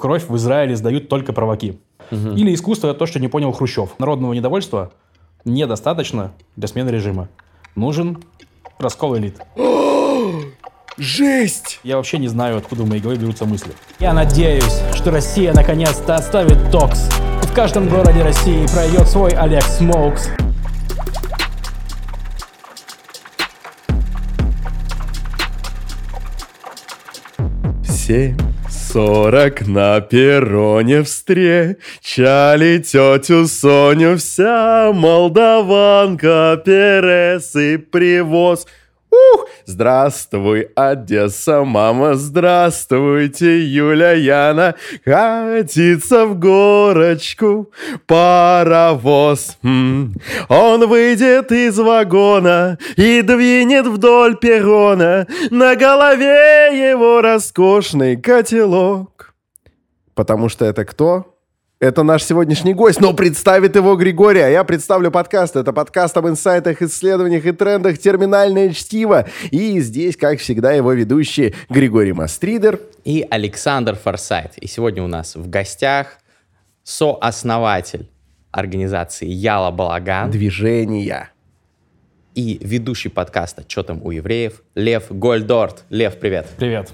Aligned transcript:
Кровь 0.00 0.28
в 0.28 0.36
Израиле 0.36 0.76
сдают 0.76 1.08
только 1.08 1.32
провоки. 1.32 1.80
Или 2.12 2.54
искусство– 2.54 2.86
это 2.90 3.00
то, 3.00 3.06
что 3.06 3.18
не 3.18 3.26
понял 3.26 3.50
Хрущев. 3.50 3.98
Народного 3.98 4.32
недовольства 4.32 4.92
недостаточно 5.44 6.30
для 6.54 6.68
смены 6.68 6.90
режима. 6.90 7.28
Нужен 7.74 8.22
раскол 8.78 9.18
элит. 9.18 9.40
Жесть! 10.98 11.80
Я 11.82 11.96
вообще 11.96 12.18
не 12.18 12.28
знаю, 12.28 12.58
откуда 12.58 12.84
в 12.84 12.88
моей 12.88 13.02
голове 13.02 13.18
берутся 13.18 13.44
мысли. 13.44 13.72
Я 13.98 14.12
надеюсь, 14.12 14.82
что 14.94 15.10
Россия 15.10 15.52
наконец-то 15.52 16.14
оставит 16.14 16.70
токс. 16.70 17.08
И 17.42 17.46
в 17.48 17.52
каждом 17.52 17.88
городе 17.88 18.22
России 18.22 18.68
пройдет 18.68 19.08
свой 19.08 19.32
Олег 19.32 19.64
Smokes. 19.64 20.28
Семь 27.84 28.36
сорок 28.92 29.66
на 29.66 30.00
перроне 30.00 31.02
встречали 31.02 32.78
тетю 32.78 33.46
Соню 33.46 34.16
вся 34.16 34.92
молдаванка, 34.94 36.60
перес 36.64 37.54
и 37.56 37.76
привоз. 37.76 38.66
Ух! 39.10 39.48
Здравствуй, 39.64 40.68
Одесса, 40.74 41.64
мама, 41.64 42.14
здравствуйте, 42.14 43.60
Юля 43.60 44.12
Яна. 44.12 44.74
Катится 45.04 46.26
в 46.26 46.38
горочку 46.38 47.70
паровоз. 48.06 49.56
М. 49.62 50.14
Он 50.48 50.86
выйдет 50.86 51.52
из 51.52 51.78
вагона 51.78 52.78
и 52.96 53.22
двинет 53.22 53.86
вдоль 53.86 54.36
перрона. 54.36 55.26
На 55.50 55.76
голове 55.76 56.90
его 56.90 57.20
роскошный 57.20 58.16
котелок. 58.16 59.34
Потому 60.14 60.48
что 60.48 60.64
это 60.64 60.84
кто? 60.84 61.37
Это 61.80 62.02
наш 62.02 62.24
сегодняшний 62.24 62.74
гость, 62.74 63.00
но 63.00 63.14
представит 63.14 63.76
его 63.76 63.94
Григорий, 63.94 64.40
а 64.40 64.48
я 64.48 64.64
представлю 64.64 65.12
подкаст. 65.12 65.54
Это 65.54 65.72
подкаст 65.72 66.16
об 66.16 66.26
инсайтах, 66.26 66.82
исследованиях 66.82 67.46
и 67.46 67.52
трендах 67.52 67.98
«Терминальное 67.98 68.70
чтиво». 68.70 69.28
И 69.52 69.78
здесь, 69.78 70.16
как 70.16 70.40
всегда, 70.40 70.72
его 70.72 70.92
ведущие 70.92 71.54
Григорий 71.70 72.12
Мастридер. 72.12 72.80
и 73.04 73.24
Александр 73.30 73.94
Форсайт. 73.94 74.58
И 74.58 74.66
сегодня 74.66 75.04
у 75.04 75.06
нас 75.06 75.36
в 75.36 75.48
гостях 75.48 76.18
сооснователь 76.82 78.10
организации 78.50 79.28
Яла 79.28 79.70
Балаган 79.70 80.32
Движения. 80.32 81.30
и 82.34 82.58
ведущий 82.60 83.08
подкаста 83.08 83.62
«Чё 83.62 83.84
там 83.84 84.00
у 84.02 84.10
евреев» 84.10 84.62
Лев 84.74 85.04
Гольдорт. 85.10 85.84
Лев, 85.90 86.18
привет. 86.18 86.48
Привет. 86.56 86.92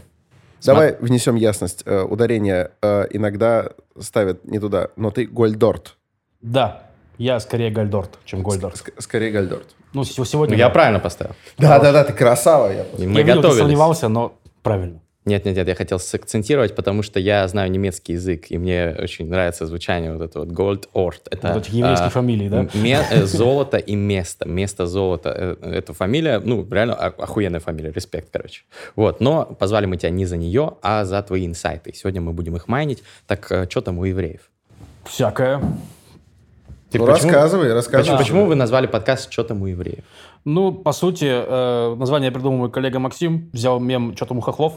Давай 0.64 0.96
внесем 1.00 1.34
ясность. 1.36 1.82
Э, 1.86 2.02
Ударение 2.02 2.70
э, 2.82 3.06
иногда 3.10 3.70
ставят 4.00 4.44
не 4.44 4.58
туда, 4.58 4.88
но 4.96 5.10
ты 5.10 5.26
Гольдорт. 5.26 5.96
Да, 6.40 6.84
я 7.18 7.38
скорее 7.40 7.70
Гальдорт, 7.70 8.18
чем 8.24 8.42
Гольдорт. 8.42 8.74
Ск- 8.76 8.92
скорее 9.00 9.30
Гольдорт. 9.30 9.74
Ну, 9.92 10.04
сегодня... 10.04 10.54
Ну, 10.56 10.58
я 10.58 10.66
да. 10.68 10.74
правильно 10.74 10.98
поставил. 11.00 11.34
Да-да-да, 11.58 12.04
ты 12.04 12.12
красава. 12.12 12.70
я 12.72 12.84
Я 12.98 13.08
мы 13.08 13.22
видел, 13.22 13.34
ты 13.36 13.42
готовились. 13.42 13.58
сомневался, 13.58 14.08
но 14.08 14.36
правильно. 14.62 15.00
Нет, 15.26 15.46
нет, 15.46 15.56
нет, 15.56 15.66
я 15.68 15.74
хотел 15.74 15.98
сакцентировать, 15.98 16.74
потому 16.76 17.02
что 17.02 17.18
я 17.18 17.48
знаю 17.48 17.70
немецкий 17.70 18.12
язык, 18.12 18.50
и 18.50 18.58
мне 18.58 18.94
очень 19.02 19.26
нравится 19.26 19.66
звучание 19.66 20.12
вот 20.12 20.22
этого 20.22 20.44
вот 20.44 20.52
Gold 20.52 20.88
Ort. 20.92 21.22
Это 21.30 21.54
Вот 21.54 21.66
эти 21.66 21.74
еврейские 21.76 22.08
а, 22.08 22.10
фамилии, 22.10 22.48
да? 22.50 22.58
м- 22.58 22.70
ме- 22.74 23.02
э, 23.10 23.24
золото 23.24 23.78
и 23.78 23.94
место. 23.96 24.46
Место 24.46 24.86
золота. 24.86 25.56
Э, 25.62 25.70
Эта 25.78 25.94
фамилия, 25.94 26.40
ну, 26.44 26.66
реально 26.70 26.94
охуенная 26.94 27.60
фамилия, 27.60 27.90
респект, 27.90 28.28
короче. 28.30 28.64
Вот, 28.96 29.20
но 29.20 29.46
позвали 29.46 29.86
мы 29.86 29.96
тебя 29.96 30.10
не 30.10 30.26
за 30.26 30.36
нее, 30.36 30.74
а 30.82 31.04
за 31.06 31.22
твои 31.22 31.46
инсайты. 31.46 31.94
Сегодня 31.94 32.20
мы 32.20 32.32
будем 32.34 32.54
их 32.56 32.68
майнить. 32.68 33.02
Так 33.26 33.50
что 33.70 33.80
там 33.80 33.98
у 33.98 34.04
евреев? 34.04 34.50
Всякое. 35.06 35.60
Ты 36.90 36.98
Ну, 36.98 37.06
почему- 37.06 37.30
рассказывай, 37.32 37.62
Почему, 37.64 37.74
рассказывай. 37.74 38.18
почему 38.18 38.44
вы 38.44 38.54
назвали 38.54 38.86
подкаст 38.86 39.32
«Что 39.32 39.42
там 39.42 39.62
у 39.62 39.66
евреев»? 39.66 40.04
Ну, 40.44 40.72
по 40.72 40.92
сути, 40.92 41.24
э, 41.28 41.94
название 41.96 42.30
придумал 42.30 42.58
мой 42.58 42.70
коллега 42.70 42.98
Максим, 42.98 43.48
взял 43.52 43.80
мем 43.80 44.14
«Чё 44.14 44.26
там 44.26 44.38
у 44.38 44.40
хохлов» 44.42 44.74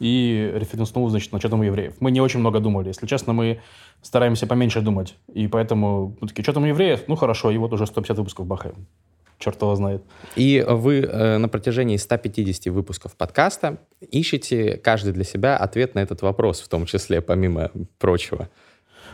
и 0.00 0.50
референснул, 0.54 1.08
значит, 1.08 1.32
на 1.32 1.40
«Чё 1.40 1.48
там 1.48 1.60
у 1.60 1.62
евреев». 1.62 1.94
Мы 2.00 2.10
не 2.10 2.20
очень 2.20 2.40
много 2.40 2.60
думали. 2.60 2.88
Если 2.88 3.06
честно, 3.06 3.32
мы 3.32 3.60
стараемся 4.02 4.46
поменьше 4.46 4.80
думать. 4.80 5.16
И 5.32 5.48
поэтому 5.48 6.16
мы 6.20 6.28
такие, 6.28 6.44
«Чё 6.44 6.52
там 6.52 6.64
евреев?» 6.64 7.04
Ну, 7.08 7.16
хорошо, 7.16 7.50
и 7.50 7.58
вот 7.58 7.72
уже 7.72 7.86
150 7.86 8.18
выпусков 8.18 8.46
бахаем. 8.46 8.86
Черт 9.38 9.60
его 9.60 9.74
знает. 9.76 10.02
И 10.34 10.64
вы 10.66 11.00
э, 11.00 11.36
на 11.38 11.48
протяжении 11.48 11.96
150 11.98 12.66
выпусков 12.72 13.16
подкаста 13.16 13.78
ищете 14.10 14.76
каждый 14.78 15.12
для 15.12 15.24
себя 15.24 15.56
ответ 15.58 15.94
на 15.94 16.00
этот 16.00 16.22
вопрос, 16.22 16.60
в 16.62 16.68
том 16.68 16.86
числе, 16.86 17.20
помимо 17.20 17.70
прочего. 17.98 18.48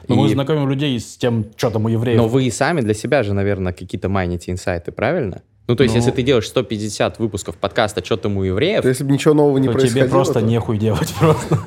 Но 0.09 0.15
мы 0.17 0.27
И- 0.27 0.33
знакомим 0.33 0.69
людей 0.69 0.99
с 0.99 1.17
тем, 1.17 1.47
что 1.57 1.71
там 1.71 1.85
у 1.85 1.89
евреев. 1.89 2.17
Но 2.17 2.29
вы 2.29 2.45
и 2.45 2.51
сами 2.51 2.81
для 2.81 2.95
себя 2.95 3.23
же, 3.23 3.35
наверное, 3.35 3.73
какие-то 3.73 4.09
майните 4.09 4.53
инсайты, 4.53 4.93
правильно? 4.93 5.43
Ну, 5.73 5.77
то 5.77 5.85
есть, 5.85 5.95
Ну- 5.95 6.01
если 6.01 6.11
ты 6.11 6.23
делаешь 6.23 6.47
150 6.49 7.19
выпусков 7.19 7.57
подкаста 7.57 8.05
«Что 8.05 8.19
там 8.19 8.37
у 8.37 8.43
евреев», 8.43 8.83
То 8.83 8.89
если 8.89 9.05
бы 9.05 9.13
ничего 9.13 9.33
нового 9.33 9.57
не 9.57 9.69
то 9.69 9.73
происходило... 9.73 10.05
тебе 10.07 10.11
просто 10.15 10.35
то- 10.35 10.41
нехуй 10.43 10.77
делать 10.77 11.15
просто. 11.19 11.59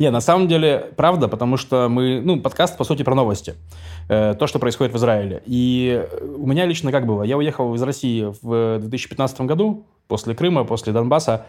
Не, 0.00 0.10
на 0.10 0.20
самом 0.20 0.48
деле, 0.48 0.86
правда, 0.96 1.28
потому 1.28 1.58
что 1.58 1.88
мы, 1.88 2.20
ну, 2.20 2.40
подкаст, 2.40 2.76
по 2.76 2.82
сути, 2.82 3.04
про 3.04 3.14
новости. 3.14 3.54
Э, 4.08 4.34
То, 4.36 4.48
что 4.48 4.58
происходит 4.58 4.92
в 4.92 4.96
Израиле. 4.96 5.42
И 5.46 6.04
у 6.38 6.44
меня 6.48 6.66
лично 6.66 6.90
как 6.90 7.06
было? 7.06 7.22
Я 7.22 7.36
уехал 7.36 7.72
из 7.76 7.82
России 7.82 8.32
в 8.42 8.80
2015 8.80 9.42
году, 9.42 9.84
после 10.08 10.34
Крыма, 10.34 10.64
после 10.64 10.92
Донбасса, 10.92 11.46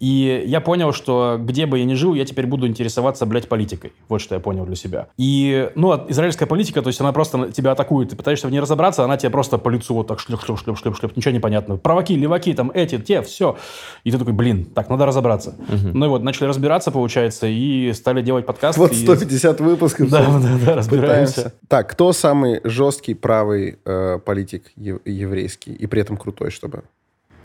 и 0.00 0.42
я 0.46 0.60
понял, 0.60 0.92
что 0.92 1.36
где 1.40 1.66
бы 1.66 1.78
я 1.78 1.84
ни 1.84 1.94
жил, 1.94 2.14
я 2.14 2.24
теперь 2.24 2.46
буду 2.46 2.66
интересоваться, 2.66 3.26
блядь, 3.26 3.48
политикой. 3.48 3.92
Вот 4.08 4.20
что 4.20 4.34
я 4.34 4.40
понял 4.40 4.64
для 4.66 4.76
себя. 4.76 5.08
И, 5.16 5.70
ну, 5.74 5.90
от- 5.92 6.10
израильская 6.10 6.46
политика, 6.46 6.82
то 6.82 6.88
есть 6.88 7.00
она 7.00 7.12
просто 7.12 7.52
тебя 7.52 7.72
атакует, 7.72 8.10
ты 8.10 8.16
пытаешься 8.16 8.48
в 8.48 8.50
ней 8.50 8.60
разобраться, 8.60 9.04
она 9.04 9.16
тебе 9.16 9.30
просто 9.30 9.58
по 9.58 9.68
лицу 9.68 9.94
вот 9.94 10.06
так 10.06 10.20
шлеп, 10.20 10.40
шлеп, 10.42 10.58
шлеп, 10.58 10.78
шлеп, 10.78 10.96
шлеп, 10.96 11.16
ничего 11.16 11.32
не 11.32 11.40
понятно. 11.40 11.76
Праваки, 11.76 12.12
леваки, 12.12 12.52
там 12.54 12.70
эти, 12.74 12.98
те, 12.98 13.22
все. 13.22 13.56
И 14.04 14.10
ты 14.10 14.18
такой, 14.18 14.32
блин, 14.32 14.64
так, 14.64 14.88
надо 14.90 15.06
разобраться. 15.06 15.54
Ну 15.68 16.06
и 16.06 16.08
вот, 16.08 16.22
начали 16.22 16.46
разбираться, 16.46 16.90
получается, 16.90 17.46
и 17.46 17.92
стали 17.92 18.22
делать 18.22 18.46
подкаст. 18.46 18.78
Вот 18.78 18.92
и- 18.92 18.96
150 19.04 19.60
выпусков. 19.60 20.10
Да, 20.10 20.20
да, 20.24 20.58
да, 20.66 20.74
разбираемся. 20.76 21.34
Пытаемся. 21.34 21.54
Так, 21.68 21.90
кто 21.90 22.12
самый 22.12 22.60
жесткий 22.64 23.14
правый 23.14 23.78
э, 23.84 24.18
политик 24.24 24.72
ев- 24.76 25.00
еврейский 25.04 25.72
и 25.72 25.86
при 25.86 26.00
этом 26.02 26.16
крутой, 26.16 26.50
чтобы? 26.50 26.84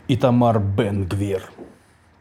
Итамар 0.08 0.58
Бенгвир. 0.58 1.42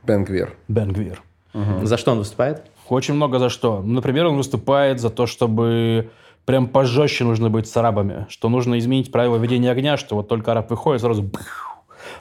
Бенгвер. 0.04 0.56
Бенгвир. 0.68 1.22
за 1.54 1.98
что 1.98 2.12
он 2.12 2.20
выступает? 2.20 2.64
Очень 2.88 3.14
много 3.14 3.40
за 3.40 3.50
что. 3.50 3.82
Ну, 3.84 3.94
Например, 3.94 4.28
он 4.28 4.38
выступает 4.38 5.00
за 5.00 5.10
то, 5.10 5.26
чтобы 5.28 6.10
прям 6.46 6.68
пожестче 6.68 7.24
нужно 7.24 7.50
быть 7.50 7.68
с 7.68 7.78
арабами, 7.78 8.26
что 8.30 8.50
нужно 8.50 8.80
изменить 8.80 9.12
правила 9.12 9.38
ведения 9.38 9.70
огня, 9.72 9.98
что 9.98 10.16
вот 10.16 10.28
только 10.28 10.52
араб 10.52 10.70
выходит, 10.70 11.02
сразу... 11.02 11.30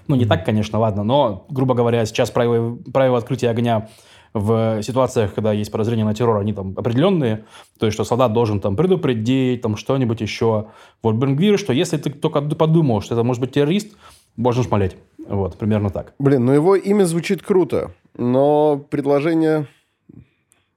Ну, 0.07 0.17
не 0.17 0.27
так, 0.27 0.45
конечно, 0.45 0.79
ладно, 0.79 1.03
но, 1.03 1.47
грубо 1.49 1.75
говоря, 1.75 2.05
сейчас 2.05 2.31
правила, 2.31 2.77
правила 2.93 3.17
открытия 3.17 3.49
огня 3.49 3.89
в 4.35 4.83
ситуациях, 4.83 5.35
когда 5.35 5.53
есть 5.53 5.73
подозрение 5.73 6.05
на 6.05 6.15
террор, 6.15 6.39
они 6.39 6.53
там 6.53 6.75
определенные, 6.77 7.45
то 7.79 7.87
есть, 7.87 7.95
что 7.95 8.05
солдат 8.05 8.33
должен 8.33 8.61
там 8.61 8.77
предупредить, 8.77 9.63
там 9.63 9.77
что-нибудь 9.77 10.21
еще. 10.21 10.67
Вот 11.03 11.15
Бенгвир, 11.15 11.59
что 11.59 11.73
если 11.73 11.97
ты 11.97 12.11
только 12.11 12.43
подумал, 12.43 13.01
что 13.01 13.15
это 13.15 13.25
может 13.25 13.41
быть 13.41 13.53
террорист, 13.53 13.97
можно 14.39 14.63
шмалеть. 14.63 14.97
Вот, 15.29 15.59
примерно 15.59 15.91
так. 15.91 16.15
Блин, 16.19 16.47
ну 16.47 16.53
его 16.53 16.75
имя 16.77 17.05
звучит 17.05 17.43
круто, 17.43 17.91
но 18.17 18.79
предложение 18.91 19.67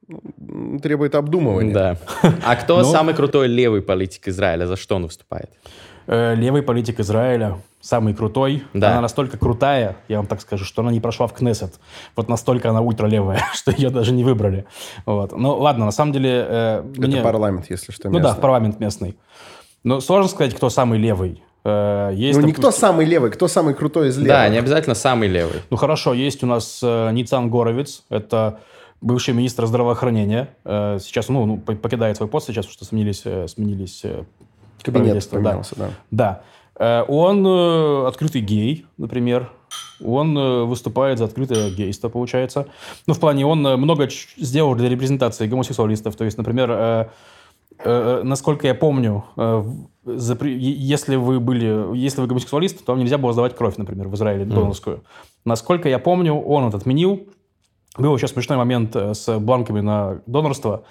ну, 0.08 0.78
требует 0.80 1.14
обдумывания. 1.14 1.72
Да. 1.72 1.96
А 2.44 2.56
кто 2.56 2.78
Ну- 2.82 2.84
самый 2.84 3.14
крутой 3.14 3.46
левый 3.48 3.80
политик 3.82 4.28
Израиля? 4.28 4.66
За 4.66 4.76
что 4.76 4.96
он 4.96 5.04
выступает? 5.04 5.50
Э, 6.08 6.34
Левый 6.34 6.62
политик 6.62 6.98
Израиля, 7.00 7.58
самый 7.80 8.12
крутой. 8.12 8.64
Да. 8.74 8.90
Она 8.92 9.02
настолько 9.02 9.38
крутая, 9.38 9.96
я 10.08 10.16
вам 10.16 10.26
так 10.26 10.40
скажу, 10.40 10.64
что 10.64 10.82
она 10.82 10.90
не 10.90 11.00
прошла 11.00 11.28
в 11.28 11.32
Кнессет. 11.32 11.74
Вот 12.16 12.28
настолько 12.28 12.70
она 12.70 12.80
ультралевая, 12.80 13.40
что 13.54 13.70
ее 13.70 13.88
даже 13.90 14.12
не 14.12 14.24
выбрали. 14.24 14.66
Вот. 15.06 15.30
Ну, 15.32 15.56
ладно, 15.56 15.84
на 15.84 15.92
самом 15.92 16.12
деле... 16.12 16.44
э, 16.48 16.84
Это 16.92 17.06
мне- 17.06 17.22
парламент, 17.22 17.66
если 17.70 17.92
что, 17.92 18.08
Ну 18.10 18.18
да, 18.18 18.24
местный. 18.30 18.42
парламент 18.42 18.80
местный. 18.80 19.16
Но 19.84 20.00
сложно 20.00 20.28
сказать, 20.28 20.54
кто 20.54 20.68
самый 20.70 20.98
левый. 20.98 21.42
Э, 21.64 22.10
Есть, 22.14 22.38
Ну, 22.38 22.46
не 22.46 22.52
допустим- 22.52 22.54
кто 22.54 22.70
самый 22.72 23.06
левый, 23.06 23.30
кто 23.30 23.48
самый 23.48 23.74
крутой 23.74 24.08
из 24.08 24.16
левых. 24.16 24.28
Да, 24.28 24.48
не 24.48 24.58
обязательно 24.58 24.94
самый 24.94 25.28
левый. 25.28 25.60
Ну 25.70 25.76
хорошо, 25.76 26.12
есть 26.12 26.42
у 26.42 26.46
нас 26.46 26.80
э, 26.82 27.10
Ницан 27.12 27.48
Горовец, 27.50 28.02
это 28.10 28.58
бывший 29.00 29.32
министр 29.34 29.66
здравоохранения. 29.66 30.48
Э, 30.64 30.98
сейчас, 31.00 31.28
ну, 31.28 31.46
ну, 31.46 31.58
по- 31.58 31.74
покидает 31.74 32.16
свой 32.16 32.28
пост 32.28 32.46
сейчас, 32.48 32.66
потому 32.66 32.74
что 32.74 32.84
сменились, 32.84 33.22
э, 33.24 33.46
сменились 33.48 34.00
э, 34.04 34.24
Кабинет 34.82 35.04
правительства, 35.06 35.38
да. 35.40 35.44
поменялся, 35.50 35.74
да. 35.76 35.90
Да. 36.10 36.42
Э, 36.76 37.04
Он 37.08 37.46
э, 37.46 38.06
открытый 38.08 38.40
гей, 38.40 38.84
например. 38.98 39.50
Он 40.04 40.36
э, 40.36 40.64
выступает 40.64 41.18
за 41.18 41.26
открытое 41.26 41.70
гейство, 41.70 42.08
получается. 42.08 42.66
Ну, 43.06 43.14
в 43.14 43.20
плане, 43.20 43.46
он 43.46 43.64
э, 43.66 43.76
много 43.76 44.08
сделал 44.36 44.74
для 44.74 44.88
репрезентации 44.88 45.46
гомосексуалистов. 45.46 46.16
То 46.16 46.24
есть, 46.24 46.36
например, 46.38 46.70
э, 46.72 47.06
насколько 47.84 48.66
я 48.66 48.74
помню, 48.74 49.24
э, 49.36 49.64
если 50.04 51.16
вы 51.16 51.40
были, 51.40 51.96
если 51.96 52.20
вы 52.20 52.26
гомосексуалист, 52.26 52.84
то 52.84 52.92
вам 52.92 53.00
нельзя 53.00 53.18
было 53.18 53.32
сдавать 53.32 53.56
кровь, 53.56 53.76
например, 53.76 54.08
в 54.08 54.14
Израиле, 54.14 54.44
донорскую. 54.44 55.04
Насколько 55.44 55.88
я 55.88 55.98
помню, 55.98 56.34
он 56.34 56.68
это 56.68 56.76
отменил, 56.76 57.26
Был 57.98 58.16
еще 58.16 58.26
смешной 58.26 58.58
момент 58.58 58.96
э, 58.96 59.14
с 59.14 59.38
бланками 59.38 59.80
на 59.80 60.22
донорство. 60.26 60.84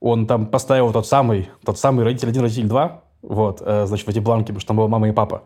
Он 0.00 0.26
там 0.26 0.46
поставил 0.46 0.92
тот 0.92 1.06
самый, 1.06 1.50
тот 1.64 1.78
самый 1.78 2.04
родитель 2.04 2.28
1, 2.28 2.42
родитель 2.42 2.66
2, 2.66 3.02
вот, 3.22 3.62
э, 3.64 3.86
значит, 3.86 4.06
в 4.06 4.10
эти 4.10 4.20
бланки, 4.20 4.46
потому 4.46 4.60
что 4.60 4.68
там 4.68 4.76
была 4.78 4.88
мама 4.88 5.08
и 5.08 5.12
папа. 5.12 5.42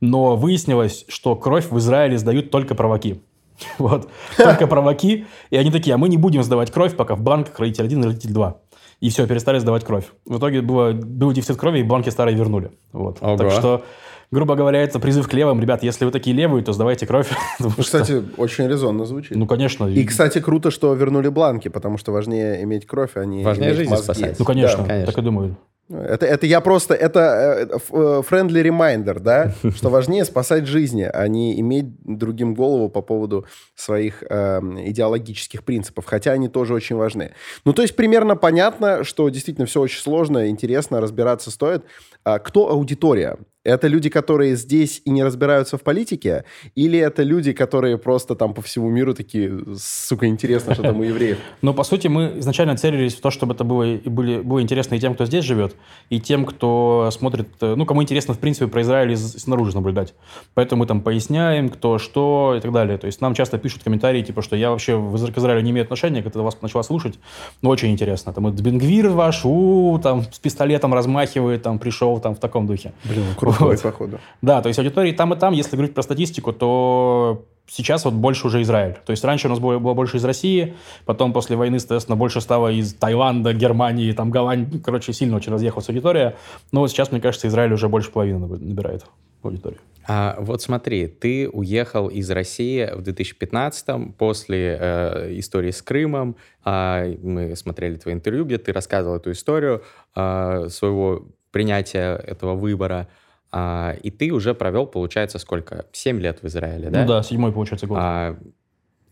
Но 0.00 0.36
выяснилось, 0.36 1.04
что 1.08 1.36
кровь 1.36 1.70
в 1.70 1.78
Израиле 1.78 2.18
сдают 2.18 2.50
только 2.50 2.74
провоки. 2.74 3.22
Вот, 3.78 4.08
только 4.36 4.66
провоки. 4.66 5.26
И 5.50 5.56
они 5.56 5.70
такие, 5.70 5.94
а 5.94 5.98
мы 5.98 6.08
не 6.08 6.16
будем 6.16 6.42
сдавать 6.42 6.70
кровь, 6.70 6.96
пока 6.96 7.14
в 7.14 7.22
бланках 7.22 7.58
родитель 7.58 7.84
1 7.84 8.02
и 8.02 8.06
родитель 8.06 8.32
2. 8.32 8.56
И 9.00 9.08
все, 9.10 9.26
перестали 9.26 9.58
сдавать 9.58 9.84
кровь. 9.84 10.04
В 10.26 10.38
итоге 10.38 10.60
было, 10.60 10.92
был 10.92 11.32
дефицит 11.32 11.56
крови, 11.56 11.80
и 11.80 11.82
бланки 11.82 12.10
старые 12.10 12.36
вернули. 12.36 12.70
Вот. 12.92 13.18
Ого. 13.22 13.36
Так 13.38 13.50
что, 13.52 13.82
грубо 14.30 14.56
говоря, 14.56 14.82
это 14.82 14.98
призыв 14.98 15.26
к 15.26 15.32
левым. 15.32 15.58
Ребят, 15.60 15.82
если 15.82 16.04
вы 16.04 16.10
такие 16.10 16.36
левые, 16.36 16.62
то 16.62 16.72
сдавайте 16.74 17.06
кровь. 17.06 17.30
Ну, 17.58 17.70
кстати, 17.70 18.22
очень 18.36 18.68
резонно 18.68 19.06
звучит. 19.06 19.36
ну, 19.36 19.46
конечно. 19.46 19.86
И, 19.86 20.04
кстати, 20.04 20.40
круто, 20.40 20.70
что 20.70 20.92
вернули 20.94 21.28
бланки, 21.28 21.68
потому 21.68 21.96
что 21.96 22.12
важнее 22.12 22.62
иметь 22.64 22.86
кровь, 22.86 23.12
а 23.14 23.24
не 23.24 23.42
Важнее 23.42 23.68
иметь 23.68 23.76
жизни 23.78 23.90
мозги. 23.92 24.04
спасать. 24.04 24.38
Ну, 24.38 24.44
конечно, 24.44 24.82
Да, 24.82 24.88
конечно. 24.88 25.12
так 25.12 25.18
и 25.18 25.24
думаю. 25.24 25.56
Это, 25.90 26.24
это 26.24 26.46
я 26.46 26.60
просто... 26.60 26.94
Это 26.94 27.78
friendly 27.78 28.60
reminder, 28.60 29.20
да? 29.20 29.52
Что 29.76 29.90
важнее 29.90 30.24
спасать 30.24 30.66
жизни, 30.66 31.08
а 31.12 31.26
не 31.26 31.58
иметь 31.60 31.86
другим 32.04 32.54
голову 32.54 32.88
по 32.88 33.02
поводу 33.02 33.46
своих 33.74 34.22
эм, 34.28 34.80
идеологических 34.80 35.64
принципов. 35.64 36.04
Хотя 36.06 36.32
они 36.32 36.48
тоже 36.48 36.74
очень 36.74 36.96
важны. 36.96 37.32
Ну, 37.64 37.72
то 37.72 37.82
есть 37.82 37.96
примерно 37.96 38.36
понятно, 38.36 39.02
что 39.02 39.28
действительно 39.28 39.66
все 39.66 39.80
очень 39.80 40.00
сложно, 40.00 40.48
интересно, 40.48 41.00
разбираться 41.00 41.50
стоит. 41.50 41.84
А 42.24 42.38
кто 42.38 42.70
аудитория? 42.70 43.38
Это 43.62 43.88
люди, 43.88 44.08
которые 44.08 44.56
здесь 44.56 45.02
и 45.04 45.10
не 45.10 45.22
разбираются 45.22 45.76
в 45.76 45.82
политике? 45.82 46.44
Или 46.74 46.98
это 46.98 47.22
люди, 47.22 47.52
которые 47.52 47.98
просто 47.98 48.34
там 48.34 48.54
по 48.54 48.62
всему 48.62 48.88
миру 48.88 49.12
такие, 49.12 49.52
сука, 49.78 50.26
интересно, 50.28 50.72
что 50.72 50.82
там 50.82 50.98
у 51.00 51.02
евреев? 51.02 51.36
Но, 51.62 51.74
по 51.74 51.84
сути, 51.84 52.06
мы 52.08 52.38
изначально 52.38 52.78
целились 52.78 53.14
в 53.14 53.20
то, 53.20 53.30
чтобы 53.30 53.52
это 53.52 53.62
было, 53.64 53.82
и 53.82 54.08
были, 54.08 54.40
было 54.40 54.62
интересно 54.62 54.94
и 54.94 54.98
тем, 54.98 55.12
кто 55.14 55.26
здесь 55.26 55.44
живет, 55.44 55.76
и 56.08 56.18
тем, 56.20 56.46
кто 56.46 57.10
смотрит, 57.12 57.48
э, 57.60 57.74
ну, 57.76 57.84
кому 57.84 58.02
интересно, 58.02 58.32
в 58.32 58.38
принципе, 58.38 58.66
про 58.66 58.80
Израиль 58.80 59.12
из- 59.12 59.32
снаружи 59.42 59.74
наблюдать. 59.74 60.14
Поэтому 60.54 60.80
мы 60.80 60.86
там 60.86 61.02
поясняем, 61.02 61.68
кто 61.68 61.98
что 61.98 62.54
и 62.56 62.60
так 62.62 62.72
далее. 62.72 62.96
То 62.96 63.06
есть 63.08 63.20
нам 63.20 63.34
часто 63.34 63.58
пишут 63.58 63.82
комментарии, 63.82 64.22
типа, 64.22 64.40
что 64.40 64.56
я 64.56 64.70
вообще 64.70 64.96
в 64.96 65.14
Изра- 65.16 65.32
к 65.32 65.36
Израилю 65.36 65.60
не 65.60 65.72
имею 65.72 65.84
отношения, 65.84 66.22
когда 66.22 66.40
вас 66.40 66.56
начала 66.62 66.82
слушать. 66.82 67.18
Ну, 67.60 67.68
очень 67.68 67.90
интересно. 67.90 68.32
Там, 68.32 68.44
вот 68.44 68.54
Бенгвир 68.54 69.08
ваш, 69.10 69.42
у, 69.44 70.00
там, 70.02 70.22
с 70.32 70.38
пистолетом 70.38 70.94
размахивает, 70.94 71.62
там, 71.62 71.78
пришел, 71.78 72.18
там, 72.20 72.34
в 72.34 72.38
таком 72.38 72.66
духе. 72.66 72.94
Блин, 73.04 73.24
крутой, 73.36 73.49
Вот. 73.58 73.82
походу. 73.82 74.18
Да, 74.42 74.62
то 74.62 74.68
есть 74.68 74.78
аудитории 74.78 75.12
там 75.12 75.34
и 75.34 75.36
там, 75.36 75.52
если 75.52 75.76
говорить 75.76 75.94
про 75.94 76.02
статистику, 76.02 76.52
то 76.52 77.44
сейчас 77.66 78.04
вот 78.04 78.14
больше 78.14 78.46
уже 78.46 78.62
Израиль. 78.62 78.96
То 79.04 79.12
есть 79.12 79.24
раньше 79.24 79.46
у 79.46 79.50
нас 79.50 79.58
было, 79.58 79.78
было 79.78 79.94
больше 79.94 80.16
из 80.16 80.24
России, 80.24 80.74
потом 81.04 81.32
после 81.32 81.56
войны, 81.56 81.78
соответственно, 81.78 82.16
больше 82.16 82.40
стало 82.40 82.72
из 82.72 82.94
Таиланда, 82.94 83.52
Германии, 83.52 84.12
там 84.12 84.30
Голландии. 84.30 84.78
Короче, 84.78 85.12
сильно 85.12 85.36
очень 85.36 85.52
разъехалась 85.52 85.88
аудитория. 85.88 86.36
Но 86.72 86.80
вот 86.80 86.90
сейчас, 86.90 87.12
мне 87.12 87.20
кажется, 87.20 87.48
Израиль 87.48 87.72
уже 87.72 87.88
больше 87.88 88.10
половины 88.10 88.38
наб- 88.38 88.60
набирает 88.60 89.04
аудиторию. 89.42 89.80
А 90.06 90.36
вот 90.38 90.60
смотри, 90.60 91.06
ты 91.06 91.48
уехал 91.48 92.08
из 92.08 92.30
России 92.30 92.90
в 92.92 93.02
2015 93.02 94.16
после 94.16 94.76
э, 94.80 95.38
истории 95.38 95.70
с 95.70 95.82
Крымом. 95.82 96.36
А, 96.64 97.04
мы 97.22 97.54
смотрели 97.54 97.96
твои 97.96 98.14
интервью, 98.14 98.44
где 98.44 98.58
ты 98.58 98.72
рассказывал 98.72 99.16
эту 99.16 99.30
историю 99.30 99.82
а, 100.14 100.68
своего 100.68 101.28
принятия 101.52 102.16
этого 102.16 102.54
выбора. 102.54 103.08
А, 103.52 103.96
и 104.02 104.10
ты 104.10 104.30
уже 104.32 104.54
провел, 104.54 104.86
получается, 104.86 105.38
сколько? 105.38 105.86
Семь 105.92 106.20
лет 106.20 106.42
в 106.42 106.46
Израиле, 106.46 106.90
да? 106.90 107.02
Ну 107.02 107.08
да, 107.08 107.22
седьмой, 107.22 107.52
получается, 107.52 107.86
год. 107.86 107.98
А, 108.00 108.36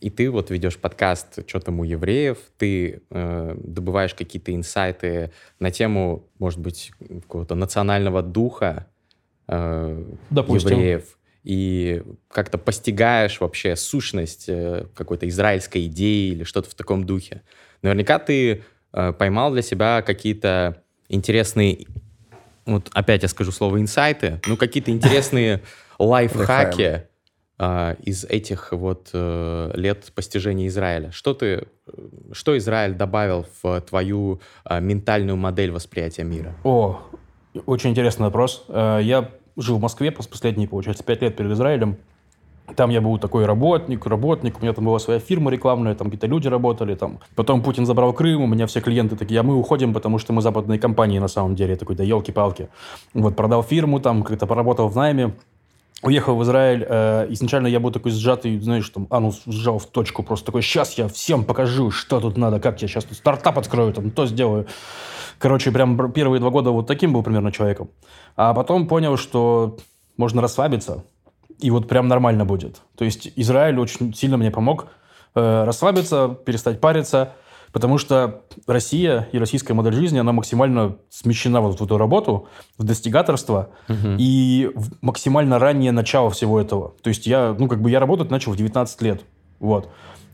и 0.00 0.10
ты 0.10 0.30
вот 0.30 0.50
ведешь 0.50 0.78
подкаст 0.78 1.48
«Что 1.48 1.58
там 1.60 1.80
у 1.80 1.84
евреев», 1.84 2.38
ты 2.56 3.02
э, 3.10 3.56
добываешь 3.58 4.14
какие-то 4.14 4.54
инсайты 4.54 5.32
на 5.58 5.72
тему, 5.72 6.28
может 6.38 6.60
быть, 6.60 6.92
какого-то 7.22 7.56
национального 7.56 8.22
духа 8.22 8.86
э, 9.48 10.04
Допустим. 10.30 10.78
евреев, 10.78 11.18
и 11.42 12.02
как-то 12.28 12.58
постигаешь 12.58 13.40
вообще 13.40 13.74
сущность 13.74 14.48
э, 14.48 14.86
какой-то 14.94 15.28
израильской 15.28 15.86
идеи 15.86 16.30
или 16.30 16.44
что-то 16.44 16.70
в 16.70 16.74
таком 16.74 17.04
духе. 17.04 17.42
Наверняка 17.82 18.20
ты 18.20 18.62
э, 18.92 19.12
поймал 19.12 19.52
для 19.52 19.62
себя 19.62 20.02
какие-то 20.02 20.82
интересные, 21.08 21.86
вот 22.68 22.90
опять 22.92 23.22
я 23.22 23.28
скажу 23.28 23.50
слово 23.52 23.80
инсайты, 23.80 24.40
ну 24.46 24.56
какие-то 24.56 24.90
интересные 24.90 25.62
лайфхаки 25.98 27.04
а, 27.58 27.96
из 28.04 28.24
этих 28.24 28.72
вот 28.72 29.10
э, 29.12 29.72
лет 29.74 30.12
постижения 30.14 30.68
Израиля. 30.68 31.10
Что 31.10 31.34
ты, 31.34 31.66
что 32.32 32.56
Израиль 32.56 32.94
добавил 32.94 33.46
в 33.62 33.80
твою 33.80 34.40
а, 34.64 34.78
ментальную 34.80 35.36
модель 35.36 35.72
восприятия 35.72 36.22
мира? 36.22 36.54
О, 36.62 37.00
очень 37.66 37.90
интересный 37.90 38.26
вопрос. 38.26 38.64
Э, 38.68 39.00
Я 39.02 39.30
жил 39.56 39.78
в 39.78 39.80
Москве 39.80 40.10
пос- 40.10 40.28
последние, 40.30 40.68
получается, 40.68 41.02
пять 41.02 41.20
лет 41.22 41.36
перед 41.36 41.50
Израилем. 41.50 41.96
Там 42.76 42.90
я 42.90 43.00
был 43.00 43.18
такой 43.18 43.46
работник, 43.46 44.06
работник, 44.06 44.58
у 44.58 44.62
меня 44.62 44.72
там 44.72 44.84
была 44.84 44.98
своя 44.98 45.20
фирма 45.20 45.50
рекламная, 45.50 45.94
там 45.94 46.08
какие-то 46.08 46.26
люди 46.26 46.48
работали, 46.48 46.94
там. 46.94 47.18
Потом 47.34 47.62
Путин 47.62 47.86
забрал 47.86 48.12
Крым, 48.12 48.42
у 48.42 48.46
меня 48.46 48.66
все 48.66 48.80
клиенты 48.80 49.16
такие, 49.16 49.40
а 49.40 49.42
мы 49.42 49.54
уходим, 49.56 49.94
потому 49.94 50.18
что 50.18 50.32
мы 50.32 50.42
западные 50.42 50.78
компании 50.78 51.18
на 51.18 51.28
самом 51.28 51.54
деле. 51.54 51.72
Я 51.72 51.76
такой, 51.76 51.96
да 51.96 52.04
елки-палки. 52.04 52.68
Вот, 53.14 53.36
продал 53.36 53.62
фирму, 53.62 54.00
там, 54.00 54.22
как-то 54.22 54.46
поработал 54.46 54.88
в 54.88 54.96
найме, 54.96 55.34
уехал 56.02 56.36
в 56.36 56.42
Израиль. 56.42 56.86
э, 56.88 57.26
изначально 57.30 57.66
я 57.66 57.80
был 57.80 57.90
такой 57.90 58.12
сжатый, 58.12 58.58
знаешь, 58.60 58.88
там, 58.88 59.06
а 59.10 59.20
ну, 59.20 59.32
сжал 59.46 59.78
в 59.78 59.86
точку, 59.86 60.22
просто 60.22 60.46
такой, 60.46 60.62
сейчас 60.62 60.94
я 60.94 61.08
всем 61.08 61.44
покажу, 61.44 61.90
что 61.90 62.20
тут 62.20 62.36
надо, 62.36 62.60
как 62.60 62.80
я 62.82 62.88
сейчас 62.88 63.04
тут 63.04 63.16
стартап 63.16 63.58
открою, 63.58 63.92
там, 63.92 64.10
то 64.10 64.26
сделаю. 64.26 64.66
Короче, 65.38 65.70
прям 65.70 66.12
первые 66.12 66.40
два 66.40 66.50
года 66.50 66.70
вот 66.70 66.86
таким 66.86 67.12
был 67.12 67.22
примерно 67.22 67.52
человеком. 67.52 67.88
А 68.36 68.54
потом 68.54 68.88
понял, 68.88 69.16
что 69.16 69.76
можно 70.16 70.42
расслабиться, 70.42 71.04
и 71.60 71.70
вот 71.70 71.88
прям 71.88 72.08
нормально 72.08 72.44
будет. 72.44 72.82
То 72.96 73.04
есть 73.04 73.32
Израиль 73.36 73.78
очень 73.78 74.14
сильно 74.14 74.36
мне 74.36 74.50
помог 74.50 74.86
э, 75.34 75.64
расслабиться, 75.64 76.28
перестать 76.44 76.80
париться, 76.80 77.34
потому 77.72 77.98
что 77.98 78.42
Россия 78.66 79.28
и 79.32 79.38
российская 79.38 79.74
модель 79.74 79.94
жизни, 79.94 80.18
она 80.18 80.32
максимально 80.32 80.96
смещена 81.10 81.60
вот 81.60 81.80
в 81.80 81.84
эту 81.84 81.98
работу, 81.98 82.48
в 82.76 82.84
достигаторство 82.84 83.70
и 84.18 84.70
в 84.74 84.92
максимально 85.00 85.58
раннее 85.58 85.92
начало 85.92 86.30
всего 86.30 86.60
этого. 86.60 86.94
То 87.02 87.08
есть 87.08 87.26
я, 87.26 87.54
ну, 87.58 87.68
как 87.68 87.80
бы 87.80 87.90
я 87.90 88.00
работать 88.00 88.30
начал 88.30 88.52
в 88.52 88.56
19 88.56 89.02
лет. 89.02 89.22
Вот. 89.58 89.84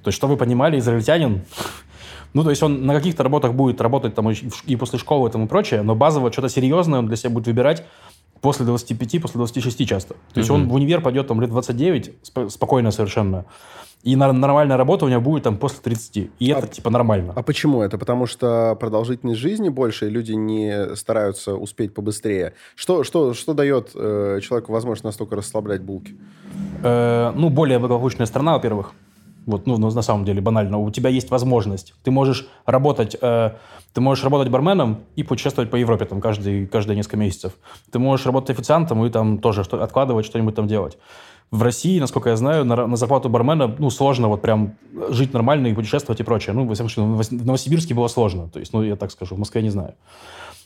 То 0.02 0.08
есть, 0.08 0.18
чтобы 0.18 0.34
вы 0.34 0.38
понимали, 0.38 0.78
израильтянин, 0.78 1.44
ну, 2.34 2.44
то 2.44 2.50
есть 2.50 2.62
он 2.62 2.84
на 2.86 2.94
каких-то 2.94 3.22
работах 3.22 3.54
будет 3.54 3.80
работать 3.80 4.14
там 4.14 4.30
и 4.30 4.76
после 4.76 4.98
школы 4.98 5.28
и 5.28 5.32
тому 5.32 5.48
прочее, 5.48 5.82
но 5.82 5.94
базово 5.94 6.30
что-то 6.30 6.48
серьезное 6.48 6.98
он 6.98 7.06
для 7.06 7.16
себя 7.16 7.30
будет 7.30 7.46
выбирать 7.46 7.84
после 8.44 8.66
25, 8.66 9.20
после 9.22 9.38
26 9.38 9.86
часто. 9.86 10.14
То 10.34 10.40
есть 10.40 10.50
он 10.50 10.68
в 10.68 10.74
универ 10.74 11.00
пойдет 11.00 11.26
там 11.26 11.40
лет 11.40 11.50
29, 11.50 12.12
сп- 12.22 12.50
спокойно 12.50 12.90
совершенно. 12.92 13.44
И 14.06 14.16
на- 14.16 14.32
нормальная 14.32 14.76
работа 14.76 15.06
у 15.06 15.08
него 15.08 15.22
будет 15.22 15.44
там 15.44 15.56
после 15.56 15.78
30. 15.82 16.30
И 16.38 16.48
это 16.48 16.66
типа 16.66 16.90
нормально. 16.90 17.32
А 17.36 17.42
почему 17.42 17.80
это? 17.82 17.96
Потому 17.98 18.26
что 18.26 18.76
продолжительность 18.78 19.40
жизни 19.40 19.70
больше, 19.70 20.06
и 20.06 20.10
люди 20.10 20.32
не 20.32 20.94
стараются 20.94 21.54
успеть 21.54 21.94
побыстрее. 21.94 22.52
Что, 22.76 23.02
что, 23.04 23.32
что 23.34 23.54
дает 23.54 23.92
э, 23.94 24.40
человеку 24.42 24.72
возможность 24.72 25.04
настолько 25.04 25.36
расслаблять 25.36 25.80
булки? 25.80 26.14
Э, 26.82 27.32
ну, 27.34 27.48
более 27.48 27.78
благополучная 27.78 28.26
страна, 28.26 28.52
во-первых. 28.52 28.92
Вот, 29.46 29.66
ну, 29.66 29.76
на 29.76 30.02
самом 30.02 30.24
деле, 30.24 30.40
банально. 30.40 30.78
У 30.78 30.90
тебя 30.90 31.10
есть 31.10 31.30
возможность. 31.30 31.94
Ты 32.02 32.10
можешь 32.10 32.48
работать, 32.66 33.16
э, 33.20 33.50
ты 33.92 34.00
можешь 34.00 34.24
работать 34.24 34.50
барменом 34.50 35.00
и 35.16 35.22
путешествовать 35.22 35.70
по 35.70 35.76
Европе 35.76 36.04
там 36.04 36.20
каждый, 36.20 36.66
каждые 36.66 36.96
несколько 36.96 37.16
месяцев. 37.16 37.52
Ты 37.90 37.98
можешь 37.98 38.26
работать 38.26 38.50
официантом 38.50 39.04
и 39.04 39.10
там 39.10 39.38
тоже 39.38 39.64
что, 39.64 39.82
откладывать, 39.82 40.26
что-нибудь 40.26 40.54
там 40.54 40.66
делать. 40.66 40.98
В 41.50 41.62
России, 41.62 42.00
насколько 42.00 42.30
я 42.30 42.36
знаю, 42.36 42.64
на, 42.64 42.86
на 42.86 42.96
зарплату 42.96 43.28
бармена, 43.28 43.76
ну, 43.78 43.90
сложно 43.90 44.28
вот 44.28 44.42
прям 44.42 44.74
жить 45.10 45.32
нормально 45.32 45.68
и 45.68 45.74
путешествовать 45.74 46.20
и 46.20 46.24
прочее. 46.24 46.54
Ну, 46.54 46.66
во 46.66 46.74
всяком 46.74 46.90
случае, 46.90 47.38
в 47.38 47.44
Новосибирске 47.44 47.94
было 47.94 48.08
сложно. 48.08 48.48
То 48.48 48.60
есть, 48.60 48.72
ну, 48.72 48.82
я 48.82 48.96
так 48.96 49.10
скажу, 49.10 49.34
в 49.34 49.38
Москве 49.38 49.62
не 49.62 49.70
знаю. 49.70 49.94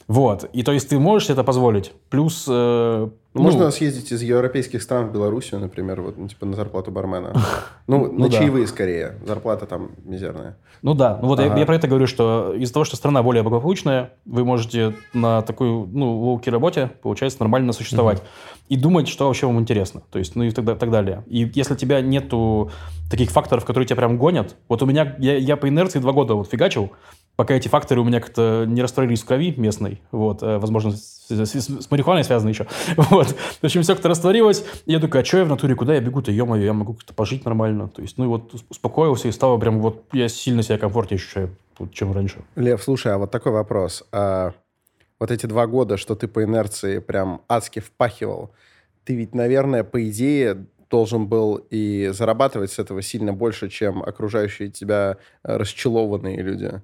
Вот. 0.08 0.44
И 0.54 0.62
то 0.62 0.72
есть 0.72 0.88
ты 0.88 0.98
можешь 0.98 1.28
это 1.28 1.44
позволить. 1.44 1.92
Плюс... 2.08 2.46
э, 2.48 3.08
ну, 3.34 3.42
Можно 3.42 3.70
съездить 3.70 4.10
из 4.10 4.22
европейских 4.22 4.82
стран 4.82 5.08
в 5.08 5.12
Белоруссию, 5.12 5.60
например, 5.60 6.00
вот, 6.00 6.16
ну, 6.16 6.28
типа 6.28 6.46
на 6.46 6.56
зарплату 6.56 6.90
бармена. 6.90 7.34
Ну, 7.86 8.06
Ну 8.06 8.24
на 8.24 8.30
чаевые 8.30 8.66
скорее. 8.66 9.16
Зарплата 9.26 9.66
там 9.66 9.90
мизерная. 10.04 10.56
Ну 10.82 10.94
да, 10.94 11.18
ну 11.20 11.28
вот 11.28 11.40
я, 11.40 11.66
про 11.66 11.74
это 11.74 11.88
говорю, 11.88 12.06
что 12.06 12.54
из-за 12.54 12.72
того, 12.72 12.84
что 12.84 12.96
страна 12.96 13.22
более 13.22 13.42
благополучная, 13.42 14.12
вы 14.24 14.44
можете 14.44 14.94
на 15.12 15.42
такой, 15.42 15.68
ну, 15.68 16.18
лоуки 16.20 16.50
работе, 16.50 16.90
получается, 17.02 17.38
нормально 17.40 17.72
существовать. 17.72 18.22
И 18.68 18.76
думать, 18.76 19.08
что 19.08 19.26
вообще 19.26 19.46
вам 19.46 19.58
интересно. 19.58 20.02
То 20.10 20.18
есть, 20.18 20.36
ну 20.36 20.44
и 20.44 20.50
так, 20.50 20.64
да- 20.64 20.74
так 20.74 20.90
далее. 20.90 21.24
И 21.26 21.50
если 21.54 21.74
у 21.74 21.76
тебя 21.76 22.00
нету 22.02 22.70
таких 23.10 23.30
факторов, 23.30 23.64
которые 23.64 23.86
тебя 23.86 23.96
прям 23.96 24.18
гонят, 24.18 24.56
вот 24.68 24.82
у 24.82 24.86
меня, 24.86 25.16
я, 25.18 25.36
я 25.36 25.56
по 25.56 25.68
инерции 25.68 25.98
два 25.98 26.12
года 26.12 26.34
вот 26.34 26.50
фигачил, 26.50 26.90
пока 27.38 27.54
эти 27.54 27.68
факторы 27.68 28.00
у 28.00 28.04
меня 28.04 28.18
как-то 28.18 28.64
не 28.66 28.82
растворились 28.82 29.22
в 29.22 29.24
крови 29.24 29.54
местной, 29.56 30.02
вот, 30.10 30.42
э, 30.42 30.58
возможно, 30.58 30.90
с, 30.90 31.28
с, 31.30 31.54
с 31.54 31.88
марихуаной 31.88 32.24
связано 32.24 32.48
еще, 32.48 32.66
вот. 32.96 33.28
В 33.28 33.64
общем, 33.64 33.82
все 33.82 33.94
как-то 33.94 34.08
растворилось, 34.08 34.64
и 34.86 34.92
я 34.92 34.98
такой, 34.98 35.20
а 35.20 35.24
что 35.24 35.38
я 35.38 35.44
в 35.44 35.48
натуре, 35.48 35.76
куда 35.76 35.94
я 35.94 36.00
бегу-то, 36.00 36.32
ё-моё, 36.32 36.64
я 36.64 36.72
могу 36.72 36.94
как-то 36.94 37.14
пожить 37.14 37.44
нормально, 37.44 37.86
то 37.86 38.02
есть, 38.02 38.18
ну 38.18 38.24
и 38.24 38.26
вот 38.26 38.52
успокоился 38.68 39.28
и 39.28 39.32
стало 39.32 39.56
прям 39.56 39.78
вот, 39.78 40.02
я 40.12 40.28
сильно 40.28 40.64
себя 40.64 40.78
комфортнее 40.78 41.18
ощущаю, 41.18 41.50
чем 41.92 42.12
раньше. 42.12 42.38
Лев, 42.56 42.82
слушай, 42.82 43.12
а 43.12 43.18
вот 43.18 43.30
такой 43.30 43.52
вопрос, 43.52 44.02
а, 44.10 44.52
вот 45.20 45.30
эти 45.30 45.46
два 45.46 45.68
года, 45.68 45.96
что 45.96 46.16
ты 46.16 46.26
по 46.26 46.42
инерции 46.42 46.98
прям 46.98 47.42
адски 47.46 47.78
впахивал, 47.78 48.50
ты 49.04 49.14
ведь, 49.14 49.32
наверное, 49.32 49.84
по 49.84 50.04
идее 50.08 50.66
должен 50.90 51.28
был 51.28 51.64
и 51.70 52.10
зарабатывать 52.12 52.72
с 52.72 52.80
этого 52.80 53.00
сильно 53.00 53.32
больше, 53.32 53.68
чем 53.68 54.02
окружающие 54.02 54.70
тебя 54.70 55.18
расчелованные 55.44 56.42
люди. 56.42 56.82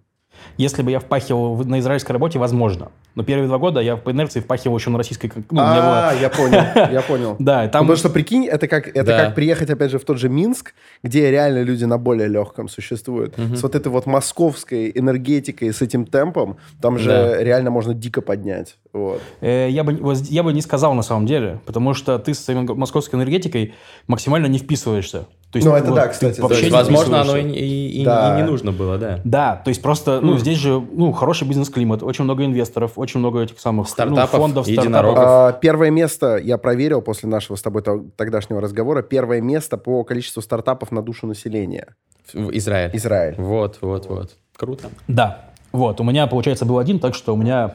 Если 0.57 0.83
бы 0.83 0.91
я 0.91 1.01
впахивал 1.01 1.65
на 1.65 1.79
израильской 1.81 2.13
работе, 2.13 2.39
возможно. 2.39 2.91
Но 3.15 3.23
первые 3.23 3.49
два 3.49 3.59
года 3.59 3.81
я 3.81 3.97
по 3.97 4.11
инерции 4.11 4.41
впахивал 4.41 4.77
еще 4.77 4.91
на 4.91 4.99
российской... 4.99 5.31
Ну, 5.51 5.61
а, 5.61 6.13
было... 6.13 6.21
я 6.21 6.31
понял, 6.31 6.63
я 6.93 7.03
понял. 7.03 7.37
Да, 7.39 7.69
там... 7.69 7.85
Потому 7.87 7.97
что, 7.97 8.11
прикинь, 8.11 8.47
это 8.47 8.67
как, 8.67 8.89
это 8.89 9.05
да. 9.05 9.25
как 9.25 9.35
приехать, 9.35 9.71
опять 9.71 9.91
же, 9.91 9.99
в 9.99 10.05
тот 10.05 10.19
же 10.19 10.29
Минск, 10.29 10.75
где 11.03 11.31
реально 11.31 11.63
люди 11.63 11.85
на 11.85 11.99
более 11.99 12.29
легком 12.29 12.69
существуют. 12.69 13.39
Угу. 13.39 13.57
С 13.57 13.63
вот 13.63 13.75
этой 13.75 13.89
вот 13.89 14.07
московской 14.07 14.91
энергетикой, 14.95 15.73
с 15.73 15.81
этим 15.83 16.07
темпом, 16.07 16.57
там 16.81 16.99
же 16.99 17.11
да. 17.11 17.43
реально 17.43 17.71
можно 17.71 17.95
дико 17.95 18.21
поднять. 18.21 18.77
Вот. 18.95 19.21
Э, 19.41 19.69
я, 19.69 19.83
бы, 19.83 20.15
я 20.31 20.45
бы 20.45 20.53
не 20.53 20.63
сказал 20.63 20.95
на 20.95 21.03
самом 21.03 21.27
деле, 21.27 21.61
потому 21.67 21.95
что 21.95 22.17
ты 22.21 22.33
с 22.33 22.39
своей 22.39 22.61
московской 22.61 23.19
энергетикой 23.19 23.75
максимально 24.07 24.47
не 24.47 24.59
вписываешься. 24.59 25.27
То 25.51 25.57
есть, 25.59 25.67
ну, 25.67 25.75
это 25.75 25.91
вот, 25.91 25.97
да, 25.97 26.09
кстати. 26.09 26.41
Вообще 26.41 26.63
есть, 26.63 26.73
возможно, 26.73 27.21
оно 27.21 27.37
и, 27.37 27.43
и, 27.43 28.05
да. 28.05 28.39
и 28.39 28.43
не 28.43 28.49
нужно 28.49 28.71
было, 28.71 28.97
да. 28.97 29.21
Да, 29.25 29.61
то 29.65 29.69
есть 29.69 29.83
просто, 29.83 30.21
ну, 30.21 30.35
mm. 30.35 30.39
здесь 30.39 30.59
же, 30.59 30.81
ну, 30.81 31.11
хороший 31.11 31.47
бизнес-климат, 31.49 32.05
очень 32.05 32.23
много 32.23 32.45
инвесторов, 32.45 32.93
очень 32.97 33.19
много 33.19 33.43
этих 33.43 33.59
самых 33.59 33.87
ну, 33.87 33.91
стартапов, 33.91 34.33
ну, 34.33 34.39
фондов, 34.39 34.67
стартапов. 34.67 35.15
А, 35.17 35.53
первое 35.53 35.91
место, 35.91 36.37
я 36.37 36.57
проверил 36.57 37.03
после 37.03 37.29
нашего 37.29 37.57
с 37.57 37.63
тобой 37.63 37.83
тогдашнего 38.17 38.61
разговора, 38.61 39.03
первое 39.03 39.41
место 39.41 39.77
по 39.77 40.05
количеству 40.05 40.41
стартапов 40.41 40.93
на 40.93 41.03
душу 41.03 41.27
населения. 41.27 41.95
В 42.33 42.51
Израиль. 42.57 42.91
Израиль. 42.95 43.35
Вот, 43.39 43.79
вот, 43.81 44.07
вот. 44.07 44.37
Круто. 44.57 44.89
Да. 45.09 45.51
Вот, 45.73 46.01
у 46.01 46.05
меня, 46.05 46.29
получается, 46.29 46.65
был 46.65 46.79
один, 46.79 47.01
так 47.01 47.17
что 47.17 47.35
у 47.35 47.37
меня 47.37 47.75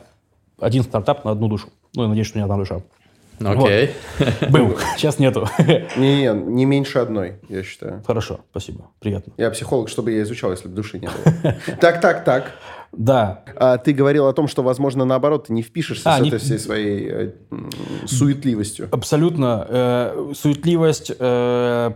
один 0.60 0.84
стартап 0.84 1.26
на 1.26 1.32
одну 1.32 1.48
душу. 1.48 1.70
Ну, 1.96 2.04
я 2.04 2.08
надеюсь, 2.10 2.28
что 2.28 2.38
у 2.38 2.40
меня 2.40 2.46
одна 2.46 2.58
душа. 2.58 2.82
Окей. 3.44 3.92
Вот. 4.42 4.50
Был. 4.50 4.78
Сейчас 4.98 5.20
нету. 5.20 5.48
Не, 5.96 6.22
не, 6.24 6.34
не 6.34 6.66
меньше 6.66 7.00
одной, 7.00 7.36
я 7.48 7.64
считаю. 7.64 8.04
Хорошо, 8.06 8.42
спасибо. 8.52 8.92
Приятно. 9.00 9.34
Я 9.38 9.50
психолог, 9.50 9.90
чтобы 9.90 10.12
я 10.12 10.24
изучал, 10.24 10.52
если 10.52 10.68
бы 10.68 10.76
души 10.76 11.00
не 11.00 11.08
было. 11.08 11.56
Так, 11.80 12.02
так, 12.02 12.26
так. 12.26 12.52
Да. 12.92 13.44
А 13.56 13.78
ты 13.78 13.94
говорил 13.94 14.28
о 14.28 14.34
том, 14.34 14.48
что, 14.48 14.64
возможно, 14.64 15.06
наоборот, 15.06 15.48
ты 15.48 15.54
не 15.54 15.62
впишешься 15.62 16.16
а, 16.16 16.18
с 16.18 16.22
не... 16.22 16.30
этой 16.30 16.40
всей 16.40 16.60
своей 16.60 17.08
э, 17.10 17.32
суетливостью. 18.06 18.90
Абсолютно. 18.92 19.66
Э, 19.70 20.34
суетливость, 20.36 21.12
э, 21.18 21.92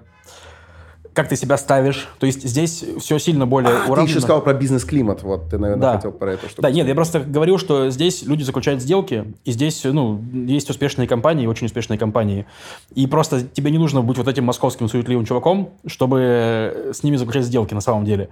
как 1.13 1.29
ты 1.29 1.35
себя 1.35 1.57
ставишь. 1.57 2.07
То 2.19 2.25
есть 2.25 2.43
здесь 2.43 2.83
все 2.99 3.19
сильно 3.19 3.45
более 3.45 3.71
а, 3.71 3.85
уравнено. 3.85 4.05
Ты 4.05 4.11
еще 4.11 4.21
сказал 4.21 4.41
про 4.41 4.53
бизнес-климат. 4.53 5.23
Вот, 5.23 5.49
ты, 5.49 5.57
наверное, 5.57 5.81
да. 5.81 5.95
хотел 5.95 6.11
про 6.11 6.33
это. 6.33 6.47
Да, 6.57 6.71
нет, 6.71 6.87
я 6.87 6.95
просто 6.95 7.19
говорил, 7.19 7.57
что 7.57 7.89
здесь 7.89 8.23
люди 8.23 8.43
заключают 8.43 8.81
сделки, 8.81 9.33
и 9.45 9.51
здесь, 9.51 9.83
ну, 9.83 10.21
есть 10.33 10.69
успешные 10.69 11.07
компании, 11.07 11.47
очень 11.47 11.67
успешные 11.67 11.97
компании. 11.97 12.45
И 12.95 13.07
просто 13.07 13.43
тебе 13.43 13.71
не 13.71 13.77
нужно 13.77 14.01
быть 14.01 14.17
вот 14.17 14.27
этим 14.27 14.45
московским 14.45 14.89
суетливым 14.89 15.25
чуваком, 15.25 15.71
чтобы 15.85 16.91
с 16.93 17.03
ними 17.03 17.15
заключать 17.15 17.45
сделки 17.45 17.73
на 17.73 17.81
самом 17.81 18.05
деле. 18.05 18.29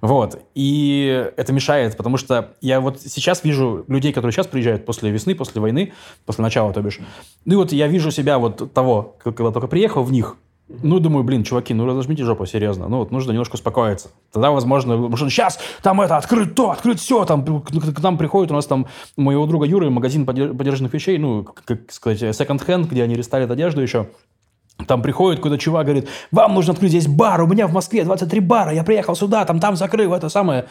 Вот. 0.00 0.40
И 0.54 1.30
это 1.36 1.52
мешает, 1.52 1.96
потому 1.96 2.16
что 2.16 2.54
я 2.60 2.80
вот 2.80 3.00
сейчас 3.00 3.44
вижу 3.44 3.84
людей, 3.88 4.12
которые 4.12 4.32
сейчас 4.32 4.46
приезжают 4.46 4.86
после 4.86 5.10
весны, 5.10 5.34
после 5.34 5.60
войны, 5.60 5.92
после 6.24 6.42
начала, 6.42 6.72
то 6.72 6.80
бишь. 6.80 7.00
Ну 7.44 7.54
и 7.54 7.56
вот 7.56 7.72
я 7.72 7.86
вижу 7.86 8.10
себя 8.10 8.38
вот 8.38 8.72
того, 8.72 9.16
когда 9.22 9.50
только 9.50 9.66
приехал 9.66 10.02
в 10.02 10.12
них, 10.12 10.36
ну, 10.82 11.00
думаю, 11.00 11.24
блин, 11.24 11.42
чуваки, 11.42 11.74
ну 11.74 11.86
разожмите 11.86 12.24
жопу, 12.24 12.46
серьезно. 12.46 12.88
Ну, 12.88 12.98
вот 12.98 13.10
нужно 13.10 13.32
немножко 13.32 13.54
успокоиться. 13.54 14.10
Тогда, 14.32 14.50
возможно, 14.50 14.96
может, 14.96 15.30
сейчас 15.30 15.58
там 15.82 16.00
это, 16.00 16.16
открыть 16.16 16.54
то, 16.54 16.70
открыть 16.70 17.00
все, 17.00 17.24
там 17.24 17.44
к 17.62 18.00
нам 18.02 18.16
приходит, 18.16 18.52
у 18.52 18.54
нас 18.54 18.66
там 18.66 18.86
у 19.16 19.22
моего 19.22 19.46
друга 19.46 19.66
Юры 19.66 19.90
магазин 19.90 20.24
подержанных 20.24 20.92
вещей, 20.92 21.18
ну, 21.18 21.44
как 21.44 21.80
сказать, 21.90 22.22
second-hand, 22.22 22.88
где 22.88 23.02
они 23.02 23.14
рестайлят 23.14 23.50
одежду 23.50 23.80
еще. 23.80 24.08
Там 24.86 25.02
приходит 25.02 25.40
какой-то 25.40 25.58
чувак, 25.58 25.86
говорит, 25.86 26.08
вам 26.30 26.54
нужно 26.54 26.72
открыть 26.72 26.90
здесь 26.90 27.06
бар, 27.06 27.42
у 27.42 27.46
меня 27.46 27.66
в 27.66 27.72
Москве 27.72 28.04
23 28.04 28.40
бара, 28.40 28.72
я 28.72 28.84
приехал 28.84 29.14
сюда, 29.14 29.44
там, 29.44 29.60
там 29.60 29.76
закрыл, 29.76 30.14
это 30.14 30.28
самое. 30.28 30.66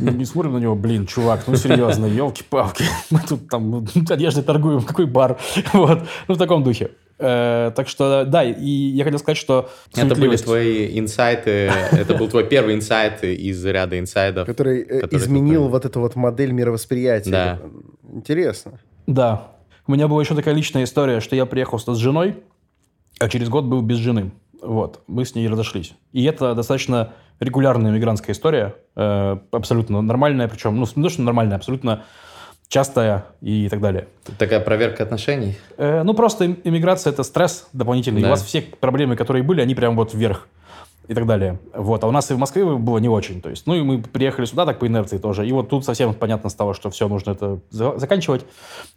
Не 0.00 0.24
смотрим 0.24 0.54
на 0.54 0.58
него, 0.58 0.74
блин, 0.74 1.06
чувак, 1.06 1.44
ну 1.46 1.56
серьезно, 1.56 2.06
елки-палки, 2.06 2.84
мы 3.10 3.20
тут 3.28 3.48
там 3.48 3.86
одеждой 4.10 4.44
торгуем, 4.44 4.82
какой 4.82 5.06
бар, 5.06 5.38
вот, 5.72 6.02
ну 6.26 6.34
в 6.34 6.38
таком 6.38 6.62
духе. 6.62 6.90
Э, 7.20 7.72
так 7.74 7.88
что, 7.88 8.24
да, 8.24 8.44
и 8.44 8.70
я 8.70 9.02
хотел 9.02 9.18
сказать, 9.18 9.38
что... 9.38 9.70
Это 9.94 10.14
были 10.14 10.36
твои 10.36 10.98
инсайты, 10.98 11.72
это 11.90 12.14
был 12.14 12.28
твой 12.28 12.44
первый 12.44 12.74
инсайт 12.74 13.24
из 13.24 13.64
ряда 13.64 13.98
инсайдов. 13.98 14.46
Который, 14.46 14.82
э, 14.82 15.08
изменил 15.10 15.68
вот 15.68 15.84
эту 15.84 16.00
вот 16.00 16.14
модель 16.14 16.52
мировосприятия. 16.52 17.30
Да. 17.30 17.58
Интересно. 18.12 18.78
Да. 19.06 19.48
У 19.86 19.92
меня 19.92 20.06
была 20.06 20.22
еще 20.22 20.34
такая 20.34 20.54
личная 20.54 20.84
история, 20.84 21.20
что 21.20 21.34
я 21.34 21.46
приехал 21.46 21.78
с 21.78 21.96
женой, 21.96 22.36
а 23.18 23.28
через 23.28 23.48
год 23.48 23.64
был 23.64 23.82
без 23.82 23.96
жены. 23.96 24.32
Вот, 24.62 25.02
мы 25.06 25.24
с 25.24 25.34
ней 25.34 25.48
разошлись. 25.48 25.94
И 26.12 26.24
это 26.24 26.54
достаточно 26.54 27.12
регулярная 27.40 27.92
мигрантская 27.92 28.34
история, 28.34 28.74
э, 28.96 29.36
абсолютно 29.52 30.00
нормальная, 30.00 30.48
причем, 30.48 30.76
ну, 30.76 30.86
не 30.96 31.02
то, 31.04 31.08
что 31.08 31.22
нормальная, 31.22 31.56
абсолютно 31.56 32.04
частая 32.68 33.26
и 33.40 33.68
так 33.68 33.80
далее. 33.80 34.08
Такая 34.38 34.60
проверка 34.60 35.02
отношений? 35.02 35.56
Э, 35.76 36.02
ну, 36.02 36.14
просто 36.14 36.56
иммиграция– 36.64 37.12
это 37.12 37.22
стресс 37.22 37.68
дополнительный. 37.72 38.20
Да. 38.20 38.28
У 38.28 38.30
вас 38.30 38.42
все 38.42 38.60
проблемы, 38.60 39.16
которые 39.16 39.42
были, 39.42 39.60
они 39.60 39.74
прям 39.74 39.96
вот 39.96 40.14
вверх 40.14 40.48
и 41.08 41.14
так 41.14 41.26
далее. 41.26 41.58
Вот. 41.74 42.04
А 42.04 42.06
у 42.06 42.10
нас 42.10 42.30
и 42.30 42.34
в 42.34 42.38
Москве 42.38 42.64
было 42.64 42.98
не 42.98 43.08
очень. 43.08 43.40
То 43.40 43.48
есть, 43.48 43.66
ну 43.66 43.74
и 43.74 43.80
мы 43.80 43.98
приехали 43.98 44.44
сюда 44.44 44.66
так 44.66 44.78
по 44.78 44.86
инерции 44.86 45.16
тоже. 45.16 45.48
И 45.48 45.52
вот 45.52 45.70
тут 45.70 45.84
совсем 45.84 46.12
понятно 46.12 46.50
стало, 46.50 46.74
что 46.74 46.90
все, 46.90 47.08
нужно 47.08 47.30
это 47.30 47.60
за- 47.70 47.98
заканчивать. 47.98 48.44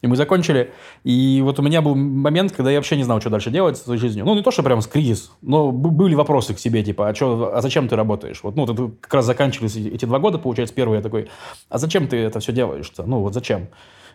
И 0.02 0.08
мы 0.08 0.18
закончили. 0.18 0.72
И 1.06 1.42
вот 1.44 1.58
у 1.60 1.62
меня 1.64 1.82
был 1.82 1.96
момент, 1.96 2.52
когда 2.52 2.70
я 2.70 2.80
вообще 2.80 2.98
не 2.98 3.04
знал, 3.04 3.22
что 3.22 3.30
дальше 3.30 3.50
делать 3.50 3.78
с 3.78 3.84
своей 3.84 4.00
жизнью. 4.00 4.26
Ну, 4.26 4.36
не 4.36 4.44
то, 4.44 4.52
что 4.52 4.62
прям 4.62 4.82
с 4.82 4.88
кризис, 4.88 5.32
но 5.42 5.72
были 5.72 6.14
вопросы 6.14 6.54
к 6.54 6.60
себе, 6.60 6.84
типа, 6.84 7.08
а, 7.08 7.16
что, 7.16 7.56
а 7.56 7.62
зачем 7.62 7.88
ты 7.88 7.96
работаешь? 7.96 8.42
Вот, 8.44 8.58
ну, 8.58 8.66
вот 8.66 8.96
как 9.00 9.14
раз 9.14 9.26
заканчивались 9.26 9.78
эти 9.78 10.04
два 10.04 10.20
года, 10.20 10.38
получается, 10.38 10.76
первый 10.76 10.98
я 10.98 11.02
такой, 11.02 11.30
а 11.70 11.78
зачем 11.78 12.10
ты 12.10 12.18
это 12.18 12.42
все 12.42 12.52
делаешь-то? 12.52 13.04
Ну, 13.04 13.22
вот 13.22 13.34
зачем? 13.34 13.70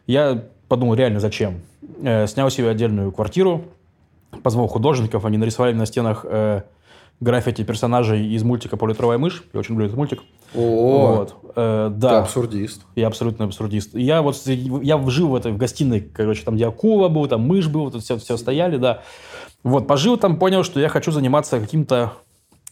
Я 0.07 0.45
подумал, 0.69 0.95
реально, 0.95 1.19
зачем? 1.19 1.62
Э, 2.03 2.26
снял 2.26 2.50
себе 2.50 2.69
отдельную 2.69 3.11
квартиру, 3.11 3.65
позвал 4.43 4.67
художников, 4.67 5.25
они 5.25 5.38
нарисовали 5.38 5.73
на 5.73 5.87
стенах 5.87 6.26
э, 6.29 6.62
граффити 7.20 7.64
персонажей 7.64 8.26
из 8.35 8.42
мультика 8.42 8.76
«Политровая 8.76 9.18
мышь». 9.18 9.44
Я 9.52 9.61
очень 9.61 9.73
люблю 9.73 9.87
этот 9.87 9.96
мультик. 9.96 10.23
О, 10.54 11.16
вот. 11.16 11.37
э, 11.56 11.88
да. 11.92 12.11
Ты 12.11 12.14
абсурдист. 12.16 12.82
Я 12.94 13.06
абсолютно 13.06 13.46
абсурдист. 13.46 13.94
Я 13.94 14.23
вот 14.23 14.37
я 14.46 15.02
жил 15.08 15.28
в 15.28 15.35
этой 15.35 15.52
в 15.52 15.56
гостиной, 15.56 16.00
короче, 16.00 16.44
там 16.44 16.56
где 16.56 16.66
акула 16.66 17.08
был, 17.08 17.26
там 17.26 17.42
мышь 17.42 17.68
был, 17.68 17.90
тут 17.90 18.02
все, 18.02 18.18
все 18.18 18.37
стояли, 18.37 18.76
да. 18.76 19.02
Вот, 19.62 19.87
пожил 19.87 20.16
там, 20.16 20.38
понял, 20.38 20.62
что 20.62 20.78
я 20.78 20.88
хочу 20.88 21.11
заниматься 21.11 21.58
каким-то 21.58 22.12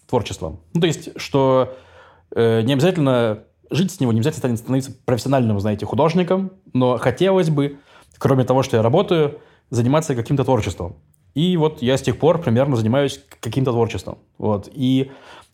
творчеством. 0.09 0.61
Ну, 0.75 0.81
то 0.81 0.87
есть, 0.87 1.09
что 1.17 1.75
э, 2.35 2.61
не 2.63 2.75
обязательно 2.75 3.45
жить 3.71 3.91
с 3.91 4.01
него, 4.01 4.13
не 4.13 4.21
обязательно 4.21 4.57
становиться 4.57 4.93
профессиональным, 5.05 5.59
знаете, 5.59 5.87
художником, 5.87 6.53
но 6.73 6.99
хотелось 6.99 7.51
бы, 7.51 7.79
кроме 8.19 8.45
того, 8.45 8.63
что 8.63 8.77
я 8.77 8.83
работаю, 8.83 9.39
заниматься 9.71 10.15
каким-то 10.15 10.45
творчеством. 10.45 10.97
И 11.35 11.57
вот 11.57 11.83
я 11.83 11.97
с 11.97 12.03
тех 12.03 12.19
пор 12.19 12.41
примерно 12.41 12.77
занимаюсь 12.77 13.21
каким-то 13.41 13.73
творчеством. 13.73 14.19
Вот. 14.39 14.69
И 14.73 15.11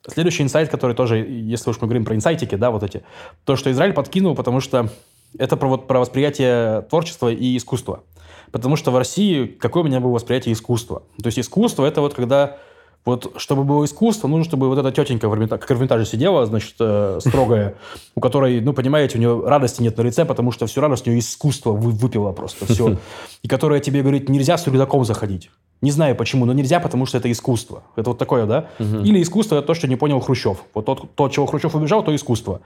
следующий 0.07 0.43
инсайт, 0.43 0.69
который 0.69 0.95
тоже, 0.95 1.19
если 1.19 1.71
уж 1.71 1.81
мы 1.81 1.87
говорим 1.87 2.05
про 2.05 2.15
инсайтики, 2.15 2.55
да, 2.55 2.71
вот 2.71 2.83
эти, 2.83 3.03
то, 3.45 3.57
что 3.57 3.71
Израиль 3.71 3.93
подкинул, 3.93 4.35
потому 4.35 4.61
что 4.61 4.91
это 5.39 5.57
про, 5.57 5.69
вот, 5.69 5.87
про 5.87 6.01
восприятие 6.01 6.83
творчества 6.83 7.33
и 7.33 7.57
искусства. 7.57 8.03
Потому 8.51 8.77
что 8.77 8.91
в 8.91 8.99
России 8.99 9.47
какое 9.47 9.83
у 9.83 9.87
меня 9.87 10.01
было 10.01 10.13
восприятие 10.13 10.53
искусства? 10.53 11.03
То 11.23 11.27
есть 11.27 11.39
искусство– 11.39 11.85
это 11.87 12.01
вот 12.01 12.15
когда 12.15 12.59
вот 13.04 13.33
чтобы 13.37 13.64
было 13.64 13.85
искусство, 13.85 14.28
нужно, 14.28 14.45
чтобы 14.45 14.69
вот 14.69 14.78
эта 14.78 14.92
тетенька 14.92 15.28
в 15.28 15.35
Эрмитаже, 15.35 15.61
как 15.61 15.71
Эрмитаже 15.71 16.04
сидела, 16.04 16.45
значит, 16.45 16.75
э, 16.78 17.19
строгая, 17.21 17.75
у 18.14 18.21
которой, 18.21 18.61
ну, 18.61 18.75
понимаете, 18.75 19.16
у 19.16 19.21
нее 19.21 19.42
радости 19.47 19.83
нет 19.83 19.97
на 19.97 20.02
лице, 20.02 20.25
потому 20.25 20.52
что 20.52 20.66
всю 20.66 20.80
радость 20.80 21.07
у 21.07 21.11
нее 21.11 21.21
искусство 21.21 21.73
вы, 21.73 21.92
выпила 21.92 22.33
просто, 22.33 22.66
все. 22.66 22.99
И 23.42 23.49
которая 23.49 23.80
тебе 23.80 24.02
говорит, 24.02 24.28
нельзя 24.28 24.59
с 24.59 24.66
рюкзаком 24.66 25.04
заходить. 25.04 25.50
Не 25.80 25.92
знаю 25.92 26.14
почему, 26.14 26.45
но 26.45 26.52
нельзя, 26.52 26.78
потому 26.78 27.07
что 27.07 27.16
это 27.16 27.33
искусство. 27.33 27.83
Это 27.97 28.11
вот 28.11 28.19
такое, 28.19 28.45
да? 28.45 28.69
Угу. 28.78 28.99
Или 28.99 29.23
искусство– 29.23 29.54
это 29.57 29.66
то, 29.66 29.75
что 29.75 29.88
не 29.88 29.97
понял 29.97 30.21
Хрущев. 30.21 30.59
Вот 30.75 30.85
тот, 30.85 31.14
то, 31.14 31.28
чего 31.30 31.47
Хрущев 31.47 31.75
убежал, 31.75 32.04
то 32.04 32.14
искусство. 32.14 32.61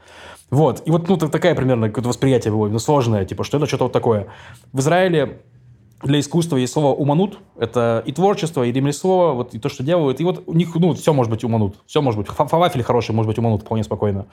Вот. 0.51 0.83
И 0.85 0.91
вот 0.91 1.09
ну, 1.09 1.17
такая 1.17 1.55
примерно 1.55 1.93
восприятие 1.95 2.53
было, 2.53 2.69
ну, 2.69 2.81
сложное, 2.81 3.25
типа, 3.25 3.45
что 3.45 3.59
это 3.59 3.67
что-то 3.67 3.85
вот 3.85 3.93
такое. 3.93 4.27
В 4.73 4.81
Израиле 4.81 5.39
для 6.05 6.21
искусства 6.21 6.57
есть 6.57 6.73
слово 6.73 6.95
«уманут». 6.95 7.39
Это 7.57 8.03
и 8.07 8.13
творчество, 8.13 8.63
и 8.63 8.73
ремесло, 8.73 9.35
вот 9.35 9.55
и 9.55 9.59
то, 9.59 9.69
что 9.69 9.83
делают. 9.83 10.21
И 10.21 10.25
вот 10.25 10.43
у 10.47 10.55
них, 10.55 10.75
ну, 10.75 10.95
все 10.95 11.13
может 11.13 11.31
быть 11.31 11.45
уманут. 11.45 11.77
Все 11.87 12.03
может 12.03 12.21
быть. 12.21 12.29
Фа- 12.29 12.47
Фалафель 12.47 12.83
хороший 12.83 13.15
может 13.15 13.29
быть 13.29 13.39
уманут 13.39 13.63
вполне 13.63 13.85
спокойно. 13.85 14.27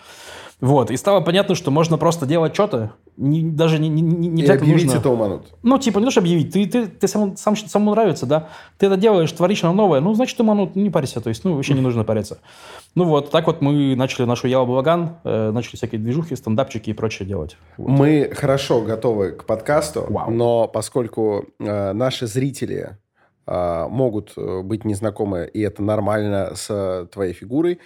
Вот. 0.61 0.91
И 0.91 0.97
стало 0.97 1.21
понятно, 1.21 1.55
что 1.55 1.71
можно 1.71 1.97
просто 1.97 2.25
делать 2.27 2.53
что-то, 2.53 2.93
не- 3.17 3.41
даже 3.41 3.79
не, 3.79 3.89
не, 3.89 4.01
не- 4.01 4.41
обязательно 4.41 4.71
объявить 4.71 4.85
нужно- 4.85 4.99
это 4.99 5.09
уманут. 5.09 5.53
ну, 5.63 5.77
типа, 5.79 5.97
не 5.99 6.05
то, 6.05 6.11
что 6.11 6.19
объявить, 6.21 6.53
ты, 6.53 6.65
ты, 6.67 6.85
ты 6.87 7.07
сам, 7.07 7.35
сам, 7.35 7.55
самому 7.57 7.91
нравится, 7.91 8.25
да, 8.27 8.49
ты 8.77 8.85
это 8.85 8.95
делаешь, 8.95 9.31
творишь 9.31 9.57
что 9.57 9.73
новое, 9.73 9.99
ну, 10.01 10.13
значит, 10.13 10.37
ты, 10.37 10.43
ну, 10.43 10.71
не 10.75 10.89
парься, 10.91 11.19
то 11.19 11.29
есть, 11.29 11.43
ну, 11.43 11.55
вообще 11.55 11.73
не 11.73 11.81
нужно 11.81 12.03
париться. 12.03 12.37
Ну, 12.95 13.05
вот, 13.05 13.31
так 13.31 13.47
вот 13.47 13.61
мы 13.61 13.95
начали 13.95 14.25
нашу 14.25 14.47
Яла 14.47 14.65
Балаган, 14.65 15.17
э, 15.23 15.51
начали 15.51 15.75
всякие 15.77 15.99
движухи, 15.99 16.35
стендапчики 16.35 16.91
и 16.91 16.93
прочее 16.93 17.27
делать. 17.27 17.57
Вот. 17.77 17.89
Мы 17.89 18.31
хорошо 18.33 18.81
готовы 18.81 19.31
к 19.31 19.45
подкасту, 19.45 20.05
Вау. 20.09 20.29
но 20.29 20.67
поскольку 20.67 21.45
э, 21.59 21.93
наши 21.93 22.27
зрители 22.27 22.97
э, 23.47 23.87
могут 23.89 24.33
э, 24.37 24.61
быть 24.61 24.85
незнакомы, 24.85 25.49
и 25.51 25.59
это 25.61 25.81
нормально 25.81 26.51
с 26.55 26.67
э, 26.69 27.07
твоей 27.11 27.33
фигурой, 27.33 27.79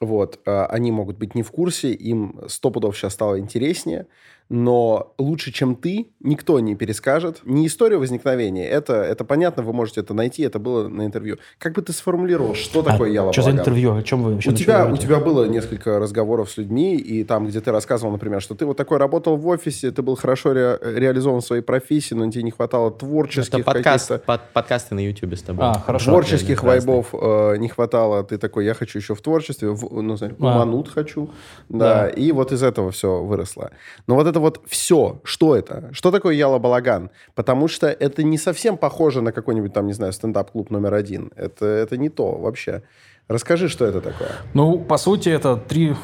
вот, 0.00 0.40
э, 0.46 0.64
они 0.66 0.92
могут 0.92 1.18
быть 1.18 1.34
не 1.34 1.42
в 1.42 1.50
курсе, 1.50 1.92
им 1.92 2.40
сто 2.48 2.70
пудов 2.70 2.96
сейчас 2.96 3.14
стало 3.14 3.38
интереснее, 3.38 4.06
но 4.50 5.14
лучше, 5.16 5.52
чем 5.52 5.76
ты, 5.76 6.08
никто 6.18 6.58
не 6.58 6.74
перескажет. 6.74 7.40
Не 7.44 7.68
историю 7.68 8.00
возникновения, 8.00 8.66
это, 8.68 8.94
это 8.94 9.24
понятно, 9.24 9.62
вы 9.62 9.72
можете 9.72 10.00
это 10.00 10.12
найти, 10.12 10.42
это 10.42 10.58
было 10.58 10.88
на 10.88 11.06
интервью. 11.06 11.38
Как 11.58 11.72
бы 11.74 11.82
ты 11.82 11.92
сформулировал, 11.92 12.54
что 12.56 12.82
такое 12.82 13.10
Яла 13.10 13.30
А 13.30 13.32
что 13.32 13.42
за 13.42 13.52
интервью? 13.52 13.94
О 13.94 14.02
чем 14.02 14.24
вы 14.24 14.32
вообще 14.34 14.50
У 14.50 14.52
тебя, 14.52 14.86
у 14.86 14.96
тебя 14.96 15.20
было 15.20 15.44
несколько 15.46 16.00
разговоров 16.00 16.50
с 16.50 16.56
людьми, 16.56 16.96
и 16.96 17.22
там, 17.22 17.46
где 17.46 17.60
ты 17.60 17.70
рассказывал, 17.70 18.10
например, 18.12 18.42
что 18.42 18.56
ты 18.56 18.66
вот 18.66 18.76
такой 18.76 18.98
работал 18.98 19.36
в 19.36 19.46
офисе, 19.46 19.92
ты 19.92 20.02
был 20.02 20.16
хорошо 20.16 20.52
ре- 20.52 20.78
реализован 20.82 21.40
в 21.40 21.44
своей 21.44 21.62
профессии, 21.62 22.14
но 22.14 22.28
тебе 22.28 22.42
не 22.42 22.50
хватало 22.50 22.90
творческих 22.90 23.54
Это 23.60 23.64
подкаст, 23.64 24.24
под- 24.24 24.50
подкасты 24.52 24.96
на 24.96 25.00
Ютубе 25.00 25.36
с 25.36 25.42
тобой. 25.42 25.64
А, 25.64 25.74
хорошо. 25.78 26.10
Творческих 26.10 26.64
вайбов 26.64 27.10
э, 27.12 27.56
не 27.58 27.68
хватало, 27.68 28.24
ты 28.24 28.36
такой, 28.36 28.64
я 28.64 28.74
хочу 28.74 28.98
еще 28.98 29.14
в 29.14 29.20
творчестве, 29.20 29.70
в, 29.70 30.02
ну, 30.02 30.16
знаешь, 30.16 30.34
А. 30.40 30.44
уманут 30.44 30.88
хочу, 30.88 31.30
да, 31.68 32.02
Да. 32.02 32.08
и 32.08 32.32
вот 32.32 32.50
из 32.50 32.64
этого 32.64 32.90
все 32.90 33.22
выросло. 33.22 33.70
Но 34.08 34.16
вот 34.16 34.26
это 34.26 34.39
вот 34.40 34.60
все, 34.66 35.20
что 35.24 35.54
это? 35.56 35.90
Что 35.92 36.10
такое 36.10 36.34
Яла 36.34 36.58
Балаган? 36.58 37.10
Потому 37.34 37.68
что 37.68 37.86
это 37.88 38.22
не 38.22 38.38
совсем 38.38 38.76
похоже 38.76 39.22
на 39.22 39.32
какой-нибудь 39.32 39.72
там, 39.72 39.86
не 39.86 39.92
знаю, 39.92 40.12
стендап-клуб 40.12 40.70
номер 40.70 40.94
один. 40.94 41.32
Это, 41.36 41.66
это 41.66 41.96
не 41.96 42.08
то 42.08 42.32
вообще. 42.32 42.82
Расскажи, 43.28 43.68
что 43.68 43.84
это 43.84 44.00
такое. 44.00 44.30
Ну, 44.54 44.78
по 44.78 44.96
сути, 44.98 45.28
это 45.28 45.56
три, 45.56 45.94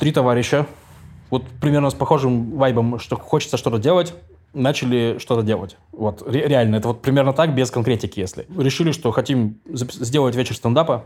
три 0.00 0.12
товарища, 0.12 0.66
вот 1.30 1.44
примерно 1.60 1.90
с 1.90 1.94
похожим 1.94 2.52
вайбом, 2.56 2.98
что 2.98 3.16
хочется 3.16 3.56
что-то 3.56 3.78
делать, 3.78 4.14
начали 4.54 5.18
что-то 5.18 5.42
делать. 5.42 5.76
Вот, 5.92 6.22
ре- 6.26 6.46
реально, 6.46 6.76
это 6.76 6.88
вот 6.88 7.02
примерно 7.02 7.32
так, 7.32 7.54
без 7.54 7.70
конкретики, 7.70 8.20
если. 8.20 8.46
Решили, 8.56 8.92
что 8.92 9.10
хотим 9.10 9.58
сделать 9.68 10.36
вечер 10.36 10.54
стендапа, 10.56 11.04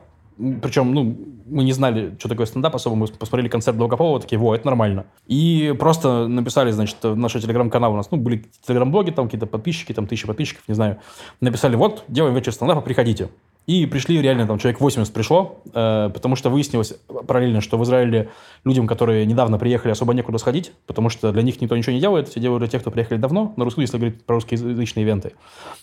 причем, 0.63 0.95
ну, 0.95 1.17
мы 1.47 1.65
не 1.65 1.73
знали, 1.73 2.15
что 2.19 2.29
такое 2.29 2.47
стендап 2.47 2.75
особо, 2.75 2.95
мы 2.95 3.07
посмотрели 3.09 3.49
концерт 3.49 3.77
Долгополова, 3.77 4.21
такие, 4.21 4.39
во, 4.39 4.55
это 4.55 4.67
нормально. 4.67 5.07
И 5.27 5.75
просто 5.79 6.29
написали, 6.29 6.71
значит, 6.71 6.97
в 7.03 7.17
наш 7.17 7.33
телеграм-канал 7.33 7.93
у 7.93 7.97
нас, 7.97 8.11
ну, 8.11 8.19
были 8.19 8.45
телеграм-блоги, 8.67 9.11
там 9.11 9.27
какие-то 9.27 9.47
подписчики, 9.47 9.93
там 9.93 10.07
тысячи 10.07 10.27
подписчиков, 10.27 10.63
не 10.69 10.75
знаю. 10.75 10.99
Написали, 11.41 11.75
вот, 11.77 12.05
делаем 12.09 12.35
вечер 12.35 12.53
стендапа, 12.53 12.81
приходите. 12.81 13.31
И 13.69 13.85
пришли 13.85 14.23
реально, 14.23 14.47
там 14.47 14.59
человек 14.59 14.81
80 14.81 15.13
пришло, 15.13 15.61
э, 15.75 16.11
потому 16.15 16.37
что 16.37 16.49
выяснилось 16.49 16.95
параллельно, 17.27 17.61
что 17.61 17.77
в 17.77 17.85
Израиле 17.85 18.31
людям, 18.65 18.87
которые 18.87 19.27
недавно 19.27 19.59
приехали, 19.59 19.93
особо 19.93 20.15
некуда 20.15 20.39
сходить, 20.39 20.73
потому 20.87 21.11
что 21.11 21.33
для 21.33 21.43
них 21.43 21.61
никто 21.61 21.77
ничего 21.77 21.93
не 21.93 22.01
делает, 22.01 22.29
все 22.29 22.41
делают 22.41 22.61
для 22.61 22.69
тех, 22.69 22.81
кто 22.81 22.91
приехали 22.91 23.19
давно, 23.19 23.53
на 23.57 23.65
русском, 23.65 23.83
если 23.83 23.99
говорить 23.99 24.25
про 24.25 24.37
русскоязычные 24.37 25.05
ивенты. 25.05 25.35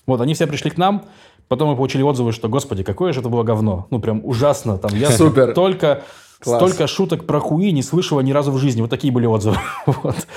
Вот, 0.07 0.19
они 0.19 0.33
все 0.33 0.47
пришли 0.47 0.71
к 0.71 0.77
нам, 0.77 1.05
потом 1.47 1.69
мы 1.69 1.75
получили 1.75 2.01
отзывы, 2.01 2.31
что, 2.31 2.49
господи, 2.49 2.83
какое 2.83 3.13
же 3.13 3.19
это 3.19 3.29
было 3.29 3.43
говно. 3.43 3.87
Ну, 3.89 3.99
прям 3.99 4.21
ужасно. 4.23 4.77
Там, 4.77 4.95
я 4.95 5.11
Супер. 5.17 5.53
Только, 5.53 6.03
Класс. 6.39 6.57
столько 6.57 6.87
шуток 6.87 7.25
про 7.25 7.39
хуи 7.39 7.71
не 7.71 7.83
слышала 7.83 8.21
ни 8.21 8.31
разу 8.31 8.51
в 8.51 8.57
жизни. 8.57 8.81
Вот 8.81 8.89
такие 8.89 9.11
были 9.13 9.25
отзывы. 9.25 9.57
Вот. 9.85 10.27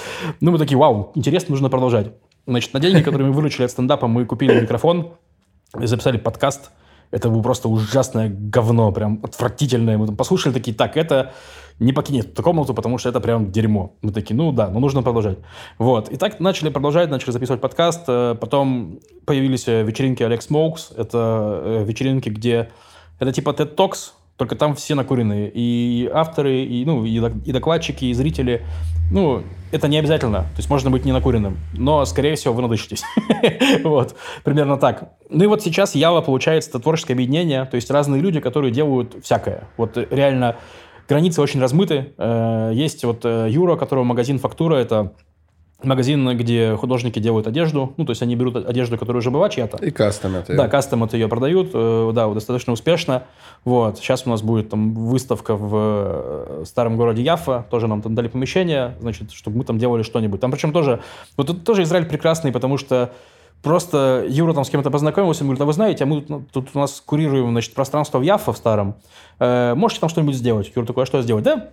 Ну, 0.41 0.53
мы 0.53 0.59
такие, 0.59 0.79
вау, 0.79 1.13
интересно, 1.15 1.53
нужно 1.53 1.69
продолжать. 1.69 2.13
Значит, 2.47 2.73
на 2.73 2.81
деньги, 2.81 3.03
которые 3.03 3.29
мы 3.29 3.35
выручили 3.35 3.65
от 3.65 3.71
стендапа, 3.71 4.07
мы 4.07 4.25
купили 4.25 4.61
микрофон, 4.61 5.13
и 5.79 5.87
записали 5.87 6.17
подкаст. 6.17 6.71
Это 7.11 7.31
было 7.31 7.43
просто 7.43 7.69
ужасное 7.69 8.29
говно, 8.29 8.93
прям 8.93 9.21
отвратительное. 9.23 9.97
Мы 9.97 10.07
там 10.07 10.17
послушали 10.17 10.53
такие, 10.53 10.77
так, 10.77 10.97
это 10.97 11.33
не 11.81 11.93
покинет 11.93 12.33
эту 12.33 12.43
комнату, 12.43 12.75
потому 12.75 12.99
что 12.99 13.09
это 13.09 13.21
прям 13.21 13.51
дерьмо. 13.51 13.95
Мы 14.03 14.13
такие, 14.13 14.35
ну 14.37 14.53
да, 14.53 14.69
но 14.69 14.81
нужно 14.81 15.03
продолжать. 15.03 15.39
Вот. 15.79 16.09
И 16.11 16.17
так 16.17 16.41
начали 16.41 16.71
продолжать, 16.71 17.11
начали 17.11 17.31
записывать 17.31 17.61
подкаст. 17.61 18.05
Э, 18.09 18.35
Потом 18.39 19.01
появились 19.25 19.69
э, 19.69 19.83
вечеринки 19.83 20.23
Alex 20.23 20.49
Smokes. 20.49 20.95
Это 20.97 21.63
э, 21.65 21.85
вечеринки, 21.85 22.29
где... 22.29 22.71
Это 23.21 23.33
типа 23.33 23.51
TED 23.51 23.75
Talks, 23.75 24.13
только 24.39 24.55
там 24.57 24.75
все 24.77 24.95
накуренные. 24.95 25.51
И 25.53 26.09
авторы, 26.15 26.63
и, 26.65 26.85
ну, 26.87 27.05
и, 27.05 27.19
док- 27.21 27.45
и 27.45 27.53
докладчики, 27.53 28.07
и 28.07 28.15
зрители. 28.15 28.63
Ну, 29.11 29.43
это 29.73 29.89
не 29.89 29.99
обязательно. 29.99 30.43
То 30.43 30.59
есть 30.59 30.71
можно 30.71 30.91
быть 30.91 31.05
не 31.05 31.13
накуренным. 31.13 31.59
Но, 31.75 32.05
скорее 32.05 32.37
всего, 32.37 32.55
вы 32.55 32.63
надышитесь. 32.63 33.03
Вот. 33.85 34.15
Примерно 34.45 34.77
так. 34.77 35.13
Ну 35.29 35.45
и 35.45 35.47
вот 35.47 35.63
сейчас 35.63 35.95
Ява, 35.95 36.21
получается, 36.21 36.71
это 36.71 36.79
творческое 36.79 37.15
объединение. 37.15 37.65
То 37.65 37.75
есть 37.75 37.91
разные 37.91 38.23
люди, 38.23 38.41
которые 38.41 38.71
делают 38.73 39.17
всякое. 39.23 39.65
Вот 39.77 39.97
э, 39.99 40.07
реально 40.11 40.57
границы 41.09 41.43
очень 41.43 41.61
размыты. 41.61 42.13
Э, 42.17 42.71
Есть 42.73 43.05
вот 43.05 43.25
э, 43.25 43.49
Юра, 43.51 43.77
которого 43.77 44.05
магазин 44.05 44.39
«Фактура». 44.39 44.77
Это 44.77 45.13
магазин, 45.83 46.37
где 46.37 46.77
художники 46.77 47.19
делают 47.19 47.47
одежду. 47.47 47.95
Ну, 47.97 48.05
то 48.05 48.11
есть 48.11 48.23
они 48.23 48.35
берут 48.35 48.57
одежду, 48.57 48.99
которая 48.99 49.21
уже 49.21 49.31
была 49.31 49.49
чья-то. 49.49 49.85
И 49.85 49.91
кастом 49.91 50.37
это. 50.37 50.55
Да, 50.55 50.69
кастом 50.69 51.05
это 51.05 51.17
ее 51.17 51.29
продают, 51.29 51.71
э, 51.73 52.11
да, 52.15 52.29
достаточно 52.29 52.73
успешно. 52.73 53.25
Вот, 53.65 53.99
сейчас 53.99 54.27
у 54.27 54.31
нас 54.31 54.43
будет 54.43 54.71
там 54.71 54.95
выставка 54.95 55.55
в 55.57 55.73
э, 55.75 56.65
старом 56.67 56.97
городе 56.97 57.23
Яфа, 57.23 57.67
тоже 57.71 57.87
нам 57.87 58.03
там 58.03 58.15
дали 58.15 58.29
помещение, 58.29 58.97
значит, 59.01 59.33
чтобы 59.33 59.59
мы 59.59 59.65
там 59.65 59.79
делали 59.79 60.03
что-нибудь. 60.03 60.41
Там 60.41 60.51
причем 60.51 60.73
тоже, 60.73 61.01
вот 61.37 61.47
тут 61.47 61.65
тоже 61.65 61.83
Израиль 61.85 62.07
прекрасный, 62.07 62.51
потому 62.51 62.77
что 62.77 63.13
просто 63.63 64.25
Юра 64.29 64.55
там 64.55 64.65
с 64.65 64.71
кем-то 64.71 64.91
познакомился, 64.91 65.43
он 65.43 65.49
говорит, 65.49 65.63
а 65.63 65.67
вы 65.67 65.73
знаете, 65.73 66.05
а 66.05 66.07
мы 66.07 66.23
тут, 66.23 66.51
тут 66.51 66.69
у 66.75 66.79
нас 66.79 67.01
курируем, 67.05 67.51
значит, 67.51 67.75
пространство 67.75 68.19
в 68.19 68.23
Яфа 68.23 68.53
в 68.53 68.57
старом, 68.57 68.97
Э, 69.39 69.75
можете 69.75 70.01
там 70.01 70.09
что-нибудь 70.09 70.35
сделать? 70.35 70.73
Юра 70.75 70.87
такой, 70.87 71.05
а 71.05 71.07
что 71.07 71.23
сделать? 71.23 71.45
Да, 71.45 71.69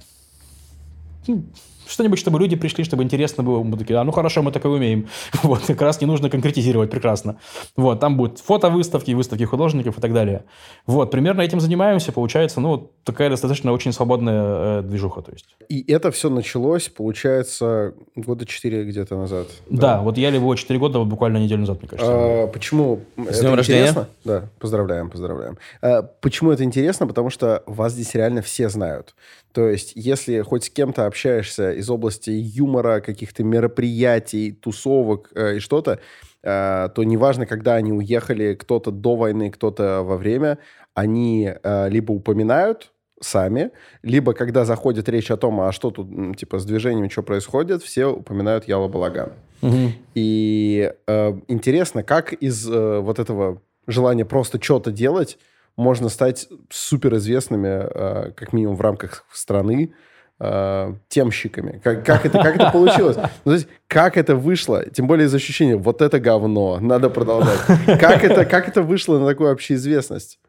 ну, 1.27 1.43
что-нибудь, 1.87 2.19
чтобы 2.19 2.39
люди 2.39 2.55
пришли, 2.55 2.83
чтобы 2.83 3.03
интересно 3.03 3.43
было. 3.43 3.63
Мы 3.63 3.77
такие, 3.77 3.97
а 3.97 4.03
ну 4.03 4.11
хорошо, 4.11 4.41
мы 4.41 4.51
такое 4.51 4.73
умеем. 4.73 5.07
Вот, 5.43 5.63
как 5.65 5.81
раз 5.81 6.01
не 6.01 6.07
нужно 6.07 6.29
конкретизировать, 6.29 6.89
прекрасно. 6.89 7.37
Вот, 7.75 7.99
там 7.99 8.17
будут 8.17 8.39
фотовыставки, 8.39 9.11
выставки 9.11 9.43
художников 9.43 9.97
и 9.97 10.01
так 10.01 10.13
далее. 10.13 10.43
Вот, 10.87 11.11
примерно 11.11 11.41
этим 11.41 11.59
занимаемся, 11.59 12.11
получается, 12.11 12.61
ну, 12.61 12.69
вот 12.69 13.03
такая 13.03 13.29
достаточно 13.29 13.71
очень 13.71 13.93
свободная 13.93 14.79
э, 14.79 14.81
движуха, 14.81 15.21
то 15.21 15.31
есть. 15.31 15.55
И 15.69 15.91
это 15.91 16.11
все 16.11 16.29
началось, 16.29 16.89
получается, 16.89 17.93
года 18.15 18.45
четыре 18.45 18.85
где-то 18.85 19.15
назад. 19.15 19.47
Да, 19.69 20.01
вот 20.01 20.17
я 20.17 20.29
его 20.29 20.55
4 20.55 20.79
года, 20.79 20.99
буквально 21.03 21.37
неделю 21.37 21.61
назад, 21.61 21.79
мне 21.79 21.89
кажется. 21.89 22.11
А, 22.11 22.47
почему 22.47 23.01
это 23.17 23.41
днем 23.41 23.55
рождения. 23.55 23.79
интересно? 23.81 24.07
Да, 24.23 24.49
поздравляем, 24.59 25.09
поздравляем. 25.09 25.57
А, 25.81 26.03
почему 26.03 26.51
это 26.51 26.63
интересно? 26.63 27.07
Потому 27.07 27.29
что 27.29 27.63
вас 27.65 27.93
здесь 27.93 28.13
реально 28.13 28.41
все 28.41 28.69
знают. 28.69 29.15
То 29.55 29.69
есть, 29.69 29.93
если 29.95 30.41
хоть 30.41 30.65
с 30.65 30.69
кем-то 30.69 31.05
общаешься 31.05 31.71
из 31.71 31.89
области 31.89 32.29
юмора, 32.29 32.99
каких-то 32.99 33.41
мероприятий, 33.45 34.51
тусовок 34.51 35.31
э, 35.33 35.55
и 35.55 35.59
что-то, 35.59 36.01
э, 36.43 36.89
то 36.93 37.03
неважно, 37.05 37.45
когда 37.45 37.75
они 37.75 37.93
уехали, 37.93 38.55
кто-то 38.55 38.91
до 38.91 39.15
войны, 39.15 39.49
кто-то 39.49 40.03
во 40.03 40.17
время, 40.17 40.57
они 40.93 41.53
э, 41.63 41.89
либо 41.89 42.11
упоминают 42.11 42.91
сами, 43.21 43.71
либо 44.03 44.33
когда 44.33 44.65
заходит 44.65 45.07
речь 45.07 45.31
о 45.31 45.37
том, 45.37 45.61
а 45.61 45.71
что 45.71 45.89
тут, 45.89 46.35
типа, 46.35 46.59
с 46.59 46.65
движением, 46.65 47.09
что 47.09 47.23
происходит, 47.23 47.81
все 47.81 48.07
упоминают 48.07 48.67
Яла 48.67 48.89
Балаган. 48.89 49.31
Мгм. 49.61 49.93
И 50.15 50.91
э, 51.07 51.33
интересно, 51.47 52.03
как 52.03 52.33
из 52.33 52.69
э, 52.69 52.99
вот 52.99 53.19
этого 53.19 53.61
желания 53.87 54.25
просто 54.25 54.61
что-то 54.61 54.91
делать 54.91 55.37
можно 55.77 56.09
стать 56.09 56.47
суперизвестными, 56.69 57.67
э, 57.67 58.31
как 58.31 58.53
минимум 58.53 58.75
в 58.75 58.81
рамках 58.81 59.25
страны, 59.31 59.93
э, 60.39 60.93
темщиками. 61.07 61.79
Как, 61.83 62.05
как, 62.05 62.25
это, 62.25 62.41
как 62.41 62.55
это 62.55 62.71
получилось? 62.71 63.17
Ну, 63.45 63.51
то 63.51 63.53
есть, 63.53 63.67
как 63.87 64.17
это 64.17 64.35
вышло? 64.35 64.85
Тем 64.89 65.07
более 65.07 65.27
из 65.27 65.33
ощущения, 65.33 65.75
вот 65.75 66.01
это 66.01 66.19
говно, 66.19 66.79
надо 66.79 67.09
продолжать. 67.09 67.59
Как 67.85 68.23
это, 68.23 68.45
как 68.45 68.67
это 68.67 68.81
вышло 68.81 69.19
на 69.19 69.27
такую 69.27 69.51
общеизвестность? 69.51 70.39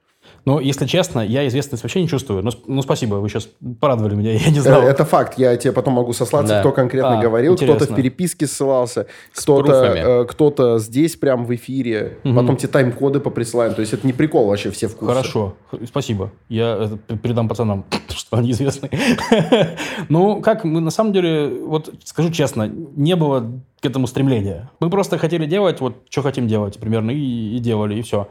Ну, 0.46 0.60
если 0.60 0.86
честно, 0.86 1.20
я 1.26 1.46
известность 1.48 1.82
вообще 1.82 2.00
не 2.00 2.06
чувствую. 2.08 2.40
Ну, 2.44 2.50
сп- 2.50 2.62
ну, 2.68 2.80
спасибо, 2.80 3.16
вы 3.16 3.28
сейчас 3.28 3.48
порадовали 3.80 4.14
меня, 4.14 4.32
я 4.34 4.50
не 4.50 4.58
Э, 4.58 4.62
знал. 4.62 4.82
Это 4.82 5.04
факт. 5.04 5.38
Я 5.38 5.56
тебе 5.56 5.72
потом 5.72 5.94
могу 5.94 6.12
сослаться, 6.12 6.54
Да. 6.54 6.60
кто 6.60 6.70
конкретно 6.70 7.18
А, 7.18 7.22
говорил. 7.22 7.56
Кто-то 7.56 7.84
в 7.86 7.94
переписке 7.96 8.46
ссылался, 8.46 9.06
кто-то, 9.34 9.72
э, 9.72 10.24
кто-то 10.24 10.78
здесь 10.78 11.16
прям 11.16 11.44
в 11.46 11.54
эфире. 11.56 12.18
Потом 12.22 12.56
тебе 12.56 12.68
тайм-коды 12.68 13.18
поприсылаем. 13.18 13.74
То 13.74 13.80
есть 13.80 13.92
это 13.92 14.06
не 14.06 14.12
прикол 14.12 14.46
вообще, 14.46 14.70
все 14.70 14.86
в 14.86 14.96
курсе. 14.96 15.14
Хорошо, 15.14 15.54
спасибо. 15.84 16.30
Я 16.48 16.90
п- 17.08 17.16
передам 17.16 17.48
пацанам, 17.48 17.84
что 18.08 18.36
они 18.36 18.52
известны. 18.52 18.88
Ну, 20.08 20.40
как, 20.40 20.64
мы 20.64 20.80
на 20.80 20.90
самом 20.90 21.12
деле, 21.12 21.48
вот 21.48 21.92
скажу 22.04 22.30
честно, 22.30 22.68
не 22.96 23.16
было 23.16 23.60
к 23.80 23.84
этому 23.86 24.06
стремление. 24.06 24.70
Мы 24.80 24.90
просто 24.90 25.18
хотели 25.18 25.46
делать, 25.46 25.80
вот, 25.80 25.94
что 26.08 26.22
хотим 26.22 26.46
делать 26.46 26.78
примерно, 26.78 27.10
и, 27.10 27.56
и 27.56 27.58
делали, 27.58 27.96
и 27.98 28.02
все. 28.02 28.28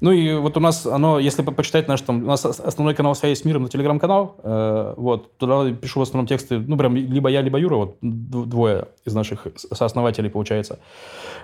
Ну 0.00 0.12
и 0.12 0.34
вот 0.34 0.56
у 0.56 0.60
нас 0.60 0.86
оно, 0.86 1.18
если 1.18 1.42
по- 1.42 1.50
почитать 1.52 1.88
наш 1.88 2.00
там, 2.02 2.22
у 2.22 2.26
нас 2.26 2.44
ос- 2.44 2.60
основной 2.60 2.94
канал 2.94 3.14
«Связь 3.16 3.40
с 3.40 3.44
миром» 3.44 3.62
на 3.64 3.68
телеграм-канал, 3.68 4.36
э, 4.44 4.94
вот, 4.96 5.36
туда 5.38 5.70
пишу 5.72 5.98
в 6.00 6.02
основном 6.02 6.26
тексты, 6.26 6.58
ну, 6.58 6.76
прям 6.76 6.94
либо 6.94 7.28
я, 7.28 7.40
либо 7.42 7.58
Юра, 7.58 7.76
вот, 7.76 7.96
двое 8.00 8.86
из 9.04 9.14
наших 9.14 9.46
со- 9.56 9.74
сооснователей, 9.74 10.30
получается. 10.30 10.78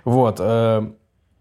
Вот, 0.05 0.37
э, 0.39 0.87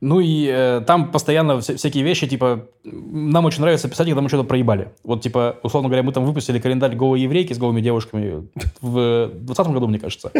ну 0.01 0.19
и 0.19 0.47
э, 0.51 0.81
там 0.87 1.11
постоянно 1.11 1.53
вся- 1.61 1.75
всякие 1.75 2.03
вещи, 2.03 2.27
типа, 2.27 2.65
нам 2.83 3.45
очень 3.45 3.61
нравится 3.61 3.87
писать, 3.87 4.07
когда 4.07 4.21
мы 4.21 4.27
что-то 4.27 4.43
проебали. 4.43 4.89
Вот, 5.03 5.21
типа, 5.21 5.57
условно 5.61 5.89
говоря, 5.89 6.01
мы 6.03 6.13
там 6.13 6.25
выпустили 6.25 6.57
календарь 6.59 6.95
голой 6.95 7.21
еврейки 7.21 7.53
с 7.53 7.59
голыми 7.59 7.81
девушками 7.81 8.47
в 8.81 9.27
2020 9.33 9.67
году, 9.73 9.87
мне 9.87 9.99
кажется. 9.99 10.31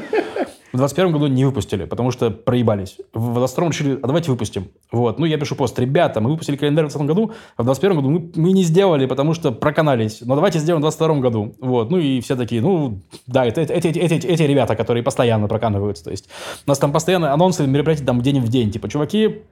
В 0.73 0.77
21 0.77 1.11
году 1.13 1.27
не 1.27 1.45
выпустили, 1.45 1.85
потому 1.85 2.09
что 2.09 2.31
проебались. 2.31 2.97
В 3.13 3.35
22 3.35 3.67
решили, 3.69 3.99
а 4.01 4.07
давайте 4.07 4.31
выпустим. 4.31 4.69
Вот. 4.91 5.19
Ну, 5.19 5.25
я 5.25 5.37
пишу 5.37 5.55
пост. 5.55 5.77
Ребята, 5.77 6.19
мы 6.19 6.31
выпустили 6.31 6.55
календарь 6.55 6.85
в 6.85 6.89
20 6.89 7.07
году, 7.07 7.31
а 7.55 7.61
в 7.61 7.65
21 7.65 7.95
году 7.97 8.09
мы, 8.09 8.31
мы 8.35 8.51
не 8.53 8.63
сделали, 8.63 9.05
потому 9.05 9.35
что 9.35 9.51
проканались. 9.51 10.21
Но 10.21 10.33
давайте 10.33 10.57
сделаем 10.57 10.81
в 10.81 10.85
22 10.85 11.19
году. 11.19 11.53
Вот. 11.59 11.91
Ну, 11.91 11.99
и 11.99 12.19
все 12.21 12.35
такие, 12.35 12.61
ну, 12.61 12.99
да, 13.27 13.45
это, 13.45 13.61
это- 13.61 13.73
эти, 13.73 13.87
эти, 13.87 14.25
эти 14.25 14.41
ребята, 14.41 14.75
которые 14.75 15.03
постоянно 15.03 15.47
проканываются. 15.47 16.05
То 16.05 16.09
есть 16.11 16.27
у 16.65 16.69
нас 16.69 16.79
там 16.79 16.91
постоянно 16.91 17.31
анонсы 17.33 17.67
мероприятий 17.67 18.03
там 18.03 18.21
день 18.21 18.39
в 18.41 18.49
день. 18.49 18.71
Типа, 18.71 18.89
чуваки, 18.89 19.43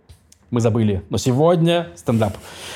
мы 0.52 0.60
забыли, 0.62 1.02
но 1.10 1.18
сегодня 1.18 1.88
стендап. 1.96 2.34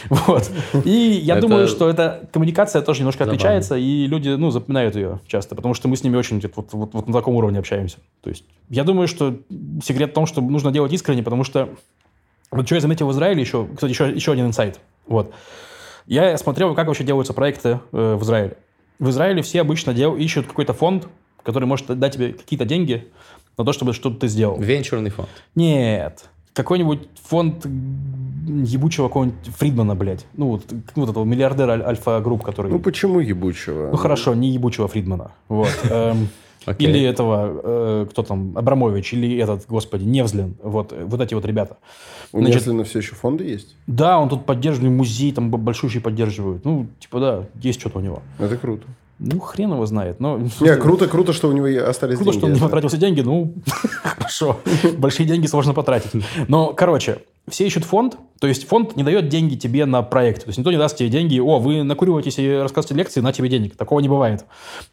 Вот. 0.09 0.49
И 0.85 0.89
я 0.89 1.35
Это- 1.37 1.47
думаю, 1.47 1.67
что 1.67 1.89
эта 1.89 2.27
коммуникация 2.31 2.81
тоже 2.81 2.99
немножко 3.01 3.25
Забавно. 3.25 3.35
отличается, 3.35 3.75
и 3.75 4.07
люди, 4.07 4.29
ну, 4.29 4.49
запоминают 4.49 4.95
ее 4.95 5.19
часто, 5.27 5.55
потому 5.55 5.73
что 5.73 5.87
мы 5.87 5.97
с 5.97 6.03
ними 6.03 6.15
очень 6.15 6.39
вот, 6.39 6.53
вот, 6.55 6.73
вот, 6.73 6.93
вот 6.93 7.07
на 7.07 7.13
таком 7.13 7.35
уровне 7.35 7.59
общаемся. 7.59 7.97
То 8.21 8.29
есть 8.29 8.45
я 8.69 8.83
думаю, 8.83 9.07
что 9.07 9.37
секрет 9.83 10.11
в 10.11 10.13
том, 10.13 10.25
что 10.25 10.41
нужно 10.41 10.71
делать 10.71 10.93
искренне, 10.93 11.21
потому 11.21 11.43
что 11.43 11.69
вот 12.51 12.65
что 12.65 12.75
я 12.75 12.81
заметил 12.81 13.07
в 13.07 13.11
Израиле 13.11 13.41
еще, 13.41 13.67
кстати, 13.73 13.91
еще, 13.91 14.09
еще 14.09 14.31
один 14.31 14.47
инсайт. 14.47 14.79
Вот. 15.07 15.33
Я 16.07 16.37
смотрел, 16.37 16.73
как 16.75 16.87
вообще 16.87 17.03
делаются 17.03 17.33
проекты 17.33 17.79
э, 17.91 18.15
в 18.15 18.23
Израиле. 18.23 18.57
В 18.99 19.09
Израиле 19.09 19.41
все 19.41 19.59
обычно 19.61 19.93
дел, 19.93 20.15
ищут 20.15 20.47
какой-то 20.47 20.73
фонд, 20.73 21.07
который 21.43 21.65
может 21.65 21.87
дать 21.99 22.13
тебе 22.13 22.33
какие-то 22.33 22.65
деньги 22.65 23.07
на 23.57 23.65
то, 23.65 23.73
чтобы 23.73 23.93
что-то 23.93 24.21
ты 24.21 24.27
сделал. 24.27 24.57
Венчурный 24.57 25.09
фонд. 25.09 25.29
Нет. 25.55 26.25
Какой-нибудь 26.55 27.09
фонд 27.21 27.65
ебучего 27.65 29.07
какого-нибудь 29.07 29.37
Фридмана, 29.57 29.93
блядь. 29.95 30.25
Ну, 30.37 30.47
вот, 30.47 30.63
вот 30.95 31.09
этого 31.09 31.23
миллиардера 31.25 31.73
Аль- 31.73 31.83
Альфа-групп, 31.83 32.43
который... 32.43 32.71
Ну 32.71 32.79
почему 32.79 33.19
ебучего? 33.19 33.89
Ну, 33.91 33.97
хорошо, 33.97 34.33
не 34.35 34.49
ебучего 34.51 34.87
Фридмана. 34.87 35.31
Вот. 35.49 35.69
Эм. 35.91 36.29
Или 36.79 37.03
этого, 37.03 37.61
э, 37.63 38.07
кто 38.09 38.23
там, 38.23 38.57
Абрамович, 38.57 39.13
или 39.13 39.37
этот, 39.37 39.67
господи, 39.67 40.03
Невзлин. 40.03 40.55
Вот, 40.63 40.93
э, 40.93 41.03
вот 41.05 41.21
эти 41.21 41.35
вот 41.35 41.45
ребята. 41.45 41.77
У 42.31 42.39
Значит- 42.39 42.61
Неслина 42.61 42.83
все 42.85 42.99
еще 42.99 43.13
фонды 43.13 43.43
есть? 43.43 43.75
Да, 43.85 44.17
он 44.17 44.29
тут 44.29 44.45
поддерживает 44.47 44.91
музей, 44.91 45.31
там 45.31 45.51
большущий 45.51 46.01
поддерживают. 46.01 46.65
Ну, 46.65 46.87
типа, 46.99 47.19
да, 47.19 47.43
есть 47.61 47.79
что-то 47.79 47.99
у 47.99 48.01
него. 48.01 48.23
Это 48.39 48.57
круто. 48.57 48.83
Ну, 49.17 49.39
хрен 49.39 49.71
его 49.71 49.85
знает. 49.85 50.19
Но, 50.19 50.37
Не, 50.59 50.75
круто, 50.75 51.07
круто, 51.07 51.31
что 51.31 51.47
у 51.47 51.51
него 51.53 51.67
остались 51.87 52.17
Круто, 52.17 52.31
деньги. 52.31 52.37
что 52.37 52.45
он 52.47 52.51
не 52.51 52.57
Это- 52.57 52.65
потратил 52.65 52.89
все 52.89 52.97
деньги, 52.97 53.21
ну, 53.21 53.53
хорошо. 54.03 54.59
Большие 54.97 55.25
деньги 55.25 55.47
сложно 55.47 55.73
потратить. 55.73 56.11
Но, 56.49 56.73
короче, 56.73 57.19
все 57.47 57.65
ищут 57.65 57.85
фонд, 57.85 58.17
то 58.41 58.47
есть 58.47 58.67
фонд 58.67 58.97
не 58.97 59.03
дает 59.03 59.29
деньги 59.29 59.55
тебе 59.55 59.85
на 59.85 60.01
проект. 60.01 60.43
То 60.43 60.49
есть 60.49 60.57
никто 60.57 60.71
не 60.71 60.77
даст 60.77 60.97
тебе 60.97 61.07
деньги, 61.09 61.39
о, 61.39 61.59
вы 61.59 61.83
накуриваетесь 61.83 62.39
и 62.39 62.57
рассказываете 62.57 62.95
лекции, 62.95 63.21
на 63.21 63.31
тебе 63.31 63.47
денег. 63.47 63.77
Такого 63.77 64.01
не 64.01 64.09
бывает. 64.09 64.43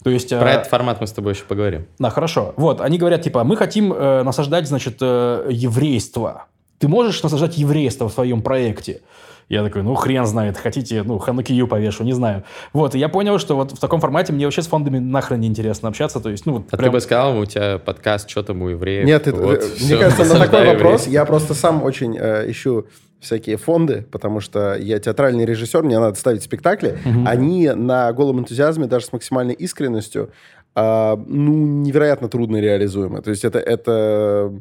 То 0.04 0.10
есть... 0.10 0.28
Про 0.28 0.50
э, 0.50 0.54
этот 0.54 0.66
формат 0.68 1.00
мы 1.00 1.06
с 1.08 1.12
тобой 1.12 1.32
еще 1.32 1.44
поговорим. 1.44 1.86
Да, 1.98 2.10
хорошо. 2.10 2.54
Вот, 2.56 2.80
они 2.80 2.98
говорят, 2.98 3.22
типа, 3.22 3.42
мы 3.42 3.56
хотим 3.56 3.92
э, 3.92 4.22
насаждать, 4.22 4.68
значит, 4.68 4.98
э, 5.00 5.48
еврейство. 5.50 6.46
Ты 6.78 6.88
можешь 6.88 7.22
насаждать 7.22 7.58
еврейство 7.58 8.08
в 8.08 8.12
своем 8.12 8.42
проекте? 8.42 9.00
Я 9.48 9.62
такой, 9.62 9.82
ну, 9.82 9.94
хрен 9.94 10.24
знает, 10.26 10.56
хотите, 10.56 11.02
ну, 11.02 11.18
ханукию 11.18 11.66
повешу, 11.68 12.04
не 12.04 12.12
знаю. 12.12 12.44
Вот, 12.72 12.94
и 12.94 12.98
я 12.98 13.08
понял, 13.08 13.38
что 13.38 13.56
вот 13.56 13.72
в 13.72 13.78
таком 13.78 14.00
формате 14.00 14.32
мне 14.32 14.44
вообще 14.46 14.62
с 14.62 14.66
фондами 14.66 14.98
нахрен 14.98 15.40
не 15.40 15.48
интересно 15.48 15.88
общаться, 15.88 16.20
то 16.20 16.30
есть, 16.30 16.46
ну, 16.46 16.54
вот 16.54 16.64
А 16.70 16.76
прям- 16.76 16.90
ты 16.90 16.92
бы 16.96 17.00
сказал, 17.00 17.38
у 17.38 17.44
тебя 17.46 17.78
подкаст 17.78 18.30
«Что 18.30 18.42
там 18.42 18.62
у 18.62 18.68
евреев?» 18.68 19.04
Нет, 19.04 19.26
это- 19.26 19.42
Вот, 19.42 19.58
э, 19.58 19.60
всё, 19.76 19.86
мне 19.86 19.96
кажется, 19.96 20.24
на 20.24 20.40
такой 20.46 20.66
вопрос 20.66 21.06
я 21.06 21.24
просто 21.24 21.54
сам 21.54 21.82
очень 21.82 22.16
э, 22.18 22.50
ищу 22.50 22.86
всякие 23.20 23.56
фонды, 23.56 24.04
потому 24.10 24.40
что 24.40 24.74
я 24.74 24.98
театральный 24.98 25.44
режиссер, 25.44 25.82
мне 25.84 25.98
надо 26.00 26.16
ставить 26.18 26.42
спектакли. 26.42 26.98
Они 27.24 27.70
на 27.70 28.12
голом 28.12 28.40
энтузиазме, 28.40 28.86
даже 28.86 29.06
с 29.06 29.12
максимальной 29.12 29.54
искренностью, 29.54 30.30
а, 30.74 31.16
ну, 31.26 31.52
невероятно 31.54 32.28
трудно 32.28 32.56
реализуемы. 32.56 33.22
То 33.22 33.30
есть 33.30 33.44
это, 33.44 33.60
это 33.60 34.52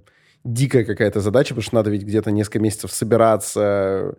дикая 0.44 0.84
какая-то 0.84 1.22
задача, 1.22 1.50
потому 1.56 1.64
что 1.64 1.76
надо 1.76 1.90
ведь 1.90 2.04
где-то 2.04 2.30
несколько 2.32 2.60
месяцев 2.60 2.92
собираться, 2.92 4.16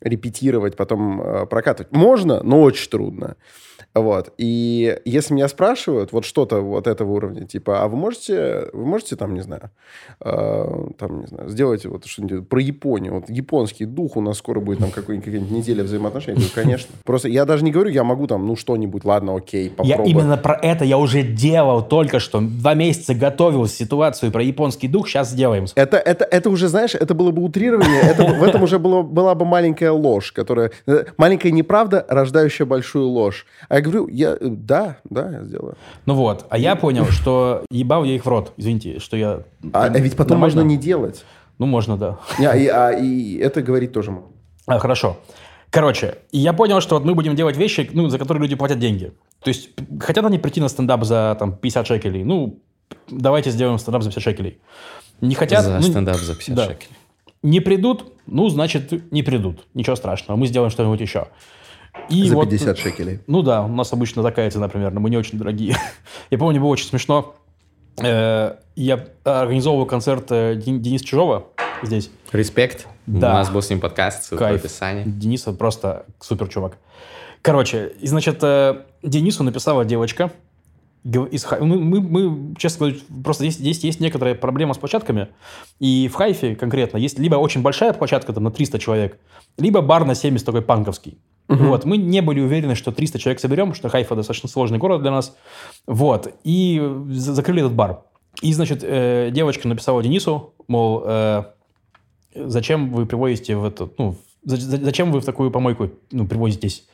репетировать, 0.00 0.76
потом 0.76 1.20
э, 1.20 1.46
прокатывать. 1.46 1.92
Можно, 1.92 2.42
но 2.42 2.62
очень 2.62 2.90
трудно. 2.90 3.36
Вот. 3.96 4.32
И 4.36 4.98
если 5.06 5.32
меня 5.32 5.48
спрашивают 5.48 6.12
вот 6.12 6.26
что-то 6.26 6.60
вот 6.60 6.86
этого 6.86 7.12
уровня, 7.12 7.46
типа, 7.46 7.82
а 7.82 7.88
вы 7.88 7.96
можете, 7.96 8.68
вы 8.74 8.84
можете 8.84 9.16
там, 9.16 9.32
не 9.32 9.40
знаю, 9.40 9.70
э, 10.20 10.88
там, 10.98 11.20
не 11.20 11.26
знаю, 11.26 11.48
сделать 11.48 11.86
вот 11.86 12.04
что-нибудь 12.04 12.46
про 12.46 12.60
Японию, 12.60 13.14
вот 13.14 13.30
японский 13.30 13.86
дух 13.86 14.16
у 14.16 14.20
нас 14.20 14.36
скоро 14.36 14.60
будет 14.60 14.80
там 14.80 14.90
какая-нибудь 14.90 15.50
неделя 15.50 15.82
взаимоотношений. 15.82 16.42
Я 16.42 16.48
говорю, 16.48 16.54
конечно. 16.54 16.94
Просто 17.04 17.28
я 17.28 17.46
даже 17.46 17.64
не 17.64 17.72
говорю, 17.72 17.90
я 17.90 18.04
могу 18.04 18.26
там, 18.26 18.46
ну, 18.46 18.54
что-нибудь, 18.54 19.04
ладно, 19.04 19.34
окей, 19.34 19.64
Я 19.64 19.70
попробую. 19.70 20.08
именно 20.08 20.36
про 20.36 20.58
это 20.60 20.84
я 20.84 20.98
уже 20.98 21.22
делал 21.22 21.82
только 21.82 22.18
что. 22.18 22.40
Два 22.40 22.74
месяца 22.74 23.14
готовил 23.14 23.66
ситуацию 23.66 24.30
про 24.30 24.42
японский 24.42 24.88
дух, 24.88 25.08
сейчас 25.08 25.30
сделаем. 25.30 25.64
Это, 25.74 25.96
это, 25.96 26.26
это 26.26 26.50
уже, 26.50 26.68
знаешь, 26.68 26.94
это 26.94 27.14
было 27.14 27.30
бы 27.30 27.42
утрирование, 27.42 28.00
это, 28.02 28.24
в 28.24 28.42
этом 28.42 28.62
уже 28.62 28.78
было, 28.78 29.00
была 29.02 29.34
бы 29.34 29.46
маленькая 29.46 29.85
ложь, 29.90 30.32
которая... 30.32 30.72
э, 30.86 31.04
Маленькая 31.16 31.50
неправда, 31.50 32.04
рождающая 32.08 32.66
большую 32.66 33.06
ложь. 33.08 33.46
А 33.68 33.76
я 33.76 33.80
говорю, 33.80 34.08
я, 34.08 34.32
э, 34.32 34.38
да, 34.40 34.98
да, 35.08 35.30
я 35.30 35.44
сделаю. 35.44 35.76
Ну 36.06 36.14
вот, 36.14 36.46
а 36.50 36.58
я 36.58 36.76
понял, 36.76 37.06
что 37.06 37.64
ебал 37.70 38.04
я 38.04 38.14
их 38.14 38.24
в 38.24 38.28
рот. 38.28 38.52
Извините, 38.56 38.98
что 38.98 39.16
я... 39.16 39.42
А, 39.72 39.84
а 39.84 39.98
ведь 39.98 40.16
потом 40.16 40.40
Нормально? 40.40 40.62
можно 40.62 40.68
не 40.68 40.76
делать. 40.76 41.24
Ну, 41.58 41.66
можно, 41.66 41.96
да. 41.96 42.18
Не, 42.38 42.64
и, 42.64 42.66
а, 42.68 42.90
и 42.90 43.36
это 43.38 43.62
говорить 43.62 43.92
тоже 43.92 44.10
можно. 44.10 44.28
А, 44.66 44.78
хорошо. 44.78 45.16
Короче, 45.70 46.18
я 46.32 46.52
понял, 46.52 46.80
что 46.80 46.96
вот 46.96 47.04
мы 47.04 47.14
будем 47.14 47.34
делать 47.34 47.56
вещи, 47.56 47.88
ну, 47.92 48.08
за 48.08 48.18
которые 48.18 48.42
люди 48.42 48.54
платят 48.54 48.78
деньги. 48.78 49.12
То 49.42 49.48
есть, 49.48 49.70
хотят 50.00 50.24
они 50.24 50.38
прийти 50.38 50.60
на 50.60 50.68
стендап 50.68 51.04
за 51.04 51.36
там, 51.38 51.56
50 51.56 51.86
шекелей, 51.86 52.24
ну, 52.24 52.60
давайте 53.08 53.50
сделаем 53.50 53.78
стендап 53.78 54.02
за 54.02 54.10
50 54.10 54.22
шекелей. 54.22 54.60
Не 55.20 55.34
хотят... 55.34 55.64
За 55.64 55.76
ну, 55.76 55.82
стендап 55.82 56.16
за 56.16 56.34
50 56.34 56.54
да. 56.54 56.64
шекелей. 56.66 56.96
Не 57.42 57.60
придут, 57.60 58.12
ну, 58.26 58.48
значит, 58.48 59.10
не 59.12 59.22
придут. 59.22 59.66
Ничего 59.74 59.96
страшного, 59.96 60.36
мы 60.38 60.46
сделаем 60.46 60.70
что-нибудь 60.70 61.00
еще. 61.00 61.28
И 62.10 62.28
За 62.28 62.34
вот- 62.34 62.50
50 62.50 62.78
шекелей. 62.78 63.20
Ну 63.26 63.42
да, 63.42 63.62
у 63.64 63.68
нас 63.68 63.92
обычно 63.92 64.22
такая 64.22 64.50
цена 64.50 64.68
примерно, 64.68 65.00
мы 65.00 65.10
не 65.10 65.16
очень 65.16 65.38
дорогие. 65.38 65.76
Я 66.30 66.38
помню, 66.38 66.60
было 66.60 66.68
очень 66.68 66.86
смешно. 66.86 67.34
Э, 68.02 68.56
Я 68.74 69.06
организовывал 69.24 69.86
концерт 69.86 70.26
э, 70.30 70.54
Ден- 70.56 70.82
Дениса 70.82 71.04
Чижова 71.04 71.46
здесь. 71.82 72.10
Респект. 72.32 72.86
Да. 73.06 73.30
У 73.30 73.34
нас 73.34 73.50
был 73.50 73.62
с 73.62 73.70
ним 73.70 73.80
подкаст, 73.80 74.24
ссылка 74.24 74.44
в 74.44 74.46
Кайф. 74.48 74.60
описании. 74.60 75.04
Дениса 75.06 75.52
просто 75.52 76.04
супер 76.20 76.48
чувак. 76.48 76.76
Короче, 77.42 77.92
и 78.00 78.06
значит, 78.08 78.38
э, 78.42 78.82
Денису 79.02 79.44
написала 79.44 79.84
девочка. 79.84 80.32
Мы, 81.60 81.78
мы, 81.78 82.00
мы, 82.00 82.54
честно 82.56 82.86
говоря, 82.86 83.02
просто 83.22 83.44
есть, 83.44 83.60
есть, 83.60 83.84
есть 83.84 84.00
некоторая 84.00 84.34
проблема 84.34 84.74
с 84.74 84.78
площадками. 84.78 85.28
И 85.78 86.08
в 86.08 86.14
Хайфе 86.14 86.56
конкретно 86.56 86.98
есть 86.98 87.18
либо 87.18 87.36
очень 87.36 87.62
большая 87.62 87.92
площадка, 87.92 88.32
там 88.32 88.44
на 88.44 88.50
300 88.50 88.78
человек, 88.78 89.18
либо 89.56 89.82
бар 89.82 90.04
на 90.04 90.14
70 90.14 90.44
такой 90.44 90.62
панковский. 90.62 91.18
Вот, 91.68 91.84
мы 91.84 91.96
не 91.96 92.22
были 92.22 92.40
уверены, 92.40 92.74
что 92.74 92.90
300 92.90 93.18
человек 93.20 93.40
соберем, 93.40 93.72
что 93.74 93.88
Хайфа 93.88 94.16
достаточно 94.16 94.48
сложный 94.48 94.78
город 94.78 95.02
для 95.02 95.12
нас. 95.12 95.36
Вот, 95.86 96.34
и 96.42 96.82
за- 97.10 97.34
закрыли 97.34 97.60
этот 97.60 97.74
бар. 97.74 98.02
И, 98.42 98.52
значит, 98.52 98.80
э, 98.82 99.30
девочка 99.32 99.68
написала 99.68 100.02
Денису, 100.02 100.54
мол, 100.66 101.04
э, 101.06 101.44
зачем 102.34 102.92
вы 102.92 103.06
привозите 103.06 103.56
в 103.56 103.64
эту, 103.64 103.92
ну, 103.96 104.16
за- 104.44 104.56
за- 104.56 104.84
зачем 104.84 105.12
вы 105.12 105.20
в 105.20 105.24
такую 105.24 105.50
помойку 105.52 105.90
ну, 106.10 106.26
привозитесь? 106.26 106.86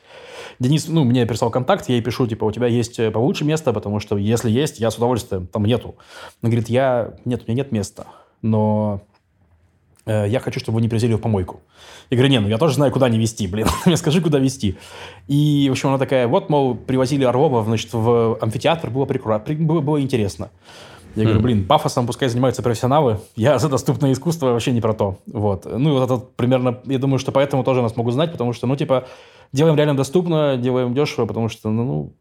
Денис, 0.59 0.87
ну, 0.87 1.03
мне 1.03 1.25
прислал 1.25 1.51
контакт, 1.51 1.87
я 1.89 1.95
ей 1.95 2.01
пишу, 2.01 2.27
типа, 2.27 2.45
у 2.45 2.51
тебя 2.51 2.67
есть 2.67 2.99
э, 2.99 3.11
получше 3.11 3.45
место, 3.45 3.73
потому 3.73 3.99
что 3.99 4.17
если 4.17 4.49
есть, 4.49 4.79
я 4.79 4.91
с 4.91 4.97
удовольствием, 4.97 5.47
там 5.47 5.65
нету. 5.65 5.95
Она 6.41 6.51
говорит, 6.51 6.69
я, 6.69 7.13
нет, 7.25 7.41
у 7.41 7.51
меня 7.51 7.63
нет 7.63 7.71
места, 7.71 8.05
но 8.41 9.01
э, 10.05 10.27
я 10.27 10.39
хочу, 10.39 10.59
чтобы 10.59 10.75
вы 10.75 10.81
не 10.81 10.89
привезли 10.89 11.13
в 11.15 11.19
помойку. 11.19 11.61
Я 12.09 12.17
говорю, 12.17 12.31
не, 12.31 12.39
ну 12.39 12.47
я 12.47 12.57
тоже 12.57 12.75
знаю, 12.75 12.91
куда 12.91 13.09
не 13.09 13.17
везти, 13.17 13.47
блин, 13.47 13.67
мне 13.85 13.97
скажи, 13.97 14.21
куда 14.21 14.39
везти. 14.39 14.77
И, 15.27 15.67
в 15.69 15.71
общем, 15.71 15.89
она 15.89 15.97
такая, 15.97 16.27
вот, 16.27 16.49
мол, 16.49 16.75
привозили 16.75 17.23
Орлова, 17.23 17.63
значит, 17.63 17.93
в 17.93 18.37
амфитеатр, 18.41 18.89
было 18.89 19.05
было, 19.05 19.81
было 19.81 20.01
интересно. 20.01 20.49
Я 21.15 21.23
говорю, 21.25 21.41
блин, 21.41 21.65
пафосом 21.65 22.07
пускай 22.07 22.27
занимаются 22.27 22.63
профессионалы, 22.63 23.19
я 23.35 23.59
за 23.59 23.69
доступное 23.69 24.11
искусство 24.13 24.47
вообще 24.47 24.71
не 24.71 24.81
про 24.81 24.93
то. 24.93 25.19
Вот. 25.27 25.65
Ну 25.65 25.89
и 25.89 25.99
вот 25.99 26.03
это 26.03 26.17
примерно, 26.17 26.79
я 26.85 26.97
думаю, 26.97 27.19
что 27.19 27.31
поэтому 27.31 27.63
тоже 27.63 27.81
нас 27.81 27.95
могут 27.95 28.13
знать, 28.13 28.31
потому 28.31 28.53
что, 28.53 28.65
ну, 28.65 28.75
типа, 28.75 29.07
делаем 29.51 29.75
реально 29.75 29.95
доступно, 29.95 30.57
делаем 30.57 30.93
дешево, 30.93 31.25
потому 31.25 31.49
что, 31.49 31.69
ну, 31.69 31.83
ну, 31.83 32.13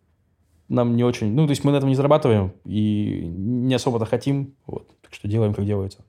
нам 0.68 0.96
не 0.96 1.04
очень... 1.04 1.32
Ну, 1.34 1.46
то 1.46 1.50
есть 1.50 1.64
мы 1.64 1.72
на 1.72 1.76
этом 1.76 1.88
не 1.88 1.94
зарабатываем 1.94 2.52
и 2.64 3.24
не 3.26 3.74
особо-то 3.74 4.06
хотим. 4.06 4.54
Вот. 4.66 4.88
Так 5.02 5.14
что 5.14 5.28
делаем, 5.28 5.54
как 5.54 5.66
делается. 5.66 6.04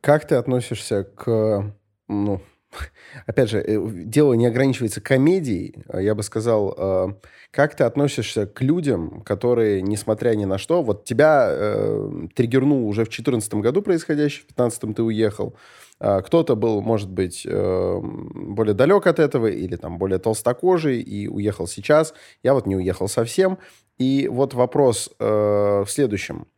Как 0.00 0.26
ты 0.26 0.34
относишься 0.34 1.04
к... 1.04 1.74
Ну, 2.08 2.40
опять 3.26 3.50
же, 3.50 3.58
э, 3.58 3.80
дело 4.04 4.34
не 4.34 4.46
ограничивается 4.46 5.00
комедией. 5.00 5.74
Я 5.92 6.14
бы 6.14 6.22
сказал, 6.22 6.74
э, 6.76 7.14
как 7.54 7.76
ты 7.76 7.84
относишься 7.84 8.46
к 8.46 8.60
людям, 8.62 9.20
которые, 9.20 9.80
несмотря 9.80 10.34
ни 10.34 10.44
на 10.44 10.58
что, 10.58 10.82
вот 10.82 11.04
тебя 11.04 11.46
э, 11.48 12.26
триггернул 12.34 12.88
уже 12.88 13.02
в 13.02 13.08
2014 13.08 13.54
году 13.54 13.80
происходящее, 13.80 14.42
в 14.42 14.54
2015 14.54 14.96
ты 14.96 15.02
уехал, 15.02 15.54
а 16.00 16.20
кто-то 16.22 16.56
был, 16.56 16.80
может 16.80 17.10
быть, 17.10 17.46
э, 17.48 18.00
более 18.02 18.74
далек 18.74 19.06
от 19.06 19.20
этого 19.20 19.46
или 19.46 19.76
там 19.76 19.98
более 19.98 20.18
толстокожий 20.18 21.00
и 21.00 21.28
уехал 21.28 21.68
сейчас. 21.68 22.14
Я 22.42 22.54
вот 22.54 22.66
не 22.66 22.74
уехал 22.74 23.08
совсем. 23.08 23.58
И 23.98 24.26
вот 24.28 24.54
вопрос 24.54 25.10
э, 25.20 25.24
в 25.24 25.88
следующем. 25.88 26.48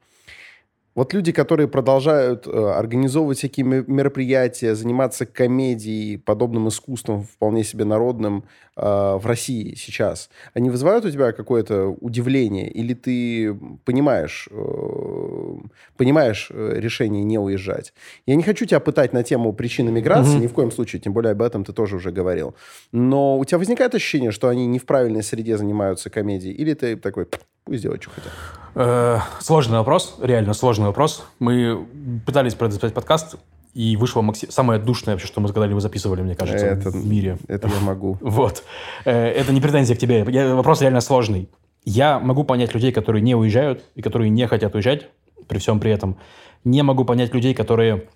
Вот 0.96 1.12
люди, 1.14 1.30
которые 1.30 1.68
продолжают 1.68 2.46
э, 2.46 2.50
организовывать 2.50 3.38
всякие 3.38 3.64
ме- 3.66 3.84
мероприятия, 3.86 4.74
заниматься 4.74 5.26
комедией, 5.26 6.16
подобным 6.16 6.68
искусством, 6.68 7.22
вполне 7.24 7.62
себе 7.64 7.84
народным 7.84 8.44
э, 8.76 8.82
в 8.82 9.22
России 9.26 9.74
сейчас, 9.76 10.30
они 10.54 10.70
вызывают 10.70 11.04
у 11.04 11.10
тебя 11.10 11.32
какое-то 11.32 11.88
удивление? 12.00 12.68
Или 12.70 12.94
ты 12.94 13.54
понимаешь, 13.84 14.48
э, 14.50 15.54
понимаешь 15.98 16.48
э, 16.50 16.72
решение 16.80 17.22
не 17.24 17.38
уезжать? 17.38 17.92
Я 18.26 18.34
не 18.34 18.42
хочу 18.42 18.64
тебя 18.64 18.80
пытать 18.80 19.12
на 19.12 19.22
тему 19.22 19.52
причин 19.52 19.92
миграции, 19.92 20.32
Мгм. 20.36 20.40
ни 20.42 20.46
в 20.46 20.52
коем 20.54 20.70
случае, 20.72 21.00
тем 21.00 21.12
более 21.12 21.32
об 21.32 21.42
этом 21.42 21.62
ты 21.62 21.72
тоже 21.74 21.96
уже 21.96 22.10
говорил. 22.10 22.54
Но 22.92 23.38
у 23.38 23.44
тебя 23.44 23.58
возникает 23.58 23.94
ощущение, 23.94 24.30
что 24.30 24.48
они 24.48 24.66
не 24.66 24.78
в 24.78 24.86
правильной 24.86 25.22
среде 25.22 25.58
занимаются 25.58 26.08
комедией? 26.08 26.54
Или 26.54 26.72
ты 26.72 26.96
такой, 26.96 27.26
«Пф, 27.26 27.40
пусть 27.64 27.82
делают, 27.82 28.02
что 28.02 28.12
хотят? 28.12 28.32
Э, 28.78 29.18
Сложный 29.40 29.78
вопрос, 29.78 30.16
реально 30.20 30.52
сложный 30.54 30.85
вопрос. 30.86 31.24
Мы 31.38 31.86
пытались 32.24 32.52
записать 32.52 32.94
подкаст, 32.94 33.36
и 33.74 33.96
вышло 33.96 34.22
макси- 34.22 34.50
самое 34.50 34.80
душное 34.80 35.14
вообще, 35.14 35.26
что 35.26 35.40
мы 35.40 35.48
когда-либо 35.48 35.80
записывали, 35.80 36.22
мне 36.22 36.34
кажется, 36.34 36.66
Это- 36.66 36.90
в 36.90 37.06
мире. 37.06 37.36
Это 37.48 37.68
я 37.68 37.80
могу. 37.80 38.16
Вот. 38.22 38.62
Э, 39.04 39.12
Это 39.28 39.52
не 39.52 39.60
претензия 39.60 39.94
к 39.96 39.98
тебе. 39.98 40.24
Я- 40.28 40.54
Вопрос 40.54 40.80
реально 40.80 41.00
сложный. 41.00 41.48
Я 41.84 42.18
могу 42.18 42.42
понять 42.44 42.74
людей, 42.74 42.90
которые 42.90 43.22
не 43.22 43.34
уезжают 43.34 43.84
и 43.94 44.02
которые 44.02 44.30
не 44.30 44.46
хотят 44.46 44.74
уезжать, 44.74 45.08
при 45.46 45.58
всем 45.58 45.78
при 45.78 45.90
этом. 45.92 46.16
Не 46.64 46.82
могу 46.82 47.04
понять 47.04 47.32
людей, 47.34 47.54
которые, 47.54 48.08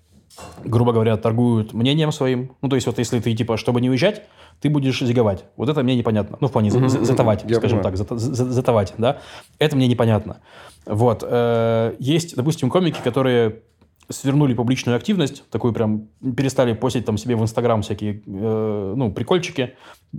грубо 0.65 0.93
говоря, 0.93 1.17
торгуют 1.17 1.73
мнением 1.73 2.13
своим. 2.13 2.53
Ну, 2.63 2.69
то 2.69 2.77
есть, 2.77 2.87
вот 2.87 2.99
если 2.99 3.21
ты, 3.21 3.35
типа, 3.35 3.57
чтобы 3.57 3.81
не 3.81 3.91
уезжать, 3.91 4.23
ты 4.61 4.69
будешь 4.69 5.01
зиговать. 5.01 5.45
Вот 5.57 5.69
это 5.69 5.83
мне 5.83 5.97
непонятно. 5.97 6.37
Ну, 6.41 6.49
в 6.49 6.53
плане 6.53 6.71
затовать, 6.71 7.45
я 7.49 7.57
скажем 7.57 7.79
понимаю. 7.81 7.83
так, 7.83 7.95
зата- 7.95 8.19
за- 8.19 8.51
затовать, 8.53 8.95
да. 8.99 9.19
Это 9.59 9.77
мне 9.77 9.87
непонятно. 9.89 10.39
Вот. 10.87 11.25
Э, 11.27 11.95
Есть, 11.99 12.37
допустим, 12.37 12.71
комики, 12.71 12.99
которые 13.03 13.61
свернули 14.09 14.55
публичную 14.55 14.97
активность, 14.97 15.49
такую 15.51 15.73
прям 15.73 16.09
перестали 16.37 16.73
постить 16.73 17.05
там 17.05 17.17
себе 17.17 17.37
в 17.37 17.43
Инстаграм 17.43 17.81
всякие, 17.83 18.23
э, 18.27 18.95
ну, 18.97 19.13
прикольчики, 19.13 19.75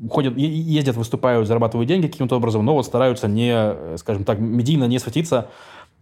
ходят, 0.10 0.38
ездят, 0.38 0.96
выступают, 0.96 1.46
зарабатывают 1.48 1.88
деньги 1.90 2.08
каким-то 2.08 2.38
образом, 2.38 2.64
но 2.66 2.74
вот 2.74 2.86
стараются 2.86 3.28
не, 3.28 3.52
э, 3.54 3.96
скажем 4.00 4.24
так, 4.24 4.40
медийно 4.40 4.86
не 4.86 4.98
светиться. 4.98 5.50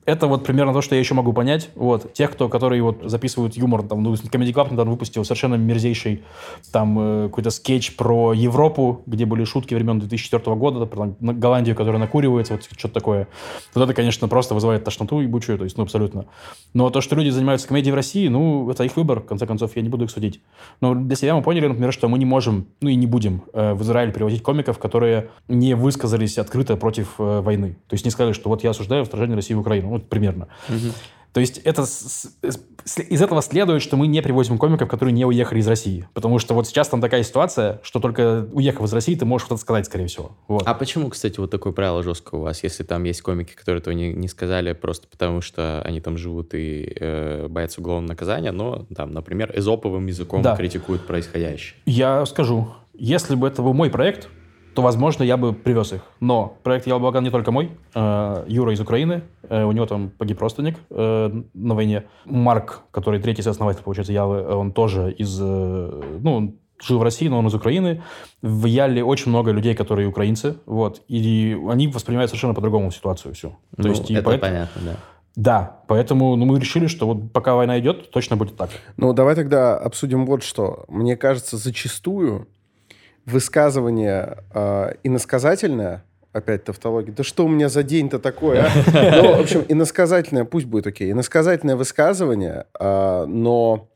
Это 0.09 0.25
вот 0.25 0.43
примерно 0.43 0.73
то, 0.73 0.81
что 0.81 0.95
я 0.95 0.99
еще 0.99 1.13
могу 1.13 1.33
понять. 1.33 1.69
Вот. 1.75 2.13
Тех, 2.13 2.31
кто, 2.31 2.49
которые 2.49 2.81
вот 2.81 2.97
записывают 3.03 3.55
юмор, 3.55 3.83
там, 3.83 4.01
ну, 4.01 4.11
Comedy 4.13 4.51
Club 4.51 4.71
недавно 4.71 4.91
выпустил 4.91 5.23
совершенно 5.23 5.53
мерзейший 5.53 6.23
там 6.71 6.97
э, 6.99 7.27
какой-то 7.29 7.51
скетч 7.51 7.95
про 7.95 8.33
Европу, 8.33 9.03
где 9.05 9.27
были 9.27 9.43
шутки 9.43 9.75
времен 9.75 9.99
2004 9.99 10.55
года, 10.55 10.87
про 10.87 11.13
на- 11.19 11.33
Голландию, 11.33 11.75
которая 11.75 11.99
накуривается, 11.99 12.53
вот 12.53 12.63
что-то 12.63 12.91
такое. 12.95 13.27
Вот 13.75 13.83
это, 13.83 13.93
конечно, 13.93 14.27
просто 14.27 14.55
вызывает 14.55 14.83
тошноту 14.83 15.19
ебучую, 15.19 15.59
то 15.59 15.63
есть, 15.63 15.77
ну, 15.77 15.83
абсолютно. 15.83 16.25
Но 16.73 16.89
то, 16.89 17.01
что 17.01 17.15
люди 17.15 17.29
занимаются 17.29 17.67
комедией 17.67 17.91
в 17.91 17.95
России, 17.95 18.29
ну, 18.29 18.67
это 18.71 18.83
их 18.85 18.95
выбор, 18.95 19.19
в 19.19 19.25
конце 19.25 19.45
концов, 19.45 19.75
я 19.75 19.83
не 19.83 19.89
буду 19.89 20.05
их 20.05 20.09
судить. 20.09 20.41
Но 20.81 20.95
для 20.95 21.15
себя 21.15 21.35
мы 21.35 21.43
поняли, 21.43 21.67
например, 21.67 21.93
что 21.93 22.07
мы 22.07 22.17
не 22.17 22.25
можем, 22.25 22.65
ну 22.81 22.89
и 22.89 22.95
не 22.95 23.05
будем 23.05 23.43
э, 23.53 23.75
в 23.75 23.83
Израиль 23.83 24.11
привозить 24.11 24.41
комиков, 24.41 24.79
которые 24.79 25.29
не 25.47 25.75
высказались 25.75 26.39
открыто 26.39 26.77
против 26.77 27.13
э, 27.19 27.41
войны. 27.41 27.77
То 27.87 27.93
есть 27.93 28.05
не 28.05 28.11
сказали, 28.11 28.33
что 28.33 28.49
вот 28.49 28.63
я 28.63 28.71
осуждаю 28.71 29.05
вторжение 29.05 29.35
России 29.35 29.53
в 29.53 29.59
Украину. 29.59 29.98
Вот 29.99 30.09
примерно. 30.09 30.47
То 31.31 31.41
есть 31.41 31.59
это 31.59 31.85
с- 31.85 32.33
с- 32.41 32.59
с- 32.85 32.99
из 33.01 33.21
этого 33.21 33.43
следует, 33.43 33.83
что 33.83 33.95
мы 33.95 34.07
не 34.07 34.19
привозим 34.23 34.57
комиков, 34.57 34.89
которые 34.89 35.13
не 35.13 35.25
уехали 35.25 35.59
из 35.59 35.67
России. 35.67 36.09
Потому 36.15 36.39
что 36.39 36.55
вот 36.55 36.67
сейчас 36.67 36.87
там 36.89 37.01
такая 37.01 37.21
ситуация, 37.21 37.79
что 37.83 37.99
только 37.99 38.47
уехав 38.51 38.81
из 38.87 38.93
России, 38.93 39.13
ты 39.13 39.25
можешь 39.25 39.45
что-то 39.45 39.61
сказать, 39.61 39.85
скорее 39.85 40.07
всего. 40.07 40.31
Вот. 40.47 40.63
А 40.65 40.73
почему, 40.73 41.07
кстати, 41.09 41.39
вот 41.39 41.51
такое 41.51 41.71
правило 41.71 42.01
жесткое 42.01 42.39
у 42.41 42.43
вас, 42.43 42.63
если 42.63 42.81
там 42.83 43.03
есть 43.03 43.21
комики, 43.21 43.53
которые 43.53 43.79
этого 43.79 43.93
не, 43.93 44.11
не 44.11 44.27
сказали 44.27 44.73
просто 44.73 45.07
потому, 45.07 45.41
что 45.41 45.83
они 45.83 46.01
там 46.01 46.17
живут 46.17 46.55
и 46.55 46.91
э, 46.99 47.47
боятся 47.47 47.79
уголовного 47.79 48.09
наказания, 48.13 48.51
но 48.51 48.87
там, 48.95 49.11
например, 49.11 49.51
эзоповым 49.55 50.07
языком 50.07 50.41
Да. 50.41 50.55
критикуют 50.55 51.05
происходящее? 51.05 51.75
Я 51.85 52.25
скажу, 52.25 52.69
если 52.95 53.35
бы 53.35 53.47
это 53.47 53.61
был 53.61 53.73
мой 53.75 53.91
проект, 53.91 54.29
то, 54.75 54.81
возможно, 54.81 55.23
я 55.23 55.37
бы 55.37 55.53
привез 55.53 55.93
их. 55.93 56.01
Но 56.19 56.57
проект 56.63 56.87
«Я 56.87 56.97
Балаган» 56.99 57.23
не 57.23 57.29
только 57.31 57.51
мой. 57.51 57.71
Э, 57.95 58.45
Юра 58.47 58.71
из 58.73 58.79
Украины, 58.79 59.23
э, 59.49 59.63
у 59.63 59.71
него 59.71 59.85
там 59.85 60.09
погиб 60.09 60.39
родственник 60.41 60.77
э, 60.89 61.31
на 61.53 61.75
войне. 61.75 62.03
Марк, 62.25 62.81
который 62.91 63.19
третий 63.19 63.41
сооснователь, 63.41 63.81
получается, 63.83 64.13
Явы, 64.13 64.45
он 64.55 64.71
тоже 64.71 65.11
из... 65.11 65.39
Ну, 65.39 66.33
он 66.33 66.55
жил 66.81 66.99
в 66.99 67.03
России, 67.03 67.27
но 67.27 67.39
он 67.39 67.47
из 67.47 67.53
Украины. 67.53 68.01
В 68.41 68.65
Яле 68.65 69.03
очень 69.03 69.29
много 69.31 69.51
людей, 69.51 69.75
которые 69.75 70.07
украинцы, 70.07 70.55
вот, 70.65 71.01
и 71.09 71.57
они 71.69 71.87
воспринимают 71.89 72.29
совершенно 72.31 72.53
по-другому 72.53 72.91
ситуацию 72.91 73.33
всю. 73.33 73.49
То 73.75 73.83
Ну, 73.83 73.89
есть, 73.89 74.09
и 74.09 74.13
это 74.13 74.29
поэт- 74.29 74.39
понятно, 74.39 74.81
да. 74.85 74.95
Да, 75.35 75.77
поэтому 75.87 76.35
ну, 76.35 76.45
мы 76.45 76.59
решили, 76.59 76.87
что 76.87 77.05
вот 77.05 77.31
пока 77.31 77.55
война 77.55 77.79
идет, 77.79 78.11
точно 78.11 78.35
будет 78.35 78.57
так. 78.57 78.69
Ну, 78.97 79.13
давай 79.13 79.35
тогда 79.35 79.77
обсудим 79.77 80.25
вот 80.25 80.43
что. 80.43 80.85
Мне 80.89 81.15
кажется, 81.15 81.55
зачастую 81.57 82.47
высказывание 83.29 84.39
э, 84.53 84.93
иносказательное, 85.03 86.03
опять 86.33 86.63
тавтология, 86.63 87.13
да 87.13 87.23
что 87.23 87.45
у 87.45 87.47
меня 87.47 87.69
за 87.69 87.83
день-то 87.83 88.19
такой, 88.19 88.59
а? 88.59 88.69
Ну, 89.21 89.37
в 89.37 89.41
общем, 89.41 89.65
иносказательное, 89.67 90.45
пусть 90.45 90.65
будет 90.65 90.87
окей, 90.87 91.11
иносказательное 91.11 91.75
высказывание, 91.75 92.65
а, 92.79 93.25
но 93.25 93.89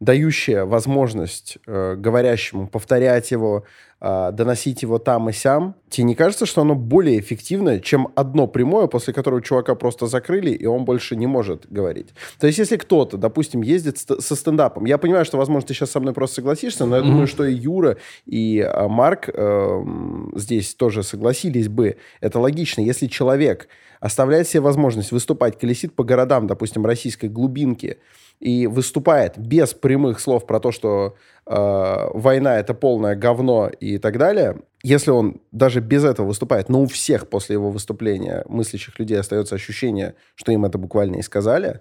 дающее 0.00 0.64
возможность 0.64 1.58
э, 1.66 1.94
говорящему 1.96 2.66
повторять 2.66 3.30
его, 3.30 3.64
а, 4.06 4.32
доносить 4.32 4.82
его 4.82 4.98
там 4.98 5.30
и 5.30 5.32
сям, 5.32 5.76
тебе 5.88 6.04
не 6.04 6.14
кажется, 6.14 6.44
что 6.44 6.60
оно 6.60 6.74
более 6.74 7.18
эффективно, 7.18 7.80
чем 7.80 8.08
одно 8.16 8.46
прямое, 8.46 8.86
после 8.86 9.14
которого 9.14 9.40
чувака 9.40 9.74
просто 9.76 10.06
закрыли, 10.06 10.50
и 10.50 10.66
он 10.66 10.84
больше 10.84 11.16
не 11.16 11.26
может 11.26 11.66
говорить? 11.72 12.08
То 12.38 12.46
есть, 12.46 12.58
если 12.58 12.76
кто-то, 12.76 13.16
допустим, 13.16 13.62
ездит 13.62 13.96
ст- 13.96 14.20
со 14.20 14.36
стендапом, 14.36 14.84
я 14.84 14.98
понимаю, 14.98 15.24
что, 15.24 15.38
возможно, 15.38 15.66
ты 15.68 15.72
сейчас 15.72 15.90
со 15.90 16.00
мной 16.00 16.12
просто 16.12 16.36
согласишься, 16.36 16.84
но 16.84 16.96
я 16.96 17.02
Мгм. 17.02 17.12
думаю, 17.12 17.26
что 17.26 17.44
и 17.46 17.54
Юра, 17.54 17.96
и 18.26 18.60
а, 18.60 18.88
Марк 18.88 19.30
эм, 19.32 20.32
здесь 20.36 20.74
тоже 20.74 21.02
согласились 21.02 21.68
бы. 21.68 21.96
Это 22.20 22.38
логично. 22.38 22.82
Если 22.82 23.06
человек 23.06 23.68
оставляет 24.00 24.46
себе 24.46 24.60
возможность 24.60 25.12
выступать, 25.12 25.58
колесит 25.58 25.94
по 25.94 26.04
городам, 26.04 26.46
допустим, 26.46 26.84
российской 26.84 27.30
глубинки, 27.30 27.96
и 28.40 28.66
выступает 28.66 29.38
без 29.38 29.74
прямых 29.74 30.20
слов 30.20 30.46
про 30.46 30.60
то, 30.60 30.70
что 30.72 31.14
э, 31.46 32.08
война 32.14 32.58
это 32.58 32.74
полное 32.74 33.14
говно 33.16 33.68
и 33.80 33.98
так 33.98 34.18
далее, 34.18 34.56
если 34.82 35.10
он 35.10 35.40
даже 35.50 35.80
без 35.80 36.04
этого 36.04 36.26
выступает, 36.26 36.68
но 36.68 36.82
у 36.82 36.86
всех 36.86 37.28
после 37.28 37.54
его 37.54 37.70
выступления 37.70 38.44
мыслящих 38.48 38.98
людей 38.98 39.18
остается 39.18 39.54
ощущение, 39.54 40.14
что 40.34 40.52
им 40.52 40.64
это 40.64 40.76
буквально 40.76 41.16
и 41.16 41.22
сказали, 41.22 41.80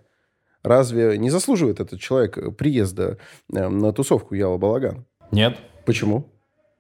разве 0.64 1.18
не 1.18 1.30
заслуживает 1.30 1.80
этот 1.82 2.00
человек 2.00 2.56
приезда 2.58 3.18
э, 3.54 3.68
на 3.68 3.92
тусовку 3.92 4.36
Яла 4.36 4.58
Балаган? 4.58 5.06
Нет? 5.32 5.58
Почему? 5.86 6.30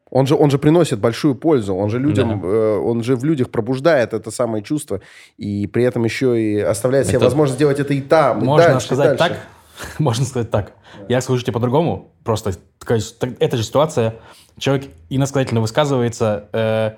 Он 0.09 0.27
же, 0.27 0.35
он 0.35 0.51
же 0.51 0.59
приносит 0.59 0.99
большую 0.99 1.33
пользу, 1.33 1.73
он 1.75 1.89
же 1.89 1.97
людям, 1.97 2.45
э, 2.45 2.77
он 2.77 3.03
же 3.03 3.15
в 3.15 3.25
людях 3.25 3.49
пробуждает 3.49 4.13
это 4.13 4.29
самое 4.29 4.63
чувство, 4.63 5.01
и 5.37 5.65
при 5.67 5.83
этом 5.83 6.03
еще 6.05 6.39
и 6.39 6.59
оставляет 6.59 7.07
себе 7.07 7.17
Это- 7.17 7.25
возможность 7.25 7.57
делать 7.59 7.79
это 7.79 7.93
и 7.95 8.01
там, 8.01 8.41
и 8.41 8.45
Можно 8.45 8.67
дальше, 8.73 8.85
и 8.85 8.87
сказать 8.87 9.17
дальше. 9.17 9.35
так. 9.35 9.43
Можно 9.99 10.25
сказать 10.25 10.51
так. 10.51 10.73
Я 11.09 11.21
скажу 11.21 11.41
тебе 11.41 11.53
по-другому. 11.53 12.11
Просто 12.23 12.53
такая, 12.79 13.01
так- 13.19 13.31
эта 13.39 13.57
же 13.57 13.63
ситуация. 13.63 14.15
Человек 14.57 14.91
иносказательно 15.09 15.61
высказывается. 15.61 16.47
э, 16.53 16.91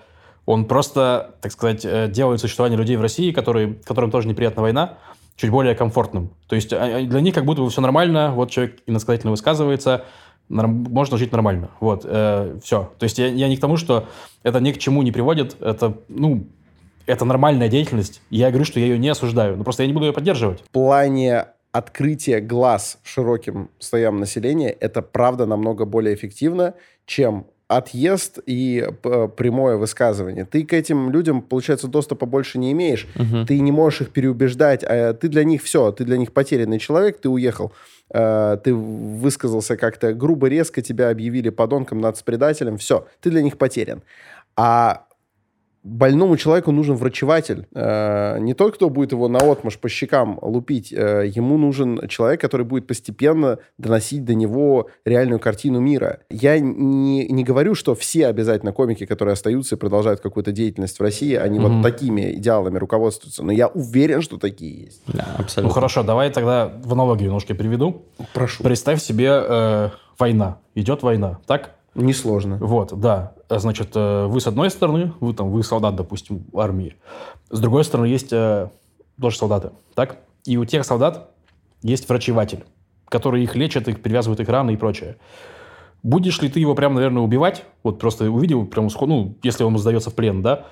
он 0.45 0.65
просто, 0.65 1.35
так 1.41 1.51
сказать, 1.51 1.85
э, 1.85 2.07
делает 2.07 2.39
существование 2.39 2.77
людей 2.77 2.97
в 2.97 3.01
России, 3.01 3.31
которые, 3.31 3.73
которым 3.85 4.11
тоже 4.11 4.27
неприятна 4.27 4.61
война, 4.61 4.97
чуть 5.35 5.49
более 5.49 5.73
комфортным. 5.73 6.31
То 6.47 6.55
есть 6.55 6.71
а- 6.73 6.97
а 6.97 7.01
для 7.03 7.21
них 7.21 7.33
как 7.33 7.45
будто 7.45 7.61
бы 7.63 7.69
все 7.69 7.81
нормально. 7.81 8.31
Вот 8.35 8.51
человек 8.51 8.79
иносказательно 8.85 9.31
высказывается, 9.31 10.05
можно 10.47 11.17
жить 11.17 11.31
нормально. 11.31 11.69
Вот, 11.79 12.03
все. 12.03 12.91
То 12.99 13.03
есть 13.03 13.17
я, 13.17 13.27
я 13.27 13.47
не 13.47 13.57
к 13.57 13.59
тому, 13.61 13.77
что 13.77 14.07
это 14.43 14.59
ни 14.59 14.71
к 14.71 14.77
чему 14.77 15.01
не 15.01 15.11
приводит. 15.11 15.59
Это, 15.59 15.97
ну, 16.07 16.45
это 17.07 17.25
нормальная 17.25 17.67
деятельность. 17.67 18.21
Я 18.29 18.49
говорю, 18.49 18.65
что 18.65 18.79
я 18.79 18.85
ее 18.85 18.99
не 18.99 19.09
осуждаю. 19.09 19.57
Но 19.57 19.63
просто 19.63 19.81
я 19.81 19.87
не 19.87 19.93
буду 19.93 20.05
ее 20.05 20.13
поддерживать. 20.13 20.61
В 20.61 20.69
плане 20.69 21.47
открытия 21.77 22.39
глаз 22.39 22.99
широким 23.03 23.69
слоям 23.79 24.19
населения 24.19 24.69
это 24.69 25.01
правда 25.01 25.45
намного 25.45 25.85
более 25.85 26.15
эффективно, 26.15 26.73
чем 27.05 27.47
отъезд 27.67 28.39
и 28.45 28.87
п- 29.01 29.27
прямое 29.27 29.75
высказывание. 29.77 30.45
Ты 30.45 30.63
к 30.65 30.71
этим 30.73 31.09
людям, 31.09 31.41
получается, 31.41 31.87
доступа 31.87 32.25
больше 32.27 32.59
не 32.59 32.71
имеешь. 32.71 33.07
Мгм. 33.15 33.45
Ты 33.47 33.59
не 33.59 33.71
можешь 33.71 34.01
их 34.01 34.11
переубеждать. 34.11 34.83
А 34.83 35.13
ты 35.13 35.27
для 35.27 35.43
них 35.43 35.63
все, 35.63 35.91
ты 35.91 36.05
для 36.05 36.17
них 36.17 36.31
потерянный 36.31 36.79
человек, 36.79 37.19
ты 37.19 37.27
уехал. 37.27 37.73
Э, 38.13 38.57
Ты 38.63 38.73
высказался 38.75 39.77
как-то 39.77 40.13
грубо, 40.13 40.47
резко, 40.47 40.81
тебя 40.83 41.09
объявили 41.09 41.49
подонком, 41.49 41.99
нацпредателем. 42.01 42.77
Все, 42.77 43.07
ты 43.19 43.31
для 43.31 43.41
них 43.41 43.57
потерян. 43.57 44.03
А 44.55 45.04
больному 45.85 46.35
человеку 46.35 46.71
нужен 46.71 46.95
врачеватель. 46.95 47.67
Э, 47.75 48.39
Не 48.39 48.53
тот, 48.55 48.75
кто 48.75 48.89
будет 48.89 49.11
его 49.11 49.27
наотмашь 49.27 49.77
по 49.77 49.87
щекам 49.87 50.39
лупить. 50.41 50.91
э, 50.91 51.27
Ему 51.27 51.57
нужен 51.57 52.07
человек, 52.07 52.41
который 52.41 52.65
будет 52.65 52.87
постепенно 52.87 53.59
доносить 53.77 54.25
до 54.25 54.33
него 54.33 54.89
реальную 55.05 55.39
картину 55.39 55.79
мира. 55.79 56.19
Я 56.29 56.59
не, 56.59 57.27
не 57.27 57.43
говорю, 57.43 57.75
что 57.75 57.93
все 57.93 58.27
обязательно 58.27 58.71
комики, 58.71 59.05
которые 59.05 59.33
остаются 59.33 59.75
и 59.75 59.77
продолжают 59.77 60.21
какую-то 60.21 60.51
деятельность 60.51 60.97
в 60.97 61.01
России, 61.03 61.35
они 61.35 61.59
Мгм. 61.59 61.81
вот 61.81 61.83
такими 61.83 62.33
идеалами 62.33 62.77
руководствуются. 62.79 63.43
Но 63.43 63.51
я 63.51 63.67
уверен, 63.67 64.21
что 64.21 64.37
такие 64.37 64.85
есть. 64.85 65.01
Да, 65.07 65.25
Ну 65.37 65.43
абсолютно. 65.43 65.73
хорошо, 65.73 66.01
давай 66.03 66.31
тогда 66.31 66.73
в 66.83 66.91
аналогию 66.93 67.27
немножко 67.27 67.53
приведу. 67.53 68.01
Прошу. 68.33 68.63
Представь 68.63 69.01
себе 69.01 69.29
э, 69.31 69.89
война. 70.17 70.57
Идет 70.73 71.03
война, 71.03 71.39
так? 71.45 71.75
Несложно. 71.95 72.57
Вот, 72.59 72.99
да. 72.99 73.33
Значит, 73.49 73.91
э, 73.95 74.25
вы 74.25 74.41
с 74.41 74.47
одной 74.47 74.69
стороны, 74.69 75.13
вы 75.21 75.33
там, 75.33 75.49
вы 75.49 75.63
солдат, 75.63 75.95
допустим, 75.95 76.45
армии. 76.53 76.97
С 77.49 77.59
другой 77.59 77.85
стороны, 77.85 78.07
есть 78.07 78.33
э, 78.33 78.69
тоже 79.19 79.37
солдаты, 79.37 79.71
так? 79.93 80.17
И 80.45 80.57
у 80.57 80.65
тех 80.65 80.85
солдат 80.85 81.31
есть 81.81 82.07
врачеватель, 82.09 82.65
который 83.07 83.43
их 83.43 83.55
лечит, 83.55 83.87
их 83.87 84.01
привязывает 84.01 84.41
их 84.41 84.49
раны 84.49 84.73
и 84.73 84.77
прочее. 84.77 85.15
Будешь 86.03 86.41
ли 86.41 86.49
ты 86.49 86.59
его 86.59 86.75
прям, 86.75 86.93
наверное, 86.93 87.23
убивать? 87.23 87.63
Вот 87.81 87.97
просто 87.97 88.29
увидел, 88.29 88.65
прям, 88.65 88.89
сход- 88.89 89.09
ну, 89.09 89.35
если 89.41 89.63
он 89.63 89.77
сдается 89.77 90.09
в 90.09 90.15
плен, 90.15 90.41
да? 90.41 90.65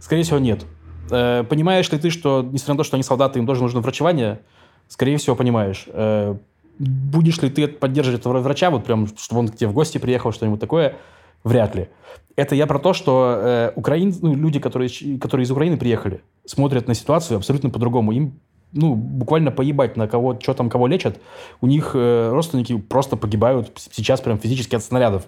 Скорее 0.00 0.22
всего, 0.22 0.38
нет. 0.38 0.64
Э, 1.10 1.42
понимаешь 1.42 1.90
ли 1.90 1.98
ты, 1.98 2.10
что, 2.10 2.42
несмотря 2.42 2.74
на 2.74 2.78
то, 2.78 2.84
что 2.84 2.96
они 2.96 3.02
солдаты, 3.02 3.40
им 3.40 3.46
тоже 3.46 3.62
нужно 3.62 3.80
врачевание? 3.80 4.40
Скорее 4.86 5.16
всего, 5.18 5.34
понимаешь. 5.34 5.84
Э, 5.88 6.36
будешь 6.78 7.40
ли 7.42 7.50
ты 7.50 7.68
поддерживать 7.68 8.20
этого 8.20 8.38
врача, 8.40 8.70
вот 8.70 8.84
прям, 8.84 9.06
чтобы 9.16 9.40
он 9.40 9.48
к 9.48 9.56
тебе 9.56 9.68
в 9.68 9.72
гости 9.72 9.98
приехал, 9.98 10.32
что-нибудь 10.32 10.60
такое? 10.60 10.96
Вряд 11.44 11.74
ли. 11.74 11.88
Это 12.36 12.54
я 12.54 12.66
про 12.66 12.78
то, 12.78 12.92
что 12.92 13.34
э, 13.36 13.72
украин, 13.74 14.14
ну, 14.22 14.34
люди, 14.34 14.60
которые, 14.60 14.90
которые 15.18 15.44
из 15.44 15.50
Украины 15.50 15.76
приехали, 15.76 16.20
смотрят 16.44 16.88
на 16.88 16.94
ситуацию 16.94 17.36
абсолютно 17.36 17.70
по-другому. 17.70 18.12
Им 18.12 18.40
ну, 18.72 18.94
буквально 18.94 19.50
поебать 19.50 19.96
на 19.96 20.06
кого, 20.08 20.38
что 20.40 20.54
там 20.54 20.68
кого 20.68 20.86
лечат. 20.86 21.18
У 21.60 21.66
них 21.66 21.92
э, 21.94 22.30
родственники 22.30 22.76
просто 22.76 23.16
погибают 23.16 23.72
сейчас 23.90 24.20
прям 24.20 24.38
физически 24.38 24.76
от 24.76 24.84
снарядов. 24.84 25.26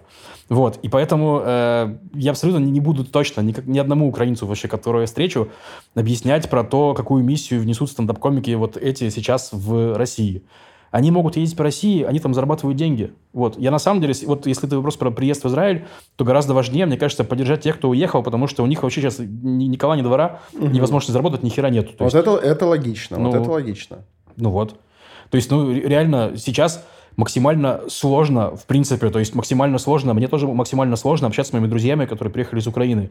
Вот. 0.48 0.78
И 0.82 0.88
поэтому 0.88 1.40
э, 1.44 1.96
я 2.14 2.30
абсолютно 2.32 2.58
не 2.58 2.80
буду 2.80 3.04
точно 3.04 3.40
ни, 3.40 3.54
ни 3.66 3.78
одному 3.78 4.08
украинцу 4.08 4.46
вообще, 4.46 4.68
которого 4.68 5.02
я 5.02 5.06
встречу, 5.06 5.48
объяснять 5.94 6.50
про 6.50 6.64
то, 6.64 6.94
какую 6.94 7.24
миссию 7.24 7.60
внесут 7.60 7.90
стендап-комики 7.90 8.50
вот 8.52 8.76
эти 8.76 9.08
сейчас 9.08 9.50
в 9.52 9.96
России. 9.96 10.42
Они 10.90 11.10
могут 11.12 11.36
ездить 11.36 11.56
по 11.56 11.62
России, 11.62 12.02
они 12.02 12.18
там 12.18 12.34
зарабатывают 12.34 12.76
деньги. 12.76 13.12
Вот. 13.32 13.56
Я 13.58 13.70
на 13.70 13.78
самом 13.78 14.00
деле, 14.00 14.12
вот 14.26 14.46
если 14.46 14.66
ты 14.66 14.76
вопрос 14.76 14.96
про 14.96 15.10
приезд 15.10 15.44
в 15.44 15.48
Израиль, 15.48 15.84
то 16.16 16.24
гораздо 16.24 16.52
важнее, 16.52 16.86
мне 16.86 16.96
кажется, 16.96 17.22
поддержать 17.22 17.60
тех, 17.62 17.76
кто 17.76 17.88
уехал, 17.88 18.22
потому 18.24 18.48
что 18.48 18.64
у 18.64 18.66
них 18.66 18.82
вообще 18.82 19.00
сейчас 19.00 19.18
ни, 19.20 19.64
ни 19.66 19.76
кола, 19.76 19.94
ни 19.94 20.02
двора, 20.02 20.40
ни 20.52 20.80
возможности 20.80 21.12
заработать, 21.12 21.42
ни 21.44 21.48
хера 21.48 21.70
нету. 21.70 21.92
То 21.96 22.04
Вот 22.04 22.12
есть, 22.14 22.26
это, 22.26 22.36
это 22.36 22.66
логично. 22.66 23.18
Ну, 23.18 23.30
вот 23.30 23.40
это 23.40 23.50
логично. 23.50 23.98
ну 24.36 24.50
вот. 24.50 24.74
То 25.30 25.36
есть, 25.36 25.48
ну, 25.50 25.70
ре- 25.70 25.82
реально, 25.82 26.32
сейчас 26.36 26.84
максимально 27.16 27.80
сложно, 27.88 28.56
в 28.56 28.66
принципе, 28.66 29.10
то 29.10 29.18
есть 29.18 29.34
максимально 29.34 29.78
сложно, 29.78 30.14
мне 30.14 30.28
тоже 30.28 30.46
максимально 30.46 30.96
сложно 30.96 31.26
общаться 31.26 31.50
с 31.50 31.52
моими 31.52 31.66
друзьями, 31.66 32.06
которые 32.06 32.32
приехали 32.32 32.60
из 32.60 32.66
Украины. 32.66 33.10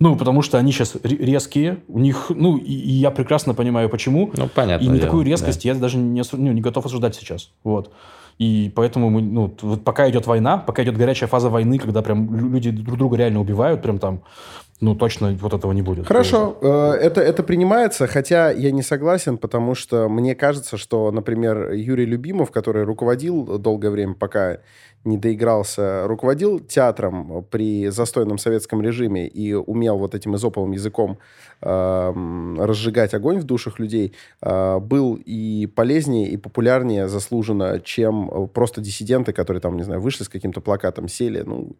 Ну, 0.00 0.16
потому 0.16 0.42
что 0.42 0.58
они 0.58 0.72
сейчас 0.72 0.96
ре- 1.02 1.16
резкие, 1.16 1.78
у 1.88 1.98
них, 1.98 2.30
ну, 2.30 2.56
и, 2.56 2.72
и 2.72 2.92
я 2.92 3.10
прекрасно 3.10 3.54
понимаю, 3.54 3.88
почему. 3.88 4.30
Ну, 4.36 4.48
понятно. 4.48 4.84
И 4.84 4.88
на 4.88 4.98
такую 4.98 5.24
да. 5.24 5.30
резкость 5.30 5.64
я 5.64 5.74
даже 5.74 5.98
не, 5.98 6.22
ну, 6.32 6.52
не 6.52 6.60
готов 6.60 6.86
осуждать 6.86 7.14
сейчас. 7.14 7.50
Вот. 7.64 7.92
И 8.38 8.70
поэтому 8.76 9.10
мы, 9.10 9.20
ну, 9.20 9.52
вот 9.62 9.82
пока 9.82 10.08
идет 10.08 10.26
война, 10.26 10.58
пока 10.58 10.84
идет 10.84 10.96
горячая 10.96 11.28
фаза 11.28 11.50
войны, 11.50 11.78
когда 11.78 12.02
прям 12.02 12.32
лю- 12.34 12.50
люди 12.50 12.70
друг 12.70 12.96
друга 12.96 13.16
реально 13.16 13.40
убивают, 13.40 13.82
прям 13.82 13.98
там, 13.98 14.20
ну, 14.80 14.94
точно 14.94 15.36
вот 15.40 15.52
этого 15.54 15.72
не 15.72 15.82
будет. 15.82 16.06
Хорошо, 16.06 16.56
э, 16.60 16.98
это, 17.00 17.20
это 17.20 17.42
принимается, 17.42 18.06
хотя 18.06 18.50
я 18.50 18.70
не 18.70 18.82
согласен, 18.82 19.36
потому 19.36 19.74
что 19.74 20.08
мне 20.08 20.36
кажется, 20.36 20.76
что, 20.76 21.10
например, 21.10 21.72
Юрий 21.72 22.06
Любимов, 22.06 22.52
который 22.52 22.84
руководил 22.84 23.58
долгое 23.58 23.90
время, 23.90 24.14
пока 24.14 24.58
не 25.04 25.16
доигрался, 25.16 26.06
руководил 26.06 26.60
театром 26.60 27.44
при 27.50 27.88
застойном 27.88 28.38
советском 28.38 28.82
режиме 28.82 29.26
и 29.26 29.54
умел 29.54 29.98
вот 29.98 30.14
этим 30.14 30.36
изоповым 30.36 30.72
языком 30.72 31.18
эм, 31.60 32.60
разжигать 32.60 33.14
огонь 33.14 33.38
в 33.38 33.44
душах 33.44 33.78
людей, 33.78 34.12
э, 34.42 34.78
был 34.78 35.18
и 35.24 35.66
полезнее, 35.66 36.28
и 36.28 36.36
популярнее 36.36 37.08
заслуженно, 37.08 37.80
чем 37.80 38.30
э, 38.30 38.46
просто 38.48 38.80
диссиденты, 38.80 39.32
которые 39.32 39.60
там, 39.60 39.76
не 39.76 39.82
знаю, 39.82 40.00
вышли 40.00 40.24
с 40.24 40.28
каким-то 40.28 40.60
плакатом, 40.60 41.08
сели. 41.08 41.42
Ну, 41.44 41.72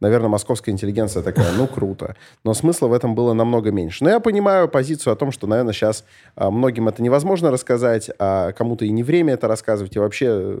наверное, 0.00 0.28
московская 0.28 0.70
интеллигенция 0.70 1.22
такая, 1.22 1.52
ну, 1.56 1.66
круто. 1.66 2.16
Но 2.44 2.54
смысла 2.54 2.88
в 2.88 2.92
этом 2.92 3.14
было 3.14 3.32
намного 3.32 3.70
меньше. 3.70 4.04
Но 4.04 4.10
я 4.10 4.20
понимаю 4.20 4.68
позицию 4.68 5.12
о 5.12 5.16
том, 5.16 5.32
что, 5.32 5.46
наверное, 5.46 5.72
сейчас 5.72 6.04
а, 6.36 6.50
многим 6.50 6.88
это 6.88 7.02
невозможно 7.02 7.50
рассказать, 7.50 8.10
а 8.18 8.52
кому-то 8.52 8.84
и 8.84 8.90
не 8.90 9.02
время 9.02 9.34
это 9.34 9.48
рассказывать, 9.48 9.96
и 9.96 9.98
вообще 9.98 10.58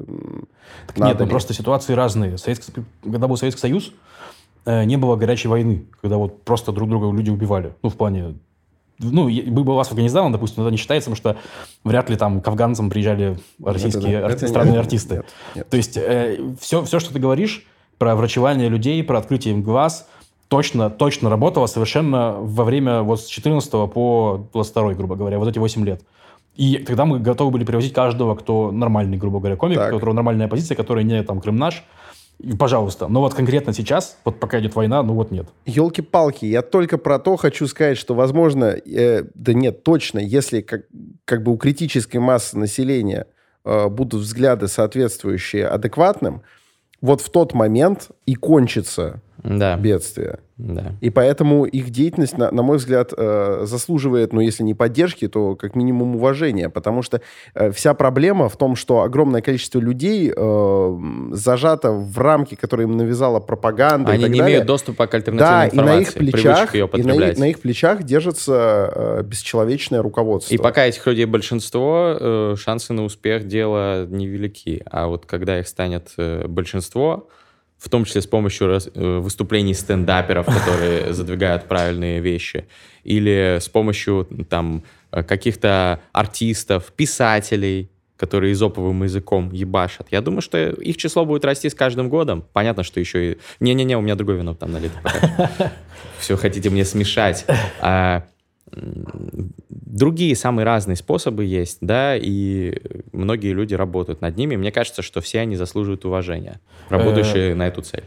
Так 0.88 0.98
надо 0.98 1.12
нет, 1.12 1.20
ну 1.20 1.26
просто 1.26 1.54
ситуации 1.54 1.92
разные. 1.98 2.38
Советский- 2.38 2.72
когда 3.02 3.28
был 3.28 3.36
Советский 3.36 3.60
Союз, 3.60 3.92
э, 4.64 4.84
не 4.84 4.96
было 4.96 5.16
горячей 5.16 5.48
войны, 5.48 5.84
когда 6.00 6.16
вот 6.16 6.42
просто 6.42 6.72
друг 6.72 6.88
друга 6.88 7.14
люди 7.16 7.30
убивали. 7.30 7.72
Ну, 7.82 7.90
в 7.90 7.96
плане... 7.96 8.34
Ну, 9.00 9.28
я- 9.28 9.50
был 9.52 9.62
бы 9.64 9.72
у 9.74 9.76
вас 9.76 9.90
Афганистан, 9.90 10.32
допустим, 10.32 10.62
это 10.62 10.70
не 10.72 10.76
считается, 10.78 11.10
потому 11.10 11.34
что 11.36 11.40
вряд 11.84 12.10
ли 12.10 12.16
там 12.16 12.40
к 12.40 12.48
афганцам 12.48 12.90
приезжали 12.90 13.38
российские 13.62 14.14
Это- 14.14 14.26
ар- 14.26 14.32
это 14.32 14.48
странные 14.48 14.72
нет, 14.72 14.80
артисты. 14.84 15.14
нет, 15.16 15.26
нет. 15.54 15.68
То 15.68 15.76
есть 15.76 15.98
все, 16.60 16.82
все, 16.84 16.98
что 16.98 17.12
ты 17.12 17.18
говоришь 17.20 17.64
про 17.98 18.16
врачевание 18.16 18.68
людей, 18.68 19.02
про 19.04 19.18
открытие 19.18 19.54
им 19.54 19.62
глаз, 19.62 20.08
точно, 20.48 20.90
точно 20.90 21.30
работало 21.30 21.66
совершенно 21.66 22.32
во 22.40 22.64
время 22.64 23.02
вот 23.02 23.20
с 23.20 23.26
14 23.26 23.70
по 23.92 24.46
22, 24.52 24.94
грубо 24.94 25.14
говоря, 25.14 25.38
вот 25.38 25.46
эти 25.48 25.58
8 25.58 25.84
лет. 25.84 26.02
И 26.58 26.78
тогда 26.78 27.04
мы 27.04 27.20
готовы 27.20 27.52
были 27.52 27.64
привозить 27.64 27.92
каждого, 27.92 28.34
кто 28.34 28.72
нормальный, 28.72 29.16
грубо 29.16 29.38
говоря, 29.38 29.56
комик, 29.56 29.78
Так. 29.78 29.92
у 29.92 29.94
которого 29.94 30.14
нормальная 30.14 30.48
позиция, 30.48 30.74
который 30.74 31.04
не 31.04 31.22
там 31.22 31.40
Крым 31.40 31.56
наш. 31.56 31.84
И, 32.40 32.52
пожалуйста. 32.56 33.06
Но 33.06 33.20
вот 33.20 33.32
конкретно 33.32 33.72
сейчас, 33.72 34.18
вот 34.24 34.40
пока 34.40 34.58
идет 34.58 34.74
война, 34.74 35.04
ну 35.04 35.14
вот 35.14 35.30
нет. 35.30 35.46
Елки-палки, 35.66 36.46
я 36.46 36.62
только 36.62 36.98
про 36.98 37.20
то 37.20 37.36
хочу 37.36 37.68
сказать, 37.68 37.96
что, 37.96 38.14
возможно, 38.14 38.64
э, 38.64 39.22
да 39.34 39.52
нет, 39.52 39.84
точно, 39.84 40.18
если 40.18 40.60
как, 40.60 40.82
как 41.24 41.44
бы 41.44 41.52
у 41.52 41.56
критической 41.56 42.20
массы 42.20 42.58
населения 42.58 43.26
э, 43.64 43.88
будут 43.88 44.22
взгляды 44.22 44.66
соответствующие 44.66 45.68
адекватным, 45.68 46.42
вот 47.00 47.20
в 47.20 47.30
тот 47.30 47.54
момент 47.54 48.10
и 48.26 48.34
кончится 48.34 49.22
Да, 49.42 49.76
бедствие. 49.76 50.40
да. 50.56 50.94
И 51.00 51.10
поэтому 51.10 51.64
их 51.64 51.90
деятельность, 51.90 52.36
на, 52.36 52.50
на 52.50 52.62
мой 52.62 52.78
взгляд, 52.78 53.12
э, 53.16 53.60
заслуживает, 53.64 54.32
ну, 54.32 54.40
если 54.40 54.64
не 54.64 54.74
поддержки, 54.74 55.28
то 55.28 55.54
как 55.54 55.76
минимум 55.76 56.16
уважения. 56.16 56.68
Потому 56.68 57.02
что 57.02 57.20
э, 57.54 57.70
вся 57.70 57.94
проблема 57.94 58.48
в 58.48 58.56
том, 58.56 58.74
что 58.74 59.02
огромное 59.02 59.40
количество 59.40 59.78
людей 59.78 60.32
э, 60.34 60.98
зажато 61.32 61.92
в 61.92 62.18
рамки, 62.18 62.54
которые 62.56 62.88
им 62.88 62.96
навязала 62.96 63.38
пропаганда. 63.40 64.10
и 64.10 64.14
Они 64.14 64.24
так 64.24 64.32
не 64.32 64.38
далее. 64.40 64.54
имеют 64.56 64.66
доступа 64.66 65.06
к 65.06 65.14
альтернативной 65.14 65.48
Да, 65.48 65.66
и 65.66 65.76
на 65.76 65.80
информации, 65.80 66.24
их 66.24 66.32
плечах, 66.32 66.74
ее 66.74 66.90
и 66.94 67.02
на, 67.02 67.14
на 67.14 67.50
их 67.50 67.60
плечах 67.60 68.02
держится 68.02 68.92
э, 68.94 69.22
бесчеловечное 69.22 70.02
руководство. 70.02 70.52
И 70.52 70.58
пока 70.58 70.86
этих 70.86 71.06
людей 71.06 71.26
большинство, 71.26 72.16
э, 72.18 72.56
шансы 72.58 72.92
на 72.92 73.04
успех 73.04 73.46
дела 73.46 74.06
невелики. 74.06 74.82
А 74.90 75.06
вот 75.06 75.26
когда 75.26 75.60
их 75.60 75.68
станет 75.68 76.10
э, 76.16 76.46
большинство, 76.48 77.28
в 77.78 77.88
том 77.88 78.04
числе 78.04 78.20
с 78.20 78.26
помощью 78.26 78.68
раз- 78.68 78.90
э, 78.94 79.18
выступлений 79.18 79.74
стендаперов, 79.74 80.46
которые 80.46 81.12
задвигают 81.12 81.64
правильные 81.64 82.20
вещи, 82.20 82.66
или 83.04 83.58
с 83.60 83.68
помощью 83.68 84.26
там 84.48 84.82
э, 85.12 85.22
каких-то 85.22 86.00
артистов, 86.12 86.92
писателей, 86.96 87.90
которые 88.16 88.52
изоповым 88.52 89.04
языком 89.04 89.52
ебашат. 89.52 90.08
Я 90.10 90.20
думаю, 90.20 90.42
что 90.42 90.58
их 90.58 90.96
число 90.96 91.24
будет 91.24 91.44
расти 91.44 91.70
с 91.70 91.74
каждым 91.74 92.08
годом. 92.08 92.44
Понятно, 92.52 92.82
что 92.82 92.98
еще 92.98 93.32
и... 93.32 93.38
Не-не-не, 93.60 93.96
у 93.96 94.00
меня 94.00 94.16
другой 94.16 94.38
вино 94.38 94.54
там 94.54 94.72
налито. 94.72 95.00
Все 96.18 96.36
хотите 96.36 96.68
мне 96.68 96.84
смешать. 96.84 97.46
Другие 98.70 100.36
самые 100.36 100.64
разные 100.64 100.96
способы 100.96 101.44
есть, 101.44 101.78
да, 101.80 102.16
и 102.16 102.74
многие 103.12 103.52
люди 103.52 103.74
работают 103.74 104.20
над 104.20 104.36
ними. 104.36 104.56
Мне 104.56 104.70
кажется, 104.70 105.02
что 105.02 105.20
все 105.20 105.40
они 105.40 105.56
заслуживают 105.56 106.04
уважения, 106.04 106.60
работающие 106.88 107.54
на 107.54 107.66
эту 107.66 107.82
цель. 107.82 108.04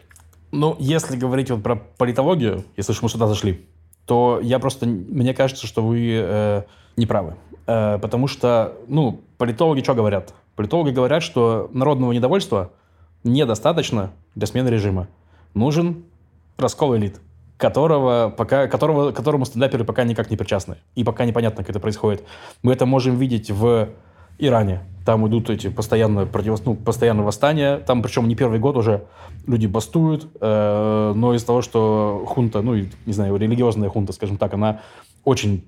Ну, 0.52 0.76
если 0.80 1.18
говорить 1.18 1.50
вот 1.50 1.64
про 1.64 1.76
политологию, 1.98 2.64
если 2.78 2.92
уж 2.92 3.02
мы 3.02 3.10
сюда 3.10 3.28
зашли, 3.28 3.62
то 4.06 4.40
я 4.44 4.60
просто, 4.60 4.86
мне 4.86 5.34
кажется, 5.34 5.66
что 5.66 5.82
вы 5.82 6.10
э, 6.14 6.64
не 6.98 7.06
правы. 7.06 7.36
Э, 7.68 7.98
потому 8.00 8.28
что, 8.28 8.74
ну, 8.88 9.22
политологи 9.38 9.82
что 9.82 9.94
говорят? 9.94 10.34
Политологи 10.56 10.94
говорят, 10.94 11.24
что 11.24 11.70
народного 11.74 12.12
недовольства 12.12 12.72
недостаточно 13.24 14.12
для 14.36 14.48
смены 14.48 14.70
режима. 14.70 15.08
Нужен 15.54 16.04
раскол 16.58 16.98
элит, 16.98 17.20
которого 17.62 18.34
пока, 18.36 18.68
которого, 18.68 19.12
которому 19.12 19.46
стендаперы 19.46 19.84
пока 19.84 20.04
никак 20.04 20.32
не 20.32 20.36
причастны. 20.36 20.78
И 20.96 21.04
пока 21.04 21.26
непонятно, 21.26 21.64
как 21.64 21.70
это 21.70 21.80
происходит. 21.80 22.24
Мы 22.64 22.74
это 22.74 22.88
можем 22.88 23.18
видеть 23.18 23.52
в 23.52 23.90
Иране. 24.40 24.82
Там 25.06 25.28
идут 25.28 25.50
эти 25.50 25.70
постоянно, 25.70 26.26
против, 26.26 26.66
ну, 26.66 26.76
постоянно 26.76 27.24
восстания. 27.24 27.78
Там, 27.78 28.02
причем 28.02 28.28
не 28.28 28.36
первый 28.36 28.60
год 28.60 28.78
уже 28.78 29.04
люди 29.46 29.68
бастуют. 29.68 30.28
Э, 30.42 31.14
но 31.16 31.36
из-за 31.36 31.46
того, 31.46 31.62
что 31.62 32.24
хунта, 32.28 32.62
ну, 32.62 32.76
не 32.76 33.14
знаю, 33.14 33.38
религиозная 33.38 33.90
хунта, 33.90 34.14
скажем 34.14 34.38
так, 34.38 34.54
она 34.56 34.82
очень 35.24 35.64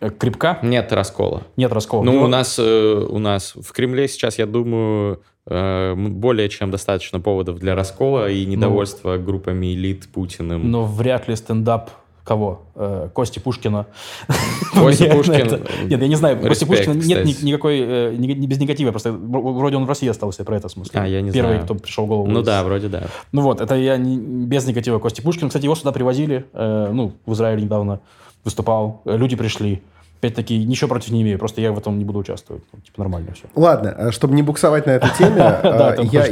э, 0.00 0.10
крепка. 0.10 0.58
Нет 0.62 0.92
раскола. 0.92 1.42
Нет 1.56 1.72
раскола. 1.72 2.04
Ну, 2.04 2.22
у 2.22 2.26
нас, 2.28 2.58
э, 2.58 3.06
у 3.08 3.18
нас 3.18 3.54
в 3.54 3.72
Кремле 3.72 4.06
сейчас, 4.08 4.38
я 4.38 4.46
думаю, 4.46 5.22
более 5.48 6.48
чем 6.48 6.70
достаточно 6.70 7.20
поводов 7.20 7.58
для 7.58 7.74
раскола 7.74 8.30
и 8.30 8.44
недовольства 8.44 9.16
ну, 9.16 9.22
группами 9.22 9.74
элит 9.74 10.08
Путиным. 10.08 10.70
Но 10.70 10.84
вряд 10.84 11.28
ли 11.28 11.36
стендап 11.36 11.90
кого? 12.28 12.60
Э, 12.74 13.08
Кости 13.14 13.38
Пушкина. 13.38 13.86
Костя 14.74 15.06
Пушкин. 15.06 15.64
Нет, 15.88 16.00
я 16.00 16.08
не 16.08 16.14
знаю, 16.14 16.38
Кости 16.38 16.66
Пушкина 16.66 16.92
нет 16.92 17.42
никакой, 17.42 17.80
э, 17.80 18.14
без 18.14 18.58
негатива, 18.58 18.90
просто 18.90 19.12
вроде 19.12 19.76
он 19.76 19.86
в 19.86 19.88
России 19.88 20.08
остался 20.08 20.44
про 20.44 20.56
это 20.56 20.68
смысле. 20.68 21.00
А, 21.00 21.06
я 21.06 21.22
не 21.22 21.32
Первый, 21.32 21.60
кто 21.60 21.74
пришел 21.74 22.04
в 22.04 22.08
голову. 22.08 22.30
Ну 22.30 22.42
да, 22.42 22.62
вроде 22.64 22.88
да. 22.88 23.04
Ну 23.32 23.40
вот, 23.40 23.62
это 23.62 23.74
я 23.74 23.96
без 23.96 24.66
негатива 24.66 24.98
Кости 24.98 25.22
Пушкина. 25.22 25.48
Кстати, 25.48 25.64
его 25.64 25.74
сюда 25.74 25.92
привозили, 25.92 26.44
э, 26.52 26.90
ну, 26.92 27.14
в 27.24 27.32
Израиле 27.32 27.62
недавно 27.62 28.00
выступал, 28.44 29.00
люди 29.06 29.34
пришли. 29.34 29.82
Опять-таки, 30.18 30.64
ничего 30.64 30.88
против 30.88 31.10
не 31.10 31.22
имею, 31.22 31.38
просто 31.38 31.60
я 31.60 31.72
в 31.72 31.78
этом 31.78 31.96
не 31.98 32.04
буду 32.04 32.18
участвовать. 32.18 32.64
Ну, 32.72 32.80
типа, 32.80 33.02
нормально 33.02 33.32
все. 33.34 33.44
Ладно, 33.54 34.10
чтобы 34.10 34.34
не 34.34 34.42
буксовать 34.42 34.84
на 34.86 34.90
этой 34.90 35.10
теме, 35.16 35.60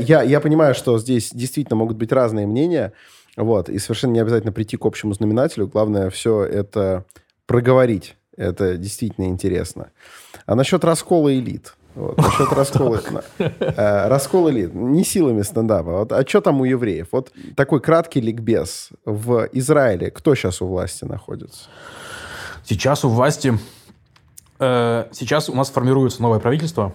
я 0.26 0.40
понимаю, 0.40 0.74
что 0.74 0.98
здесь 0.98 1.30
действительно 1.32 1.76
могут 1.76 1.96
быть 1.96 2.10
разные 2.10 2.46
мнения. 2.46 2.92
Вот. 3.36 3.68
И 3.68 3.78
совершенно 3.78 4.12
не 4.12 4.20
обязательно 4.20 4.52
прийти 4.52 4.76
к 4.76 4.84
общему 4.84 5.12
знаменателю. 5.12 5.68
Главное 5.68 6.10
все 6.10 6.42
это 6.42 7.04
проговорить. 7.46 8.16
Это 8.36 8.76
действительно 8.76 9.26
интересно. 9.26 9.90
А 10.46 10.54
насчет 10.54 10.84
раскола 10.84 11.32
элит. 11.34 11.74
Вот, 11.94 12.18
насчет 12.18 12.52
раскола, 12.52 13.00
э, 13.38 14.08
раскол 14.08 14.50
элит. 14.50 14.74
Не 14.74 15.02
силами 15.02 15.40
стендапа. 15.40 15.98
Вот, 15.98 16.12
а 16.12 16.26
что 16.26 16.42
там 16.42 16.60
у 16.60 16.64
евреев? 16.64 17.08
Вот 17.12 17.32
такой 17.56 17.80
краткий 17.80 18.20
ликбез. 18.20 18.90
В 19.06 19.48
Израиле 19.52 20.10
кто 20.10 20.34
сейчас 20.34 20.60
у 20.60 20.66
власти 20.66 21.04
находится? 21.04 21.70
Сейчас 22.64 23.04
у 23.04 23.08
власти... 23.08 23.58
Э, 24.58 25.06
сейчас 25.12 25.48
у 25.48 25.54
нас 25.54 25.70
формируется 25.70 26.22
новое 26.22 26.38
правительство. 26.38 26.92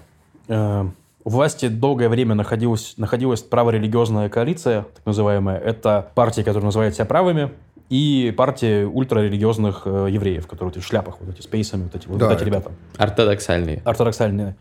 Э, 0.47 0.85
у 1.23 1.29
власти 1.29 1.67
долгое 1.67 2.09
время 2.09 2.35
находилась, 2.35 2.95
находилась 2.97 3.41
праворелигиозная 3.41 4.29
коалиция, 4.29 4.85
так 4.95 5.05
называемая. 5.05 5.57
Это 5.57 6.09
партия, 6.15 6.43
которая 6.43 6.65
называет 6.65 6.95
себя 6.95 7.05
правыми, 7.05 7.51
и 7.89 8.33
партия 8.35 8.85
ультрарелигиозных 8.85 9.81
э, 9.85 10.07
евреев, 10.09 10.47
которые 10.47 10.81
в 10.81 10.85
шляпах, 10.85 11.17
вот 11.19 11.35
эти 11.35 11.41
с 11.41 11.47
пейсами, 11.47 11.83
вот 11.83 11.95
эти, 11.95 12.07
вот, 12.07 12.17
да, 12.17 12.29
вот 12.29 12.37
эти 12.37 12.45
ребята. 12.45 12.71
Ортодоксальные. 12.97 13.81
Ортодоксальные. 13.83 14.55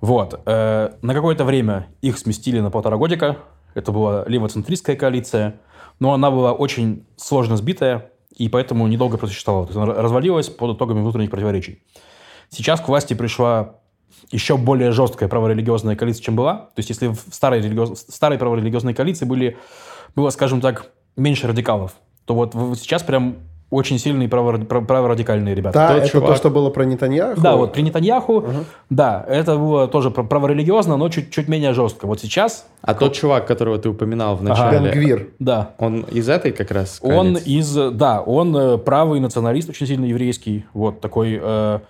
Вот. 0.00 0.40
Э, 0.46 0.90
на 1.00 1.14
какое-то 1.14 1.44
время 1.44 1.86
их 2.02 2.18
сместили 2.18 2.58
на 2.60 2.70
полтора 2.70 2.96
годика. 2.96 3.38
Это 3.74 3.92
была 3.92 4.24
левоцентристская 4.26 4.96
коалиция, 4.96 5.60
но 6.00 6.12
она 6.12 6.30
была 6.30 6.52
очень 6.52 7.06
сложно 7.16 7.56
сбитая, 7.56 8.10
и 8.34 8.48
поэтому 8.48 8.86
недолго 8.88 9.16
просуществовала. 9.16 9.66
То 9.66 9.72
есть 9.72 9.82
она 9.82 10.02
развалилась 10.02 10.48
под 10.48 10.76
итогами 10.76 11.00
внутренних 11.00 11.30
противоречий. 11.30 11.82
Сейчас 12.50 12.80
к 12.80 12.88
власти 12.88 13.14
пришла 13.14 13.76
еще 14.30 14.56
более 14.56 14.92
жесткая 14.92 15.28
праворелигиозная 15.28 15.96
коалиция, 15.96 16.22
чем 16.22 16.36
была. 16.36 16.54
То 16.54 16.78
есть 16.78 16.88
если 16.88 17.08
в 17.08 17.18
старой, 17.30 17.60
религиоз... 17.60 18.06
старой 18.08 18.38
праворелигиозной 18.38 18.94
коалиции 18.94 19.24
были, 19.24 19.56
было, 20.14 20.30
скажем 20.30 20.60
так, 20.60 20.86
меньше 21.16 21.46
радикалов, 21.46 21.92
то 22.24 22.34
вот 22.34 22.54
сейчас 22.78 23.02
прям 23.02 23.36
очень 23.68 23.98
сильные 23.98 24.28
право, 24.28 24.58
праворадикальные 24.58 25.54
ребята. 25.54 25.78
Да, 25.78 25.88
Тот 25.88 25.96
это 25.98 26.08
чувак... 26.08 26.30
то, 26.30 26.36
что 26.36 26.50
было 26.50 26.70
про 26.70 26.84
Нетаньяху? 26.84 27.40
Да, 27.40 27.56
вот 27.56 27.72
при 27.72 27.82
Нетаньяху, 27.82 28.34
угу. 28.34 28.64
да, 28.90 29.24
это 29.28 29.56
было 29.56 29.88
тоже 29.88 30.10
праворелигиозно, 30.10 30.96
но 30.96 31.08
чуть, 31.08 31.32
чуть 31.32 31.48
менее 31.48 31.72
жестко. 31.72 32.06
Вот 32.06 32.20
сейчас... 32.20 32.66
А 32.80 32.94
тот 32.94 33.14
чувак, 33.14 33.46
которого 33.46 33.78
ты 33.78 33.88
упоминал 33.88 34.36
в 34.36 34.42
начале... 34.42 34.78
Ага. 34.78 34.86
Бенгвир. 34.86 35.28
Да. 35.40 35.70
Он 35.78 36.02
из 36.02 36.28
этой 36.28 36.52
как 36.52 36.70
раз? 36.70 37.00
Он 37.02 37.36
из... 37.36 37.74
Да, 37.74 38.20
он 38.20 38.56
э, 38.56 38.78
правый 38.78 39.18
националист, 39.18 39.68
очень 39.68 39.86
сильно 39.86 40.04
еврейский, 40.04 40.64
вот 40.72 41.00
такой... 41.00 41.38
Э, 41.42 41.80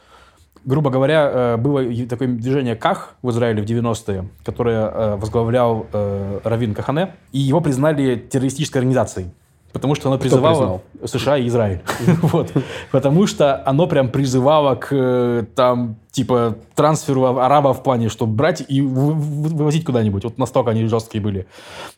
грубо 0.67 0.91
говоря, 0.91 1.31
э, 1.33 1.57
было 1.57 1.83
такое 2.07 2.29
движение 2.29 2.77
КАХ 2.77 3.14
в 3.23 3.31
Израиле 3.31 3.62
в 3.62 3.64
90-е, 3.64 4.29
которое 4.45 4.91
э, 4.91 5.17
возглавлял 5.17 5.87
э, 5.93 6.41
Равин 6.45 6.75
Кахане, 6.75 7.14
и 7.33 7.39
его 7.39 7.61
признали 7.61 8.17
террористической 8.17 8.81
организацией. 8.81 9.29
Потому 9.73 9.95
что 9.95 10.09
оно 10.09 10.19
призывало 10.19 10.81
США 11.05 11.37
и 11.37 11.49
Израиль. 11.49 11.83
вот. 12.23 12.51
Потому 12.91 13.27
что 13.27 13.62
оно 13.67 13.87
прям 13.87 14.09
призывало 14.09 14.75
к 14.75 15.47
там, 15.55 15.97
типа, 16.11 16.57
трансферу 16.75 17.27
арабов 17.39 17.81
в 17.81 17.83
плане, 17.83 18.09
чтобы 18.09 18.35
брать 18.35 18.64
и 18.67 18.81
вывозить 18.81 19.85
куда-нибудь. 19.85 20.25
Вот 20.25 20.39
настолько 20.39 20.71
они 20.71 20.87
жесткие 20.87 21.23
были. 21.23 21.47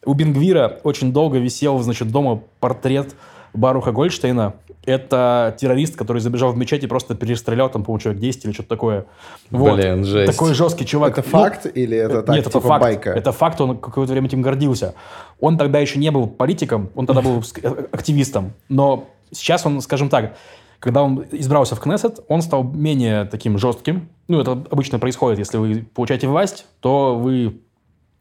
У 0.05 0.15
Бенгвира 0.15 0.81
очень 0.83 1.13
долго 1.13 1.39
висел, 1.39 1.79
значит, 1.79 2.11
дома 2.11 2.41
портрет 2.59 3.15
Баруха 3.53 3.93
Гольштейна, 3.93 4.55
это 4.89 5.55
террорист, 5.59 5.97
который 5.97 6.21
забежал 6.21 6.53
в 6.53 6.57
мечеть 6.57 6.83
и 6.83 6.87
просто 6.87 7.15
перестрелял 7.15 7.69
там, 7.69 7.85
по-моему, 7.85 8.01
человек 8.01 8.23
10 8.23 8.45
или 8.47 8.53
что-то 8.53 8.71
такое. 8.71 9.07
Вот. 9.51 9.77
Блин, 9.77 10.05
жесть. 10.05 10.33
Такой 10.33 10.55
жесткий 10.55 10.87
чувак. 10.87 11.19
Это 11.19 11.23
факт 11.23 11.63
ну, 11.65 11.71
или 11.71 11.97
это 11.97 12.23
так, 12.23 12.35
Нет, 12.35 12.47
типа 12.47 12.59
это 12.59 12.69
факт. 12.69 12.83
байка? 12.83 13.11
Это 13.11 13.33
факт, 13.33 13.61
он 13.61 13.77
какое-то 13.77 14.13
время 14.13 14.29
этим 14.29 14.41
гордился. 14.41 14.95
Он 15.41 15.59
тогда 15.59 15.79
еще 15.79 15.99
не 15.99 16.11
был 16.11 16.27
политиком, 16.27 16.91
он 16.95 17.07
тогда 17.07 17.21
был 17.21 17.43
э, 17.63 17.87
активистом. 17.93 18.53
Но 18.69 19.09
сейчас 19.31 19.67
он, 19.67 19.81
скажем 19.83 20.09
так, 20.09 20.37
когда 20.81 21.03
он 21.03 21.25
избрался 21.33 21.75
в 21.75 21.81
Кнессет, 21.81 22.21
он 22.29 22.41
стал 22.41 22.63
менее 22.63 23.25
таким 23.25 23.59
жестким. 23.59 24.09
Ну, 24.29 24.41
это 24.41 24.53
обычно 24.71 24.99
происходит, 24.99 25.39
если 25.39 25.59
вы 25.59 25.87
получаете 25.93 26.29
власть, 26.29 26.67
то 26.81 27.17
вы 27.17 27.61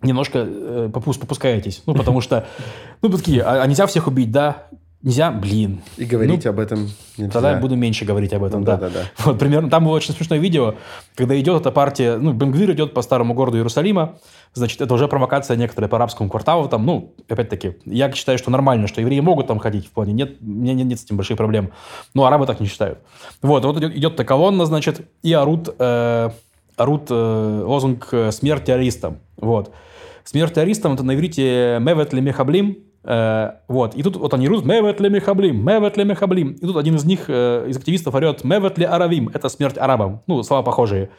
немножко 0.01 0.45
э, 0.45 0.89
попускаетесь. 0.91 1.84
Ну, 1.86 1.93
потому 1.93 2.21
что, 2.21 2.47
ну, 3.01 3.09
такие, 3.09 3.41
а, 3.41 3.61
а 3.61 3.67
нельзя 3.67 3.86
всех 3.86 4.07
убить, 4.07 4.32
да? 4.32 4.67
Нельзя, 5.04 5.32
блин. 5.32 5.82
И 5.98 6.06
говорить 6.06 6.45
ну, 6.45 6.50
об 6.50 6.60
этом 6.60 6.89
нельзя. 7.18 7.32
Тогда 7.32 7.52
я 7.52 7.58
буду 7.58 7.76
меньше 7.76 8.04
говорить 8.04 8.34
об 8.34 8.43
этом, 8.43 8.62
ну, 8.62 8.66
да. 8.66 8.78
Да, 8.78 8.89
да, 8.89 8.93
да. 8.95 9.24
Вот, 9.26 9.38
примерно, 9.38 9.70
там 9.70 9.86
было 9.86 9.93
очень 9.93 10.14
смешное 10.14 10.39
видео, 10.39 10.74
когда 11.14 11.39
идет 11.39 11.62
эта 11.62 11.72
партия, 11.72 12.18
ну, 12.18 12.34
Бенгвир 12.34 12.72
идет 12.72 12.95
по 12.95 13.04
старому 13.04 13.36
городу 13.36 13.58
Иерусалима, 13.58 14.18
значит, 14.54 14.82
это 14.82 14.91
уже 14.91 15.08
провокация 15.08 15.56
некоторая 15.56 15.88
по 15.88 15.98
арабскому 15.98 16.32
кварталу, 16.32 16.68
там, 16.68 16.84
ну, 16.84 17.14
опять-таки, 17.30 17.78
я 17.86 18.12
считаю, 18.12 18.39
что 18.39 18.50
нормально, 18.50 18.88
что 18.88 19.00
евреи 19.00 19.20
могут 19.20 19.48
там 19.48 19.60
ходить 19.60 19.86
в 19.86 19.91
плане, 19.91 20.14
нет, 20.14 20.38
у 20.41 20.45
меня 20.45 20.74
нет, 20.74 20.88
нет 20.88 21.00
с 21.00 21.04
этим 21.04 21.16
больших 21.16 21.38
проблем, 21.38 21.72
но 22.16 22.26
арабы 22.26 22.48
так 22.48 22.60
не 22.60 22.66
считают. 22.66 23.00
Вот, 23.43 23.66
вот 23.66 23.78
идет, 23.78 23.95
идет 23.95 24.14
эта 24.16 24.26
колонна, 24.26 24.66
значит, 24.66 25.08
и 25.22 25.32
орут, 25.32 25.76
э, 25.78 26.30
орут 26.76 27.08
э, 27.12 27.64
лозунг 27.64 28.08
э, 28.14 28.32
«Смерть 28.32 28.66
террористам», 28.66 29.20
вот. 29.38 29.72
Смерть 30.24 30.56
террористам– 30.56 30.93
это 30.95 31.04
на 31.04 31.14
иврите 31.14 31.78
«Мевет 31.80 32.14
ли 32.14 32.20
мехаблим», 32.20 32.86
вот. 33.68 33.95
И 33.95 34.03
тут 34.03 34.18
вот 34.18 34.34
они 34.34 34.47
рут 34.47 34.66
«Мевет 34.66 34.99
ли 34.99 35.10
Мехаблим», 35.10 35.66
«Мевет 35.66 35.95
ли 35.95 36.03
Мехаблим». 36.03 36.53
И 36.53 36.66
тут 36.66 36.76
один 36.76 36.95
из 36.95 37.05
них, 37.05 37.26
э, 37.30 37.66
из 37.70 37.78
активистов, 37.78 38.14
орет 38.16 38.43
«Мевет 38.43 38.78
ли 38.78 38.86
Аравим». 38.86 39.30
Это 39.34 39.47
смерть 39.47 39.78
арабам. 39.78 40.24
Ну, 40.28 40.43
слова 40.43 40.62
похожие. 40.62 41.10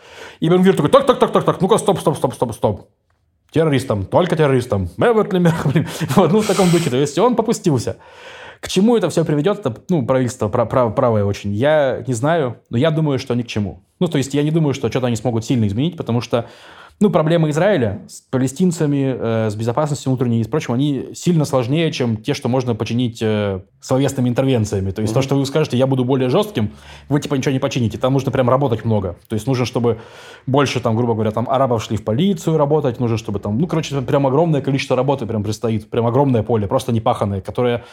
И 0.41 0.49
Бенгвир 0.51 0.77
такой 0.77 0.91
«Так, 0.91 1.07
так, 1.07 1.19
так, 1.19 1.33
так, 1.33 1.45
так, 1.45 1.61
ну-ка, 1.61 1.79
стоп, 1.79 1.99
стоп, 1.99 2.17
стоп, 2.17 2.35
стоп, 2.35 2.53
стоп». 2.53 2.91
Террористам, 3.51 4.05
только 4.05 4.37
террористам. 4.37 4.91
«Мевет 4.99 5.33
ли 5.33 5.39
Мехаблим». 5.39 5.87
Вот, 6.17 6.31
ну, 6.31 6.43
в 6.43 6.47
таком 6.47 6.71
духе. 6.71 6.91
То 6.91 6.97
есть 6.97 7.19
он 7.19 7.37
попустился. 7.37 7.97
К 8.61 8.69
чему 8.69 8.97
это 8.97 9.09
все 9.09 9.25
приведет, 9.25 9.61
это, 9.61 9.77
ну, 9.89 10.05
правительство 10.05 10.49
прав, 10.49 10.69
прав, 10.69 10.95
правое 10.95 11.25
очень, 11.25 11.55
я 11.55 12.03
не 12.07 12.13
знаю, 12.13 12.57
но 12.71 12.77
я 12.77 12.91
думаю, 12.91 13.19
что 13.19 13.35
ни 13.35 13.43
к 13.43 13.47
чему. 13.47 13.85
Ну, 14.01 14.09
то 14.09 14.19
есть 14.19 14.35
я 14.35 14.43
не 14.43 14.51
думаю, 14.51 14.75
что 14.75 14.91
что-то 14.91 15.07
они 15.07 15.17
смогут 15.17 15.45
сильно 15.45 15.67
изменить, 15.67 15.97
потому 15.97 16.21
что 16.21 16.47
ну, 17.01 17.11
проблемы 17.11 17.51
Израиля 17.51 18.01
с 18.09 18.23
палестинцами, 18.23 19.15
э, 19.17 19.51
с 19.51 19.55
безопасностью 19.55 20.11
внутренней 20.11 20.41
и 20.41 20.45
прочим, 20.45 20.75
они 20.75 21.11
сильно 21.15 21.45
сложнее, 21.45 21.93
чем 21.93 22.17
те, 22.17 22.35
что 22.35 22.49
можно 22.49 22.75
починить 22.75 23.23
э, 23.23 23.61
словесными 23.81 24.29
интервенциями. 24.29 24.91
То 24.91 25.03
есть 25.03 25.13
mm-hmm. 25.13 25.15
то, 25.15 25.23
что 25.23 25.37
вы 25.37 25.47
скажете, 25.47 25.77
я 25.77 25.87
буду 25.87 26.05
более 26.05 26.29
жестким, 26.29 26.73
вы 27.09 27.21
типа 27.21 27.37
ничего 27.37 27.53
не 27.53 27.61
почините. 27.61 27.99
Там 27.99 28.13
нужно 28.13 28.33
прям 28.33 28.51
работать 28.51 28.85
много. 28.85 29.17
То 29.29 29.35
есть 29.35 29.47
нужно, 29.47 29.65
чтобы 29.65 30.01
больше, 30.47 30.81
там, 30.81 30.97
грубо 30.97 31.15
говоря, 31.15 31.31
там 31.31 31.49
арабов 31.49 31.85
шли 31.85 31.97
в 31.97 32.05
полицию 32.05 32.57
работать, 32.57 32.99
нужно, 32.99 33.17
чтобы 33.17 33.39
там, 33.39 33.59
ну, 33.59 33.69
короче, 33.69 34.01
прям 34.01 34.27
огромное 34.27 34.61
количество 34.61 34.97
работы 34.97 35.25
прям 35.25 35.45
предстоит, 35.45 35.89
прям 35.89 36.07
огромное 36.07 36.43
поле, 36.43 36.67
просто 36.67 36.91
не 36.91 37.01
паханное, 37.01 37.41
которое 37.41 37.85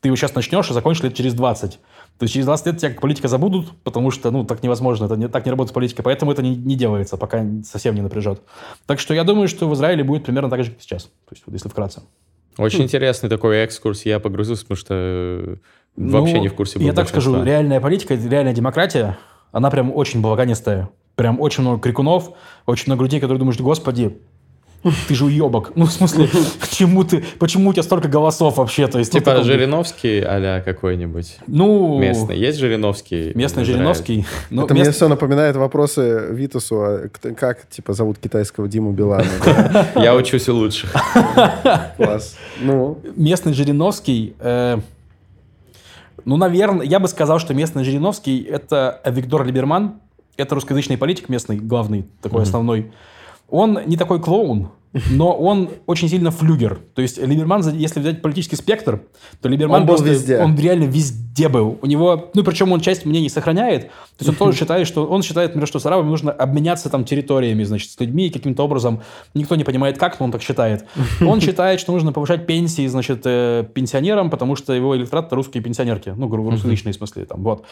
ты 0.00 0.08
его 0.08 0.16
сейчас 0.16 0.34
начнешь 0.34 0.70
и 0.70 0.74
закончишь 0.74 1.04
лет 1.04 1.14
через 1.14 1.32
20. 1.34 1.78
То 2.20 2.24
есть 2.24 2.34
через 2.34 2.44
20 2.44 2.66
лет 2.66 2.76
тебя 2.76 2.90
как 2.90 3.00
политика 3.00 3.28
забудут, 3.28 3.72
потому 3.82 4.10
что, 4.10 4.30
ну, 4.30 4.44
так 4.44 4.62
невозможно, 4.62 5.06
это 5.06 5.16
не, 5.16 5.26
так 5.26 5.46
не 5.46 5.50
работает 5.50 5.72
политика, 5.72 6.02
поэтому 6.02 6.30
это 6.30 6.42
не, 6.42 6.54
не 6.54 6.76
делается, 6.76 7.16
пока 7.16 7.42
совсем 7.64 7.94
не 7.94 8.02
напряжет. 8.02 8.42
Так 8.84 9.00
что 9.00 9.14
я 9.14 9.24
думаю, 9.24 9.48
что 9.48 9.66
в 9.66 9.72
Израиле 9.72 10.04
будет 10.04 10.24
примерно 10.24 10.50
так 10.50 10.62
же, 10.62 10.72
как 10.72 10.82
сейчас, 10.82 11.04
то 11.04 11.30
есть 11.30 11.44
вот 11.46 11.54
если 11.54 11.70
вкратце. 11.70 12.02
Очень 12.58 12.82
интересный 12.82 13.30
такой 13.30 13.56
экскурс, 13.60 14.04
я 14.04 14.20
погрузился, 14.20 14.64
потому 14.64 14.76
что 14.76 14.94
э, 14.94 15.56
вообще 15.96 16.34
ну, 16.34 16.42
не 16.42 16.48
в 16.48 16.54
курсе 16.54 16.78
был 16.78 16.84
Я 16.84 16.92
так 16.92 17.08
скажу, 17.08 17.42
реальная 17.42 17.80
политика, 17.80 18.14
реальная 18.14 18.52
демократия, 18.52 19.16
она 19.50 19.70
прям 19.70 19.90
очень 19.90 20.20
благонистая. 20.20 20.90
Прям 21.14 21.40
очень 21.40 21.62
много 21.62 21.80
крикунов, 21.80 22.32
очень 22.66 22.84
много 22.88 23.04
людей, 23.04 23.18
которые 23.18 23.38
думают, 23.38 23.58
господи, 23.62 24.18
Ты 24.82 25.14
же 25.14 25.26
уебок. 25.26 25.72
Ну, 25.74 25.84
в 25.84 25.92
смысле, 25.92 26.28
почему 26.60 27.04
ты, 27.04 27.22
почему 27.38 27.70
у 27.70 27.72
тебя 27.72 27.82
столько 27.82 28.08
голосов 28.08 28.56
вообще? 28.56 28.86
То 28.86 28.98
есть, 28.98 29.12
ну, 29.12 29.20
Типа 29.20 29.42
Жириновский 29.42 30.20
а 30.20 30.62
какой-нибудь. 30.62 31.36
Ну, 31.46 31.98
Местный. 31.98 32.38
Есть 32.38 32.58
Жириновский? 32.58 33.32
Местный? 33.34 33.64
Жириновский. 33.64 34.24
Ну, 34.48 34.64
Это 34.64 34.72
мне 34.72 34.84
мест- 34.84 34.96
все 34.96 35.08
напоминает 35.08 35.56
вопросы 35.56 36.28
Витусу, 36.30 36.80
а 36.80 37.08
как, 37.36 37.68
типа, 37.68 37.92
зовут 37.92 38.18
китайского 38.18 38.68
Диму 38.68 38.92
Билана. 38.92 39.26
Я 39.96 40.14
учусь 40.14 40.48
у 40.48 40.54
лучших. 40.54 40.92
Класс. 41.96 42.36
Ну, 42.60 42.98
местный 43.16 43.52
Жириновский, 43.52 44.34
э, 44.38 44.78
ну, 46.24 46.36
наверное, 46.36 46.86
я 46.86 47.00
бы 47.00 47.08
сказал, 47.08 47.38
что 47.38 47.52
местный 47.52 47.84
Жириновский– 47.84 48.40
это 48.50 49.00
Виктор 49.04 49.44
Либерман, 49.44 50.00
это 50.36 50.54
русскоязычный 50.54 50.96
политик 50.96 51.28
местный, 51.28 51.56
главный, 51.56 52.06
такой 52.22 52.42
основной. 52.42 52.92
Он 53.50 53.80
не 53.86 53.96
такой 53.96 54.20
клоун, 54.20 54.70
но 55.10 55.32
он 55.32 55.70
очень 55.86 56.08
сильно 56.08 56.30
флюгер. 56.30 56.80
То 56.94 57.02
есть 57.02 57.18
Либерман, 57.18 57.62
если 57.76 58.00
взять 58.00 58.22
политический 58.22 58.56
спектр, 58.56 59.02
то 59.40 59.48
Либерман 59.48 59.82
Он 59.82 59.86
был 59.86 59.94
просто- 59.94 60.10
везде. 60.12 60.38
он 60.38 60.58
реально 60.58 60.84
везде 60.84 61.48
был. 61.48 61.78
У 61.80 61.86
него, 61.86 62.30
ну, 62.34 62.42
причем 62.42 62.72
он 62.72 62.80
часть 62.80 63.06
мнений 63.06 63.28
сохраняет. 63.28 63.82
То 63.84 63.90
есть 64.20 64.28
он 64.30 64.34
тоже 64.34 64.58
считает, 64.58 64.86
что 64.86 65.06
он 65.06 65.22
считает, 65.22 65.50
например, 65.50 65.68
что 65.68 65.78
с 65.78 65.86
арабами 65.86 66.08
нужно 66.08 66.32
обменяться 66.32 66.88
там 66.90 67.04
территориями, 67.04 67.62
значит, 67.62 67.90
с 67.90 68.00
людьми 68.00 68.30
каким-то 68.30 68.64
образом. 68.64 69.00
Никто 69.34 69.54
не 69.56 69.64
понимает, 69.64 69.96
как, 69.96 70.18
но 70.18 70.26
он 70.26 70.32
так 70.32 70.42
считает. 70.42 70.84
Он 71.24 71.40
считает, 71.40 71.78
что 71.80 71.92
нужно 71.92 72.12
повышать 72.12 72.46
пенсии, 72.46 72.86
значит, 72.88 73.22
э, 73.24 73.64
пенсионерам, 73.72 74.28
потому 74.28 74.56
что 74.56 74.72
его 74.72 74.96
электорат 74.96 75.26
это 75.26 75.36
русские 75.36 75.62
пенсионерки, 75.62 76.12
ну, 76.16 76.28
русскоязычные 76.28 76.92
в 76.92 76.96
смысле, 76.96 77.26
там, 77.26 77.42
вот. 77.44 77.64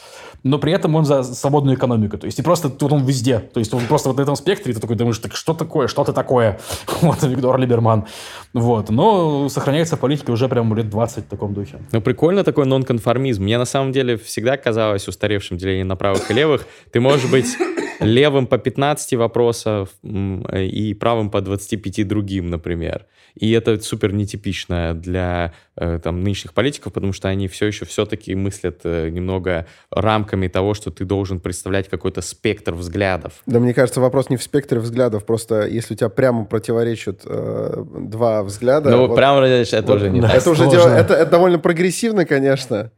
Но 0.45 0.59
при 0.59 0.73
этом 0.73 0.95
он 0.95 1.05
за 1.05 1.23
свободную 1.25 1.77
экономику. 1.77 2.17
То 2.17 2.27
есть 2.27 2.39
и 2.39 2.43
просто 2.43 2.71
тут 2.71 2.93
он 2.93 3.05
везде. 3.05 3.41
То 3.41 3.59
есть 3.61 3.75
он 3.75 3.81
просто 3.87 4.09
вот 4.09 4.19
на 4.19 4.23
этом 4.23 4.37
спектре, 4.37 4.73
ты 4.73 4.81
такой 4.81 4.97
думаешь, 4.97 5.19
так 5.19 5.35
что 5.35 5.53
такое, 5.53 5.89
что 5.89 6.05
ты 6.05 6.13
такое? 6.13 6.61
Вот, 7.09 7.23
Виктор 7.31 7.59
Либерман. 7.59 8.05
Вот. 8.53 8.91
Но 8.91 9.49
сохраняется 9.49 9.97
в 9.97 10.01
политике 10.01 10.33
уже 10.33 10.49
прям 10.49 10.75
лет 10.75 10.91
20 10.91 11.25
в 11.25 11.29
таком 11.29 11.55
духе. 11.55 11.79
Ну, 11.93 12.01
прикольно 12.01 12.45
такой 12.45 12.67
нонконформизм. 12.67 13.43
Мне 13.43 13.59
на 13.59 13.65
самом 13.65 13.93
деле 13.93 14.17
всегда 14.17 14.57
казалось 14.57 15.09
устаревшим 15.09 15.57
деление 15.57 15.85
на 15.85 15.97
правых 15.97 16.31
и 16.31 16.35
левых. 16.35 16.67
Ты 16.93 17.01
можешь 17.01 17.31
быть 17.31 17.57
левым 18.01 18.47
по 18.47 18.59
15 18.59 19.15
вопросов 19.15 19.89
м, 20.05 20.43
и 20.43 20.95
правым 20.95 21.31
по 21.31 21.41
25 21.41 22.07
другим, 22.07 22.51
например. 22.51 23.07
И 23.35 23.53
это 23.53 23.81
супер 23.81 24.13
нетипично 24.13 24.95
для 24.95 25.53
э, 25.68 25.68
там, 26.03 26.23
нынешних 26.23 26.53
политиков, 26.53 26.93
потому 26.93 27.13
что 27.13 27.29
они 27.29 27.47
все 27.49 27.67
еще 27.67 27.85
все-таки 27.85 28.35
мыслят 28.35 28.81
э, 28.85 29.09
немного 29.11 29.67
рамками 29.91 30.49
того, 30.49 30.75
что 30.75 30.91
ты 30.91 31.05
должен 31.05 31.41
представлять 31.41 31.89
какой-то 31.89 32.21
спектр 32.21 32.75
взглядов. 32.75 33.35
да 33.47 33.61
мне 33.61 33.75
кажется, 33.75 34.01
вопрос 34.01 34.29
не 34.29 34.37
в 34.37 34.43
спектре 34.43 34.81
взглядов, 34.81 35.25
просто 35.25 35.67
если 35.67 35.95
у 35.95 35.97
тебя 35.97 36.09
прямо 36.09 36.45
противоречат 36.45 37.23
э, 37.25 37.85
два 38.01 38.43
взгляда... 38.43 38.91
ну, 38.91 39.07
вот 39.07 39.17
прям 39.17 39.39
это 39.39 39.83
вот, 39.83 39.97
уже 39.97 40.11
не 40.11 40.21
да. 40.21 40.29
так. 40.29 40.37
это 40.37 40.51
уже 40.51 40.69
дело, 40.69 40.89
это, 40.89 41.15
это 41.15 41.31
довольно 41.31 41.59
прогрессивно, 41.59 42.25
конечно. 42.25 42.91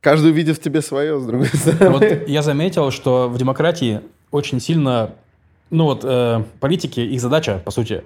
Каждый 0.00 0.30
увидев 0.30 0.58
в 0.58 0.62
тебе 0.62 0.82
свое, 0.82 1.18
с 1.18 1.24
другой 1.24 1.48
стороны. 1.48 1.90
Вот 1.90 2.28
я 2.28 2.42
заметил, 2.42 2.90
что 2.90 3.28
в 3.28 3.38
демократии 3.38 4.02
очень 4.30 4.60
сильно, 4.60 5.10
ну 5.70 5.84
вот, 5.84 6.04
э, 6.04 6.42
политики, 6.60 7.00
их 7.00 7.20
задача, 7.20 7.62
по 7.64 7.70
сути, 7.70 8.04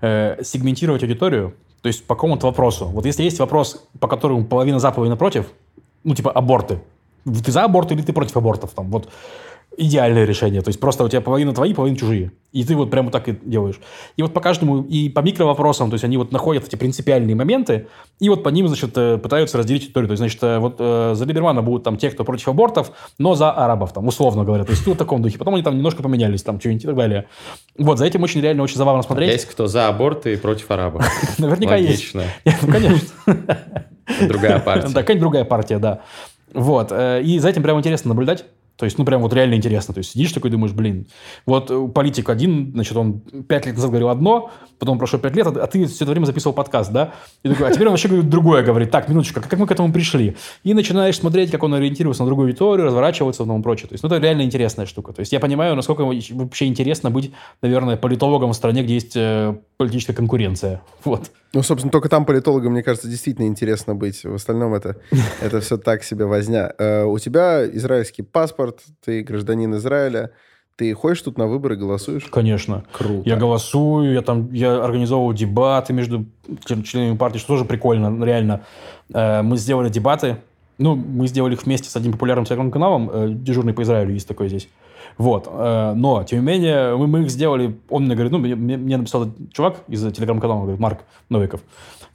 э, 0.00 0.42
сегментировать 0.42 1.02
аудиторию, 1.02 1.54
то 1.82 1.88
есть 1.88 2.06
по 2.06 2.14
какому-то 2.14 2.46
вопросу. 2.46 2.86
Вот 2.86 3.06
если 3.06 3.22
есть 3.22 3.38
вопрос, 3.38 3.86
по 4.00 4.08
которому 4.08 4.44
половина 4.44 4.78
за, 4.78 4.90
половина 4.90 5.16
против, 5.16 5.46
ну, 6.04 6.14
типа 6.14 6.30
аборты. 6.30 6.80
Ты 7.24 7.52
за 7.52 7.64
аборт 7.64 7.92
или 7.92 8.02
ты 8.02 8.12
против 8.12 8.36
абортов? 8.36 8.70
Там, 8.70 8.90
вот 8.90 9.08
идеальное 9.76 10.24
решение. 10.24 10.62
То 10.62 10.68
есть 10.68 10.80
просто 10.80 11.04
у 11.04 11.08
тебя 11.08 11.20
половина 11.20 11.52
твои, 11.52 11.74
половина 11.74 11.98
чужие. 11.98 12.32
И 12.52 12.64
ты 12.64 12.74
вот 12.74 12.90
прямо 12.90 13.10
так 13.10 13.28
и 13.28 13.38
делаешь. 13.44 13.78
И 14.16 14.22
вот 14.22 14.32
по 14.32 14.40
каждому, 14.40 14.82
и 14.82 15.08
по 15.08 15.20
микровопросам, 15.20 15.90
то 15.90 15.94
есть 15.94 16.04
они 16.04 16.16
вот 16.16 16.32
находят 16.32 16.66
эти 16.66 16.76
принципиальные 16.76 17.36
моменты, 17.36 17.88
и 18.18 18.28
вот 18.28 18.42
по 18.42 18.48
ним, 18.48 18.68
значит, 18.68 18.96
э, 18.96 19.18
пытаются 19.18 19.58
разделить 19.58 19.82
аудиторию. 19.82 20.08
То 20.08 20.12
есть, 20.12 20.20
значит, 20.20 20.42
э, 20.42 20.58
вот 20.58 20.76
э, 20.78 21.12
за 21.14 21.24
Либермана 21.26 21.62
будут 21.62 21.84
там 21.84 21.98
те, 21.98 22.10
кто 22.10 22.24
против 22.24 22.48
абортов, 22.48 22.92
но 23.18 23.34
за 23.34 23.50
арабов, 23.50 23.92
там, 23.92 24.06
условно 24.06 24.44
говоря. 24.44 24.64
То 24.64 24.70
есть, 24.70 24.86
в 24.86 24.96
таком 24.96 25.20
духе. 25.20 25.36
Потом 25.38 25.54
они 25.54 25.62
там 25.62 25.76
немножко 25.76 26.02
поменялись, 26.02 26.42
там, 26.42 26.58
что-нибудь 26.58 26.84
и 26.84 26.86
так 26.86 26.96
далее. 26.96 27.26
Вот, 27.76 27.98
за 27.98 28.06
этим 28.06 28.22
очень 28.22 28.40
реально 28.40 28.62
очень 28.62 28.76
забавно 28.76 29.02
смотреть. 29.02 29.32
Есть 29.32 29.46
кто 29.46 29.66
за 29.66 29.88
аборты 29.88 30.32
и 30.32 30.36
против 30.36 30.70
арабов. 30.70 31.06
Наверняка 31.38 31.76
есть. 31.76 32.14
Ну, 32.62 32.72
конечно. 32.72 33.08
Другая 34.28 34.60
партия. 34.60 34.88
Да, 34.88 35.00
какая-нибудь 35.00 35.20
другая 35.20 35.44
партия, 35.44 35.78
да. 35.78 36.00
Вот. 36.54 36.88
э, 36.90 37.22
И 37.22 37.38
за 37.38 37.50
этим 37.50 37.62
прям 37.62 37.78
интересно 37.78 38.08
наблюдать. 38.08 38.44
То 38.76 38.84
есть, 38.84 38.98
ну, 38.98 39.04
прям 39.04 39.22
вот 39.22 39.32
реально 39.32 39.54
интересно. 39.54 39.94
То 39.94 39.98
есть, 39.98 40.10
сидишь 40.10 40.32
такой, 40.32 40.50
думаешь, 40.50 40.72
блин, 40.72 41.06
вот 41.46 41.70
э, 41.70 41.88
политик 41.88 42.28
один, 42.28 42.72
значит, 42.72 42.96
он 42.96 43.20
пять 43.20 43.66
лет 43.66 43.74
назад 43.74 43.90
говорил 43.90 44.08
одно, 44.10 44.50
потом 44.78 44.98
прошло 44.98 45.18
пять 45.18 45.34
лет, 45.34 45.46
а 45.46 45.50
а 45.50 45.66
ты 45.66 45.86
все 45.86 46.04
это 46.04 46.12
время 46.12 46.26
записывал 46.26 46.54
подкаст, 46.54 46.92
да? 46.92 47.14
И 47.42 47.48
такой, 47.48 47.68
а 47.68 47.72
теперь 47.72 47.86
он 47.86 47.92
вообще 47.92 48.08
говорит 48.08 48.28
другое, 48.28 48.62
говорит, 48.62 48.90
так, 48.90 49.08
минуточку, 49.08 49.40
как 49.40 49.58
мы 49.58 49.66
к 49.66 49.72
этому 49.72 49.92
пришли? 49.92 50.36
И 50.62 50.74
начинаешь 50.74 51.16
смотреть, 51.16 51.50
как 51.50 51.62
он 51.62 51.74
ориентируется 51.74 52.22
на 52.22 52.26
другую 52.26 52.46
аудиторию, 52.46 52.86
разворачивается 52.86 53.42
и 53.42 53.46
тому 53.46 53.62
прочее. 53.62 53.88
То 53.88 53.94
есть, 53.94 54.02
ну, 54.04 54.08
это 54.08 54.18
реально 54.18 54.42
интересная 54.42 54.86
штука. 54.86 55.12
То 55.12 55.20
есть, 55.20 55.32
я 55.32 55.40
понимаю, 55.40 55.74
насколько 55.74 56.02
вообще 56.02 56.66
интересно 56.66 57.10
быть, 57.10 57.32
наверное, 57.62 57.96
политологом 57.96 58.52
в 58.52 58.56
стране, 58.56 58.82
где 58.82 58.94
есть 58.94 59.16
э, 59.16 59.56
политическая 59.78 60.12
конкуренция. 60.12 60.82
Вот. 61.04 61.30
Ну, 61.56 61.62
собственно, 61.62 61.90
только 61.90 62.10
там 62.10 62.26
политологам, 62.26 62.72
мне 62.72 62.82
кажется, 62.82 63.08
действительно 63.08 63.46
интересно 63.46 63.94
быть. 63.94 64.24
В 64.24 64.34
остальном 64.34 64.74
это, 64.74 64.96
это 65.40 65.62
все 65.62 65.78
так 65.78 66.04
себе 66.04 66.26
возня. 66.26 66.74
Э, 66.76 67.04
у 67.04 67.18
тебя 67.18 67.66
израильский 67.66 68.20
паспорт, 68.20 68.80
ты 69.02 69.22
гражданин 69.22 69.74
Израиля, 69.76 70.32
ты 70.76 70.92
ходишь 70.92 71.22
тут 71.22 71.38
на 71.38 71.46
выборы, 71.46 71.76
голосуешь? 71.76 72.26
Конечно. 72.30 72.84
Круто. 72.92 73.26
Я 73.26 73.36
голосую, 73.36 74.12
я 74.12 74.20
там 74.20 74.52
я 74.52 74.84
организовывал 74.84 75.32
дебаты 75.32 75.94
между 75.94 76.26
член- 76.66 76.82
членами 76.82 77.16
партии, 77.16 77.38
что 77.38 77.48
тоже 77.48 77.64
прикольно, 77.64 78.22
реально. 78.22 78.60
Э, 79.14 79.40
Мы 79.40 79.56
сделали 79.56 79.88
дебаты. 79.88 80.36
Ну, 80.76 80.94
мы 80.94 81.26
сделали 81.26 81.54
их 81.54 81.62
вместе 81.64 81.88
с 81.88 81.96
одним 81.96 82.12
популярным 82.12 82.44
телеграм-каналом, 82.44 83.10
э, 83.10 83.28
дежурный 83.30 83.72
по 83.72 83.80
Израилю, 83.80 84.12
есть 84.12 84.28
такой 84.28 84.48
здесь. 84.48 84.68
Вот. 85.18 85.48
э, 85.50 85.92
Но, 85.94 86.24
тем 86.24 86.40
не 86.40 86.46
менее, 86.46 86.96
мы, 86.96 87.06
мы 87.06 87.22
их 87.22 87.30
сделали. 87.30 87.78
Он 87.88 88.04
мне 88.04 88.14
говорит, 88.14 88.32
ну, 88.32 88.38
мне, 88.38 88.54
мне- 88.54 88.96
написал 88.96 89.28
чувак 89.52 89.76
из 89.88 90.00
телеграм-канала, 90.12 90.62
говорит, 90.62 90.80
Марк 90.80 91.00
Новиков. 91.28 91.60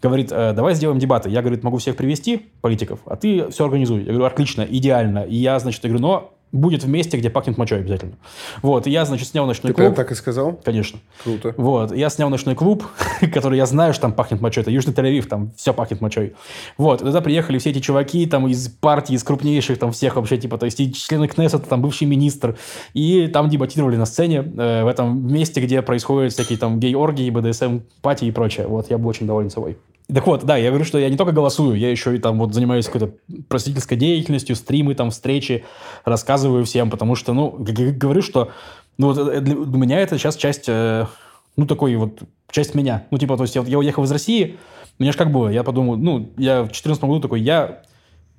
Говорит, 0.02 0.32
«Э, 0.32 0.54
давай 0.54 0.74
сделаем 0.76 1.00
дебаты. 1.00 1.30
Я, 1.30 1.42
говорит, 1.42 1.64
могу 1.64 1.78
всех 1.78 1.96
привести, 1.96 2.48
политиков, 2.62 3.00
а 3.06 3.16
ты 3.16 3.50
все 3.52 3.66
организуй. 3.66 4.00
Я 4.00 4.14
говорю, 4.14 4.26
отлично, 4.26 4.62
идеально. 4.64 5.20
И 5.20 5.36
я, 5.36 5.60
значит, 5.60 5.84
я 5.84 5.90
говорю, 5.90 6.02
но 6.02 6.34
будет 6.52 6.84
в 6.84 6.90
месте, 6.90 7.18
где 7.18 7.30
пахнет 7.30 7.58
мочой 7.58 7.80
обязательно. 7.80 8.14
Вот, 8.62 8.88
я, 8.88 9.06
значит, 9.06 9.28
снял 9.28 9.46
ночной 9.46 9.74
Ты 9.74 9.82
клуб. 9.82 9.96
так 9.96 10.12
и 10.12 10.16
сказал? 10.16 10.54
Конечно. 10.54 11.00
Круто. 11.24 11.54
Вот, 11.58 11.96
я 11.96 12.10
снял 12.10 12.30
ночной 12.30 12.56
клуб, 12.56 12.86
который 13.34 13.58
я 13.58 13.66
знаю, 13.66 13.94
что 13.94 14.04
там 14.04 14.14
пахнет 14.14 14.42
мочой. 14.42 14.64
Это 14.64 14.72
Южный 14.72 14.94
Тель-Авив, 14.94 15.28
там 15.28 15.52
все 15.56 15.74
пахнет 15.74 16.02
мочой. 16.02 16.34
Вот, 16.78 17.02
и 17.02 17.06
туда 17.06 17.22
приехали 17.22 17.58
все 17.58 17.70
эти 17.70 17.80
чуваки 17.80 18.26
там 18.26 18.48
из 18.48 18.68
партии, 18.70 19.14
из 19.14 19.24
крупнейших 19.24 19.80
там 19.80 19.92
всех 19.92 20.16
вообще, 20.16 20.38
типа, 20.38 20.58
то 20.58 20.66
есть 20.66 20.80
и 20.80 20.94
члены 20.94 21.28
Кнессета, 21.28 21.68
там 21.68 21.82
бывший 21.82 22.06
министр. 22.06 22.58
И 22.94 23.28
там 23.28 23.50
дебатировали 23.50 23.96
на 23.96 24.06
сцене, 24.06 24.38
э, 24.40 24.84
в 24.84 24.88
этом 24.88 25.32
месте, 25.32 25.62
где 25.62 25.82
происходят 25.82 26.34
всякие 26.34 26.58
там 26.58 26.80
гей-оргии, 26.80 27.30
БДСМ-пати 27.30 28.26
и 28.26 28.32
прочее. 28.32 28.68
Вот, 28.68 28.90
я 28.90 28.98
был 28.98 29.08
очень 29.10 29.28
доволен 29.28 29.50
собой. 29.50 29.78
Так 30.14 30.28
вот, 30.28 30.44
да, 30.44 30.58
я 30.58 30.70
говорю, 30.70 30.84
что 30.84 30.98
я 30.98 31.10
не 31.10 31.18
только 31.18 31.32
голосую, 31.32 31.78
я 31.78 31.90
еще 31.90 32.16
и 32.16 32.20
там 32.20 32.38
вот 32.38 32.54
занимаюсь 32.54 32.86
какой-то 32.86 33.14
просветительской 33.48 33.98
деятельностью, 33.98 34.56
стримы, 34.56 34.94
там, 34.96 35.10
встречи, 35.10 35.64
рассказываю 36.04 36.66
всем, 36.66 36.90
потому 36.90 37.16
что, 37.16 37.34
ну, 37.34 37.56
говорю, 37.58 38.22
что 38.22 38.52
ну, 38.98 39.08
вот 39.08 39.18
это 39.18 39.42
для, 39.42 39.56
меня 39.56 40.00
это 40.00 40.18
сейчас 40.18 40.36
часть, 40.36 40.66
э, 40.68 41.08
ну, 41.56 41.66
такой 41.66 41.96
вот, 41.96 42.20
часть 42.50 42.76
меня. 42.76 43.08
Ну, 43.10 43.18
типа, 43.18 43.38
то 43.38 43.44
есть 43.44 43.56
я, 43.56 43.64
я 43.64 43.80
уехал 43.80 44.04
из 44.04 44.12
России, 44.12 44.58
мне 45.00 45.12
же 45.12 45.18
как 45.18 45.32
было, 45.32 45.48
я 45.50 45.64
подумал, 45.64 45.96
ну, 45.96 46.32
я 46.38 46.60
в 46.62 46.66
2014 46.66 47.04
году 47.06 47.22
такой, 47.22 47.42
я, 47.42 47.84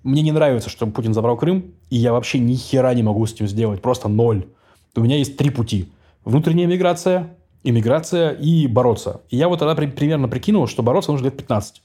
мне 0.03 0.23
не 0.23 0.33
нравится, 0.33 0.69
что 0.69 0.87
Путин 0.87 1.15
забрал 1.15 1.37
Крым, 1.37 1.73
и 1.91 1.97
я 1.97 2.13
вообще 2.13 2.39
ни 2.39 2.55
хера 2.55 2.93
не 2.95 3.03
могу 3.03 3.25
с 3.27 3.33
этим 3.33 3.49
сделать, 3.49 3.81
просто 3.81 4.09
ноль. 4.09 4.47
У 4.95 5.01
меня 5.01 5.17
есть 5.17 5.37
три 5.37 5.51
пути. 5.51 5.89
Внутренняя 6.25 6.67
миграция, 6.67 7.35
иммиграция 7.65 8.31
и 8.31 8.67
бороться. 8.67 9.23
И 9.31 9.37
я 9.37 9.49
вот 9.49 9.59
тогда 9.59 9.75
при- 9.75 9.87
примерно 9.87 10.29
прикинул, 10.29 10.67
что 10.67 10.83
бороться 10.83 11.13
нужно 11.13 11.27
лет 11.27 11.37
15. 11.37 11.83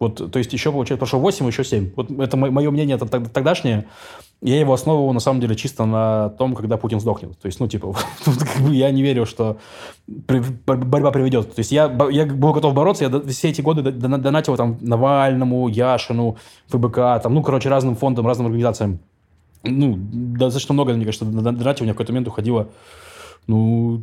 Вот, 0.00 0.32
то 0.32 0.38
есть 0.38 0.52
еще, 0.52 0.72
получается, 0.72 0.98
прошло 0.98 1.20
8, 1.20 1.46
еще 1.46 1.62
7. 1.64 1.92
Вот 1.94 2.10
это 2.10 2.36
мое 2.36 2.70
мнение 2.70 2.96
это 2.96 3.06
тог- 3.06 3.28
тогдашнее. 3.28 3.86
Я 4.42 4.58
его 4.58 4.72
основывал, 4.74 5.12
на 5.12 5.20
самом 5.20 5.40
деле, 5.40 5.54
чисто 5.54 5.86
на 5.86 6.30
том, 6.30 6.54
когда 6.54 6.76
Путин 6.76 7.00
сдохнет. 7.00 7.38
То 7.38 7.46
есть, 7.46 7.60
ну, 7.60 7.68
типа, 7.68 7.94
я 8.70 8.90
не 8.90 9.02
верю, 9.02 9.24
что 9.24 9.58
борьба 10.66 11.10
приведет. 11.12 11.54
То 11.54 11.60
есть, 11.60 11.70
я, 11.72 11.84
я 12.10 12.26
был 12.26 12.52
готов 12.52 12.74
бороться, 12.74 13.04
я 13.04 13.20
все 13.32 13.48
эти 13.50 13.60
годы 13.62 13.82
дона- 13.92 14.18
донатил 14.18 14.56
там 14.56 14.78
Навальному, 14.80 15.68
Яшину, 15.68 16.36
ФБК, 16.68 17.22
там, 17.22 17.32
ну, 17.32 17.42
короче, 17.42 17.68
разным 17.68 17.94
фондам, 17.94 18.26
разным 18.26 18.48
организациям. 18.48 18.98
Ну, 19.62 19.94
достаточно 19.96 20.74
много, 20.74 20.92
мне 20.92 21.04
кажется, 21.06 21.24
дон- 21.24 21.56
донатил, 21.56 21.84
у 21.84 21.86
меня 21.86 21.92
в 21.94 21.96
какой-то 21.96 22.12
момент 22.12 22.28
уходило, 22.28 22.68
ну, 23.46 24.02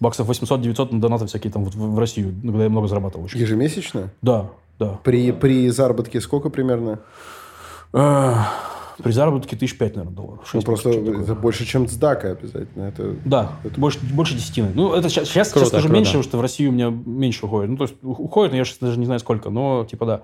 баксов 0.00 0.28
800-900 0.28 0.94
на 0.94 1.00
донаты 1.00 1.26
всякие 1.26 1.52
там 1.52 1.64
вот 1.64 1.74
в 1.74 1.98
Россию, 1.98 2.34
ну, 2.42 2.52
когда 2.52 2.64
я 2.64 2.70
много 2.70 2.88
зарабатывал 2.88 3.26
еще. 3.26 3.38
Ежемесячно? 3.38 4.10
Да, 4.22 4.50
да. 4.78 4.98
При, 5.04 5.32
при 5.32 5.68
заработке 5.70 6.20
сколько 6.20 6.48
примерно? 6.50 7.00
Э, 7.92 8.34
При 9.02 9.12
заработке 9.12 9.56
тысяч 9.56 9.76
пять, 9.78 9.96
наверное, 9.96 10.14
долларов. 10.16 10.50
Ну, 10.52 10.62
просто 10.62 10.92
такое. 10.92 11.22
это 11.22 11.34
больше, 11.34 11.64
чем 11.64 11.88
сдака 11.88 12.32
обязательно. 12.32 12.84
Это... 12.84 13.14
Да, 13.24 13.52
больше, 13.76 13.98
больше 14.12 14.34
десятины. 14.34 14.70
Ну, 14.74 14.92
это 14.92 15.08
сейчас, 15.08 15.28
сейчас, 15.28 15.48
Круто, 15.50 15.66
сейчас 15.66 15.72
даже 15.72 15.84
круто. 15.86 15.94
меньше, 15.94 16.10
потому 16.12 16.24
что 16.24 16.38
в 16.38 16.40
Россию 16.40 16.70
у 16.70 16.72
меня 16.72 16.90
меньше 16.90 17.46
уходит. 17.46 17.70
Ну, 17.70 17.76
то 17.76 17.84
есть 17.84 17.94
уходит, 18.02 18.52
но 18.52 18.58
я 18.58 18.64
сейчас 18.64 18.78
даже 18.78 18.98
не 18.98 19.06
знаю 19.06 19.20
сколько, 19.20 19.50
но 19.50 19.86
типа 19.90 20.06
да. 20.06 20.22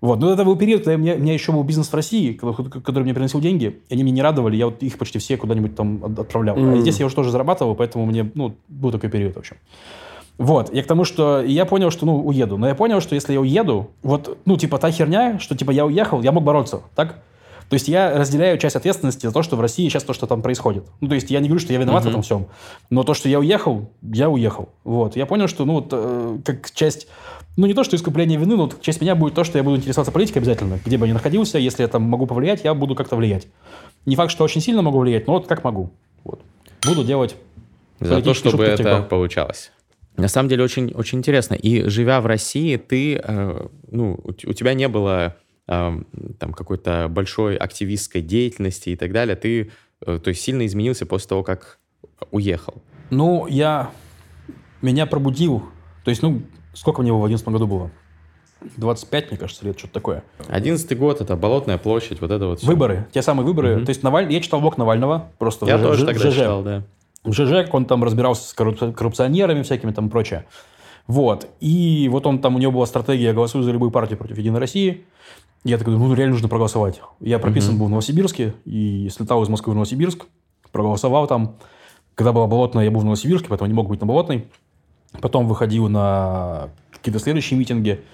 Вот, 0.00 0.20
но 0.20 0.30
это 0.32 0.44
был 0.44 0.54
период, 0.56 0.84
когда 0.84 0.94
у 0.94 0.98
меня, 0.98 1.14
у 1.14 1.18
меня 1.18 1.32
еще 1.34 1.50
был 1.50 1.64
бизнес 1.64 1.88
в 1.88 1.94
России, 1.94 2.32
который, 2.32 3.02
мне 3.02 3.14
приносил 3.14 3.40
деньги, 3.40 3.80
и 3.88 3.94
они 3.94 4.04
меня 4.04 4.14
не 4.14 4.22
радовали, 4.22 4.54
я 4.56 4.66
вот 4.66 4.80
их 4.82 4.96
почти 4.96 5.18
все 5.18 5.36
куда-нибудь 5.36 5.74
там 5.74 6.04
от- 6.04 6.18
отправлял. 6.20 6.56
А 6.56 6.60
Мгм. 6.60 6.80
здесь 6.80 7.00
я 7.00 7.06
уже 7.06 7.16
тоже 7.16 7.30
зарабатывал, 7.32 7.74
поэтому 7.74 8.06
мне, 8.06 8.30
ну, 8.34 8.54
был 8.68 8.92
такой 8.92 9.10
период, 9.10 9.34
в 9.34 9.38
общем. 9.38 9.56
Вот, 10.38 10.72
я 10.72 10.84
к 10.84 10.86
тому, 10.86 11.02
что 11.04 11.42
я 11.42 11.64
понял, 11.64 11.90
что, 11.90 12.06
ну, 12.06 12.24
уеду. 12.24 12.58
Но 12.58 12.68
я 12.68 12.76
понял, 12.76 13.00
что 13.00 13.16
если 13.16 13.32
я 13.32 13.40
уеду, 13.40 13.90
вот, 14.04 14.38
ну, 14.44 14.56
типа, 14.56 14.78
та 14.78 14.92
херня, 14.92 15.40
что, 15.40 15.56
типа, 15.56 15.72
я 15.72 15.84
уехал, 15.84 16.22
я 16.22 16.30
мог 16.30 16.44
бороться, 16.44 16.82
так? 16.94 17.18
То 17.68 17.74
есть 17.74 17.88
я 17.88 18.16
разделяю 18.16 18.56
часть 18.56 18.76
ответственности 18.76 19.26
за 19.26 19.32
то, 19.32 19.42
что 19.42 19.56
в 19.56 19.60
России 19.60 19.86
сейчас 19.88 20.04
то, 20.04 20.14
что 20.14 20.26
там 20.26 20.40
происходит. 20.40 20.84
Ну, 21.00 21.08
то 21.08 21.16
есть 21.16 21.30
я 21.30 21.40
не 21.40 21.48
говорю, 21.48 21.60
что 21.60 21.72
я 21.72 21.78
виноват 21.80 22.04
в 22.04 22.08
этом 22.08 22.22
всем, 22.22 22.46
но 22.88 23.02
то, 23.02 23.12
что 23.14 23.28
я 23.28 23.40
уехал, 23.40 23.90
я 24.00 24.30
уехал. 24.30 24.68
Вот, 24.84 25.16
я 25.16 25.26
понял, 25.26 25.48
что, 25.48 25.64
ну, 25.66 25.74
вот, 25.74 25.88
э, 25.90 26.38
как 26.44 26.70
часть, 26.70 27.08
ну, 27.58 27.66
не 27.66 27.74
то, 27.74 27.82
что 27.82 27.96
искупление 27.96 28.38
вины, 28.38 28.54
но 28.54 28.66
вот 28.66 28.80
часть 28.82 29.00
меня 29.00 29.16
будет 29.16 29.34
то, 29.34 29.42
что 29.42 29.58
я 29.58 29.64
буду 29.64 29.78
интересоваться 29.78 30.12
политикой 30.12 30.38
обязательно, 30.38 30.78
где 30.86 30.96
бы 30.96 31.06
я 31.06 31.10
ни 31.10 31.14
находился, 31.14 31.58
если 31.58 31.82
я 31.82 31.88
там 31.88 32.02
могу 32.02 32.24
повлиять, 32.24 32.62
я 32.62 32.72
буду 32.72 32.94
как-то 32.94 33.16
влиять. 33.16 33.48
Не 34.06 34.14
факт, 34.14 34.30
что 34.30 34.44
очень 34.44 34.60
сильно 34.60 34.80
могу 34.80 35.00
влиять, 35.00 35.26
но 35.26 35.32
вот 35.32 35.48
как 35.48 35.64
могу. 35.64 35.90
Вот. 36.22 36.40
Буду 36.86 37.02
делать 37.02 37.34
За 37.98 38.22
то, 38.22 38.32
чтобы 38.32 38.58
шутки 38.58 38.70
в 38.70 38.74
это 38.74 38.82
TikTok. 38.84 39.08
получалось. 39.08 39.72
На 40.16 40.28
самом 40.28 40.48
деле 40.48 40.62
очень, 40.62 40.92
очень 40.94 41.18
интересно. 41.18 41.54
И 41.54 41.88
живя 41.88 42.20
в 42.20 42.26
России, 42.26 42.76
ты, 42.76 43.16
э, 43.16 43.66
ну, 43.90 44.20
у, 44.22 44.28
у 44.28 44.52
тебя 44.52 44.74
не 44.74 44.86
было 44.86 45.36
э, 45.66 46.00
там 46.38 46.52
какой-то 46.52 47.08
большой 47.10 47.56
активистской 47.56 48.22
деятельности 48.22 48.90
и 48.90 48.96
так 48.96 49.12
далее. 49.12 49.34
Ты, 49.34 49.72
э, 50.06 50.20
то 50.22 50.28
есть, 50.28 50.42
сильно 50.42 50.64
изменился 50.64 51.06
после 51.06 51.28
того, 51.28 51.42
как 51.42 51.80
уехал. 52.30 52.82
Ну, 53.10 53.48
я... 53.48 53.90
Меня 54.80 55.06
пробудил. 55.06 55.64
То 56.04 56.10
есть, 56.10 56.22
ну, 56.22 56.42
сколько 56.74 57.02
мне 57.02 57.08
его 57.08 57.20
в 57.20 57.24
11 57.24 57.46
году 57.48 57.66
было? 57.66 57.90
25, 58.76 59.30
мне 59.30 59.38
кажется, 59.38 59.64
лет, 59.64 59.78
что-то 59.78 59.94
такое. 59.94 60.24
Одиннадцатый 60.48 60.96
год, 60.96 61.20
это 61.20 61.36
Болотная 61.36 61.78
площадь, 61.78 62.20
вот 62.20 62.30
это 62.30 62.46
вот 62.46 62.58
всё. 62.58 62.66
Выборы, 62.66 63.06
те 63.12 63.22
самые 63.22 63.46
выборы. 63.46 63.76
Мгм. 63.76 63.84
То 63.84 63.90
есть, 63.90 64.02
Наваль... 64.02 64.32
я 64.32 64.40
читал 64.40 64.60
блог 64.60 64.76
Навального, 64.78 65.30
просто 65.38 65.64
в 65.64 65.68
Я 65.68 65.78
ЖЖ 65.78 65.82
тоже 65.82 66.02
в 66.02 66.06
тогда 66.06 66.30
ЖЖ. 66.30 66.34
читал, 66.34 66.62
да. 66.62 66.82
В 67.24 67.32
ЖЖ 67.32 67.68
он 67.70 67.84
там 67.84 68.02
разбирался 68.02 68.48
с 68.48 68.54
коррупци- 68.56 68.92
коррупционерами 68.92 69.62
всякими 69.62 69.92
там 69.92 70.08
и 70.08 70.10
прочее. 70.10 70.46
Вот. 71.06 71.48
И 71.60 72.08
вот 72.10 72.26
он 72.26 72.40
там, 72.40 72.56
у 72.56 72.58
него 72.58 72.72
была 72.72 72.86
стратегия 72.86 73.32
«Голосую 73.32 73.64
за 73.64 73.70
любую 73.70 73.90
партию 73.90 74.18
против 74.18 74.38
Единой 74.38 74.60
России». 74.60 75.04
Я 75.64 75.78
такой, 75.78 75.96
ну, 75.96 76.12
реально 76.14 76.34
нужно 76.34 76.48
проголосовать. 76.48 77.00
Я 77.20 77.38
прописан 77.38 77.78
был 77.78 77.86
в 77.86 77.90
Новосибирске, 77.90 78.54
и 78.64 79.08
слетал 79.10 79.42
из 79.42 79.48
Москвы 79.48 79.72
в 79.72 79.74
Новосибирск, 79.74 80.26
проголосовал 80.70 81.26
там. 81.26 81.56
Когда 82.14 82.32
была 82.32 82.46
Болотная, 82.46 82.84
я 82.84 82.90
был 82.90 83.00
в 83.00 83.04
Новосибирске, 83.04 83.48
поэтому 83.48 83.68
не 83.68 83.74
мог 83.74 83.88
быть 83.88 84.00
на 84.00 84.06
Болотной. 84.06 84.48
Потом 85.20 85.48
выходил 85.48 85.88
на 85.88 86.68
какие-то 86.90 87.18
следующие 87.18 87.58
митинги, 87.58 88.04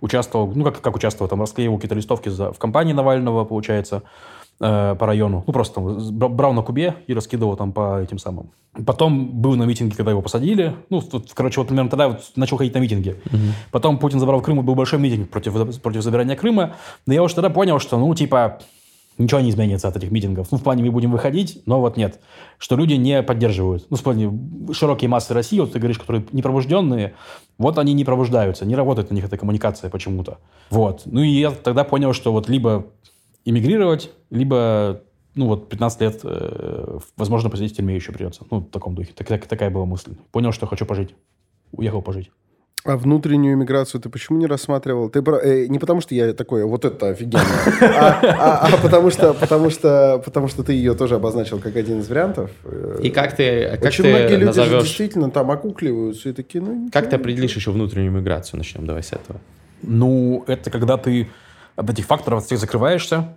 участвовал, 0.00 0.52
ну, 0.54 0.64
как, 0.64 0.80
как 0.80 0.96
участвовал, 0.96 1.28
там, 1.28 1.40
расклеивал 1.40 1.76
какие-то 1.76 1.94
листовки 1.94 2.28
за, 2.28 2.52
в 2.52 2.58
компании 2.58 2.92
Навального, 2.92 3.44
получается, 3.44 4.02
э, 4.60 4.96
по 4.98 5.06
району. 5.06 5.44
Ну, 5.46 5.52
просто 5.52 5.76
там, 5.76 6.36
брал 6.36 6.52
на 6.52 6.62
кубе 6.62 6.96
и 7.06 7.14
раскидывал 7.14 7.56
там 7.56 7.72
по 7.72 8.00
этим 8.00 8.18
самым. 8.18 8.50
Потом 8.86 9.28
был 9.28 9.54
на 9.54 9.64
митинге, 9.64 9.94
когда 9.96 10.10
его 10.10 10.22
посадили. 10.22 10.74
Ну, 10.90 11.00
тут, 11.00 11.32
короче, 11.32 11.60
вот 11.60 11.68
примерно 11.68 11.90
тогда 11.90 12.08
вот 12.08 12.32
начал 12.36 12.56
ходить 12.56 12.74
на 12.74 12.78
митинги. 12.78 13.16
Потом 13.70 13.98
Путин 13.98 14.18
забрал 14.18 14.40
Крым, 14.40 14.60
и 14.60 14.62
был 14.62 14.74
большой 14.74 14.98
митинг 14.98 15.30
против, 15.30 15.80
против 15.80 16.02
забирания 16.02 16.36
Крыма. 16.36 16.74
Но 17.06 17.14
я 17.14 17.22
уже 17.22 17.34
тогда 17.34 17.50
понял, 17.50 17.78
что, 17.78 17.98
ну, 17.98 18.14
типа, 18.14 18.60
ничего 19.22 19.40
не 19.40 19.50
изменится 19.50 19.88
от 19.88 19.96
этих 19.96 20.10
митингов. 20.10 20.50
Ну, 20.50 20.58
в 20.58 20.62
плане 20.62 20.82
мы 20.82 20.90
будем 20.90 21.10
выходить, 21.10 21.62
но 21.66 21.80
вот 21.80 21.96
нет. 21.96 22.20
Что 22.58 22.76
люди 22.76 22.94
не 22.94 23.22
поддерживают. 23.22 23.86
Ну, 23.90 23.96
в 23.96 24.02
плане 24.02 24.32
широкие 24.72 25.08
массы 25.08 25.34
России, 25.34 25.60
вот 25.60 25.72
ты 25.72 25.78
говоришь, 25.78 25.98
которые 25.98 26.24
непробужденные, 26.32 27.14
вот 27.58 27.78
они 27.78 27.92
не 27.92 28.04
пробуждаются, 28.04 28.64
не 28.66 28.74
работает 28.76 29.10
на 29.10 29.14
них 29.14 29.24
эта 29.24 29.36
коммуникация 29.36 29.90
почему-то. 29.90 30.38
Вот. 30.70 31.02
Ну, 31.06 31.22
и 31.22 31.28
я 31.28 31.50
тогда 31.50 31.84
понял, 31.84 32.12
что 32.12 32.32
вот 32.32 32.48
либо 32.48 32.86
эмигрировать, 33.44 34.10
либо, 34.30 35.02
ну, 35.34 35.46
вот 35.46 35.68
15 35.68 36.00
лет, 36.00 36.20
э, 36.24 36.98
возможно, 37.16 37.50
посидеть 37.50 37.72
в 37.72 37.76
тюрьме 37.76 37.94
еще 37.94 38.12
придется. 38.12 38.44
Ну, 38.50 38.58
в 38.60 38.70
таком 38.70 38.94
духе. 38.94 39.12
Так- 39.14 39.28
так- 39.28 39.46
такая 39.46 39.70
была 39.70 39.84
мысль. 39.84 40.14
Понял, 40.30 40.52
что 40.52 40.66
хочу 40.66 40.86
пожить. 40.86 41.14
Уехал 41.72 42.02
пожить. 42.02 42.30
А 42.84 42.96
внутреннюю 42.96 43.54
иммиграцию 43.54 44.00
ты 44.00 44.08
почему 44.08 44.38
не 44.38 44.46
рассматривал? 44.46 45.08
Ты 45.08 45.22
про- 45.22 45.38
э, 45.38 45.66
не 45.68 45.78
потому 45.78 46.00
что 46.00 46.16
я 46.16 46.32
такой, 46.32 46.64
вот 46.64 46.84
это 46.84 47.10
офигенно, 47.10 47.44
а, 47.80 48.20
а- 48.22 48.66
а 48.74 48.76
потому 48.78 49.08
что, 49.10 49.34
потому 49.34 49.70
что, 49.70 50.20
потому 50.24 50.48
что 50.48 50.64
ты 50.64 50.72
ее 50.72 50.94
тоже 50.94 51.14
обозначил 51.14 51.60
как 51.60 51.76
один 51.76 52.00
из 52.00 52.08
вариантов. 52.08 52.50
Э, 52.64 52.98
И 53.00 53.10
как 53.10 53.36
ты, 53.36 53.68
как 53.76 53.84
Очень 53.84 54.02
ты 54.04 54.10
многие 54.10 54.36
люди 54.36 54.62
же 54.64 54.80
действительно 54.80 55.30
там 55.30 55.48
окукливаются 55.52 56.30
и 56.30 56.32
такие, 56.32 56.60
ну 56.64 56.88
как 56.92 57.08
ты 57.08 57.14
определишь 57.16 57.54
еще 57.54 57.70
внутреннюю 57.70 58.10
миграцию? 58.10 58.58
Начнем 58.58 58.84
давай 58.84 59.04
с 59.04 59.12
этого. 59.12 59.40
Ну, 59.82 60.42
это 60.48 60.70
когда 60.70 60.96
ты 60.96 61.28
от 61.76 61.88
этих 61.88 62.06
факторов 62.06 62.44
всех 62.46 62.58
закрываешься, 62.58 63.36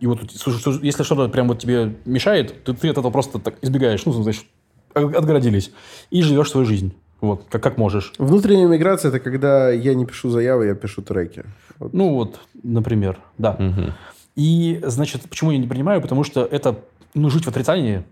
и 0.00 0.06
вот 0.06 0.20
слушай, 0.34 0.78
если 0.82 1.02
что-то 1.02 1.28
прям 1.30 1.48
вот 1.48 1.58
тебе 1.60 1.94
мешает, 2.04 2.62
то 2.64 2.74
ты 2.74 2.88
от 2.90 2.98
этого 2.98 3.10
просто 3.10 3.38
так 3.38 3.54
избегаешь, 3.62 4.04
ну, 4.04 4.12
значит, 4.12 4.44
от- 4.92 5.14
отгородились, 5.16 5.70
и 6.10 6.20
живешь 6.22 6.50
свою 6.50 6.66
жизнь. 6.66 6.94
Вот, 7.22 7.44
как, 7.48 7.62
как 7.62 7.78
можешь. 7.78 8.12
Внутренняя 8.18 8.66
миграция 8.66 9.08
это 9.08 9.20
когда 9.20 9.70
я 9.70 9.94
не 9.94 10.04
пишу 10.04 10.28
заявы, 10.28 10.66
я 10.66 10.74
пишу 10.74 11.02
треки. 11.02 11.44
Вот. 11.78 11.94
Ну, 11.94 12.14
вот, 12.14 12.40
например, 12.62 13.18
да. 13.38 13.56
Мгм. 13.58 13.94
И, 14.34 14.80
значит, 14.84 15.22
почему 15.30 15.52
я 15.52 15.58
не 15.58 15.68
принимаю? 15.68 16.02
Потому 16.02 16.24
что 16.24 16.44
это, 16.44 16.80
ну, 17.14 17.30
жить 17.30 17.44
в 17.44 17.48
отрицании. 17.48 18.02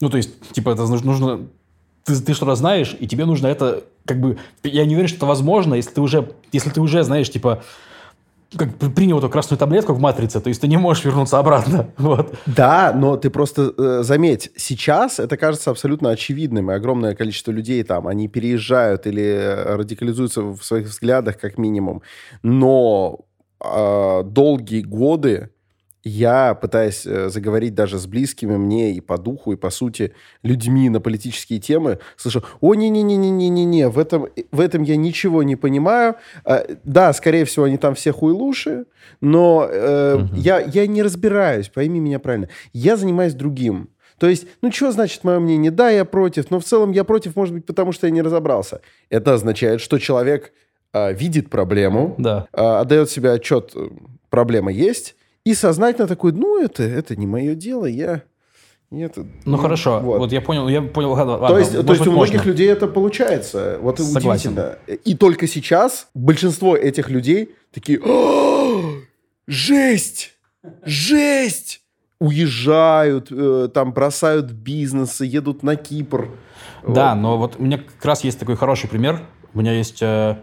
Ну, 0.00 0.08
то 0.08 0.16
есть, 0.16 0.52
типа, 0.52 0.70
это 0.70 0.86
нужно... 0.86 1.10
нужно- 1.10 1.46
ты, 2.04 2.14
ты 2.14 2.32
что-то 2.32 2.54
знаешь, 2.54 2.96
и 2.98 3.06
тебе 3.06 3.26
нужно 3.26 3.48
это, 3.48 3.82
как 4.06 4.20
бы... 4.20 4.38
Я 4.62 4.86
не 4.86 4.94
уверен, 4.94 5.08
что 5.08 5.18
это 5.18 5.26
возможно, 5.26 5.74
если 5.74 5.90
ты 5.90 6.00
уже, 6.00 6.30
если 6.52 6.70
ты 6.70 6.80
уже 6.80 7.02
знаешь, 7.02 7.30
типа, 7.30 7.62
как 8.56 8.76
принял 8.94 9.18
эту 9.18 9.28
красную 9.28 9.58
таблетку 9.58 9.92
в 9.92 10.00
«Матрице», 10.00 10.40
то 10.40 10.48
есть 10.48 10.60
ты 10.60 10.68
не 10.68 10.76
можешь 10.76 11.04
вернуться 11.04 11.38
обратно. 11.38 11.90
Вот. 11.98 12.34
Да, 12.46 12.92
но 12.94 13.16
ты 13.16 13.30
просто 13.30 13.72
э, 13.76 14.02
заметь, 14.02 14.50
сейчас 14.56 15.20
это 15.20 15.36
кажется 15.36 15.70
абсолютно 15.70 16.10
очевидным, 16.10 16.70
и 16.70 16.74
огромное 16.74 17.14
количество 17.14 17.52
людей 17.52 17.82
там, 17.84 18.06
они 18.06 18.26
переезжают 18.26 19.06
или 19.06 19.54
радикализуются 19.66 20.42
в 20.42 20.62
своих 20.62 20.88
взглядах 20.88 21.38
как 21.38 21.58
минимум, 21.58 22.02
но 22.42 23.20
э, 23.62 24.22
долгие 24.24 24.82
годы 24.82 25.50
я, 26.02 26.54
пытаясь 26.54 27.06
э, 27.06 27.28
заговорить 27.28 27.74
даже 27.74 27.98
с 27.98 28.06
близкими 28.06 28.56
мне 28.56 28.92
и 28.92 29.00
по 29.00 29.18
духу, 29.18 29.52
и 29.52 29.56
по 29.56 29.70
сути 29.70 30.12
людьми 30.42 30.88
на 30.88 31.00
политические 31.00 31.60
темы, 31.60 31.98
слышу, 32.16 32.42
о, 32.60 32.74
не-не-не-не-не-не, 32.74 33.88
в 33.88 33.98
этом, 33.98 34.28
в 34.50 34.60
этом 34.60 34.82
я 34.82 34.96
ничего 34.96 35.42
не 35.42 35.56
понимаю. 35.56 36.14
Э, 36.44 36.76
да, 36.84 37.12
скорее 37.12 37.44
всего, 37.44 37.66
они 37.66 37.76
там 37.76 37.94
все 37.94 38.12
хуйлуши, 38.12 38.86
но 39.20 39.66
э, 39.70 40.26
я, 40.34 40.60
я 40.60 40.86
не 40.86 41.02
разбираюсь, 41.02 41.68
пойми 41.68 42.00
меня 42.00 42.18
правильно. 42.18 42.48
Я 42.72 42.96
занимаюсь 42.96 43.34
другим. 43.34 43.90
То 44.18 44.26
есть, 44.28 44.46
ну, 44.62 44.70
что 44.70 44.92
значит 44.92 45.24
мое 45.24 45.38
мнение? 45.38 45.70
Да, 45.70 45.88
я 45.90 46.04
против, 46.04 46.50
но 46.50 46.60
в 46.60 46.64
целом 46.64 46.92
я 46.92 47.04
против, 47.04 47.36
может 47.36 47.54
быть, 47.54 47.64
потому 47.66 47.92
что 47.92 48.06
я 48.06 48.10
не 48.10 48.22
разобрался. 48.22 48.80
Это 49.08 49.34
означает, 49.34 49.80
что 49.80 49.98
человек 49.98 50.52
э, 50.92 51.12
видит 51.14 51.50
проблему, 51.50 52.14
Да. 52.18 52.46
э, 52.52 52.60
отдает 52.62 53.10
себе 53.10 53.32
отчет, 53.32 53.72
э, 53.74 53.88
проблема 54.28 54.72
есть, 54.72 55.16
и 55.44 55.54
сознательно 55.54 56.06
такой, 56.06 56.32
ну, 56.32 56.62
это, 56.62 56.82
это 56.82 57.16
не 57.16 57.26
мое 57.26 57.54
дело, 57.54 57.86
я... 57.86 58.22
Это, 58.92 59.24
Ну, 59.44 59.56
хорошо, 59.56 60.00
вот. 60.00 60.18
вот. 60.18 60.32
я 60.32 60.40
понял, 60.40 60.66
я 60.68 60.82
понял, 60.82 61.12
ладно, 61.12 61.38
То 61.46 61.58
есть, 61.58 61.72
то 61.72 61.92
есть 61.92 62.06
у 62.06 62.10
многих 62.10 62.34
можно. 62.38 62.48
людей 62.48 62.68
это 62.68 62.88
получается. 62.88 63.78
Вот 63.80 64.00
и 64.00 64.02
Согласен. 64.02 64.50
удивительно. 64.52 64.78
И 65.04 65.14
только 65.16 65.46
сейчас 65.46 66.08
большинство 66.12 66.76
этих 66.76 67.08
людей 67.08 67.54
такие, 67.72 68.00
«О, 68.04 68.94
жесть, 69.46 70.32
жесть, 70.84 71.82
уезжают, 72.18 73.28
э, 73.30 73.68
там 73.72 73.92
бросают 73.92 74.50
бизнесы, 74.50 75.24
едут 75.24 75.62
на 75.62 75.76
Кипр. 75.76 76.28
Да, 76.86 77.14
Вот. 77.14 77.20
но 77.22 77.38
вот 77.38 77.56
у 77.58 77.62
меня 77.62 77.78
как 77.78 78.04
раз 78.04 78.24
есть 78.24 78.38
такой 78.40 78.56
хороший 78.56 78.88
пример. 78.90 79.20
У 79.54 79.60
меня 79.60 79.72
есть 79.72 80.02
э, 80.02 80.36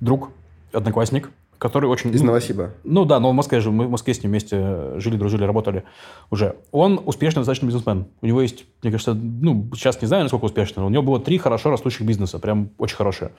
друг, 0.00 0.30
одноклассник, 0.72 1.30
который 1.58 1.88
очень... 1.88 2.14
Из 2.14 2.22
Новосиба. 2.22 2.72
Ну 2.84 3.04
да, 3.04 3.20
но 3.20 3.30
в 3.30 3.34
Москве 3.34 3.60
же, 3.60 3.70
мы 3.70 3.86
в 3.86 3.90
Москве 3.90 4.14
с 4.14 4.22
ним 4.22 4.30
вместе 4.30 4.56
э, 4.58 4.96
жили, 4.98 5.16
дружили, 5.16 5.44
работали 5.44 5.84
уже. 6.30 6.56
Он 6.72 7.00
успешный 7.04 7.40
достаточно 7.40 7.66
бизнесмен. 7.66 8.06
У 8.20 8.26
него 8.26 8.40
есть, 8.42 8.64
мне 8.82 8.92
кажется, 8.92 9.14
ну, 9.14 9.68
сейчас 9.74 10.00
не 10.00 10.08
знаю, 10.08 10.24
насколько 10.24 10.44
успешный, 10.44 10.80
но 10.80 10.86
у 10.86 10.90
него 10.90 11.02
было 11.02 11.20
три 11.20 11.38
хорошо 11.38 11.70
растущих 11.70 12.06
бизнеса, 12.06 12.38
прям 12.38 12.70
очень 12.78 12.96
хорошие. 12.96 13.30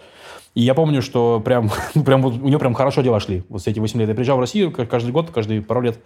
И 0.57 0.61
я 0.61 0.73
помню, 0.73 1.03
что 1.03 1.39
прям, 1.39 1.69
ну, 1.95 2.03
прям 2.03 2.21
вот 2.23 2.33
у 2.41 2.47
него 2.47 2.59
прям 2.59 2.73
хорошо 2.73 3.01
дела 3.01 3.19
шли. 3.19 3.43
Вот 3.49 3.61
все 3.61 3.71
эти 3.71 3.79
8 3.79 3.99
лет. 3.99 4.09
Я 4.09 4.15
приезжал 4.15 4.37
в 4.37 4.39
Россию 4.39 4.71
каждый 4.71 5.11
год, 5.11 5.29
каждые 5.29 5.61
пару 5.61 5.81
лет. 5.81 5.99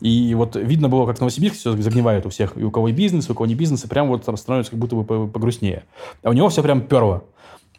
И 0.00 0.34
вот 0.34 0.56
видно 0.56 0.88
было, 0.88 1.06
как 1.06 1.20
Новосибирск 1.20 1.56
все 1.56 1.76
загнивает 1.76 2.26
у 2.26 2.30
всех. 2.30 2.56
И 2.56 2.64
у 2.64 2.72
кого 2.72 2.88
и 2.88 2.92
бизнес, 2.92 3.28
и 3.28 3.32
у 3.32 3.34
кого 3.36 3.46
не 3.46 3.54
бизнес, 3.54 3.84
и 3.84 3.88
прям 3.88 4.08
вот 4.08 4.24
там 4.24 4.36
становится 4.36 4.72
как 4.72 4.80
будто 4.80 4.96
бы 4.96 5.04
по- 5.04 5.26
погрустнее. 5.28 5.84
А 6.24 6.30
у 6.30 6.32
него 6.32 6.48
все 6.48 6.62
прям 6.62 6.80
перло. 6.80 7.22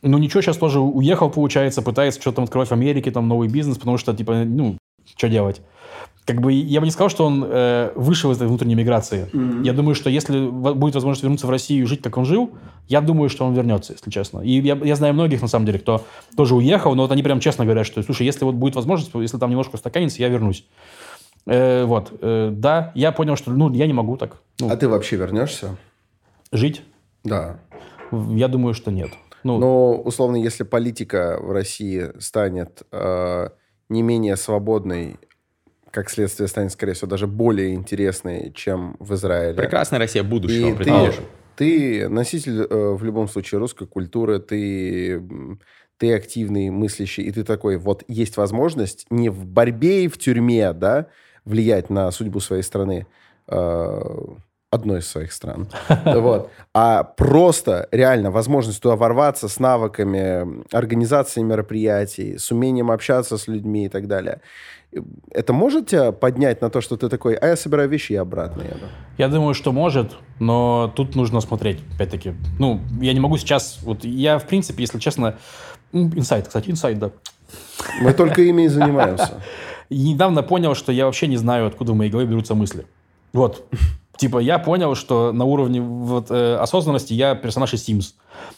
Ну, 0.01 0.17
ничего, 0.17 0.41
сейчас 0.41 0.57
тоже 0.57 0.79
уехал, 0.79 1.29
получается, 1.29 1.81
пытается 1.81 2.21
что-то 2.21 2.37
там 2.37 2.45
открывать 2.45 2.69
в 2.69 2.73
Америке, 2.73 3.11
там, 3.11 3.27
новый 3.27 3.47
бизнес, 3.47 3.77
потому 3.77 3.97
что, 3.97 4.13
типа, 4.13 4.43
ну, 4.45 4.77
что 5.15 5.29
делать? 5.29 5.61
Как 6.25 6.41
бы 6.41 6.51
я 6.51 6.79
бы 6.79 6.87
не 6.87 6.91
сказал, 6.91 7.09
что 7.09 7.25
он 7.25 7.43
э, 7.47 7.91
вышел 7.95 8.31
из 8.31 8.37
этой 8.37 8.47
внутренней 8.47 8.73
миграции. 8.73 9.29
Я 9.63 9.73
думаю, 9.73 9.93
что 9.93 10.09
если 10.09 10.47
будет 10.47 10.95
возможность 10.95 11.21
вернуться 11.21 11.45
в 11.45 11.51
Россию 11.51 11.83
и 11.83 11.85
жить, 11.85 12.01
как 12.01 12.17
он 12.17 12.25
жил, 12.25 12.51
я 12.87 13.01
думаю, 13.01 13.29
что 13.29 13.45
он 13.45 13.53
вернется, 13.53 13.93
если 13.93 14.09
честно. 14.09 14.39
И 14.39 14.59
я, 14.59 14.75
я 14.75 14.95
знаю 14.95 15.13
многих, 15.13 15.43
на 15.43 15.47
самом 15.47 15.67
деле, 15.67 15.77
кто 15.77 16.03
тоже 16.35 16.55
уехал, 16.55 16.95
но 16.95 17.03
вот 17.03 17.11
они 17.11 17.21
прям 17.21 17.39
честно 17.39 17.63
говорят, 17.63 17.85
что, 17.85 18.01
слушай, 18.01 18.25
если 18.25 18.43
вот 18.43 18.55
будет 18.55 18.75
возможность, 18.75 19.11
если 19.13 19.37
там 19.37 19.51
немножко 19.51 19.75
устаканится, 19.75 20.19
я 20.19 20.29
вернусь. 20.29 20.65
Э, 21.45 21.85
вот, 21.85 22.11
э, 22.21 22.49
да, 22.51 22.91
я 22.95 23.11
понял, 23.11 23.35
что, 23.35 23.51
ну, 23.51 23.71
я 23.71 23.85
не 23.85 23.93
могу 23.93 24.17
так 24.17 24.37
ну, 24.59 24.71
А 24.71 24.75
ты 24.75 24.87
вообще 24.87 25.17
вернешься? 25.17 25.77
жить. 26.51 26.81
Да. 27.23 27.59
Я 28.11 28.47
думаю, 28.47 28.73
что 28.73 28.91
нет. 28.91 29.11
Ну, 29.45 29.59
Но, 29.59 29.93
условно, 30.01 30.37
если 30.37 30.63
политика 30.63 31.37
в 31.39 31.51
России 31.51 32.09
станет 32.17 32.81
э, 32.91 33.49
не 33.89 34.01
менее 34.01 34.37
свободной, 34.37 35.19
как 35.91 36.09
следствие 36.09 36.47
станет, 36.47 36.71
скорее 36.71 36.93
всего, 36.93 37.07
даже 37.07 37.27
более 37.27 37.75
интересной, 37.75 38.51
чем 38.55 38.97
в 38.99 39.13
Израиле. 39.13 39.55
Прекрасная 39.55 39.99
Россия 39.99 40.23
будущего, 40.23 40.69
И 40.69 40.71
ты, 40.71 40.75
предположим. 40.77 41.23
ты 41.55 42.09
носитель 42.09 42.61
э, 42.67 42.93
в 42.95 43.03
любом 43.03 43.27
случае 43.27 43.59
русской 43.59 43.85
культуры, 43.85 44.39
ты, 44.39 45.21
ты 45.99 46.15
активный, 46.15 46.71
мыслящий, 46.71 47.23
и 47.23 47.31
ты 47.31 47.43
такой, 47.43 47.77
вот 47.77 48.03
есть 48.07 48.37
возможность 48.37 49.05
не 49.11 49.29
в 49.29 49.45
борьбе 49.45 50.05
и 50.05 50.07
в 50.07 50.17
тюрьме, 50.17 50.73
да, 50.73 51.05
влиять 51.45 51.91
на 51.91 52.09
судьбу 52.09 52.39
своей 52.39 52.63
страны, 52.63 53.05
э, 53.47 54.01
одной 54.76 54.99
из 54.99 55.07
своих 55.07 55.32
стран, 55.34 55.67
вот, 56.05 56.51
а 56.73 57.03
просто 57.03 57.88
реально 57.91 58.30
возможность 58.32 58.82
туда 58.82 58.95
ворваться 58.95 59.47
с 59.47 59.59
навыками 59.59 60.63
организации 60.71 61.41
мероприятий, 61.41 62.38
с 62.38 62.51
умением 62.51 62.91
общаться 62.91 63.38
с 63.38 63.47
людьми 63.47 63.86
и 63.86 63.89
так 63.89 64.07
далее. 64.07 64.39
Это 65.32 65.51
может 65.51 65.88
тебя 65.89 66.11
поднять 66.11 66.61
на 66.61 66.69
то, 66.69 66.80
что 66.82 66.95
ты 66.95 67.09
такой, 67.09 67.34
а 67.36 67.47
я 67.47 67.55
собираю 67.57 67.89
вещи 67.89 68.13
и 68.13 68.15
обратно 68.15 68.61
еду? 68.61 68.86
Я 69.17 69.28
думаю, 69.28 69.53
что 69.53 69.73
может, 69.73 70.13
но 70.39 70.91
тут 70.95 71.15
нужно 71.15 71.41
смотреть, 71.41 71.80
опять-таки. 71.95 72.34
Ну, 72.59 72.80
я 73.01 73.13
не 73.13 73.19
могу 73.19 73.38
сейчас... 73.38 73.80
Вот 73.82 74.05
я, 74.05 74.38
в 74.39 74.45
принципе, 74.47 74.84
если 74.84 74.99
честно... 74.99 75.36
м, 75.93 76.11
Инсайт, 76.17 76.47
кстати, 76.47 76.69
инсайт, 76.69 76.99
да. 76.99 77.11
Мы 78.01 78.13
только 78.13 78.41
ими 78.41 78.63
и 78.63 78.67
занимаемся. 78.69 79.41
И 79.89 79.97
недавно 80.13 80.43
понял, 80.43 80.76
что 80.76 80.93
я 80.93 81.05
вообще 81.05 81.28
не 81.28 81.38
знаю, 81.38 81.67
откуда 81.67 81.91
в 81.91 81.95
моей 81.95 82.11
голове 82.11 82.30
берутся 82.30 82.55
мысли. 82.55 82.86
Вот. 83.34 83.65
Типа, 84.18 84.39
я 84.39 84.59
понял, 84.59 84.95
что 84.95 85.32
на 85.32 85.45
уровне 85.45 85.82
вот, 85.82 86.28
э, 86.30 86.55
осознанности 86.55 87.13
я 87.13 87.36
персонаж 87.36 87.74
из 87.74 87.88
Sims, 87.88 88.13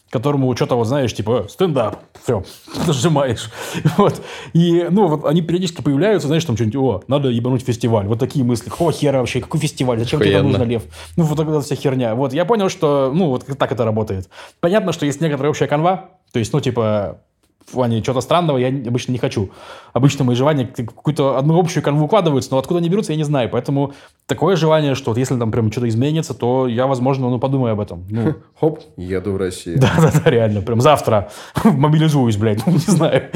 которому 0.10 0.56
что-то, 0.56 0.76
вот 0.76 0.86
знаешь, 0.86 1.14
типа, 1.14 1.48
стендап, 1.50 1.98
все, 2.24 2.44
нажимаешь. 2.88 3.50
Вот. 3.98 4.22
И, 4.54 4.88
ну, 4.90 5.08
вот 5.08 5.26
они 5.26 5.42
периодически 5.42 5.82
появляются, 5.82 6.28
знаешь, 6.28 6.46
там 6.46 6.56
что-нибудь, 6.56 6.76
о, 6.76 7.04
надо 7.08 7.30
ебануть 7.30 7.64
фестиваль. 7.64 8.06
Вот 8.06 8.20
такие 8.20 8.46
мысли. 8.46 8.70
Какого 8.70 8.92
хера 8.92 9.20
вообще? 9.20 9.42
Какой 9.42 9.60
фестиваль? 9.60 10.00
Зачем 10.00 10.20
тебе 10.20 10.42
нужно, 10.42 10.64
Лев? 10.64 10.84
Ну, 11.16 11.24
вот 11.24 11.38
такая 11.38 11.60
вся 11.62 11.76
херня. 11.76 12.14
Вот, 12.16 12.34
я 12.34 12.46
понял, 12.46 12.70
что, 12.70 13.12
ну, 13.14 13.30
вот 13.30 13.46
так 13.58 13.72
это 13.72 13.84
работает. 13.84 14.30
Понятно, 14.60 14.92
что 14.94 15.06
есть 15.06 15.22
некоторая 15.22 15.50
общая 15.50 15.68
канва, 15.68 16.12
то 16.32 16.40
есть, 16.40 16.54
ну, 16.54 16.60
типа, 16.60 17.22
в 17.68 17.74
плане 17.74 18.02
чего-то 18.02 18.22
странного 18.22 18.58
я 18.58 18.70
обычно 18.70 19.12
не 19.12 19.18
хочу. 19.18 19.52
Обычно 19.92 20.24
мои 20.24 20.36
желания 20.36 20.66
какую-то 20.66 21.38
одну 21.38 21.60
общую 21.60 21.84
канву 21.84 22.06
укладываются, 22.06 22.52
но 22.52 22.60
откуда 22.60 22.80
они 22.80 22.88
берутся, 22.88 23.12
я 23.12 23.18
не 23.18 23.26
знаю. 23.26 23.50
Поэтому 23.50 23.94
такое 24.26 24.56
желание, 24.56 24.96
что 24.96 25.12
вот 25.12 25.18
если 25.18 25.38
там 25.38 25.52
прям 25.52 25.70
что-то 25.70 25.90
изменится, 25.90 26.34
то 26.34 26.68
я, 26.68 26.88
возможно, 26.88 27.30
ну, 27.30 27.40
подумаю 27.40 27.74
об 27.74 27.82
этом. 27.82 28.06
Ну, 28.10 28.36
Хоп, 28.60 28.80
еду 28.96 29.34
в 29.34 29.38
Россию. 29.38 29.80
да-да-да, 29.82 30.30
реально. 30.30 30.62
Прям 30.62 30.80
завтра 30.80 31.30
мобилизуюсь, 31.66 32.38
блядь. 32.38 32.66
Ну, 32.66 32.72
не 32.72 32.80
знаю. 32.80 33.30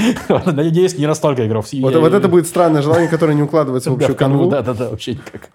Надеюсь, 0.46 0.98
не 0.98 1.08
настолько 1.08 1.46
игров. 1.46 1.68
Вот, 1.74 1.94
вот 1.94 2.14
это 2.14 2.30
будет 2.30 2.48
странное 2.48 2.82
желание, 2.82 3.10
которое 3.10 3.34
не 3.34 3.44
укладывается 3.44 3.92
в 3.92 3.96
общую 3.96 4.16
канву. 4.16 4.50
Да-да-да, 4.50 4.90
вообще 4.90 5.14
никак. 5.14 5.50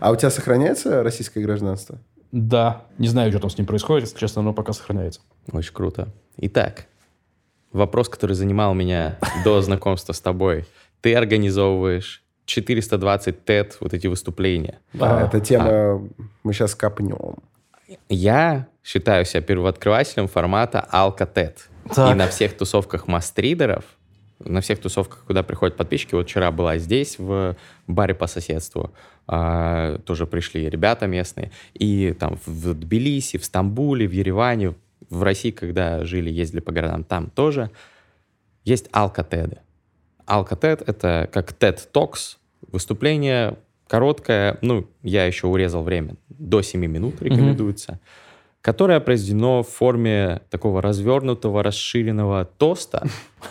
А 0.00 0.12
у 0.12 0.16
тебя 0.16 0.30
сохраняется 0.30 1.02
российское 1.02 1.40
гражданство? 1.40 1.98
Да, 2.30 2.82
не 2.98 3.08
знаю, 3.08 3.32
что 3.32 3.40
там 3.40 3.50
с 3.50 3.58
ним 3.58 3.66
происходит, 3.66 4.04
если 4.04 4.18
честно, 4.18 4.42
но 4.42 4.52
пока 4.52 4.72
сохраняется. 4.72 5.20
Очень 5.50 5.72
круто. 5.72 6.08
Итак, 6.36 6.86
вопрос, 7.78 8.08
который 8.08 8.34
занимал 8.34 8.74
меня 8.74 9.18
до 9.44 9.60
знакомства 9.62 10.12
с 10.12 10.20
тобой. 10.20 10.66
Ты 11.00 11.14
организовываешь 11.14 12.22
420 12.44 13.36
TED, 13.46 13.74
вот 13.80 13.94
эти 13.94 14.06
выступления. 14.06 14.80
Да, 14.92 15.20
А, 15.20 15.26
эта 15.26 15.40
тема 15.40 16.08
мы 16.42 16.52
сейчас 16.52 16.74
копнем. 16.74 17.36
Я 18.08 18.66
считаю 18.84 19.24
себя 19.24 19.42
первооткрывателем 19.42 20.28
формата. 20.28 20.80
Так. 21.94 22.12
И 22.12 22.14
на 22.14 22.28
всех 22.28 22.56
тусовках 22.56 23.06
мастридеров, 23.06 23.84
на 24.40 24.60
всех 24.60 24.78
тусовках, 24.80 25.24
куда 25.26 25.42
приходят 25.42 25.76
подписчики, 25.76 26.14
вот 26.14 26.26
вчера 26.26 26.50
была 26.50 26.78
здесь, 26.78 27.18
в 27.18 27.56
баре 27.86 28.14
по 28.14 28.26
соседству, 28.26 28.92
а, 29.26 29.98
тоже 29.98 30.26
пришли 30.26 30.68
ребята 30.70 31.06
местные, 31.06 31.50
и 31.74 32.14
там 32.18 32.38
в 32.46 32.74
Тбилиси, 32.74 33.36
в 33.38 33.44
Стамбуле, 33.44 34.06
в 34.06 34.12
Ереване, 34.12 34.74
в 35.08 35.22
России, 35.22 35.50
когда 35.50 36.04
жили, 36.04 36.30
ездили 36.30 36.60
по 36.60 36.72
городам, 36.72 37.04
там 37.04 37.30
тоже 37.30 37.70
есть 38.64 38.88
алкотеды. 38.92 39.58
Алкотед— 40.26 40.82
это 40.86 41.28
как 41.32 41.52
TED 41.52 41.88
Talks, 41.92 42.36
выступление 42.70 43.56
короткое, 43.86 44.58
ну, 44.60 44.86
я 45.02 45.24
еще 45.24 45.46
урезал 45.46 45.82
время, 45.82 46.16
до 46.28 46.62
7 46.62 46.80
минут 46.86 47.22
рекомендуется, 47.22 48.00
которое 48.60 49.00
произведено 49.00 49.62
в 49.62 49.68
форме 49.68 50.42
такого 50.50 50.82
развернутого, 50.82 51.62
расширенного 51.62 52.44
тоста, 52.44 53.06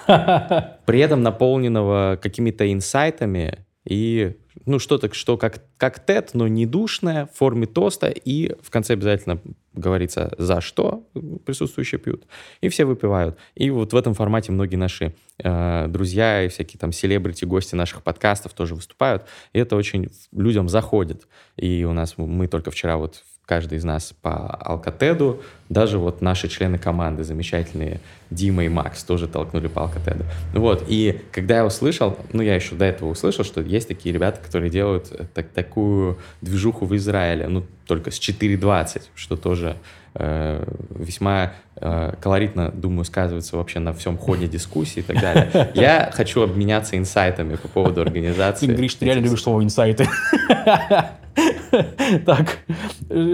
при 0.86 1.00
этом 1.00 1.24
наполненного 1.24 2.20
какими-то 2.22 2.72
инсайтами 2.72 3.66
и 3.84 4.38
ну 4.68 4.80
что-то, 4.80 5.14
что 5.14 5.38
как, 5.38 5.64
как 5.78 6.08
TED, 6.08 6.32
но 6.34 6.48
не 6.48 6.66
душное, 6.66 7.28
в 7.34 7.38
форме 7.38 7.66
тоста, 7.66 8.08
и 8.08 8.54
в 8.62 8.70
конце 8.70 8.94
обязательно 8.94 9.40
говорится, 9.74 10.34
за 10.38 10.62
что 10.62 11.08
присутствующие 11.46 12.00
пьют, 12.00 12.26
и 12.62 12.70
все 12.70 12.86
выпивают. 12.86 13.38
И 13.56 13.70
вот 13.70 13.94
в 13.94 13.96
этом 13.96 14.14
формате 14.14 14.52
многие 14.52 14.76
наши 14.76 15.16
э, 15.40 15.88
друзья 15.88 16.44
и 16.44 16.50
всякие 16.50 16.80
там 16.80 16.92
селебрити, 16.92 17.46
гости 17.46 17.76
наших 17.76 18.04
подкастов 18.04 18.54
тоже 18.54 18.76
выступают, 18.76 19.26
и 19.54 19.60
это 19.60 19.76
очень 19.76 20.10
людям 20.32 20.68
заходит. 20.68 21.28
И 21.56 21.84
у 21.86 21.94
нас, 21.94 22.18
мы 22.18 22.48
только 22.48 22.72
вчера 22.72 22.98
вот 22.98 23.24
каждый 23.48 23.78
из 23.78 23.86
нас 23.86 24.14
по 24.22 24.48
Алкотеду, 24.48 25.42
даже 25.70 25.98
вот 25.98 26.22
наши 26.22 26.50
члены 26.50 26.78
команды 26.78 27.24
замечательные, 27.24 28.02
Дима 28.30 28.66
и 28.66 28.70
Макс, 28.70 29.04
тоже 29.04 29.28
толкнули 29.28 29.68
по 29.68 29.84
Алкотеду. 29.84 30.26
Вот, 30.54 30.84
и 30.88 31.22
когда 31.32 31.58
я 31.58 31.66
услышал, 31.66 32.18
ну, 32.34 32.42
я 32.42 32.56
еще 32.56 32.76
до 32.76 32.84
этого 32.84 33.10
услышал, 33.10 33.46
что 33.46 33.62
есть 33.62 33.88
такие 33.88 34.14
ребята, 34.14 34.40
которые 34.44 34.70
делают 34.70 35.08
э, 35.12 35.26
так, 35.34 35.48
такую 35.48 36.18
движуху 36.42 36.86
в 36.86 36.96
Израиле, 36.98 37.48
ну, 37.48 37.64
только 37.86 38.12
с 38.12 38.20
4.20, 38.20 39.04
что 39.16 39.38
тоже 39.38 39.78
э, 40.14 40.66
весьма 40.90 41.54
э, 41.78 42.16
колоритно, 42.20 42.70
думаю, 42.72 43.06
сказывается 43.06 43.56
вообще 43.56 43.80
на 43.80 43.94
всем 43.94 44.18
ходе 44.18 44.48
дискуссии 44.50 45.00
и 45.00 45.04
так 45.04 45.22
далее. 45.22 45.72
Я 45.74 46.12
хочу 46.14 46.42
обменяться 46.42 46.98
инсайтами 46.98 47.56
по 47.56 47.70
поводу 47.70 48.02
организации. 48.08 48.66
Ты 48.66 48.74
говоришь, 48.74 48.96
ты 48.96 49.06
реально 49.06 49.24
любишь 49.24 49.42
слово 49.42 49.64
инсайты. 49.64 50.06
Так, 52.26 52.60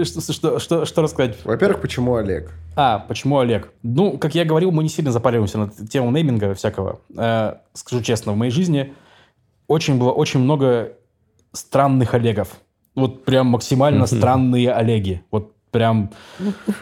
что- 0.04 0.32
что- 0.32 0.58
что 0.58 0.84
что 0.84 1.02
рассказать? 1.02 1.36
Во-первых, 1.44 1.80
почему 1.80 2.16
Олег? 2.16 2.52
А, 2.76 2.98
почему 2.98 3.38
Олег? 3.38 3.72
Ну, 3.82 4.18
как 4.18 4.34
я 4.34 4.44
говорил, 4.44 4.70
мы 4.72 4.82
не 4.82 4.88
сильно 4.88 5.12
запариваемся 5.12 5.58
на 5.58 5.70
тему 5.70 6.10
нейминга 6.10 6.54
всякого. 6.54 7.00
Э, 7.16 7.54
скажу 7.72 8.02
честно, 8.02 8.32
в 8.32 8.36
моей 8.36 8.50
жизни 8.52 8.92
очень 9.68 9.98
было 9.98 10.10
очень 10.10 10.40
много 10.40 10.92
странных 11.52 12.14
Олегов. 12.14 12.48
Вот 12.94 13.24
прям 13.24 13.46
максимально 13.48 14.06
странные 14.06 14.72
Олеги. 14.72 15.22
Вот 15.30 15.53
прям... 15.74 16.10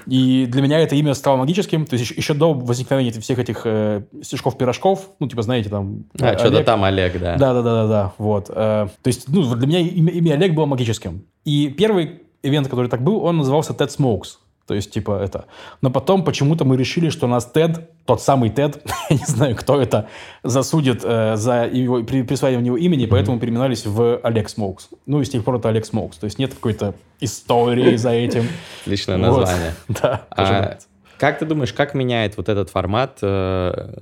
И 0.07 0.47
для 0.47 0.61
меня 0.61 0.78
это 0.80 0.95
имя 0.95 1.14
стало 1.14 1.38
магическим. 1.38 1.86
То 1.86 1.95
есть 1.95 2.11
еще, 2.11 2.14
еще 2.14 2.34
до 2.34 2.53
возникновения 2.53 3.11
всех 3.12 3.38
этих 3.38 3.62
э, 3.64 4.03
стишков-пирожков, 4.22 5.09
ну, 5.18 5.28
типа, 5.28 5.40
знаете, 5.40 5.70
там... 5.70 6.05
А, 6.20 6.34
э, 6.34 6.38
что-то 6.38 6.59
Олег- 6.59 6.66
там 6.66 6.84
Олег, 6.84 7.18
да. 7.18 7.36
да, 7.38 7.55
да, 7.55 7.62
да, 7.62 7.74
да, 7.82 7.88
да. 7.88 8.12
Вот. 8.18 8.51
э, 8.51 8.53
то 8.53 8.88
есть, 9.07 9.28
ну, 9.28 9.55
для 9.55 9.66
меня 9.66 9.80
имя, 9.80 10.12
имя 10.12 10.34
Олег 10.34 10.55
было 10.55 10.66
магическим. 10.66 11.24
И 11.47 11.68
первый 11.68 12.20
ивент, 12.43 12.68
который 12.68 12.88
так 12.88 13.03
был, 13.03 13.24
он 13.24 13.38
назывался 13.38 13.72
TED 13.72 13.88
Smokes. 13.88 14.41
То 14.66 14.74
есть, 14.74 14.90
типа, 14.90 15.20
это. 15.22 15.46
Но 15.80 15.90
потом 15.90 16.24
почему-то 16.24 16.64
мы 16.64 16.76
решили, 16.76 17.10
что 17.10 17.26
нас 17.26 17.50
TED, 17.52 17.88
тот 18.06 18.22
самый 18.22 18.50
TED, 18.50 18.80
я 19.10 19.16
не 19.16 19.24
знаю, 19.24 19.56
кто 19.56 19.80
это, 19.80 20.08
засудит 20.42 21.02
э, 21.04 21.36
за 21.36 21.64
его, 21.64 22.02
при, 22.02 22.22
присваивание 22.22 22.66
его 22.66 22.76
имени, 22.76 23.06
поэтому 23.06 23.38
переименовались 23.38 23.86
в 23.86 24.18
Олег 24.22 24.48
Smokes. 24.48 24.88
Ну, 25.06 25.20
и 25.20 25.24
с 25.24 25.30
тех 25.30 25.44
пор 25.44 25.56
это 25.56 25.68
Олег 25.68 25.84
Smokes. 25.84 26.18
То 26.18 26.24
есть, 26.26 26.38
нет 26.38 26.54
какой-то 26.54 26.94
истории 27.20 27.96
за 27.96 28.10
этим. 28.10 28.48
Отличное 28.82 29.18
Вот. 29.18 29.40
название. 29.40 29.74
Да, 29.88 30.26
А 30.30 30.78
как 31.18 31.38
ты 31.38 31.46
думаешь, 31.46 31.72
как 31.72 31.94
меняет 31.94 32.36
вот 32.36 32.48
этот 32.48 32.70
формат 32.70 33.18
э, 33.22 33.94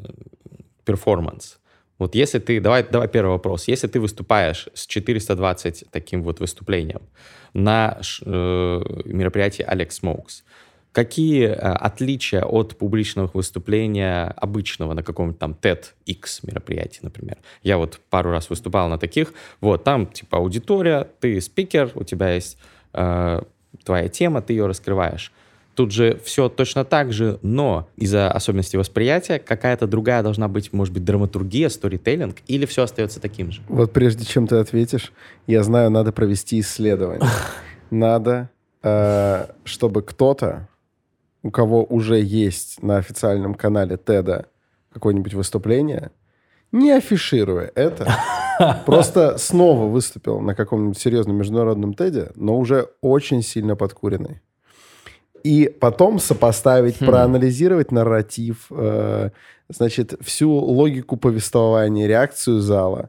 перформанс? 0.85 1.59
Вот 2.01 2.15
если 2.15 2.39
ты, 2.39 2.61
давай, 2.61 2.83
давай 2.83 3.09
первый 3.09 3.33
вопрос. 3.33 3.69
Если 3.69 3.87
ты 3.87 4.01
выступаешь 4.01 4.69
с 4.73 4.87
420 4.87 5.85
таким 5.91 6.23
вот 6.23 6.41
выступлением 6.41 7.03
на 7.53 8.01
э, 8.25 8.83
мероприятии 9.05 9.67
Alex 9.71 10.01
Smokes, 10.03 10.43
Какие 10.93 11.47
э, 11.47 11.55
отличия 11.55 12.43
от 12.43 12.77
публичного 12.77 13.31
выступления 13.33 14.35
обычного 14.37 14.93
на 14.95 15.03
каком-то 15.03 15.39
там 15.39 15.57
TEDx 15.61 16.41
мероприятии, 16.43 17.01
например? 17.03 17.37
Я 17.63 17.79
вот 17.79 18.01
пару 18.11 18.31
раз 18.31 18.51
выступал 18.51 18.89
на 18.89 18.99
таких. 18.99 19.33
Вот, 19.61 19.85
там 19.85 20.07
типа 20.07 20.39
аудитория, 20.39 21.07
ты 21.21 21.41
спикер, 21.41 21.93
у 21.95 22.03
тебя 22.03 22.35
есть 22.35 22.59
э, 22.93 23.41
твоя 23.85 24.09
тема, 24.09 24.43
ты 24.43 24.53
ее 24.53 24.67
раскрываешь. 24.67 25.33
Тут 25.77 25.93
же 25.93 26.21
все 26.25 26.49
точно 26.49 26.85
так 26.85 27.13
же, 27.13 27.39
но 27.43 27.89
из-за 27.97 28.31
особенностей 28.31 28.77
восприятия 28.77 29.39
какая-то 29.39 29.87
другая 29.87 30.23
должна 30.23 30.49
быть, 30.49 30.73
может 30.73 30.93
быть, 30.93 31.05
драматургия, 31.05 31.69
сторителлинг, 31.69 32.39
или 32.49 32.67
все 32.67 32.83
остается 32.83 33.21
таким 33.21 33.53
же? 33.53 33.63
Вот 33.69 33.93
прежде 33.93 34.25
чем 34.25 34.49
ты 34.49 34.57
ответишь, 34.57 35.13
я 35.47 35.63
знаю, 35.63 35.91
надо 35.91 36.11
провести 36.13 36.61
исследование. 36.61 37.27
Надо, 37.91 38.51
э, 38.83 39.47
чтобы 39.65 40.03
кто-то, 40.03 40.69
у 41.43 41.51
кого 41.51 41.85
уже 41.85 42.21
есть 42.21 42.83
на 42.83 42.99
официальном 42.99 43.55
канале 43.55 43.97
Теда 43.97 44.47
какое-нибудь 44.93 45.35
выступление, 45.35 46.11
не 46.73 46.93
афишируя 46.93 47.71
это, 47.75 48.13
просто 48.87 49.39
снова 49.39 49.87
выступил 49.87 50.41
на 50.41 50.55
каком-нибудь 50.55 50.99
серьезном 50.99 51.37
международном 51.37 51.95
Теде, 51.95 52.31
но 52.35 52.57
уже 52.57 52.89
очень 53.01 53.43
сильно 53.43 53.77
подкуренный. 53.77 54.41
И 55.43 55.75
потом 55.81 56.19
сопоставить, 56.19 57.01
Хм. 57.01 57.07
проанализировать 57.07 57.93
нарратив, 57.93 58.67
э, 58.71 59.31
значит, 59.69 60.15
всю 60.21 60.53
логику 60.53 61.17
повествования, 61.17 62.07
реакцию 62.07 62.61
зала. 62.61 63.09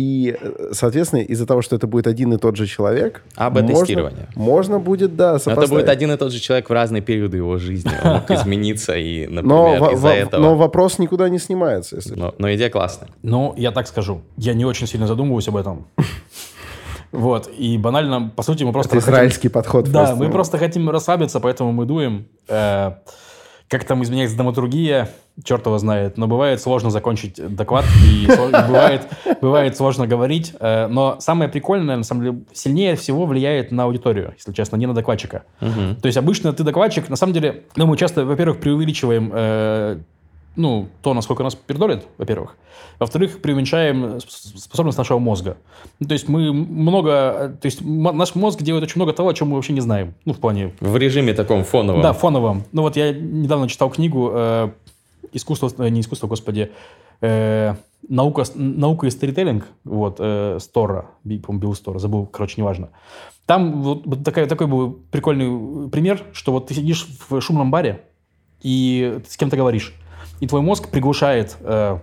И, 0.00 0.34
э, 0.40 0.70
соответственно, 0.72 1.20
из-за 1.20 1.46
того, 1.46 1.60
что 1.60 1.76
это 1.76 1.86
будет 1.86 2.06
один 2.06 2.32
и 2.32 2.38
тот 2.38 2.56
же 2.56 2.66
человек... 2.66 3.22
АБ-тестирование. 3.36 4.28
Можно, 4.34 4.78
можно 4.78 4.78
будет, 4.78 5.14
да, 5.14 5.36
это 5.36 5.66
будет 5.68 5.90
один 5.90 6.10
и 6.12 6.16
тот 6.16 6.32
же 6.32 6.40
человек 6.40 6.70
в 6.70 6.72
разные 6.72 7.02
периоды 7.02 7.36
его 7.36 7.58
жизни. 7.58 7.90
Он 8.02 8.12
мог 8.14 8.30
измениться 8.30 8.94
и, 8.96 9.26
но, 9.26 9.42
например, 9.42 9.92
из-за 9.92 10.08
этого. 10.08 10.40
но 10.40 10.56
вопрос 10.56 10.98
никуда 10.98 11.28
не 11.28 11.38
снимается. 11.38 11.96
Если... 11.96 12.14
Но, 12.14 12.34
но 12.38 12.50
идея 12.54 12.70
классная. 12.70 13.10
Ну, 13.22 13.54
я 13.58 13.72
так 13.72 13.86
скажу. 13.86 14.22
Я 14.38 14.54
не 14.54 14.64
очень 14.64 14.86
сильно 14.86 15.06
задумываюсь 15.06 15.48
об 15.48 15.56
этом. 15.56 15.86
Вот. 17.12 17.50
И 17.58 17.76
банально, 17.76 18.30
по 18.36 18.44
сути, 18.44 18.62
мы 18.62 18.72
просто... 18.72 18.96
Это 18.96 19.04
хотим- 19.04 19.14
израильский 19.14 19.48
подход. 19.48 19.90
Да, 19.90 20.14
мы 20.14 20.30
просто 20.30 20.58
хотим 20.58 20.88
расслабиться, 20.90 21.40
поэтому 21.40 21.72
мы 21.72 21.84
дуем. 21.84 22.28
Э, 22.46 22.92
Как 23.70 23.84
там 23.84 24.02
изменяется 24.02 24.36
драматургия, 24.36 25.10
черт 25.44 25.64
его 25.64 25.78
знает. 25.78 26.18
Но 26.18 26.26
бывает 26.26 26.60
сложно 26.60 26.90
закончить 26.90 27.36
доклад, 27.54 27.84
и 28.04 28.26
бывает, 28.66 29.06
бывает 29.40 29.76
сложно 29.76 30.08
говорить. 30.08 30.52
Э, 30.58 30.88
Но 30.88 31.20
самое 31.20 31.48
прикольное, 31.48 31.96
на 31.96 32.02
самом 32.02 32.22
деле, 32.24 32.38
сильнее 32.52 32.96
всего 32.96 33.26
влияет 33.26 33.70
на 33.70 33.84
аудиторию, 33.84 34.34
если 34.36 34.52
честно, 34.52 34.74
не 34.74 34.86
на 34.86 34.92
докладчика. 34.94 35.44
Мгм. 35.60 35.94
То 36.02 36.06
есть 36.06 36.18
обычно 36.18 36.52
ты 36.52 36.64
докладчик, 36.64 37.08
на 37.08 37.14
самом 37.14 37.32
деле, 37.32 37.62
ну, 37.76 37.86
мы 37.86 37.96
часто, 37.96 38.24
во-первых, 38.24 38.58
преувеличиваем 38.58 39.30
э, 39.32 39.98
ну, 40.56 40.88
то, 41.02 41.14
насколько 41.14 41.42
нас 41.42 41.54
пердолит, 41.54 42.06
во-первых. 42.18 42.56
Во-вторых, 42.98 43.40
преуменьшаем 43.40 44.20
способность 44.20 44.98
нашего 44.98 45.18
мозга. 45.18 45.56
Ну, 46.00 46.08
то 46.08 46.12
есть 46.12 46.28
мы 46.28 46.52
много... 46.52 47.56
То 47.60 47.66
есть 47.66 47.80
наш 47.82 48.34
мозг 48.34 48.62
делает 48.62 48.84
очень 48.84 48.96
много 48.96 49.12
того, 49.12 49.28
о 49.30 49.34
чем 49.34 49.48
мы 49.48 49.56
вообще 49.56 49.72
не 49.72 49.80
знаем. 49.80 50.14
Ну, 50.24 50.34
в 50.34 50.38
плане... 50.38 50.74
В 50.80 50.96
режиме 50.96 51.32
таком 51.32 51.64
фоновом. 51.64 52.02
Да, 52.02 52.12
фоновом. 52.12 52.64
Ну, 52.72 52.82
вот 52.82 52.96
я 52.96 53.12
недавно 53.12 53.68
читал 53.68 53.90
книгу 53.90 54.30
э, 54.32 54.70
«Искусство...» 55.32 55.70
э, 55.78 55.88
Не 55.88 56.00
искусство, 56.00 56.26
господи. 56.26 56.70
э, 57.20 57.74
наука, 58.08 58.44
наука 58.54 59.06
и 59.06 59.10
сторителлинг. 59.10 59.66
Вот, 59.84 60.16
э, 60.18 60.58
Стора. 60.60 61.06
По-моему, 61.22 61.58
Билл 61.58 61.74
Стора. 61.74 61.98
Забыл, 61.98 62.26
короче, 62.26 62.60
неважно. 62.60 62.90
Там 63.46 63.82
вот, 63.82 64.06
вот 64.06 64.24
такая, 64.24 64.46
такой 64.46 64.66
был 64.66 64.98
прикольный 65.10 65.88
пример, 65.88 66.22
что 66.32 66.52
вот 66.52 66.68
ты 66.68 66.74
сидишь 66.74 67.06
в 67.28 67.40
шумном 67.40 67.70
баре, 67.70 68.02
и 68.62 69.20
ты 69.24 69.30
с 69.32 69.36
кем-то 69.36 69.56
говоришь. 69.56 69.94
И 70.40 70.46
твой 70.46 70.62
мозг 70.62 70.88
приглушает 70.88 71.56
э, 71.60 71.98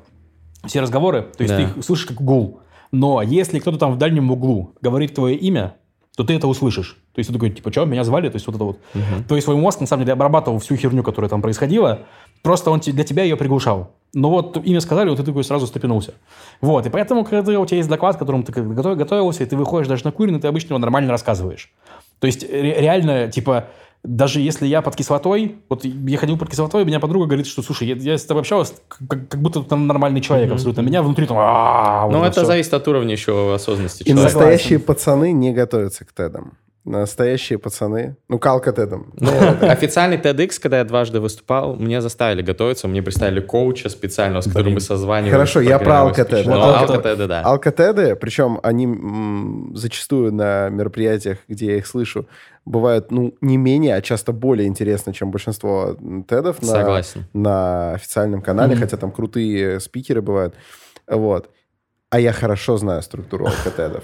все 0.65 0.81
разговоры, 0.81 1.23
то 1.35 1.43
есть 1.43 1.53
Да. 1.55 1.57
ты 1.57 1.63
их 1.79 1.83
слышишь 1.85 2.05
как 2.05 2.21
гул. 2.21 2.61
Но 2.91 3.21
если 3.21 3.59
кто-то 3.59 3.77
там 3.77 3.93
в 3.93 3.97
дальнем 3.97 4.31
углу 4.31 4.73
говорит 4.81 5.13
твое 5.15 5.35
имя, 5.35 5.75
то 6.15 6.23
ты 6.23 6.33
это 6.33 6.47
услышишь. 6.47 6.97
То 7.13 7.19
есть 7.19 7.27
ты 7.29 7.33
такой, 7.33 7.49
типа, 7.51 7.71
что, 7.71 7.85
меня 7.85 8.03
звали? 8.03 8.29
То 8.29 8.35
есть 8.37 8.47
вот 8.47 8.55
это 8.55 8.63
вот. 8.65 8.79
То 9.27 9.35
есть 9.35 9.45
твой 9.45 9.57
мозг, 9.57 9.81
на 9.81 9.87
самом 9.87 10.03
деле, 10.03 10.13
обрабатывал 10.13 10.57
всю 10.59 10.75
херню, 10.75 11.03
которая 11.03 11.29
там 11.29 11.41
происходила, 11.41 12.01
просто 12.43 12.71
он 12.71 12.79
для 12.79 13.03
тебя 13.03 13.23
ее 13.23 13.35
приглушал. 13.37 13.91
Но 14.13 14.29
вот 14.31 14.57
имя 14.65 14.79
сказали, 14.79 15.09
вот 15.09 15.17
ты 15.17 15.23
такой 15.23 15.43
сразу 15.43 15.67
стопянулся. 15.67 16.13
Вот, 16.61 16.85
и 16.85 16.89
поэтому, 16.89 17.23
когда 17.23 17.59
у 17.59 17.65
тебя 17.65 17.77
есть 17.77 17.89
доклад, 17.89 18.15
к 18.15 18.19
которому 18.19 18.43
ты 18.43 18.51
готовился, 18.63 19.43
и 19.43 19.45
ты 19.45 19.55
выходишь 19.55 19.87
даже 19.87 20.05
на 20.05 20.11
курину, 20.11 20.39
ты 20.39 20.47
обычно 20.47 20.69
его 20.69 20.79
нормально 20.79 21.11
рассказываешь. 21.11 21.71
То 22.19 22.25
есть 22.27 22.43
ре- 22.49 22.79
реально, 22.81 23.27
типа, 23.27 23.65
даже 24.07 24.39
если 24.39 24.65
я 24.65 24.81
под 24.81 24.95
кислотой, 24.95 25.57
вот 25.69 25.83
я 25.83 26.17
ходил 26.17 26.37
под 26.37 26.49
кислотой, 26.49 26.85
меня 26.85 26.99
подруга 26.99 27.25
говорит, 27.25 27.45
что, 27.45 27.61
слушай, 27.61 27.87
я, 27.87 27.95
я 27.95 28.17
с 28.17 28.23
тобой 28.23 28.41
общалась, 28.41 28.73
как, 28.87 29.27
как 29.27 29.41
будто 29.41 29.61
там 29.63 29.85
нормальный 29.85 30.21
человек 30.21 30.51
абсолютно. 30.51 30.81
Меня 30.81 31.01
внутри 31.01 31.27
там... 31.27 31.37
Вот 31.37 32.11
Ну, 32.11 32.23
это 32.23 32.45
зависит 32.45 32.73
от 32.73 32.87
уровня 32.87 33.11
еще 33.11 33.53
осознанности 33.53 34.03
И 34.03 34.05
человека. 34.05 34.23
настоящие 34.23 34.79
пацаны 34.79 35.33
не 35.33 35.51
готовятся 35.51 36.05
к 36.05 36.13
тедам. 36.13 36.57
Настоящие 36.85 37.59
пацаны... 37.59 38.15
Ну, 38.29 38.39
калка 38.39 38.71
тедом. 38.71 39.11
Ну, 39.19 39.29
официальный 39.61 40.15
TEDx, 40.17 40.57
когда 40.61 40.77
я 40.77 40.85
дважды 40.85 41.19
выступал, 41.19 41.75
мне 41.75 41.99
заставили 42.01 42.41
готовиться, 42.41 42.87
мне 42.87 43.01
представили 43.03 43.41
коуча 43.41 43.89
специального, 43.89 44.39
с 44.41 44.47
которым 44.47 44.75
мы 44.75 44.79
созванивались. 44.79 45.33
Хорошо, 45.33 45.59
я 45.59 45.79
про 45.79 46.03
Alka-TED. 46.05 46.25
спич. 46.35 46.45
Ну, 46.45 46.53
Alka-TED, 46.53 47.27
да. 47.27 47.41
Алкотеды, 47.41 48.15
причем 48.15 48.59
они 48.63 49.75
зачастую 49.75 50.33
на 50.33 50.69
мероприятиях, 50.69 51.39
где 51.49 51.65
я 51.65 51.77
их 51.77 51.87
слышу, 51.87 52.25
бывают, 52.63 53.11
ну, 53.11 53.33
не 53.41 53.57
менее, 53.57 53.95
а 53.95 54.01
часто 54.01 54.31
более 54.31 54.67
интересны, 54.67 55.11
чем 55.13 55.29
большинство 55.29 55.97
тедов 56.27 56.61
на, 56.61 57.01
на 57.33 57.93
официальном 57.95 58.41
канале, 58.41 58.75
Мгм. 58.75 58.81
хотя 58.83 58.95
там 58.95 59.11
крутые 59.11 59.81
спикеры 59.81 60.21
бывают. 60.21 60.55
Вот. 61.05 61.49
А 62.09 62.19
я 62.21 62.31
хорошо 62.31 62.77
знаю 62.77 63.01
структуру 63.01 63.47
алкотедов. 63.47 64.03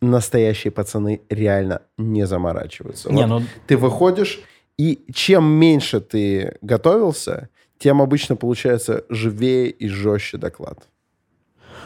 Настоящие 0.00 0.70
пацаны 0.70 1.22
реально 1.28 1.82
не 1.96 2.26
заморачиваются. 2.26 3.12
Не, 3.12 3.26
Вот 3.26 3.40
ну, 3.40 3.46
ты 3.66 3.76
выходишь, 3.76 4.40
и 4.76 5.04
чем 5.12 5.44
меньше 5.44 6.00
ты 6.00 6.56
готовился, 6.62 7.48
тем 7.78 8.00
обычно 8.00 8.36
получается 8.36 9.04
живее 9.08 9.70
и 9.70 9.88
жестче 9.88 10.38
доклад. 10.38 10.86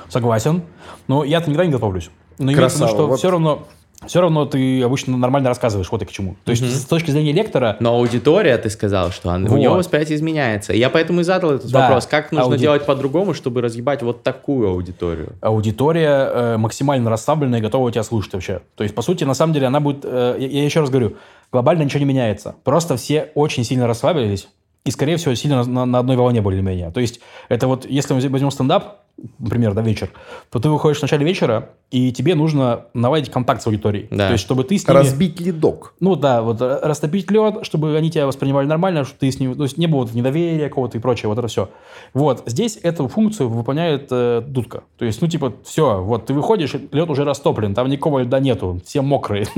Согласен. 0.09 0.63
Но 1.09 1.25
я-то 1.25 1.49
никогда 1.49 1.65
не 1.67 1.73
готовлюсь. 1.73 2.11
Но 2.39 2.53
имеется 2.53 2.69
в 2.69 2.81
виду, 2.81 2.87
Красава, 2.87 2.89
что 2.91 3.07
вот. 3.09 3.19
все 3.19 3.31
равно, 3.31 3.67
все 4.07 4.21
равно 4.21 4.45
ты 4.47 4.83
обычно 4.83 5.17
нормально 5.17 5.49
рассказываешь, 5.49 5.91
вот 5.91 6.03
и 6.03 6.05
к 6.05 6.11
чему. 6.11 6.37
То 6.45 6.51
есть 6.51 6.63
с 6.65 6.85
точки 6.85 7.11
зрения 7.11 7.33
лектора, 7.33 7.77
Но 7.81 7.95
аудитория, 7.97 8.57
ты 8.59 8.71
сказал, 8.71 9.11
что 9.11 9.29
он- 9.31 9.45
у 9.45 9.49
Вот. 9.49 9.59
него 9.59 9.75
восприятие 9.75 10.17
изменяется. 10.17 10.73
Я 10.73 10.91
поэтому 10.91 11.21
и 11.21 11.25
задал 11.25 11.53
этот 11.53 11.71
Да. 11.71 11.83
вопрос. 11.83 12.07
Как 12.07 12.33
нужно 12.33 12.55
Ауди- 12.55 12.61
делать 12.61 12.87
по-другому, 12.87 13.35
чтобы 13.35 13.61
разъебать 13.61 14.03
вот 14.03 14.23
такую 14.23 14.69
аудиторию? 14.69 15.33
аудитория 15.41 16.31
э, 16.33 16.57
максимально 16.57 17.11
расслабленная 17.11 17.59
и 17.59 17.63
готова 17.63 17.91
тебя 17.93 18.03
слушать 18.03 18.33
вообще. 18.33 18.61
То 18.77 18.83
есть, 18.85 18.95
по 18.95 19.03
сути, 19.03 19.25
на 19.25 19.35
самом 19.35 19.53
деле, 19.55 19.67
она 19.67 19.81
будет... 19.81 20.05
э, 20.05 20.37
я, 20.39 20.47
я 20.49 20.65
еще 20.65 20.81
раз 20.81 20.91
говорю, 20.91 21.17
глобально 21.53 21.83
ничего 21.83 22.01
не 22.01 22.07
меняется. 22.07 22.55
Просто 22.65 22.97
все 22.97 23.31
очень 23.35 23.65
сильно 23.65 23.87
расслабились 23.87 24.49
и, 24.85 24.91
скорее 24.91 25.17
всего, 25.17 25.35
сильно 25.35 25.63
на, 25.65 25.85
на 25.87 25.99
одной 26.01 26.17
волне 26.17 26.41
более-менее. 26.41 26.91
То 26.91 27.01
есть, 27.01 27.21
это 27.49 27.69
вот, 27.69 27.87
если 27.89 28.15
мы 28.15 28.21
возьмем 28.29 28.51
стендап, 28.51 29.02
например, 29.39 29.75
да, 29.75 29.83
вечер, 29.83 30.11
то 30.51 30.59
ты 30.59 30.69
выходишь 30.69 30.99
в 30.99 31.03
начале 31.03 31.25
вечера, 31.25 31.71
и 31.91 32.11
тебе 32.13 32.35
нужно 32.35 32.87
наладить 32.95 33.31
контакт 33.31 33.63
с 33.63 33.67
аудиторией. 33.67 34.09
Да. 34.11 34.29
То 34.29 34.33
есть, 34.33 34.45
чтобы 34.45 34.65
ты 34.65 34.79
с 34.79 34.87
ними... 34.87 34.97
Разбить 34.97 35.41
ледок. 35.41 35.95
Ну 36.01 36.17
да, 36.17 36.43
вот 36.43 36.61
э, 36.61 36.81
растопить 36.83 37.31
лед, 37.31 37.59
чтобы 37.63 37.97
они 37.97 38.11
тебя 38.11 38.27
воспринимали 38.27 38.67
нормально, 38.67 39.05
чтобы 39.05 39.19
ты 39.21 39.31
с 39.31 39.39
ними, 39.39 39.55
то 39.55 39.65
есть 39.65 39.79
не 39.79 39.87
было 39.87 40.01
вот 40.01 40.15
недоверия 40.15 40.69
какого-то 40.69 40.99
и 40.99 41.01
прочее, 41.01 41.29
вот 41.29 41.39
это 41.39 41.49
все. 41.49 41.71
Вот, 42.15 42.43
здесь 42.47 42.79
эту 42.83 43.09
функцию 43.09 43.49
выполняет 43.49 44.09
э, 44.11 44.43
дудка. 44.47 44.85
То 44.97 45.05
есть, 45.05 45.21
ну 45.21 45.29
типа, 45.29 45.53
все, 45.65 46.03
вот 46.03 46.27
ты 46.27 46.35
выходишь, 46.35 46.75
и 46.75 46.89
лед 46.93 47.11
уже 47.11 47.25
растоплен, 47.25 47.75
там 47.75 47.89
никакого 47.89 48.21
льда 48.21 48.41
нету, 48.41 48.81
все 48.85 49.03
мокрые. 49.03 49.47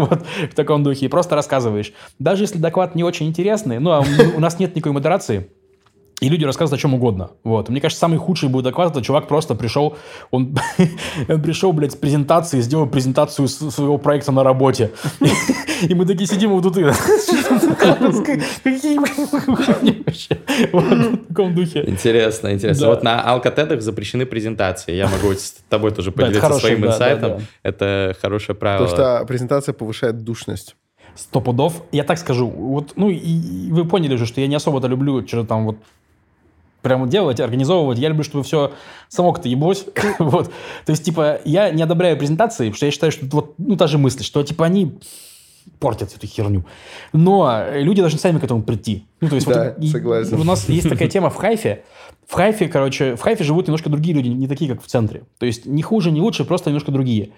Вот 0.00 0.24
в 0.50 0.54
таком 0.54 0.82
духе. 0.82 1.06
И 1.06 1.08
просто 1.08 1.34
рассказываешь. 1.34 1.92
Даже 2.18 2.44
если 2.44 2.58
доклад 2.58 2.94
не 2.94 3.04
очень 3.04 3.26
интересный, 3.26 3.78
ну 3.78 3.90
а 3.90 4.04
у 4.36 4.40
нас 4.40 4.58
нет 4.58 4.74
никакой 4.74 4.92
модерации, 4.92 5.48
и 6.20 6.28
люди 6.28 6.44
рассказывают 6.44 6.78
о 6.78 6.82
чем 6.82 6.94
угодно. 6.94 7.30
Вот. 7.44 7.68
Мне 7.68 7.80
кажется, 7.80 8.00
самый 8.00 8.18
худший 8.18 8.48
будет 8.48 8.64
доклад, 8.64 8.92
это 8.92 9.02
чувак 9.02 9.26
просто 9.26 9.54
пришел, 9.54 9.96
он, 10.30 10.56
он 11.28 11.42
пришел, 11.42 11.72
блядь, 11.72 11.92
с 11.92 11.96
презентацией, 11.96 12.62
сделал 12.62 12.86
презентацию 12.86 13.48
своего 13.48 13.98
проекта 13.98 14.32
на 14.32 14.44
работе. 14.44 14.92
И 15.82 15.94
мы 15.94 16.06
такие 16.06 16.26
сидим 16.26 16.52
вообще? 20.06 20.38
Вот, 20.72 20.84
в 20.84 21.26
таком 21.28 21.54
духе. 21.54 21.84
Интересно, 21.86 22.52
интересно. 22.52 22.88
Вот 22.88 23.02
на 23.02 23.22
алкотедах 23.22 23.80
запрещены 23.80 24.26
презентации. 24.26 24.92
Я 24.92 25.08
могу 25.08 25.32
с 25.32 25.56
тобой 25.68 25.90
тоже 25.90 26.12
поделиться 26.12 26.52
своим 26.52 26.86
инсайтом. 26.86 27.42
Это 27.62 28.14
хорошее 28.20 28.56
правило. 28.56 28.86
Потому 28.86 29.16
что 29.16 29.26
презентация 29.26 29.72
повышает 29.72 30.22
душность. 30.22 30.76
Сто 31.14 31.40
пудов. 31.40 31.82
Я 31.92 32.04
так 32.04 32.18
скажу. 32.18 32.46
Вот, 32.48 32.92
ну, 32.96 33.10
и, 33.10 33.16
и 33.16 33.72
вы 33.72 33.84
поняли 33.84 34.16
же, 34.16 34.26
что 34.26 34.40
я 34.40 34.46
не 34.46 34.54
особо-то 34.54 34.86
люблю 34.86 35.26
что-то 35.26 35.48
там 35.48 35.66
вот 35.66 35.76
прямо 36.82 37.06
делать, 37.06 37.40
организовывать. 37.40 37.98
Я 37.98 38.08
люблю, 38.08 38.24
чтобы 38.24 38.44
все 38.44 38.72
само 39.08 39.32
как-то 39.32 39.48
еблось. 39.48 39.86
вот. 40.18 40.50
То 40.86 40.92
есть, 40.92 41.04
типа, 41.04 41.40
я 41.44 41.70
не 41.70 41.82
одобряю 41.82 42.16
презентации, 42.16 42.64
потому 42.64 42.76
что 42.76 42.86
я 42.86 42.92
считаю, 42.92 43.12
что 43.12 43.26
вот, 43.30 43.54
ну, 43.58 43.76
та 43.76 43.86
же 43.86 43.98
мысль, 43.98 44.22
что, 44.22 44.42
типа, 44.42 44.66
они 44.66 44.98
портят 45.78 46.14
эту 46.16 46.26
херню. 46.26 46.64
Но 47.12 47.64
люди 47.74 48.00
должны 48.00 48.18
сами 48.18 48.38
к 48.38 48.44
этому 48.44 48.62
прийти. 48.62 49.06
Ну, 49.20 49.28
то 49.28 49.34
есть 49.34 49.46
Да, 49.46 49.74
вот, 49.76 49.84
и- 49.84 49.88
согласен. 49.88 50.40
у 50.40 50.44
нас 50.44 50.68
есть 50.68 50.88
такая 50.88 51.08
тема 51.10 51.30
в 51.30 51.36
Хайфе. 51.36 51.84
В 52.26 52.34
Хайфе, 52.34 52.68
короче, 52.68 53.16
в 53.16 53.20
Хайфе 53.20 53.42
живут 53.42 53.66
немножко 53.66 53.90
другие 53.90 54.14
люди, 54.14 54.28
не 54.28 54.46
такие, 54.46 54.70
как 54.70 54.82
в 54.82 54.86
центре. 54.86 55.22
То 55.38 55.46
есть 55.46 55.66
не 55.66 55.82
хуже, 55.82 56.12
не 56.12 56.20
лучше, 56.20 56.44
просто 56.44 56.70
немножко 56.70 56.92
другие. 56.92 57.30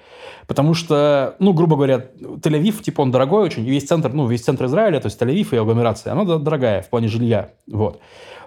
Потому 0.46 0.74
что, 0.74 1.34
ну, 1.38 1.52
грубо 1.52 1.76
говоря, 1.76 2.04
Тель-Авив, 2.20 2.82
типа, 2.82 3.00
он 3.00 3.10
дорогой 3.10 3.42
очень, 3.44 3.66
и 3.66 3.70
весь 3.70 3.86
центр, 3.86 4.12
ну, 4.12 4.26
весь 4.26 4.42
центр 4.42 4.66
Израиля, 4.66 5.00
то 5.00 5.06
есть 5.06 5.20
Тель-Авив 5.20 5.48
и 5.52 5.56
агломерация, 5.56 6.12
она 6.12 6.24
дорогая 6.24 6.82
в 6.82 6.90
плане 6.90 7.08
жилья, 7.08 7.50
вот. 7.66 8.00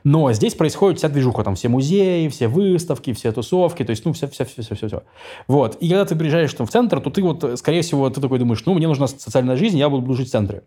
Но 0.05 0.31
здесь 0.33 0.53
происходит 0.53 0.99
вся 0.99 1.09
движуха, 1.09 1.43
там 1.43 1.55
все 1.55 1.67
музеи, 1.67 2.27
все 2.27 2.47
выставки, 2.47 3.11
все 3.13 3.31
тусовки, 3.31 3.83
то 3.83 3.89
есть, 3.89 4.05
ну, 4.05 4.13
все, 4.13 4.27
все, 4.27 4.45
все, 4.45 4.61
все, 4.61 4.75
все, 4.75 4.87
все. 4.87 5.03
Вот. 5.47 5.77
И 5.79 5.89
когда 5.89 6.05
ты 6.05 6.15
приезжаешь 6.15 6.53
там, 6.53 6.67
в 6.67 6.69
центр, 6.69 7.01
то 7.01 7.09
ты 7.09 7.23
вот, 7.23 7.43
э, 7.43 7.57
скорее 7.57 7.81
всего, 7.81 8.07
ты 8.11 8.21
такой 8.21 8.37
думаешь, 8.37 8.63
ну, 8.67 8.75
мне 8.75 8.87
нужна 8.87 9.07
социальная 9.07 9.55
жизнь, 9.55 9.79
я 9.79 9.89
буду 9.89 10.13
жить 10.13 10.27
в 10.27 10.31
центре. 10.31 10.61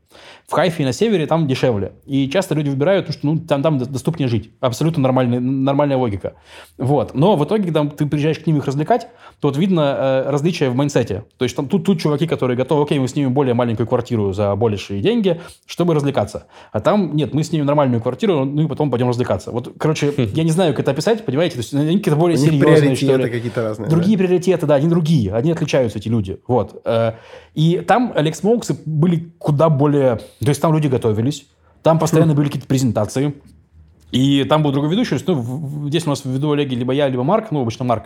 В 0.49 0.53
Хайфе 0.53 0.83
и 0.83 0.87
на 0.87 0.93
севере 0.93 1.27
там 1.27 1.47
дешевле. 1.47 1.93
И 2.05 2.29
часто 2.29 2.57
люди 2.57 2.69
выбирают, 2.69 3.07
потому 3.07 3.19
что 3.19 3.27
ну, 3.29 3.39
там, 3.47 3.63
там 3.63 3.79
доступнее 3.79 4.27
жить. 4.27 4.51
Абсолютно 4.59 5.05
нормальная, 5.05 5.39
нормальная 5.39 5.97
логика. 5.97 6.35
Вот. 6.77 7.15
Но 7.15 7.37
в 7.37 7.45
итоге, 7.45 7.67
когда 7.67 7.85
ты 7.85 8.07
приезжаешь 8.07 8.41
к 8.41 8.47
ним 8.49 8.57
их 8.57 8.67
развлекать, 8.67 9.07
то 9.39 9.47
вот 9.47 9.57
видно 9.57 9.95
э, 10.27 10.31
различия 10.31 10.69
в 10.69 10.75
майнсете. 10.75 11.27
То 11.37 11.45
есть 11.45 11.55
там 11.55 11.69
тут, 11.69 11.85
тут 11.85 12.01
чуваки, 12.01 12.27
которые 12.27 12.57
готовы, 12.57 12.83
окей, 12.83 12.99
мы 12.99 13.07
снимем 13.07 13.33
более 13.35 13.55
маленькую 13.55 13.87
квартиру 13.87 14.33
за 14.33 14.57
большие 14.57 15.01
деньги, 15.01 15.41
чтобы 15.65 15.95
развлекаться. 15.95 16.49
А 16.73 16.81
там, 16.81 17.15
нет, 17.15 17.35
мы 17.35 17.45
снимем 17.45 17.67
нормальную 17.67 18.03
квартиру, 18.03 18.45
ну 18.45 18.63
и 18.63 18.67
потом 18.67 18.91
пойдем 18.91 19.09
развлекаться. 19.09 19.28
Вот, 19.53 19.75
короче, 19.79 20.13
я 20.17 20.45
не 20.45 20.51
знаю, 20.51 20.73
как 20.73 20.81
это 20.81 20.91
описать, 20.91 21.25
понимаете? 21.25 21.55
То 21.55 21.61
есть 21.61 21.75
они 21.75 21.99
какие-то 21.99 22.17
более 22.17 22.37
У 22.39 22.41
них 22.41 22.51
серьезные, 22.51 22.95
что 22.97 23.07
приоритеты 23.07 23.23
ли. 23.23 23.31
какие-то 23.31 23.63
разные. 23.63 23.89
Другие 23.91 24.19
приоритеты, 24.19 24.67
да, 24.67 24.75
они 24.77 24.89
другие, 24.89 25.35
они 25.35 25.53
отличаются, 25.53 25.99
эти 25.99 26.09
люди. 26.09 26.39
Вот. 26.47 26.81
Э, 26.85 27.13
И 27.55 27.79
там 27.87 28.13
Алекс 28.15 28.43
Моуксы 28.43 28.77
были 28.85 29.33
куда 29.39 29.69
более... 29.69 30.17
То 30.17 30.49
есть 30.49 30.61
там 30.61 30.75
люди 30.75 30.89
готовились, 30.89 31.47
там 31.83 31.99
постоянно 31.99 32.35
были 32.35 32.47
какие-то 32.47 32.67
презентации, 32.69 33.35
и 34.11 34.45
там 34.45 34.63
был 34.63 34.73
другой 34.73 34.91
ведущий, 34.91 35.11
то 35.11 35.15
есть, 35.17 35.27
ну, 35.27 35.89
здесь 35.89 36.07
у 36.07 36.11
нас 36.11 36.25
в 36.25 36.31
виду 36.31 36.53
Олеги 36.53 36.75
либо 36.75 36.93
я, 36.93 37.09
либо 37.09 37.23
Марк, 37.23 37.51
ну, 37.51 37.63
обычно 37.63 37.85
Марк. 37.85 38.05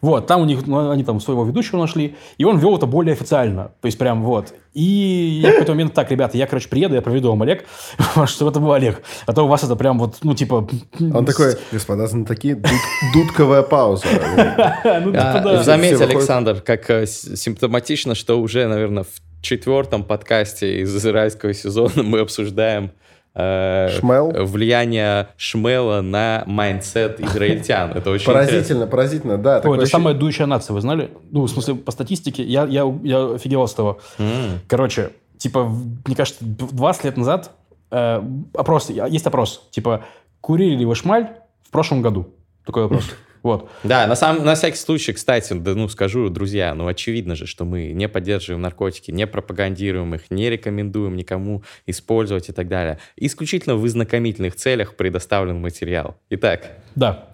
Вот, 0.00 0.26
там 0.26 0.40
у 0.40 0.44
них, 0.44 0.66
ну, 0.66 0.90
они 0.90 1.04
там 1.04 1.20
своего 1.20 1.44
ведущего 1.44 1.78
нашли, 1.78 2.16
и 2.36 2.44
он 2.44 2.58
вел 2.58 2.76
это 2.76 2.86
более 2.86 3.12
официально, 3.12 3.70
то 3.80 3.86
есть 3.86 3.98
прям 3.98 4.22
вот. 4.22 4.52
И 4.74 5.40
я 5.42 5.50
в 5.50 5.52
какой-то 5.52 5.72
момент, 5.72 5.94
так, 5.94 6.10
ребята, 6.10 6.36
я, 6.36 6.46
короче, 6.46 6.68
приеду, 6.68 6.94
я 6.94 7.02
проведу 7.02 7.28
вам 7.28 7.42
Олег, 7.42 7.64
чтобы 8.26 8.50
это 8.50 8.58
был 8.58 8.72
Олег, 8.72 9.02
а 9.26 9.32
то 9.32 9.44
у 9.44 9.48
вас 9.48 9.62
это 9.62 9.76
прям 9.76 9.98
вот, 9.98 10.16
ну, 10.22 10.34
типа... 10.34 10.68
Он 10.98 11.24
такой, 11.24 11.54
господа 11.70 12.08
знатоки, 12.08 12.54
дуд- 12.54 12.70
дудковая 13.14 13.62
пауза. 13.62 14.06
ну, 14.84 15.12
А. 15.14 15.62
Заметь. 15.62 16.00
Александр, 16.00 16.60
как 16.60 16.90
э, 16.90 17.06
симптоматично, 17.06 18.14
что 18.14 18.40
уже, 18.40 18.66
наверное, 18.66 19.04
в 19.04 19.42
четвертом 19.42 20.04
подкасте 20.04 20.80
из 20.80 20.96
израильского 20.96 21.52
сезона 21.52 21.92
мы 22.02 22.20
обсуждаем 22.20 22.92
э, 23.34 23.88
Шмаль? 23.98 24.30
влияние 24.46 25.28
шмали 25.36 26.00
на 26.00 26.42
mindset 26.46 27.20
израильтян. 27.20 27.90
Это 27.92 28.10
очень 28.10 28.24
интересно. 28.24 28.32
Поразительно, 28.32 28.86
поразительно, 28.86 29.38
да. 29.38 29.54
Ой, 29.56 29.60
это 29.60 29.68
ощущение- 29.70 29.86
самая 29.86 30.14
дующая 30.14 30.46
нация, 30.46 30.74
вы 30.74 30.80
знали? 30.80 31.10
Ну, 31.30 31.42
в 31.44 31.48
смысле, 31.48 31.74
по 31.76 31.90
статистике, 31.92 32.42
я, 32.42 32.64
я, 32.64 32.84
я 33.02 33.34
офигел 33.34 33.66
с 33.66 33.74
того. 33.74 34.00
М. 34.18 34.60
Короче, 34.68 35.10
типа, 35.38 35.64
мне 36.06 36.14
кажется, 36.16 36.44
д- 36.44 36.66
20 36.70 37.04
лет 37.04 37.16
назад 37.16 37.50
э, 37.90 38.22
опрос, 38.54 38.90
есть 38.90 39.26
опрос, 39.26 39.68
типа, 39.70 40.04
курили 40.40 40.76
ли 40.76 40.84
вы 40.84 40.94
шмаль 40.94 41.28
в 41.66 41.70
прошлом 41.70 42.02
году? 42.02 42.28
Такой 42.66 42.82
вопрос. 42.84 43.04
Вот. 43.42 43.70
Да, 43.82 44.06
на, 44.06 44.14
самом, 44.14 44.44
на 44.44 44.54
всякий 44.54 44.76
случай, 44.76 45.12
кстати, 45.12 45.52
да, 45.54 45.74
ну 45.74 45.88
скажу, 45.88 46.28
друзья, 46.28 46.74
ну 46.74 46.86
очевидно 46.86 47.34
же, 47.34 47.46
что 47.46 47.64
мы 47.64 47.92
не 47.92 48.08
поддерживаем 48.08 48.62
наркотики, 48.62 49.10
не 49.10 49.26
пропагандируем 49.26 50.14
их, 50.14 50.30
не 50.30 50.48
рекомендуем 50.48 51.16
никому 51.16 51.62
использовать 51.86 52.48
и 52.48 52.52
так 52.52 52.68
далее. 52.68 52.98
Исключительно 53.16 53.76
в 53.76 53.84
ознакомительных 53.84 54.54
целях 54.54 54.94
предоставлен 54.96 55.60
материал. 55.60 56.16
Итак, 56.30 56.78
Да. 56.94 57.28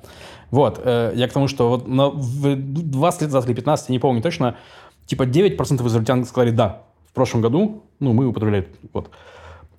Вот. 0.50 0.80
э, 0.82 1.12
я 1.14 1.28
к 1.28 1.32
тому, 1.32 1.46
что 1.46 1.68
вот 1.68 1.86
на, 1.86 2.08
в 2.08 2.56
20 2.56 3.22
лет 3.22 3.32
назад 3.32 3.48
или 3.48 3.54
15, 3.56 3.90
я 3.90 3.92
не 3.92 3.98
помню 3.98 4.22
точно, 4.22 4.56
типа 5.06 5.24
9% 5.24 5.86
израильтян 5.86 6.24
сказали 6.24 6.50
«да». 6.50 6.82
В 7.06 7.12
прошлом 7.12 7.40
году, 7.40 7.84
ну, 8.00 8.12
мы 8.12 8.26
употребляли. 8.26 8.68
Вот. 8.92 9.10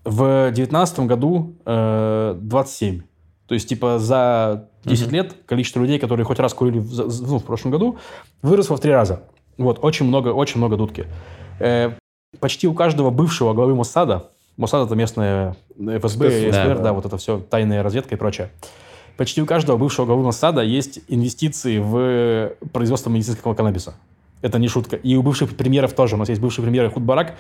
В 0.04 0.52
2019 0.52 1.00
году 1.02 1.56
э, 1.66 2.36
27. 2.40 3.02
То 3.48 3.54
есть, 3.54 3.70
типа, 3.70 3.98
за 3.98 4.69
10 4.86 5.12
лет 5.12 5.36
количество 5.46 5.82
людей, 5.82 6.00
которые 6.00 6.26
хоть 6.26 6.40
раз 6.40 6.54
курили 6.54 6.80
в, 6.80 7.22
ну, 7.28 7.40
в 7.40 7.44
прошлом 7.44 7.72
году, 7.72 7.98
выросло 8.42 8.78
в 8.78 8.80
три 8.80 8.92
раза. 8.92 9.24
Вот, 9.58 9.80
очень 9.82 10.06
много, 10.06 10.30
очень 10.30 10.58
много 10.58 10.78
дудки. 10.78 11.08
Э, 11.60 11.92
почти 12.40 12.68
у 12.68 12.74
каждого 12.74 13.10
бывшего 13.10 13.54
главы 13.54 13.76
Моссада, 13.76 14.30
Моссад 14.58 14.86
это 14.86 14.96
местная 14.96 15.56
ФСБ, 15.78 16.30
Спецслужба, 16.30 16.52
СБР, 16.52 16.78
да. 16.78 16.84
да, 16.84 16.94
вот 16.94 17.06
это 17.06 17.18
все, 17.18 17.40
тайная 17.40 17.84
разведка 17.84 18.16
и 18.16 18.18
прочее. 18.18 18.52
Почти 19.18 19.42
у 19.42 19.46
каждого 19.46 19.78
бывшего 19.78 20.06
главы 20.06 20.24
Моссада 20.24 20.62
есть 20.62 21.02
инвестиции 21.08 21.80
в 21.80 22.54
производство 22.72 23.10
медицинского 23.10 23.54
каннабиса. 23.54 23.96
Это 24.42 24.58
не 24.58 24.68
шутка. 24.70 24.96
И 24.96 25.16
у 25.16 25.22
бывших 25.22 25.56
премьеров 25.56 25.94
тоже. 25.94 26.16
У 26.16 26.18
нас 26.18 26.30
есть 26.30 26.40
бывший 26.42 26.64
премьер 26.64 26.90
Худ 26.90 27.04
Барак. 27.04 27.36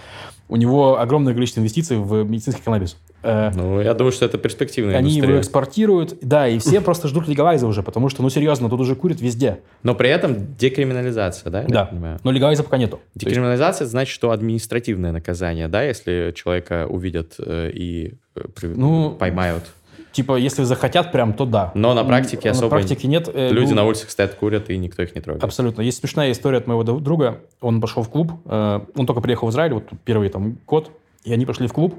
У 0.50 0.56
него 0.58 1.00
огромное 1.00 1.34
количество 1.34 1.62
инвестиций 1.62 1.98
в 1.98 2.24
медицинский 2.24 2.62
каннабис. 2.62 2.98
Э, 3.24 3.52
ну 3.56 3.80
я 3.82 3.94
думаю, 3.94 4.12
что 4.12 4.26
это 4.26 4.38
перспективная 4.38 4.98
Они 4.98 5.12
его 5.12 5.20
индустрия. 5.20 5.40
экспортируют. 5.42 6.18
Да, 6.22 6.48
и 6.48 6.60
все 6.60 6.82
просто 6.82 7.08
ждут 7.08 7.28
легалайза 7.28 7.68
уже, 7.68 7.84
потому 7.84 8.10
что, 8.10 8.22
ну, 8.24 8.30
серьезно, 8.30 8.70
тут 8.70 8.82
уже 8.82 8.96
курят 8.96 9.22
везде. 9.22 9.60
Но 9.84 9.96
при 9.96 10.10
этом 10.10 10.56
декриминализация, 10.58 11.50
да? 11.52 11.64
Да. 11.68 11.86
понимаю? 11.86 12.20
Но 12.24 12.32
легалайза 12.32 12.64
пока 12.64 12.78
нету. 12.78 12.98
То 12.98 13.02
есть- 13.16 13.28
Декриминализация 13.28 13.88
значит, 13.88 14.14
что 14.14 14.32
административное 14.32 15.12
наказание, 15.12 15.68
да, 15.68 15.84
если 15.84 16.34
человека 16.36 16.88
увидят 16.90 17.36
э, 17.40 17.72
и 17.74 18.16
э, 18.36 18.42
Ну, 18.64 19.12
поймают. 19.12 19.64
Типа, 20.12 20.38
если 20.38 20.64
захотят 20.64 21.12
прям, 21.12 21.34
то 21.34 21.46
да. 21.46 21.72
Но 21.76 21.94
на 21.94 22.04
практике 22.04 22.50
На 22.50 22.52
особо 22.52 22.70
практике 22.70 23.08
нет. 23.08 23.30
Э, 23.32 23.52
Люди 23.52 23.70
ну, 23.70 23.78
на 23.78 23.86
улицах 23.86 24.10
стоят, 24.10 24.36
курят, 24.36 24.70
и 24.70 24.78
никто 24.78 25.04
их 25.04 25.16
не 25.16 25.22
трогает. 25.22 25.44
Абсолютно. 25.44 25.82
Есть 25.82 26.00
смешная 26.00 26.32
история 26.32 26.58
от 26.58 26.68
моего 26.68 26.84
друга. 26.84 27.42
Он 27.62 27.80
пошел 27.80 28.04
в 28.04 28.10
клуб. 28.10 28.32
э, 28.46 28.80
Он 28.96 29.06
только 29.06 29.22
приехал 29.22 29.48
в 29.48 29.52
Израиль, 29.52 29.74
вот 29.74 29.86
первый 30.06 30.30
там 30.30 30.58
год. 30.66 30.92
И 31.24 31.34
они 31.34 31.46
пошли 31.46 31.68
в 31.68 31.74
клуб. 31.74 31.96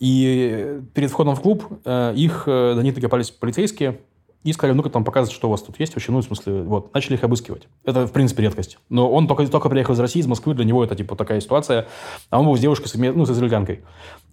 И 0.00 0.80
перед 0.94 1.10
входом 1.10 1.34
в 1.34 1.40
клуб 1.40 1.64
э, 1.84 2.12
их 2.16 2.44
э, 2.46 2.74
до 2.74 2.82
них 2.82 2.94
докопались 2.94 3.30
полицейские 3.30 4.00
и 4.44 4.52
сказали, 4.52 4.76
ну-ка 4.76 4.88
там 4.88 5.04
показывать, 5.04 5.34
что 5.34 5.48
у 5.48 5.50
вас 5.50 5.62
тут 5.62 5.78
есть 5.80 5.94
вообще. 5.94 6.12
Ну, 6.12 6.20
в 6.20 6.24
смысле, 6.24 6.62
вот. 6.62 6.94
Начали 6.94 7.14
их 7.14 7.24
обыскивать. 7.24 7.66
Это, 7.84 8.06
в 8.06 8.12
принципе, 8.12 8.44
редкость. 8.44 8.78
Но 8.88 9.10
он 9.10 9.26
только, 9.26 9.46
только 9.48 9.68
приехал 9.68 9.94
из 9.94 10.00
России, 10.00 10.20
из 10.20 10.26
Москвы. 10.26 10.54
Для 10.54 10.64
него 10.64 10.82
это, 10.84 10.94
типа, 10.94 11.16
такая 11.16 11.40
ситуация. 11.40 11.88
А 12.30 12.38
он 12.38 12.46
был 12.46 12.56
с 12.56 12.60
девушкой, 12.60 13.12
ну, 13.12 13.26
с 13.26 13.30
израильтянкой. 13.30 13.82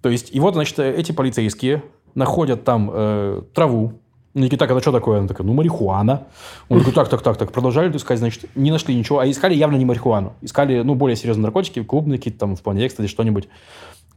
То 0.01 0.09
есть, 0.09 0.33
и 0.33 0.39
вот, 0.39 0.53
значит, 0.53 0.77
эти 0.79 1.11
полицейские 1.11 1.83
находят 2.15 2.63
там 2.63 2.89
э, 2.91 3.41
траву, 3.53 3.93
так, 4.35 4.69
это 4.69 4.81
что 4.81 4.91
такое? 4.91 5.19
Она 5.19 5.27
такая, 5.29 5.47
ну, 5.47 5.53
марихуана. 5.53 6.23
Он 6.67 6.79
такой, 6.79 6.93
так, 6.93 7.07
так, 7.07 7.21
так, 7.21 7.37
так. 7.37 7.51
Продолжали 7.53 7.95
искать, 7.95 8.19
значит, 8.19 8.45
не 8.55 8.69
нашли 8.69 8.93
ничего. 8.93 9.19
А 9.19 9.29
искали 9.29 9.55
явно 9.55 9.77
не 9.77 9.85
марихуану. 9.85 10.33
Искали, 10.41 10.81
ну, 10.81 10.93
более 10.93 11.15
серьезные 11.15 11.43
наркотики, 11.43 11.81
клубные 11.83 12.17
какие-то 12.17 12.39
там, 12.39 12.55
в 12.57 12.61
плане 12.61 12.85
экстази, 12.85 13.07
что-нибудь. 13.07 13.47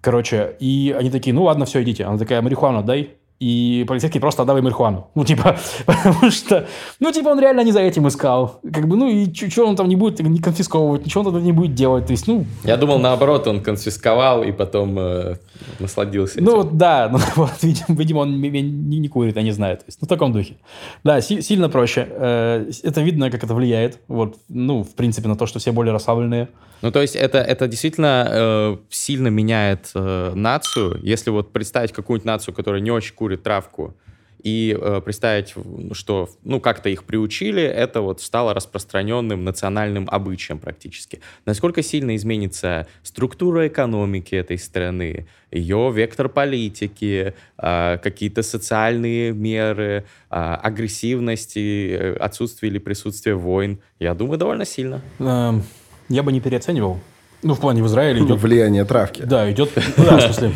Короче, 0.01 0.57
и 0.59 0.95
они 0.99 1.11
такие, 1.11 1.33
ну, 1.33 1.45
ладно, 1.45 1.67
все, 1.67 1.83
идите. 1.85 2.05
Она 2.05 2.19
такая, 2.19 2.43
марихуану 2.43 2.81
отдай. 2.81 3.11
И 3.39 3.85
полицейский 3.87 4.21
просто 4.21 4.43
отдавай 4.43 4.63
марихуану. 4.63 5.07
Ну, 5.15 5.25
типа, 5.25 5.57
потому 5.87 6.31
что, 6.33 6.67
ну, 6.99 7.13
типа, 7.13 7.29
он 7.29 7.39
реально 7.39 7.61
не 7.61 7.71
за 7.71 7.81
этим 7.81 8.09
искал. 8.09 8.61
Как 8.73 8.89
бы, 8.89 8.97
ну, 8.97 9.09
и 9.09 9.33
что 9.33 9.69
он 9.69 9.77
там 9.77 9.89
не 9.89 9.95
будет 9.95 10.19
не 10.19 10.41
конфисковывать, 10.41 11.07
ничего 11.07 11.21
он 11.21 11.27
тогда 11.27 11.41
не 11.41 11.53
будет 11.53 11.75
делать. 11.75 12.07
То 12.07 12.13
есть, 12.13 12.27
ну, 12.27 12.45
Я 12.65 12.77
думал, 12.77 12.99
наоборот, 12.99 13.47
он 13.47 13.61
конфисковал 13.61 14.43
и 14.43 14.51
потом 14.51 14.99
э, 14.99 15.37
насладился 15.81 16.41
Ну 16.41 16.63
этим. 16.63 16.79
да, 16.79 17.09
ну, 17.13 17.19
вот, 17.37 17.53
видимо, 17.63 17.87
видимо, 17.99 18.19
он 18.21 18.41
не, 18.41 18.49
не- 18.51 18.99
не 18.99 19.09
курит, 19.09 19.37
я 19.37 19.43
не 19.43 19.53
знаю. 19.53 19.77
То 19.77 19.85
есть, 19.87 19.99
ну, 20.01 20.07
в 20.07 20.09
таком 20.09 20.33
духе. 20.33 20.57
Да, 21.05 21.21
си- 21.21 21.43
сильно 21.43 21.69
проще. 21.69 22.07
Э, 22.11 22.71
Это 22.83 23.01
видно, 23.03 23.31
как 23.31 23.45
это 23.45 23.55
влияет. 23.55 23.99
Вот, 24.09 24.37
ну, 24.49 24.83
в 24.83 24.95
принципе, 24.95 25.29
на 25.29 25.37
то, 25.37 25.47
что 25.47 25.59
все 25.59 25.73
более 25.73 25.93
расслабленные. 25.93 26.49
Ну, 26.83 26.93
то 26.93 27.01
есть 27.01 27.17
это, 27.17 27.39
это 27.39 27.67
действительно 27.67 28.27
э, 28.31 28.77
сильно 28.91 29.29
меняет 29.29 29.91
э, 29.95 30.33
нацию. 30.35 31.01
Если 31.03 31.31
вот 31.31 31.53
представить 31.53 31.93
какую-нибудь 31.93 32.25
нацию, 32.27 32.55
которая 32.55 32.81
не 32.81 32.91
очень 32.93 33.15
курит 33.15 33.43
травку, 33.43 33.95
и 34.43 34.77
э, 34.79 35.01
представить, 35.05 35.55
что 35.93 36.29
ну 36.45 36.61
как-то 36.61 36.89
их 36.89 37.05
приучили, 37.05 37.63
это 37.63 38.01
вот 38.01 38.21
стало 38.21 38.55
распространенным 38.55 39.45
национальным 39.45 40.09
обычаем 40.11 40.59
практически. 40.59 41.21
Насколько 41.45 41.83
сильно 41.83 42.15
изменится 42.17 42.87
структура 43.03 43.67
экономики 43.67 44.35
этой 44.35 44.59
страны, 44.59 45.27
ее 45.51 45.91
вектор 45.95 46.29
политики, 46.29 47.35
э, 47.57 47.99
какие-то 48.03 48.43
социальные 48.43 49.33
меры, 49.33 50.05
э, 50.31 50.35
агрессивности, 50.35 51.91
э, 51.93 52.13
отсутствие 52.15 52.71
или 52.71 52.79
присутствие 52.79 53.35
войн, 53.35 53.79
я 53.99 54.15
думаю, 54.15 54.39
довольно 54.39 54.65
сильно. 54.65 55.01
Эм, 55.19 55.63
Я 56.09 56.23
бы 56.23 56.33
не 56.33 56.41
переоценивал. 56.41 57.01
Ну, 57.43 57.55
в 57.55 57.61
плане 57.61 57.83
в 57.83 57.87
Израиле 57.87 58.25
идет... 58.25 58.41
Влияние 58.41 58.85
травки. 58.85 59.23
Да, 59.23 59.51
идет... 59.51 59.71
Ну, 59.97 60.05
да, 60.05 60.17
в 60.17 60.23
смысле... 60.23 60.53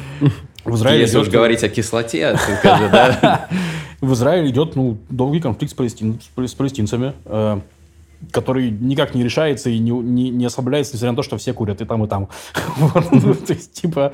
В 0.65 0.75
Израиле 0.77 1.03
Если 1.03 1.19
уж 1.19 1.25
идет, 1.25 1.35
говорить 1.35 1.65
о 1.65 1.69
кислоте, 1.69 2.37
да? 2.63 3.49
в 4.01 4.13
Израиле 4.15 4.51
идет, 4.51 4.77
ну, 4.77 4.99
долгий 5.09 5.41
конфликт 5.41 5.73
с, 5.73 5.77
палестин- 5.77 6.21
с 6.21 6.55
палестинцами. 6.55 7.15
Э, 7.25 7.61
который 8.31 8.71
никак 8.71 9.15
не 9.15 9.25
решается 9.25 9.69
и 9.69 9.79
не, 9.79 9.91
не, 9.91 10.31
не 10.31 10.47
ослабляется, 10.47 10.95
несмотря 10.95 11.13
на 11.13 11.17
то, 11.17 11.23
что 11.25 11.39
все 11.39 11.53
курят 11.53 11.81
и 11.81 11.85
там, 11.85 12.05
и 12.05 12.09
там. 12.09 12.29
Ну, 13.11 13.35
то 13.35 13.53
есть, 13.53 13.73
типа, 13.73 14.13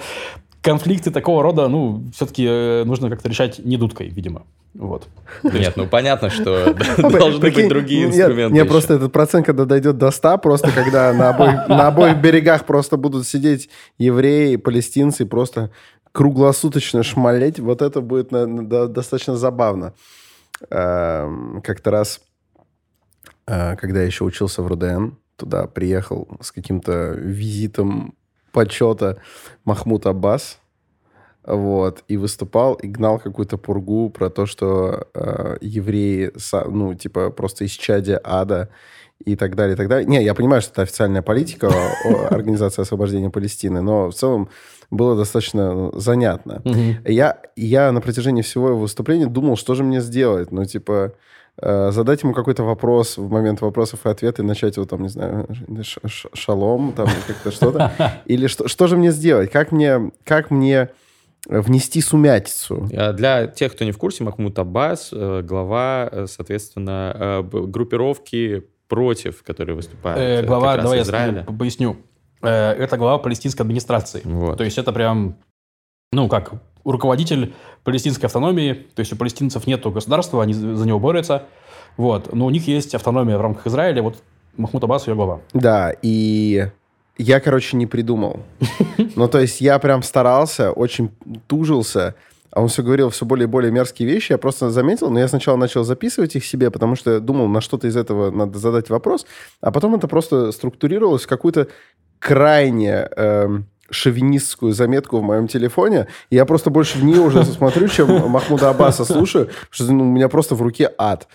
конфликты 0.62 1.10
такого 1.10 1.42
рода, 1.42 1.68
ну, 1.68 2.02
все-таки 2.14 2.44
э, 2.48 2.84
нужно 2.84 3.10
как-то 3.10 3.28
решать 3.28 3.58
не 3.58 3.76
дудкой, 3.76 4.08
видимо. 4.08 4.42
Вот. 4.74 5.08
Нет, 5.42 5.74
ну 5.76 5.86
понятно, 5.86 6.30
что 6.30 6.74
должны 6.98 7.40
быть 7.40 7.68
другие 7.68 8.06
инструменты. 8.06 8.52
Не, 8.52 8.60
еще. 8.60 8.68
просто 8.68 8.94
этот 8.94 9.12
процент, 9.12 9.46
когда 9.46 9.64
дойдет 9.64 9.98
до 9.98 10.10
100, 10.10 10.38
просто 10.38 10.70
когда 10.70 11.12
на 11.12 11.88
обоих, 11.88 12.18
берегах 12.18 12.64
просто 12.64 12.96
будут 12.96 13.26
сидеть 13.26 13.70
евреи, 13.98 14.56
палестинцы, 14.56 15.26
просто 15.26 15.70
круглосуточно 16.18 17.04
шмалеть, 17.04 17.60
вот 17.60 17.80
это 17.80 18.00
будет 18.00 18.30
достаточно 18.92 19.36
забавно. 19.36 19.94
Эм, 20.68 21.62
Как-то 21.62 21.92
раз, 21.92 22.20
э, 23.46 23.76
когда 23.76 24.00
я 24.00 24.06
еще 24.06 24.24
учился 24.24 24.62
в 24.62 24.66
РУДН, 24.66 25.10
туда 25.36 25.68
приехал 25.68 26.26
с 26.40 26.50
каким-то 26.50 27.12
визитом 27.12 28.16
почета 28.50 29.18
Махмуд 29.64 30.06
Аббас, 30.06 30.58
вот, 31.44 32.02
и 32.08 32.16
выступал, 32.16 32.74
и 32.74 32.88
гнал 32.88 33.20
какую-то 33.20 33.56
пургу 33.56 34.10
про 34.10 34.28
то, 34.28 34.44
что 34.44 35.06
э, 35.14 35.58
евреи, 35.60 36.32
ну, 36.66 36.94
типа, 36.94 37.30
просто 37.30 37.62
из 37.64 37.70
чади 37.70 38.18
ада 38.24 38.70
и 39.24 39.36
так 39.36 39.54
далее, 39.54 39.74
и 39.74 39.76
так 39.76 39.86
далее. 39.86 40.08
Не, 40.08 40.24
я 40.24 40.34
понимаю, 40.34 40.62
что 40.62 40.72
это 40.72 40.82
официальная 40.82 41.22
политика 41.22 41.70
Организации 42.30 42.82
освобождения 42.82 43.30
Палестины, 43.30 43.82
но 43.82 44.10
в 44.10 44.14
целом 44.14 44.48
было 44.90 45.16
достаточно 45.16 45.74
ну, 45.74 45.92
занятно. 46.00 46.62
Я, 47.04 47.38
я 47.56 47.92
на 47.92 48.00
протяжении 48.00 48.42
всего 48.42 48.68
его 48.68 48.78
выступления 48.78 49.26
думал, 49.26 49.56
что 49.56 49.74
же 49.74 49.84
мне 49.84 50.00
сделать. 50.00 50.50
Ну, 50.50 50.64
типа, 50.64 51.12
э, 51.60 51.90
задать 51.92 52.22
ему 52.22 52.32
какой-то 52.32 52.62
вопрос 52.62 53.18
в 53.18 53.30
момент 53.30 53.60
вопросов 53.60 54.06
и 54.06 54.08
ответов, 54.08 54.44
и 54.44 54.48
начать 54.48 54.76
его 54.76 54.86
там, 54.86 55.02
не 55.02 55.08
знаю, 55.08 55.46
ш- 55.82 56.00
ш- 56.08 56.28
шалом, 56.32 56.92
там, 56.92 57.06
как-то 57.26 57.50
что-то. 57.50 57.92
Или 58.24 58.46
что, 58.46 58.66
что 58.68 58.86
же 58.86 58.96
мне 58.96 59.10
сделать? 59.10 59.50
Как 59.50 59.72
мне, 59.72 60.10
как 60.24 60.50
мне 60.50 60.88
внести 61.46 62.00
сумятицу? 62.00 62.88
А 62.96 63.12
Для 63.12 63.46
тех, 63.46 63.72
кто 63.74 63.84
не 63.84 63.92
в 63.92 63.98
курсе, 63.98 64.24
Махмуд 64.24 64.58
Аббас, 64.58 65.10
э, 65.12 65.42
глава, 65.42 66.08
э, 66.10 66.26
соответственно, 66.28 67.44
группировки 67.52 68.64
против, 68.88 69.42
которые 69.42 69.76
выступают 69.76 70.18
Э, 70.18 70.46
глава, 70.46 70.68
как 70.68 70.76
раз 70.76 70.82
давай 70.84 70.98
я 70.98 71.04
Израиля. 71.04 71.46
поясню. 71.58 71.96
Э, 72.42 72.72
это 72.72 72.96
глава 72.96 73.18
палестинской 73.18 73.64
администрации. 73.64 74.22
Вот. 74.24 74.58
То 74.58 74.64
есть 74.64 74.78
это 74.78 74.92
прям, 74.92 75.36
ну 76.12 76.28
как, 76.28 76.52
руководитель 76.84 77.54
палестинской 77.84 78.26
автономии. 78.26 78.86
То 78.94 79.00
есть 79.00 79.12
у 79.12 79.16
палестинцев 79.16 79.66
нет 79.66 79.84
государства, 79.86 80.42
они 80.42 80.54
за 80.54 80.76
за 80.76 80.86
него 80.86 80.98
борются. 80.98 81.44
Вот. 81.96 82.34
Но 82.34 82.46
у 82.46 82.50
них 82.50 82.66
есть 82.68 82.94
автономия 82.94 83.38
в 83.38 83.40
рамках 83.40 83.66
Израиля. 83.66 84.02
Вот 84.02 84.22
Махмуд 84.56 84.84
Аббас 84.84 85.06
ее 85.06 85.14
глава. 85.14 85.40
Да, 85.52 85.92
и 86.02 86.68
я, 87.16 87.40
короче, 87.40 87.76
не 87.76 87.86
придумал. 87.86 88.40
Ну, 89.16 89.28
то 89.28 89.40
есть 89.40 89.60
я 89.60 89.78
прям 89.78 90.02
старался, 90.02 90.70
очень 90.72 91.10
тужился, 91.46 92.14
а 92.50 92.62
он 92.62 92.68
все 92.68 92.82
говорил 92.82 93.10
все 93.10 93.24
более 93.24 93.44
и 93.44 93.50
более 93.50 93.70
мерзкие 93.70 94.08
вещи. 94.08 94.32
Я 94.32 94.38
просто 94.38 94.70
заметил, 94.70 95.10
но 95.10 95.18
я 95.18 95.28
сначала 95.28 95.56
начал 95.56 95.84
записывать 95.84 96.36
их 96.36 96.44
себе, 96.44 96.70
потому 96.70 96.96
что 96.96 97.14
я 97.14 97.20
думал, 97.20 97.48
на 97.48 97.60
что-то 97.60 97.86
из 97.86 97.96
этого 97.96 98.30
надо 98.30 98.58
задать 98.58 98.90
вопрос, 98.90 99.26
а 99.60 99.70
потом 99.70 99.94
это 99.94 100.08
просто 100.08 100.52
структурировалось 100.52 101.22
в 101.22 101.28
какую-то 101.28 101.68
крайне 102.18 103.08
эм, 103.16 103.66
шовинистскую 103.90 104.72
заметку 104.72 105.18
в 105.18 105.22
моем 105.22 105.48
телефоне. 105.48 106.08
И 106.30 106.36
я 106.36 106.44
просто 106.44 106.70
больше 106.70 106.98
в 106.98 107.04
нее 107.04 107.20
уже 107.20 107.44
смотрю, 107.44 107.88
чем 107.88 108.30
Махмуда 108.30 108.70
Аббаса 108.70 109.04
слушаю, 109.04 109.48
что 109.70 109.84
ну, 109.92 110.04
у 110.04 110.12
меня 110.12 110.28
просто 110.28 110.54
в 110.54 110.62
руке 110.62 110.92
ад. 110.98 111.28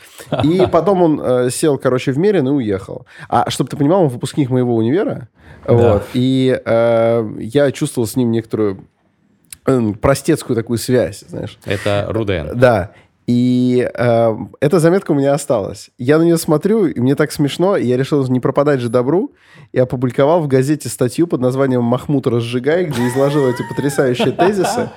И 0.44 0.66
потом 0.72 1.02
он 1.02 1.22
э, 1.22 1.50
сел, 1.50 1.78
короче, 1.78 2.12
в 2.12 2.18
Мерин 2.18 2.48
и 2.48 2.52
уехал. 2.52 3.06
А 3.30 3.50
чтобы 3.50 3.70
ты 3.70 3.78
понимал, 3.78 4.04
он 4.04 4.10
выпускник 4.10 4.50
моего 4.50 4.76
универа. 4.76 5.30
Да. 5.66 5.74
Вот, 5.74 6.04
и 6.14 6.60
э, 6.64 7.30
я 7.40 7.72
чувствовал 7.72 8.08
с 8.08 8.16
ним 8.16 8.32
некоторую 8.32 8.76
э, 8.76 8.80
простецкую 10.02 10.56
такую 10.56 10.78
связь, 10.78 11.24
знаешь. 11.28 11.58
Это 11.66 12.08
Руден. 12.10 12.52
Да. 12.56 12.92
И 13.26 13.90
э, 13.94 14.36
эта 14.60 14.80
заметка 14.80 15.12
у 15.12 15.16
меня 15.16 15.34
осталась. 15.34 15.92
Я 15.98 16.18
на 16.18 16.24
нее 16.24 16.38
смотрю, 16.38 16.88
и 16.88 17.00
мне 17.00 17.16
так 17.16 17.32
смешно, 17.32 17.78
и 17.78 17.86
я 17.86 17.96
решил 17.96 18.28
не 18.28 18.42
пропадать 18.42 18.82
же 18.82 18.90
добру, 18.90 19.34
и 19.72 19.80
опубликовал 19.80 20.42
в 20.42 20.48
газете 20.48 20.90
статью 20.90 21.26
под 21.28 21.40
названием 21.40 21.84
«Махмуд 21.84 22.28
разжигай», 22.28 22.84
где 22.84 23.08
изложил 23.08 23.48
эти 23.48 23.64
потрясающие 23.70 24.32
тезисы. 24.32 24.90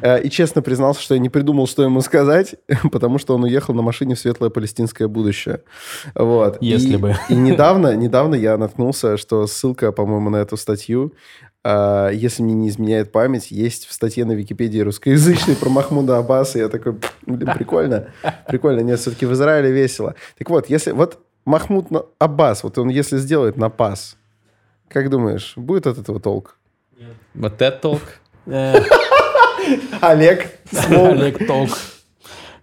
Э, 0.00 0.22
и 0.22 0.30
честно 0.30 0.62
признался, 0.62 1.02
что 1.02 1.14
я 1.14 1.20
не 1.20 1.28
придумал, 1.28 1.66
что 1.66 1.82
ему 1.82 2.02
сказать, 2.02 2.54
потому 2.92 3.18
что 3.18 3.34
он 3.34 3.42
уехал 3.42 3.74
на 3.74 3.82
машине 3.82 4.14
в 4.14 4.18
светлое 4.20 4.50
палестинское 4.50 5.08
будущее. 5.08 5.62
Вот. 6.14 6.58
Если 6.60 6.94
И- 6.94 6.96
бы. 6.96 7.16
И 7.28 7.34
недавно, 7.34 7.96
недавно 7.96 8.36
я 8.36 8.56
наткнулся, 8.58 9.16
что 9.16 9.48
ссылка, 9.48 9.90
по-моему, 9.90 10.30
на 10.30 10.36
эту 10.36 10.56
статью 10.56 11.14
если 11.64 12.42
мне 12.42 12.54
не 12.54 12.68
изменяет 12.68 13.12
память, 13.12 13.50
есть 13.50 13.86
в 13.86 13.92
статье 13.92 14.24
на 14.24 14.32
Википедии 14.32 14.80
русскоязычной 14.80 15.56
про 15.56 15.68
Махмуда 15.68 16.18
Аббаса. 16.18 16.58
Я 16.58 16.68
такой, 16.68 16.96
блин, 17.26 17.50
прикольно. 17.54 18.08
Прикольно. 18.48 18.80
Нет, 18.80 18.98
все-таки 18.98 19.26
в 19.26 19.32
Израиле 19.32 19.70
весело. 19.70 20.14
Так 20.38 20.50
вот, 20.50 20.68
если 20.68 20.90
вот 20.90 21.20
Махмуд 21.44 21.86
Аббас, 22.18 22.62
вот 22.62 22.78
он 22.78 22.88
если 22.88 23.16
сделает 23.16 23.56
на 23.56 23.68
пас, 23.68 24.16
как 24.88 25.10
думаешь, 25.10 25.54
будет 25.56 25.86
от 25.86 25.98
этого 25.98 26.20
толк? 26.20 26.58
Вот 27.34 27.60
это 27.60 27.78
толк. 27.78 28.02
Э, 28.46 28.74
Олег, 30.00 30.50
Олег 30.72 31.46
Толк. 31.46 31.70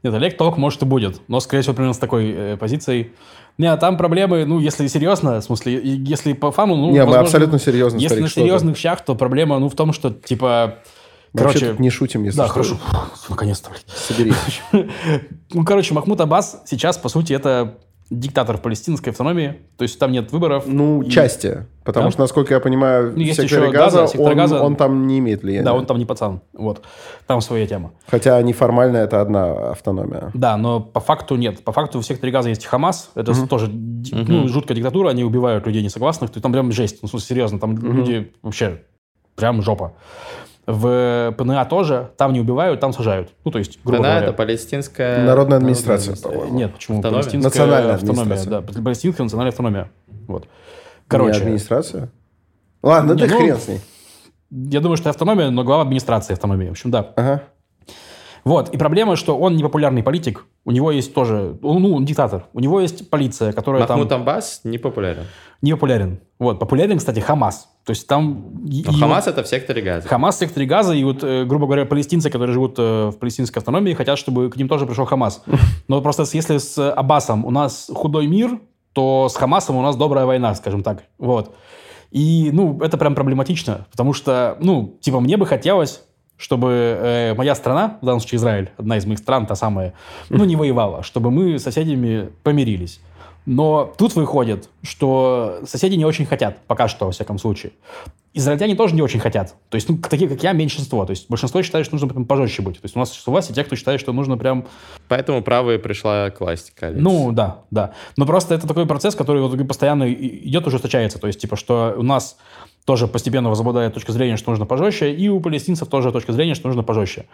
Нет, 0.04 0.14
Олег 0.14 0.38
Толк 0.38 0.58
может 0.58 0.82
и 0.82 0.86
будет, 0.86 1.22
но, 1.28 1.40
скорее 1.40 1.62
всего, 1.62 1.74
примерно 1.74 1.94
с 1.94 1.98
такой 1.98 2.32
э, 2.32 2.58
позицией. 2.58 3.14
Не, 3.60 3.68
а 3.68 3.76
там 3.76 3.98
проблемы, 3.98 4.46
ну, 4.46 4.60
если 4.60 4.88
серьезно, 4.88 5.42
в 5.42 5.44
смысле, 5.44 5.82
если 5.84 6.32
по 6.32 6.50
фану, 6.50 6.78
ну, 6.78 6.92
Не, 6.92 7.00
мы 7.00 7.08
возможно, 7.08 7.22
абсолютно 7.22 7.60
серьезно, 7.60 7.98
Если 7.98 8.16
старик, 8.16 8.24
на 8.24 8.30
серьезных 8.30 8.78
щах, 8.78 9.04
то 9.04 9.16
проблема, 9.16 9.60
ну, 9.60 9.68
в 9.68 9.76
том, 9.76 9.92
что, 9.92 10.12
типа, 10.12 10.76
Вообще 11.34 11.60
короче... 11.60 11.72
тут 11.72 11.80
не 11.80 11.90
шутим, 11.90 12.24
если 12.24 12.38
да, 12.38 12.46
что. 12.46 12.54
хорошо. 12.54 12.80
Наконец-то, 13.30 13.70
блядь. 13.70 13.86
Соберись. 13.88 14.62
Ну, 15.52 15.66
короче, 15.66 15.94
Махмуд 15.94 16.22
Аббас 16.22 16.62
сейчас, 16.68 16.98
по 16.98 17.10
сути, 17.10 17.34
это 17.34 17.80
диктатор 18.10 18.58
палестинской 18.58 19.12
автономии. 19.12 19.56
То 19.78 19.84
есть 19.84 20.00
там 20.00 20.12
нет 20.12 20.32
выборов. 20.32 20.64
Ну, 20.68 21.02
И- 21.04 21.10
части. 21.10 21.66
Потому 21.84 22.08
Да? 22.08 22.12
что, 22.12 22.22
насколько 22.22 22.54
я 22.54 22.60
понимаю, 22.60 23.14
Ну, 23.16 23.22
есть 23.22 23.40
еще 23.40 23.72
Газа, 23.72 23.98
Газа, 24.02 24.08
сектор 24.08 24.32
он, 24.32 24.38
Газа. 24.38 24.62
он 24.62 24.76
там 24.76 25.08
не 25.08 25.20
имеет 25.20 25.42
влияния. 25.44 25.66
Да, 25.66 25.74
он 25.74 25.86
там 25.86 25.98
не 25.98 26.06
пацан. 26.06 26.42
Вот. 26.54 26.84
Там 27.28 27.42
своя 27.42 27.66
тема. 27.68 27.92
Хотя 28.08 28.42
неформально 28.42 28.98
это 28.98 29.22
одна 29.22 29.72
автономия. 29.72 30.32
Да, 30.34 30.58
но 30.58 30.80
по 30.80 31.00
факту 31.00 31.36
нет. 31.36 31.64
По 31.64 31.72
факту 31.72 32.00
в 32.00 32.06
секторе 32.06 32.32
Газа 32.32 32.50
есть 32.50 32.66
Хамас. 32.66 33.12
Это 33.16 33.34
тоже 33.48 33.68
ди- 33.72 34.14
ну, 34.16 34.48
жуткая 34.48 34.76
диктатура. 34.76 35.10
Они 35.10 35.24
убивают 35.24 35.66
людей 35.66 35.82
несогласных. 35.84 36.30
То 36.32 36.38
есть 36.38 36.44
там 36.44 36.52
прям 36.52 36.72
жесть. 36.72 37.00
Ну, 37.02 37.20
серьезно. 37.20 37.60
Там 37.60 37.78
люди 37.78 38.32
вообще 38.44 38.82
прям 39.36 39.62
жопа. 39.62 39.94
В 40.72 41.34
ПНА 41.36 41.66
тоже. 41.66 42.12
Там 42.16 42.32
не 42.32 42.40
убивают, 42.42 42.80
там 42.80 42.94
сажают. 42.94 43.32
Ну, 43.44 43.50
то 43.50 43.58
есть, 43.58 43.80
грубо 43.84 43.98
ПНА 44.04 44.08
говоря. 44.10 44.26
это 44.28 44.34
палестинская... 44.34 45.26
Народная 45.26 45.58
администрация, 45.58 46.16
по-моему. 46.16 46.54
Нет, 46.54 46.74
почему? 46.76 47.00
Автономия? 47.00 47.24
Палестинская 47.24 47.50
Национальная 47.50 47.96
автономия. 47.96 48.22
администрация. 48.22 48.62
Да, 48.76 48.82
палестинская 48.84 49.24
национальная 49.24 49.50
автономия. 49.52 49.92
Вот. 50.28 50.44
Не 50.44 50.50
Короче, 51.08 51.40
администрация? 51.42 52.10
Ладно, 52.84 53.14
Не, 53.14 53.18
да 53.20 53.26
ну- 53.28 53.38
хрен 53.40 53.58
с 53.58 53.68
ней. 53.68 53.80
я 54.52 54.80
думаю, 54.80 54.98
что 54.98 55.10
автономия, 55.10 55.50
но 55.50 55.64
глава 55.64 55.82
администрации 55.82 56.34
автономии. 56.34 56.68
В 56.68 56.72
общем, 56.72 56.92
да. 56.92 57.14
Ага. 57.16 57.44
Вот. 58.46 58.70
И 58.70 58.78
проблема, 58.78 59.16
что 59.16 59.38
он 59.38 59.56
непопулярный 59.56 60.04
политик. 60.04 60.46
У 60.66 60.72
него 60.72 60.92
есть 60.92 61.14
тоже... 61.16 61.58
он, 61.64 61.82
Ну, 61.82 61.96
он 61.96 62.06
диктатор. 62.06 62.46
У 62.54 62.60
него 62.60 62.80
есть 62.80 63.10
полиция, 63.10 63.54
которая 63.54 63.86
там... 63.86 63.98
Махмуд 63.98 64.12
Амбас 64.14 64.62
не 64.64 64.78
популярен. 64.78 65.24
не 65.64 65.74
популярен. 65.74 66.20
Вот, 66.38 66.60
популярен, 66.60 67.00
кстати, 67.00 67.20
Хамас. 67.20 67.68
То 67.90 67.94
есть 67.94 68.06
там... 68.06 68.44
и- 68.70 68.84
Но 68.86 68.94
Хамас 68.94 69.26
вот 69.26 69.34
это 69.34 69.42
в 69.44 69.48
секторе 69.48 69.82
Газа. 69.82 70.08
Хамас 70.08 70.36
в 70.36 70.38
секторе 70.38 70.68
Газа, 70.68 70.94
и 70.94 71.04
вот, 71.04 71.24
э, 71.24 71.44
грубо 71.44 71.66
говоря, 71.66 71.86
палестинцы, 71.86 72.30
которые 72.30 72.54
живут 72.54 72.76
э, 72.78 73.08
в 73.10 73.18
палестинской 73.18 73.62
автономии, 73.62 73.94
хотят, 73.96 74.20
чтобы 74.20 74.52
к 74.52 74.58
ним 74.58 74.68
тоже 74.68 74.86
пришел 74.86 75.06
Хамас. 75.06 75.42
Но 75.88 76.00
просто 76.00 76.24
если 76.32 76.60
с 76.60 76.78
Аббасом 76.92 77.46
у 77.46 77.50
нас 77.50 77.90
худой 77.92 78.28
мир, 78.28 78.60
то 78.94 79.28
с 79.28 79.36
Хамасом 79.36 79.76
у 79.78 79.82
нас 79.82 79.96
добрая 79.96 80.28
война, 80.28 80.54
скажем 80.54 80.84
так. 80.84 81.06
Вот. 81.18 81.56
И, 82.12 82.52
ну, 82.54 82.80
это 82.80 82.96
прям 83.00 83.16
проблематично, 83.16 83.88
потому 83.90 84.14
что, 84.14 84.56
ну, 84.62 85.00
типа, 85.02 85.20
мне 85.20 85.36
бы 85.36 85.48
хотелось, 85.48 86.04
чтобы 86.38 86.70
э, 86.72 87.34
моя 87.34 87.56
страна, 87.56 87.98
в 88.04 88.06
данном 88.06 88.20
случае 88.20 88.38
Израиль, 88.38 88.70
одна 88.78 88.98
из 88.98 89.06
моих 89.08 89.18
стран, 89.18 89.48
та 89.48 89.56
самая, 89.56 89.96
ну, 90.30 90.46
не 90.46 90.56
воевала, 90.56 91.02
чтобы 91.02 91.32
мы 91.32 91.58
с 91.58 91.64
соседями 91.64 92.30
помирились. 92.44 93.00
Но 93.52 93.92
тут 93.98 94.14
выходит, 94.16 94.70
что 94.84 95.62
соседи 95.66 95.96
не 95.96 96.06
очень 96.06 96.28
хотят, 96.28 96.60
пока 96.68 96.88
что, 96.88 97.06
во 97.06 97.12
всяком 97.12 97.40
случае. 97.40 97.72
Израильтяне 98.36 98.76
тоже 98.76 98.94
не 98.94 99.02
очень 99.02 99.20
хотят. 99.20 99.56
То 99.70 99.76
есть, 99.76 99.90
ну, 99.90 99.98
такие, 99.98 100.30
как 100.30 100.44
я, 100.44 100.52
меньшинство. 100.52 101.04
То 101.04 101.10
есть, 101.12 101.28
большинство 101.30 101.64
считает, 101.64 101.84
что 101.88 101.96
нужно 101.96 102.08
прям 102.08 102.26
пожестче 102.26 102.62
быть. 102.62 102.76
То 102.76 102.86
есть, 102.86 102.96
у 102.96 103.00
нас 103.00 103.28
у 103.28 103.32
власти 103.32 103.52
те, 103.52 103.64
кто 103.64 103.76
считает, 103.76 104.00
что 104.00 104.14
нужно 104.14 104.38
прям 104.38 104.68
Поэтому 105.08 105.42
правая 105.42 105.80
пришла 105.80 106.30
к 106.30 106.40
власти, 106.42 106.72
коалиция. 106.80 107.02
ну, 107.02 107.32
да, 107.32 107.64
да. 107.72 107.94
Но 108.18 108.28
просто 108.28 108.54
это 108.54 108.68
такой 108.68 108.86
процесс, 108.86 109.16
который 109.16 109.42
вот 109.42 109.68
постоянно 109.68 110.04
и- 110.04 110.48
идет, 110.48 110.68
ужесточается. 110.68 111.18
То 111.18 111.26
есть, 111.26 111.42
типа, 111.42 111.56
что 111.56 111.96
у 111.98 112.04
нас 112.04 112.38
тоже 112.86 113.08
постепенно 113.08 113.50
возобладает 113.50 113.96
точка 113.96 114.12
зрения, 114.12 114.38
что 114.38 114.52
нужно 114.52 114.68
пожестче, 114.68 115.12
и 115.12 115.28
у 115.28 115.40
палестинцев 115.40 115.88
тоже 115.88 116.12
точка 116.12 116.34
зрения, 116.34 116.54
что 116.54 116.68
нужно 116.68 116.84
пожестче. 116.84 117.26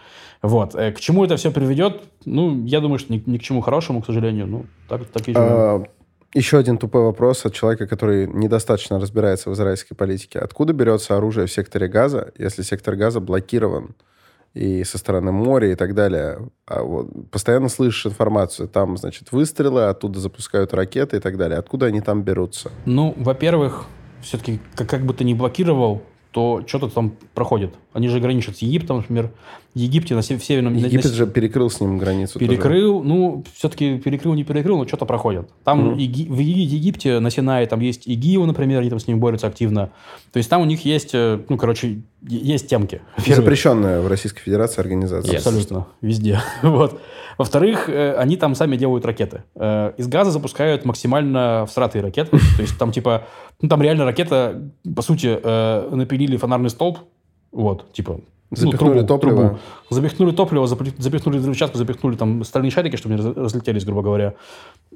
Вот. 0.42 0.76
Э, 0.76 0.94
К 0.94 1.00
чему 1.02 1.26
это 1.26 1.36
все 1.36 1.52
приведет? 1.52 2.04
Ну, 2.24 2.64
я 2.66 2.80
думаю, 2.80 3.00
что 3.00 3.12
ни, 3.14 3.22
ни 3.26 3.38
к 3.38 3.44
чему 3.44 3.60
хорошему, 3.60 4.02
к 4.02 4.06
сожалению. 4.06 4.48
Ну, 4.48 4.66
так, 4.88 5.06
так 5.08 5.28
и 5.28 5.34
живем. 5.34 5.44
А, 5.46 5.84
Еще 6.36 6.58
один 6.58 6.78
тупой 6.78 7.02
вопрос 7.02 7.46
от 7.46 7.54
человека, 7.54 7.88
который 7.88 8.28
недостаточно 8.28 9.00
разбирается 9.00 9.50
в 9.50 9.54
израильской 9.54 9.96
политике. 9.96 10.40
Откуда 10.40 10.74
берется 10.74 11.16
оружие 11.16 11.48
в 11.48 11.52
секторе 11.52 11.88
газа, 11.88 12.34
если 12.38 12.62
сектор 12.62 12.98
газа 12.98 13.22
блокирован 13.22 13.96
и 14.54 14.84
со 14.84 14.98
стороны 14.98 15.32
моря 15.32 15.72
и 15.72 15.76
так 15.76 15.96
далее? 15.96 16.50
А 16.68 16.84
вот 16.84 17.32
постоянно 17.32 17.70
слышишь 17.70 18.08
информацию, 18.08 18.68
там, 18.68 18.98
значит, 18.98 19.32
выстрелы, 19.32 19.86
оттуда 19.86 20.20
запускают 20.20 20.74
ракеты 20.74 21.16
и 21.16 21.20
так 21.22 21.38
далее. 21.38 21.58
Откуда 21.58 21.86
они 21.86 22.02
там 22.02 22.24
берутся? 22.24 22.70
Ну, 22.84 23.14
во-первых, 23.16 23.86
все-таки, 24.22 24.60
как, 24.76 24.90
как 24.90 25.06
бы 25.06 25.14
ты 25.14 25.24
ни 25.24 25.34
блокировал, 25.34 26.04
то 26.32 26.64
что-то 26.68 26.90
там 26.90 27.16
проходит. 27.34 27.74
Они 27.94 28.10
же 28.10 28.20
граничат 28.20 28.58
с 28.58 28.60
Египтом, 28.60 28.98
например. 28.98 29.32
Египте 29.76 30.16
на 30.16 30.22
сев- 30.22 30.42
в 30.42 30.46
северном... 30.46 30.74
Египет 30.76 31.04
на- 31.06 31.12
же 31.12 31.28
перекрыл 31.28 31.70
с 31.70 31.82
ним 31.82 31.98
границу. 31.98 32.40
тоже. 32.40 32.50
Перекрыл, 32.50 33.04
ну, 33.04 33.44
все-таки 33.54 33.98
перекрыл, 34.00 34.34
не 34.34 34.46
перекрыл, 34.46 34.78
но 34.78 34.88
что-то 34.88 35.06
проходит. 35.06 35.50
Там 35.66 35.90
Мгм. 35.90 35.98
Еги- 35.98 36.30
в 36.30 36.40
Еги- 36.40 36.76
Египте, 36.76 37.20
на 37.20 37.30
Синае, 37.30 37.68
там 37.68 37.82
есть 37.82 38.08
ИГИЛ, 38.08 38.46
например, 38.46 38.80
они 38.80 38.90
там 38.90 39.00
с 39.00 39.08
ним 39.08 39.20
борются 39.20 39.48
активно. 39.48 39.92
То 40.32 40.38
есть 40.38 40.50
там 40.50 40.62
у 40.62 40.66
них 40.66 40.86
есть, 40.86 41.12
э, 41.14 41.42
ну, 41.50 41.58
короче, 41.58 42.02
есть 42.26 42.68
темки. 42.70 43.02
Запрещенная 43.28 44.00
в 44.02 44.08
Российской 44.08 44.42
Федерации 44.42 44.80
организация. 44.80 45.34
Yes. 45.34 45.38
Абсолютно, 45.38 45.88
везде. 46.02 46.40
вот. 46.62 47.02
Во-вторых, 47.38 47.90
э, 47.90 48.14
они 48.16 48.38
там 48.38 48.56
сами 48.56 48.78
делают 48.78 49.06
ракеты. 49.06 49.44
Э, 49.56 49.92
Из 49.98 50.08
газа 50.08 50.32
запускают 50.32 50.86
максимально 50.86 51.66
всратые 51.70 52.02
ракеты. 52.02 52.32
То 52.56 52.62
есть 52.62 52.78
там 52.80 52.94
типа, 52.94 53.26
ну 53.62 53.68
там 53.68 53.82
реально 53.82 54.06
ракета, 54.06 54.72
по 54.96 55.02
сути, 55.02 55.38
напилили 55.94 56.38
фонарный 56.38 56.70
столб, 56.70 57.00
вот, 57.52 57.92
типа, 57.94 58.22
ну, 58.58 58.72
Запихнули 58.72 58.94
трубу, 58.94 59.08
топливо. 59.08 59.38
трубу. 59.38 59.58
Запихнули 59.90 60.32
топливо, 60.32 60.68
запихнули 60.68 61.38
взрывчатку, 61.38 61.78
запихнули 61.78 62.16
там 62.16 62.44
стальные 62.44 62.72
шарики, 62.72 62.96
чтобы 62.98 63.16
раз- 63.18 63.36
разлетелись, 63.38 63.86
грубо 63.86 64.02
говоря. 64.02 64.34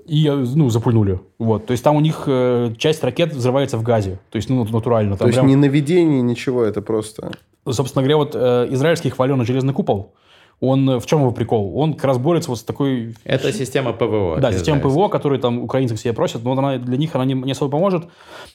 И, 0.08 0.28
э, 0.28 0.36
ну, 0.56 0.70
запульнули. 0.70 1.20
Вот. 1.40 1.66
То 1.66 1.72
есть 1.72 1.84
там 1.84 1.96
у 1.96 2.00
них 2.02 2.24
э, 2.28 2.74
часть 2.78 3.04
ракет 3.04 3.34
взрывается 3.34 3.78
в 3.78 3.84
газе. 3.84 4.20
То 4.32 4.38
есть, 4.38 4.50
ну, 4.50 4.66
натурально. 4.66 5.14
То 5.14 5.20
Там 5.20 5.28
есть 5.28 5.38
прям- 5.40 5.48
ни 5.48 5.56
наведение, 5.56 6.22
ничего, 6.22 6.64
это 6.64 6.82
просто... 6.82 7.32
собственно 7.70 8.02
говоря, 8.04 8.18
вот 8.18 8.32
э, 8.36 8.68
израильский 8.72 9.10
хваленый 9.10 9.46
железный 9.46 9.74
купол, 9.74 10.14
он 10.62 10.90
э, 10.90 11.00
в 11.00 11.06
чем 11.06 11.22
его 11.22 11.32
прикол? 11.32 11.78
Он 11.78 11.94
как 11.94 12.06
раз 12.06 12.18
борется 12.18 12.50
вот 12.50 12.60
с 12.60 12.64
такой... 12.64 13.16
Это 13.24 13.52
система 13.54 13.94
ПВО. 13.94 14.38
Да, 14.40 14.52
система. 14.52 14.82
ПВО, 14.82 15.08
которую 15.08 15.40
там 15.40 15.60
украинцы 15.60 15.96
себе 15.96 16.14
просят, 16.14 16.44
но 16.44 16.52
она, 16.52 16.78
для 16.78 16.98
них 16.98 17.16
она 17.16 17.26
не, 17.26 17.34
не 17.34 17.52
особо 17.52 17.72
поможет, 17.72 18.06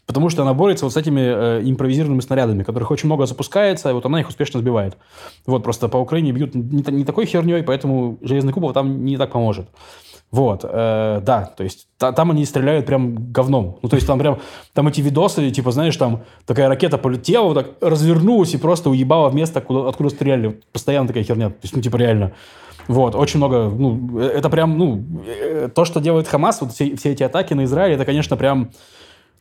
потому 0.06 0.28
что 0.28 0.42
она 0.42 0.54
борется 0.54 0.84
вот 0.84 0.92
с 0.92 0.96
этими 0.96 1.20
э, 1.20 1.62
импровизированными 1.64 2.20
снарядами, 2.20 2.62
которых 2.62 2.90
очень 2.90 3.06
много 3.06 3.26
запускается, 3.26 3.90
и 3.90 3.92
вот 3.92 4.04
она 4.06 4.20
их 4.20 4.28
успешно 4.28 4.60
сбивает. 4.60 4.96
Вот, 5.46 5.62
просто 5.62 5.88
по 5.88 5.96
Украине 5.96 6.32
бьют 6.32 6.54
не, 6.54 6.82
не 6.92 7.04
такой 7.04 7.26
херней, 7.26 7.62
поэтому 7.62 8.18
железный 8.20 8.52
купол 8.52 8.72
там 8.72 9.04
не 9.04 9.16
так 9.16 9.32
поможет. 9.32 9.68
Вот, 10.30 10.64
э, 10.64 11.20
да, 11.22 11.52
то 11.56 11.62
есть 11.62 11.86
та- 11.96 12.10
там 12.10 12.32
они 12.32 12.44
стреляют 12.44 12.86
прям 12.86 13.30
говном. 13.32 13.78
Ну, 13.82 13.88
то 13.88 13.94
есть 13.94 14.06
там 14.06 14.18
прям, 14.18 14.38
там 14.72 14.88
эти 14.88 15.00
видосы, 15.00 15.48
типа, 15.50 15.70
знаешь, 15.70 15.96
там 15.96 16.22
такая 16.44 16.68
ракета 16.68 16.98
полетела, 16.98 17.44
вот 17.44 17.54
так 17.54 17.66
развернулась 17.80 18.52
и 18.52 18.58
просто 18.58 18.90
уебала 18.90 19.28
в 19.28 19.34
место, 19.36 19.60
куда, 19.60 19.88
откуда 19.88 20.10
стреляли. 20.10 20.60
Постоянно 20.72 21.06
такая 21.06 21.22
херня. 21.22 21.50
То 21.50 21.56
есть, 21.62 21.76
ну, 21.76 21.82
типа, 21.82 21.96
реально. 21.96 22.32
Вот, 22.88 23.14
очень 23.14 23.38
много, 23.38 23.68
ну, 23.70 24.18
э, 24.20 24.26
это 24.26 24.50
прям, 24.50 24.76
ну, 24.76 25.04
э, 25.26 25.68
то, 25.72 25.84
что 25.84 26.00
делает 26.00 26.26
Хамас, 26.26 26.60
вот 26.60 26.72
все, 26.72 26.96
все 26.96 27.12
эти 27.12 27.22
атаки 27.22 27.54
на 27.54 27.64
Израиль, 27.64 27.94
это, 27.94 28.04
конечно, 28.04 28.36
прям, 28.36 28.72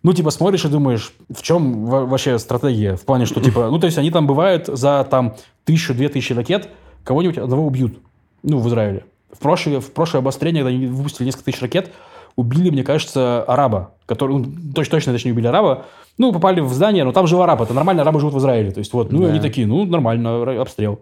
ну, 0.03 0.13
типа, 0.13 0.29
смотришь 0.29 0.63
и 0.63 0.69
думаешь, 0.69 1.11
в 1.29 1.41
чем 1.41 1.85
во- 1.87 2.05
вообще 2.05 2.37
стратегия? 2.37 2.95
В 2.95 3.01
плане, 3.03 3.25
что, 3.25 3.41
типа, 3.41 3.69
ну, 3.71 3.79
то 3.79 3.87
есть 3.87 3.97
они 3.97 4.11
там 4.11 4.27
бывают 4.27 4.67
за, 4.67 5.05
там, 5.09 5.35
тысячу-две 5.65 6.07
тысячи 6.09 6.33
ракет, 6.33 6.69
кого-нибудь 7.03 7.37
одного 7.39 7.65
убьют, 7.65 7.97
ну, 8.43 8.59
в 8.59 8.67
Израиле. 8.67 9.05
В 9.33 9.39
прошлое, 9.39 9.79
в 9.79 9.91
прошлое 9.91 10.21
обострение, 10.21 10.63
когда 10.63 10.75
они 10.75 10.87
выпустили 10.87 11.25
несколько 11.25 11.45
тысяч 11.45 11.61
ракет, 11.61 11.91
убили, 12.35 12.69
мне 12.69 12.83
кажется, 12.83 13.43
араба, 13.43 13.93
который, 14.05 14.37
ну, 14.37 14.45
точно, 14.73 14.91
точно, 14.97 15.13
точнее, 15.13 15.33
убили 15.33 15.47
араба, 15.47 15.85
ну, 16.17 16.31
попали 16.31 16.61
в 16.61 16.71
здание, 16.73 17.03
но 17.03 17.11
там 17.11 17.27
жил 17.27 17.41
араб, 17.41 17.61
это 17.61 17.73
нормально, 17.73 18.01
арабы 18.03 18.19
живут 18.19 18.33
в 18.35 18.39
Израиле, 18.39 18.71
то 18.71 18.79
есть, 18.79 18.93
вот, 18.93 19.11
ну, 19.11 19.23
Да. 19.23 19.29
они 19.29 19.39
такие, 19.39 19.67
ну, 19.67 19.85
нормально, 19.85 20.61
обстрел. 20.61 21.01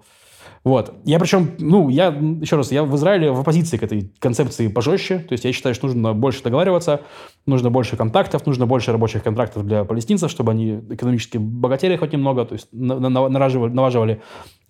Вот. 0.64 0.94
Я 1.06 1.18
причем, 1.18 1.52
ну, 1.58 1.90
я, 1.90 2.08
еще 2.10 2.56
раз, 2.56 2.72
я 2.72 2.84
в 2.84 2.96
Израиле 2.96 3.32
в 3.32 3.40
оппозиции 3.40 3.78
к 3.78 3.84
этой 3.84 4.12
концепции 4.20 4.68
пожестче. 4.68 5.18
То 5.18 5.32
есть 5.34 5.44
я 5.44 5.52
считаю, 5.54 5.74
что 5.74 5.88
нужно 5.88 6.14
больше 6.14 6.44
договариваться, 6.44 7.02
нужно 7.48 7.72
больше 7.72 7.98
контактов, 7.98 8.46
нужно 8.46 8.68
больше 8.68 8.92
рабочих 8.92 9.24
контрактов 9.24 9.66
для 9.66 9.86
палестинцев, 9.86 10.30
чтобы 10.30 10.52
они 10.52 10.80
экономически 10.92 11.38
богатели 11.40 11.96
хоть 11.96 12.14
немного, 12.14 12.46
то 12.46 12.54
есть 12.54 12.68
на- 12.72 13.00
на- 13.00 13.28
нараживали- 13.28 13.72
налаживали 13.74 14.22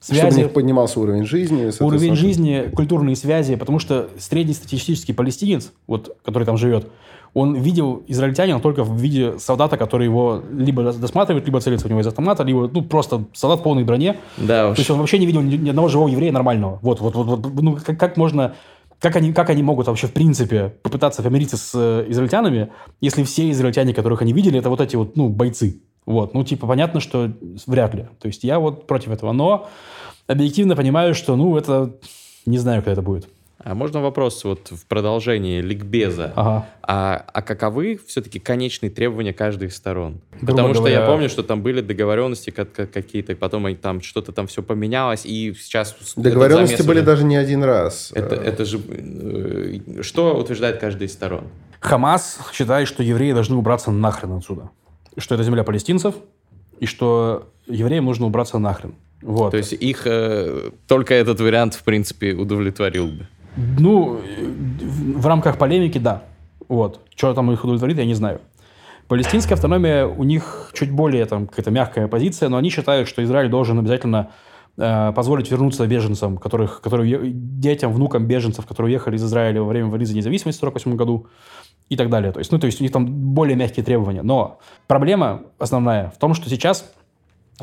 Чтобы 0.02 0.20
у 0.20 0.22
связи 0.22 0.40
них 0.40 0.54
поднимался 0.54 1.00
уровень 1.00 1.26
жизни. 1.26 1.58
соответственно, 1.58 1.88
уровень 1.88 2.16
жизни, 2.16 2.72
культурные 2.74 3.16
связи, 3.16 3.56
потому 3.56 3.80
что 3.80 4.10
среднестатистический 4.18 5.14
палестинец, 5.14 5.72
вот, 5.86 6.18
который 6.24 6.44
там 6.44 6.58
живет, 6.58 6.88
он 7.34 7.56
видел 7.56 8.04
израильтянина 8.08 8.60
только 8.60 8.84
в 8.84 9.00
виде 9.00 9.38
солдата, 9.40 9.78
который 9.78 10.06
его 10.06 10.42
либо 10.52 10.82
дос- 10.82 11.00
досматривает, 11.00 11.46
либо 11.46 11.62
целится 11.62 11.88
в 11.88 11.90
него 11.90 12.02
из 12.02 12.08
автомата, 12.08 12.44
либо, 12.44 12.68
ну, 12.68 12.82
просто 12.82 13.26
солдат 13.34 13.60
в 13.60 13.64
полной 13.64 13.84
броне. 13.84 14.18
Да 14.38 14.70
уж. 14.70 14.76
То 14.76 14.82
есть 14.82 14.90
он 14.90 14.98
вообще 15.00 15.18
не 15.20 15.26
видел 15.26 15.42
ни, 15.42 15.56
ни 15.56 15.70
одного 15.70 15.88
живого 15.88 16.10
еврея 16.10 16.32
нормального. 16.32 16.80
Вот, 16.82 17.00
вот, 17.00 17.16
вот, 17.16 17.28
вот. 17.28 17.62
Ну, 17.62 17.78
как, 17.78 17.98
как 17.98 18.18
можно... 18.18 18.56
Как 19.00 19.16
они, 19.16 19.34
как 19.34 19.50
они 19.50 19.64
могут 19.64 19.88
вообще, 19.88 20.06
в 20.06 20.14
принципе, 20.14 20.74
попытаться 20.84 21.24
помириться 21.24 21.58
с 21.58 21.72
э, 21.74 22.06
израильтянами, 22.10 22.70
если 23.00 23.24
все 23.24 23.50
израильтяне, 23.50 23.96
которых 23.96 24.22
они 24.22 24.32
видели, 24.32 24.60
это 24.60 24.70
вот 24.70 24.80
эти 24.80 24.96
вот, 24.96 25.16
ну, 25.16 25.28
бойцы. 25.30 25.82
Вот, 26.06 26.34
ну, 26.34 26.44
типа, 26.44 26.68
понятно, 26.68 27.00
что 27.00 27.32
вряд 27.68 27.94
ли. 27.94 28.08
То 28.20 28.28
есть 28.28 28.44
я 28.44 28.60
вот 28.60 28.88
против 28.88 29.12
этого. 29.12 29.32
Но 29.34 29.70
объективно 30.28 30.76
понимаю, 30.76 31.14
что, 31.14 31.36
ну, 31.36 31.56
это... 31.58 31.94
Не 32.46 32.58
знаю, 32.58 32.82
когда 32.82 32.94
это 32.94 33.02
будет. 33.04 33.28
А 33.64 33.76
можно 33.76 34.02
вопрос 34.02 34.44
вот 34.44 34.70
в 34.72 34.88
продолжении 34.88 35.62
ликбеза? 35.62 36.34
Ага. 36.36 36.66
А, 36.82 37.24
а 37.32 37.42
каковы 37.44 38.00
все-таки 38.08 38.40
конечные 38.40 38.90
требования 38.90 39.34
каждой 39.34 39.68
из 39.68 39.76
сторон? 39.76 40.22
Грубо 40.42 40.48
Потому 40.54 40.74
что 40.74 40.88
я 40.88 40.96
говоря- 41.02 41.12
помню, 41.12 41.30
что 41.30 41.44
там 41.44 41.62
были 41.62 41.82
договоренности 41.82 42.50
как- 42.50 42.74
как- 42.74 42.90
какие-то, 42.92 43.36
потом 43.36 43.68
они 43.68 43.76
там 43.76 44.02
что-то 44.02 44.32
там 44.32 44.48
все 44.48 44.64
поменялось, 44.64 45.28
и 45.28 45.54
сейчас... 45.54 45.96
Договоренности 46.16 46.78
замес 46.78 46.88
были 46.88 46.98
уже- 47.02 47.06
даже 47.06 47.24
не 47.26 47.36
один 47.36 47.64
раз. 47.64 48.12
Это, 48.16 48.34
это 48.34 48.66
же... 48.66 48.80
э, 48.90 50.02
Что 50.02 50.36
утверждает 50.36 50.80
каждая 50.80 51.08
из 51.08 51.14
сторон? 51.14 51.44
Хамас 51.82 52.40
считает, 52.54 52.88
что 52.88 53.04
евреи 53.04 53.32
должны 53.34 53.56
убраться 53.56 53.92
нахрен 53.92 54.34
отсюда. 54.38 54.72
Что 55.18 55.36
это 55.36 55.44
земля 55.44 55.64
палестинцев, 55.64 56.16
и 56.80 56.86
что 56.86 57.50
евреям 57.68 58.06
нужно 58.06 58.26
убраться 58.26 58.58
нахрен. 58.58 58.96
Вот. 59.22 59.52
То 59.52 59.58
есть 59.58 59.74
их 59.74 60.08
э, 60.08 60.72
только 60.88 61.14
этот 61.14 61.40
вариант, 61.40 61.76
в 61.76 61.84
принципе, 61.84 62.34
удовлетворил 62.34 63.08
бы. 63.08 63.28
Ну, 63.80 64.20
в 65.16 65.28
рамках 65.28 65.58
полемики, 65.58 65.98
да. 65.98 66.24
Вот. 66.68 67.02
Что 67.16 67.34
там 67.34 67.52
их 67.52 67.64
удовлетворит, 67.64 67.98
я 67.98 68.06
не 68.06 68.14
знаю. 68.14 68.42
Палестинская 69.08 69.56
автономия, 69.56 70.08
у 70.08 70.24
них 70.24 70.72
чуть 70.74 70.90
более 70.90 71.26
там 71.26 71.48
какая-то 71.48 71.70
мягкая 71.70 72.08
позиция, 72.08 72.48
но 72.48 72.58
они 72.58 72.70
считают, 72.70 73.10
что 73.10 73.22
Израиль 73.24 73.50
должен 73.50 73.78
обязательно 73.78 74.32
э, 74.78 75.12
позволить 75.14 75.52
вернуться 75.52 75.86
беженцам, 75.86 76.38
которых, 76.38 76.80
которые, 76.80 77.20
детям, 77.32 77.92
внукам 77.92 78.26
беженцев, 78.26 78.66
которые 78.66 78.92
уехали 78.92 79.18
из 79.18 79.24
Израиля 79.26 79.62
во 79.62 79.68
время 79.68 79.90
войны 79.90 80.06
за 80.06 80.16
независимость 80.16 80.60
в 80.60 80.64
1948 80.64 80.96
году 80.98 81.28
и 81.92 81.98
так 81.98 82.10
далее. 82.10 82.32
То 82.32 82.40
есть, 82.40 82.54
ну, 82.54 82.58
то 82.58 82.68
есть 82.68 82.80
у 82.80 82.84
них 82.84 82.94
там 82.94 83.06
более 83.06 83.58
мягкие 83.58 83.84
требования. 83.84 84.22
Но 84.22 84.60
проблема 84.88 85.42
основная 85.60 86.10
в 86.12 86.18
том, 86.18 86.34
что 86.34 86.50
сейчас 86.50 86.90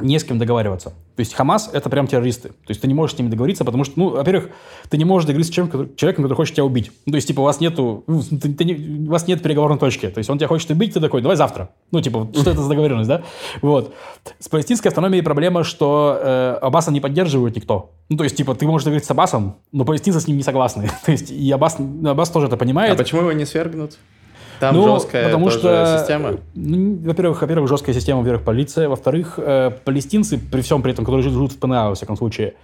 не 0.00 0.18
с 0.18 0.24
кем 0.24 0.38
договариваться. 0.38 0.90
То 0.90 1.20
есть 1.20 1.34
Хамас– 1.34 1.70
это 1.72 1.90
прям 1.90 2.06
террористы. 2.06 2.50
То 2.50 2.54
есть 2.68 2.80
ты 2.80 2.86
не 2.86 2.94
можешь 2.94 3.16
с 3.16 3.18
ними 3.18 3.28
договориться, 3.30 3.64
потому 3.64 3.82
что, 3.82 3.94
ну, 3.96 4.10
во-первых, 4.10 4.50
ты 4.88 4.96
не 4.96 5.04
можешь 5.04 5.26
договориться 5.26 5.52
с 5.52 5.56
человеком, 5.56 5.90
человеком, 5.96 6.22
который 6.22 6.36
хочет 6.36 6.54
тебя 6.54 6.64
убить. 6.64 6.92
Ну, 7.06 7.10
то 7.12 7.16
есть, 7.16 7.26
типа, 7.26 7.40
у 7.40 7.42
вас 7.42 7.58
нету, 7.58 8.04
ну, 8.06 8.22
ты- 8.22 8.52
ты 8.54 8.64
не- 8.64 9.08
у 9.08 9.10
вас 9.10 9.26
нет 9.26 9.42
переговорной 9.42 9.76
точки. 9.78 10.08
То 10.08 10.18
есть 10.18 10.30
он 10.30 10.38
тебя 10.38 10.46
хочет 10.46 10.70
убить, 10.70 10.94
ты 10.94 11.00
такой, 11.00 11.20
давай 11.20 11.36
завтра. 11.36 11.70
Ну, 11.90 12.00
типа, 12.00 12.28
что 12.32 12.50
это 12.52 12.62
за 12.62 12.68
договоренность, 12.68 13.08
да? 13.08 13.22
Вот. 13.60 13.92
С 14.38 14.48
палестинской 14.48 14.90
автономией 14.90 15.24
проблема, 15.24 15.64
что 15.64 16.16
э, 16.22 16.58
Аббаса 16.62 16.92
не 16.92 17.00
поддерживает 17.00 17.56
никто. 17.56 17.90
Ну, 18.08 18.16
то 18.16 18.22
есть, 18.22 18.36
типа, 18.36 18.54
ты 18.54 18.66
можешь 18.68 18.84
договориться 18.84 19.08
с 19.08 19.10
Аббасом, 19.10 19.56
но 19.72 19.84
палестинцы 19.84 20.20
с 20.20 20.28
ним 20.28 20.36
не 20.36 20.44
согласны. 20.44 20.88
То 21.04 21.10
есть, 21.10 21.32
и 21.32 21.50
Аббас, 21.50 21.76
Аббас 21.80 22.30
тоже 22.30 22.46
это 22.46 22.54
А 22.54 22.58
понимает. 22.58 22.96
почему 22.96 23.22
его 23.22 23.32
не 23.32 23.44
свергнут? 23.44 23.98
Там 24.60 24.74
Ну, 24.74 24.84
жесткая 24.94 25.24
потому 25.26 25.50
что, 25.50 25.96
система. 25.98 26.36
ну, 26.54 26.98
во-первых, 27.04 27.40
во-первых, 27.42 27.68
жесткая 27.68 27.94
система, 27.94 28.20
во-первых, 28.20 28.42
полиция, 28.44 28.88
во-вторых, 28.88 29.34
э, 29.38 29.70
палестинцы, 29.84 30.38
при 30.38 30.60
всем 30.62 30.82
при 30.82 30.92
этом, 30.92 31.04
которые 31.04 31.22
живут- 31.22 31.36
живут 31.36 31.52
в 31.52 31.58
ПНА, 31.58 31.88
во 31.90 31.94
всяком 31.94 32.16
случае, 32.16 32.54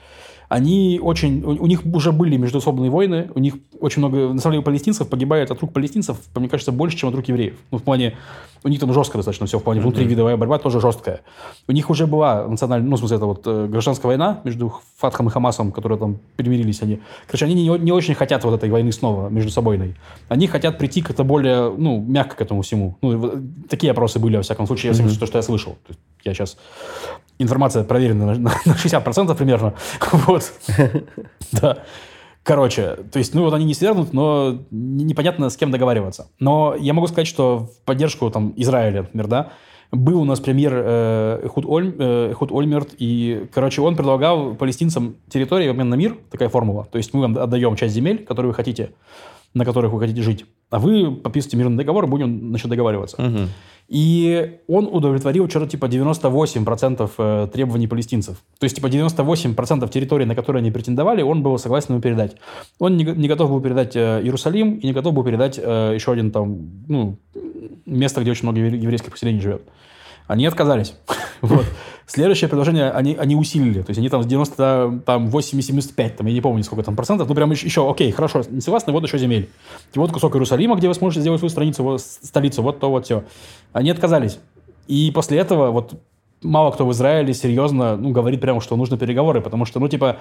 они 0.54 1.00
очень, 1.02 1.42
у, 1.42 1.64
у 1.64 1.66
них 1.66 1.84
уже 1.84 2.12
были 2.12 2.36
междуусобные 2.36 2.88
войны, 2.88 3.28
у 3.34 3.40
них 3.40 3.54
очень 3.80 3.98
много, 3.98 4.32
на 4.32 4.40
самом 4.40 4.52
деле, 4.52 4.60
у 4.60 4.62
палестинцев 4.62 5.08
погибает 5.08 5.50
от 5.50 5.60
рук 5.60 5.72
палестинцев, 5.72 6.16
мне 6.36 6.48
кажется, 6.48 6.70
больше, 6.70 6.96
чем 6.96 7.08
от 7.08 7.16
рук 7.16 7.26
евреев. 7.26 7.56
Ну, 7.72 7.78
в 7.78 7.82
плане, 7.82 8.14
у 8.62 8.68
них 8.68 8.78
там 8.78 8.92
жестко 8.92 9.18
достаточно 9.18 9.46
все, 9.46 9.58
в 9.58 9.64
плане 9.64 9.80
внутривидовая 9.80 10.36
борьба 10.36 10.58
тоже 10.58 10.80
жесткая. 10.80 11.22
У 11.66 11.72
них 11.72 11.90
уже 11.90 12.06
была 12.06 12.46
национальная, 12.46 12.88
ну, 12.88 12.94
в 12.94 13.00
смысле, 13.00 13.16
это 13.16 13.26
вот 13.26 13.42
э, 13.46 13.66
гражданская 13.66 14.06
война 14.08 14.42
между 14.44 14.74
Фатхом 14.98 15.26
и 15.26 15.30
Хамасом, 15.30 15.72
которые 15.72 15.98
там 15.98 16.18
перемирились 16.36 16.82
они. 16.82 17.00
Короче, 17.26 17.46
они 17.46 17.54
не, 17.54 17.78
не 17.78 17.90
очень 17.90 18.14
хотят 18.14 18.44
вот 18.44 18.54
этой 18.54 18.70
войны 18.70 18.92
снова 18.92 19.28
между 19.30 19.50
собойной. 19.50 19.96
Они 20.28 20.46
хотят 20.46 20.78
прийти 20.78 21.02
как-то 21.02 21.24
более, 21.24 21.74
ну, 21.76 22.00
мягко 22.00 22.36
к 22.36 22.40
этому 22.40 22.62
всему. 22.62 22.96
Ну, 23.02 23.18
вот 23.18 23.34
такие 23.68 23.90
опросы 23.90 24.20
были, 24.20 24.36
во 24.36 24.42
всяком 24.42 24.68
случае, 24.68 24.92
всяком 24.92 25.08
случае, 25.08 25.20
то, 25.20 25.26
что 25.26 25.38
я 25.38 25.42
слышал. 25.42 25.76
Я 26.22 26.32
сейчас... 26.32 26.56
Информация 27.38 27.84
проверена 27.84 28.26
на, 28.26 28.34
на 28.64 28.72
60% 28.72 29.34
примерно. 29.36 29.74
Вот. 30.12 30.52
Да. 31.52 31.78
Короче, 32.42 32.96
то 33.10 33.18
есть, 33.18 33.34
ну 33.34 33.42
вот 33.44 33.54
они 33.54 33.64
не 33.64 33.72
свергнут, 33.74 34.12
но 34.12 34.58
не- 34.70 35.04
непонятно 35.04 35.48
с 35.48 35.56
кем 35.56 35.70
договариваться. 35.70 36.28
Но 36.38 36.74
я 36.78 36.92
могу 36.92 37.06
сказать, 37.06 37.26
что 37.26 37.58
в 37.60 37.84
поддержку 37.86 38.30
там 38.30 38.52
Израиля, 38.56 39.02
например, 39.02 39.26
да, 39.28 39.50
был 39.92 40.20
у 40.20 40.24
нас 40.24 40.40
премьер 40.40 40.72
э, 40.74 41.40
Эхуд, 41.44 41.64
Оль- 41.64 41.94
э, 41.98 42.32
Эхуд 42.32 42.50
Ольмерт, 42.52 42.90
и, 42.98 43.46
короче, 43.52 43.80
он 43.80 43.96
предлагал 43.96 44.54
палестинцам 44.54 45.16
территории 45.30 45.68
в 45.68 45.70
обмен 45.70 45.88
на 45.88 45.94
мир, 45.94 46.16
такая 46.30 46.48
формула. 46.50 46.86
То 46.90 46.98
есть 46.98 47.14
мы 47.14 47.22
вам 47.22 47.38
отдаем 47.38 47.76
часть 47.76 47.94
земель, 47.94 48.24
которые 48.24 48.50
вы 48.50 48.54
хотите, 48.54 48.90
на 49.54 49.64
которых 49.64 49.92
вы 49.92 50.00
хотите 50.00 50.22
жить, 50.22 50.44
а 50.70 50.78
вы 50.78 51.12
подписываете 51.12 51.56
мирный 51.56 51.76
договор, 51.76 52.04
и 52.04 52.08
будем 52.08 52.50
насчет 52.50 52.68
договариваться. 52.68 53.20
Мгм. 53.22 53.48
И 53.88 54.58
он 54.66 54.88
удовлетворил 54.90 55.48
что-то 55.48 55.68
типа 55.68 55.86
98% 55.86 57.10
э, 57.18 57.48
требований 57.52 57.86
палестинцев. 57.86 58.38
То 58.58 58.64
есть 58.64 58.76
типа 58.76 58.86
98% 58.86 59.88
территории, 59.90 60.24
на 60.24 60.34
которые 60.34 60.60
они 60.60 60.70
претендовали, 60.70 61.22
он 61.22 61.42
был 61.42 61.58
согласен 61.58 61.92
ему 61.92 62.00
передать. 62.00 62.36
Он 62.78 62.96
не, 62.96 63.04
не 63.04 63.28
готов 63.28 63.50
был 63.50 63.60
передать 63.60 63.94
э, 63.94 64.22
Иерусалим 64.22 64.76
и 64.76 64.86
не 64.86 64.92
готов 64.92 65.14
был 65.14 65.22
передать 65.22 65.60
э, 65.62 65.92
еще 65.94 66.12
один 66.12 66.30
там, 66.30 66.70
ну, 66.88 67.16
место, 67.84 68.22
где 68.22 68.30
очень 68.30 68.44
много 68.44 68.58
евре- 68.60 68.78
еврейских 68.78 69.12
поселений 69.12 69.40
живет. 69.40 69.62
Они 70.26 70.46
отказались. 70.46 70.94
вот. 71.40 71.66
Следующее 72.06 72.48
предложение 72.48 72.90
они, 72.90 73.16
они 73.16 73.34
усилили. 73.34 73.80
То 73.80 73.90
есть 73.90 73.98
они 73.98 74.08
там 74.10 74.22
с 74.22 74.26
98-75, 74.26 76.08
там, 76.10 76.26
я 76.26 76.32
не 76.34 76.40
помню, 76.40 76.62
сколько 76.62 76.84
там 76.84 76.96
процентов, 76.96 77.28
ну 77.28 77.34
прям 77.34 77.50
еще, 77.50 77.66
еще, 77.66 77.90
окей, 77.90 78.10
хорошо, 78.10 78.42
не 78.48 78.60
согласны, 78.60 78.92
вот 78.92 79.04
еще 79.04 79.16
земель. 79.16 79.48
Вот 79.94 80.12
кусок 80.12 80.34
Иерусалима, 80.36 80.76
где 80.76 80.88
вы 80.88 80.94
сможете 80.94 81.22
сделать 81.22 81.40
свою 81.40 81.50
страницу, 81.50 81.82
вот, 81.82 82.00
столицу, 82.02 82.62
вот 82.62 82.78
то, 82.78 82.90
вот 82.90 83.06
все. 83.06 83.24
Они 83.72 83.90
отказались. 83.90 84.38
И 84.86 85.10
после 85.14 85.38
этого 85.38 85.70
вот 85.70 85.94
мало 86.42 86.70
кто 86.72 86.86
в 86.86 86.92
Израиле 86.92 87.32
серьезно 87.32 87.96
ну, 87.96 88.10
говорит 88.10 88.40
прямо, 88.40 88.60
что 88.60 88.76
нужны 88.76 88.98
переговоры, 88.98 89.40
потому 89.40 89.64
что, 89.64 89.80
ну, 89.80 89.88
типа, 89.88 90.18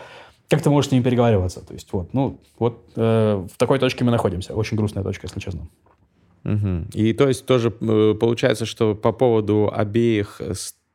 как 0.50 0.62
ты 0.62 0.70
можешь 0.70 0.90
с 0.90 0.92
ними 0.92 1.04
переговариваться? 1.04 1.66
То 1.66 1.74
есть 1.74 1.92
вот, 1.92 2.14
ну, 2.14 2.40
вот 2.60 2.82
э, 2.96 3.46
в 3.54 3.58
такой 3.58 3.80
точке 3.80 4.04
мы 4.04 4.12
находимся. 4.12 4.56
Очень 4.56 4.78
грустная 4.78 5.04
точка, 5.04 5.28
если 5.28 5.40
честно. 5.40 5.68
Мгм. 6.44 6.88
И 6.94 7.14
то 7.14 7.28
есть 7.28 7.46
тоже 7.46 7.74
э, 7.80 8.16
получается, 8.20 8.66
что 8.66 8.96
по 8.96 9.12
поводу 9.12 9.72
обеих 9.74 10.38
э, 10.40 10.54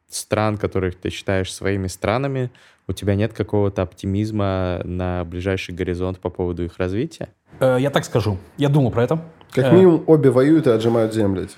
стран, 0.09 0.57
которых 0.59 0.97
ты 0.97 1.11
считаешь 1.11 1.53
своими 1.53 1.87
странами, 1.87 2.51
у 2.87 2.93
тебя 2.93 3.15
нет 3.15 3.33
какого-то 3.33 3.83
оптимизма 3.83 4.81
на 4.85 5.25
ближайший 5.25 5.75
горизонт 5.75 6.20
по 6.20 6.31
поводу 6.31 6.65
их 6.65 6.79
развития? 6.79 7.29
Э, 7.61 7.77
я 7.81 7.91
так 7.91 8.05
скажу. 8.05 8.39
Я 8.57 8.69
думал 8.69 8.91
про 8.91 9.05
это. 9.05 9.23
Как 9.53 9.66
Э, 9.66 9.75
минимум, 9.75 10.05
обе 10.07 10.31
воюют 10.31 10.66
и 10.66 10.70
отжимают 10.70 11.15
земли. 11.15 11.49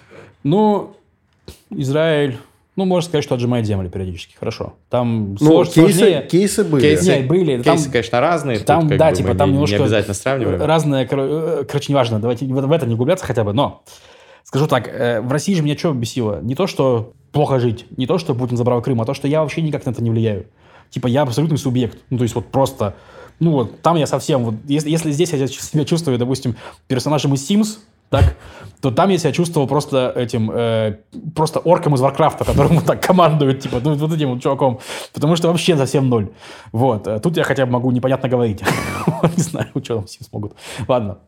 Ну, 0.42 0.96
Израиль, 1.70 2.38
ну, 2.76 2.84
можно 2.84 3.08
сказать, 3.08 3.24
что 3.24 3.34
отжимает 3.34 3.66
земли 3.66 3.88
периодически. 3.88 4.34
Хорошо. 4.38 4.74
Там 4.88 5.36
Ну, 5.40 5.62
слож- 5.62 5.66
кейсы, 5.72 5.98
сложнее. 5.98 6.28
кейсы 6.30 6.64
были. 6.64 6.82
Кейсы- 6.82 7.16
Не, 7.20 7.26
были. 7.26 7.62
Там- 7.62 7.76
Кейсы, 7.76 7.90
конечно, 7.90 8.20
разные. 8.20 8.58
тут 8.58 8.66
Там, 8.66 8.88
как 8.88 8.98
да, 8.98 9.10
бы 9.10 9.16
типа, 9.16 9.28
мы 9.30 9.34
там 9.34 9.48
не, 9.48 9.52
немножко... 9.54 9.76
не 9.76 9.82
обязательно 9.82 10.14
сравниваем. 10.14 10.62
Разное, 10.62 11.06
кор- 11.06 11.18
э, 11.20 11.64
короче, 11.68 11.92
неважно, 11.92 12.20
давайте 12.20 12.46
в, 12.46 12.48
в 12.52 12.72
это 12.72 12.86
не 12.86 12.94
углубляться 12.94 13.26
хотя 13.26 13.44
бы, 13.44 13.52
но 13.52 13.82
скажу 14.44 14.66
так, 14.66 14.88
э, 14.88 15.20
в 15.20 15.30
России 15.30 15.54
же 15.54 15.62
меня 15.62 15.76
что 15.76 15.92
бесило? 15.92 16.40
Не 16.42 16.54
то, 16.54 16.66
что 16.66 17.12
плохо 17.32 17.60
жить, 17.60 17.86
не 17.96 18.06
то, 18.06 18.18
что 18.18 18.34
Путин 18.34 18.56
забрал 18.56 18.80
Крым, 18.82 19.00
а 19.00 19.04
то, 19.04 19.14
что 19.14 19.28
я 19.28 19.42
вообще 19.42 19.62
никак 19.62 19.84
на 19.86 19.90
это 19.90 20.02
не 20.02 20.10
влияю. 20.10 20.46
Типа, 20.90 21.06
я 21.06 21.22
абсолютный 21.22 21.58
субъект. 21.58 21.98
Ну, 22.10 22.18
то 22.18 22.24
есть, 22.24 22.34
вот 22.34 22.46
просто... 22.46 22.94
Ну, 23.38 23.52
вот 23.52 23.80
там 23.80 23.96
я 23.96 24.06
совсем... 24.06 24.44
Вот, 24.44 24.54
если, 24.66 24.90
если 24.90 25.12
здесь 25.12 25.32
я 25.32 25.46
себя 25.46 25.84
чувствую, 25.84 26.18
допустим, 26.18 26.56
персонажем 26.88 27.32
из 27.34 27.48
Sims, 27.48 27.78
так, 28.10 28.36
то 28.80 28.90
там 28.90 29.10
я 29.10 29.18
себя 29.18 29.32
чувствовал 29.32 29.68
просто 29.68 30.12
этим, 30.16 30.50
э, 30.50 30.98
просто 31.34 31.60
орком 31.60 31.94
из 31.94 32.00
Варкрафта, 32.00 32.44
которому 32.44 32.82
так 32.86 33.00
командуют, 33.00 33.60
типа, 33.60 33.80
ну, 33.82 33.94
вот 33.94 34.12
этим 34.12 34.30
вот 34.30 34.42
чуваком, 34.42 34.80
потому 35.14 35.36
что 35.36 35.48
вообще 35.48 35.76
совсем 35.76 36.08
ноль. 36.08 36.30
Вот, 36.72 37.06
э, 37.06 37.20
тут 37.20 37.36
я 37.36 37.44
хотя 37.44 37.66
бы 37.66 37.72
могу 37.72 37.90
непонятно 37.92 38.28
говорить. 38.28 38.62
Не 39.36 39.42
знаю, 39.42 39.68
что 39.82 39.96
там 39.96 40.06
все 40.06 40.24
смогут. 40.24 40.54
Ладно. 40.88 41.18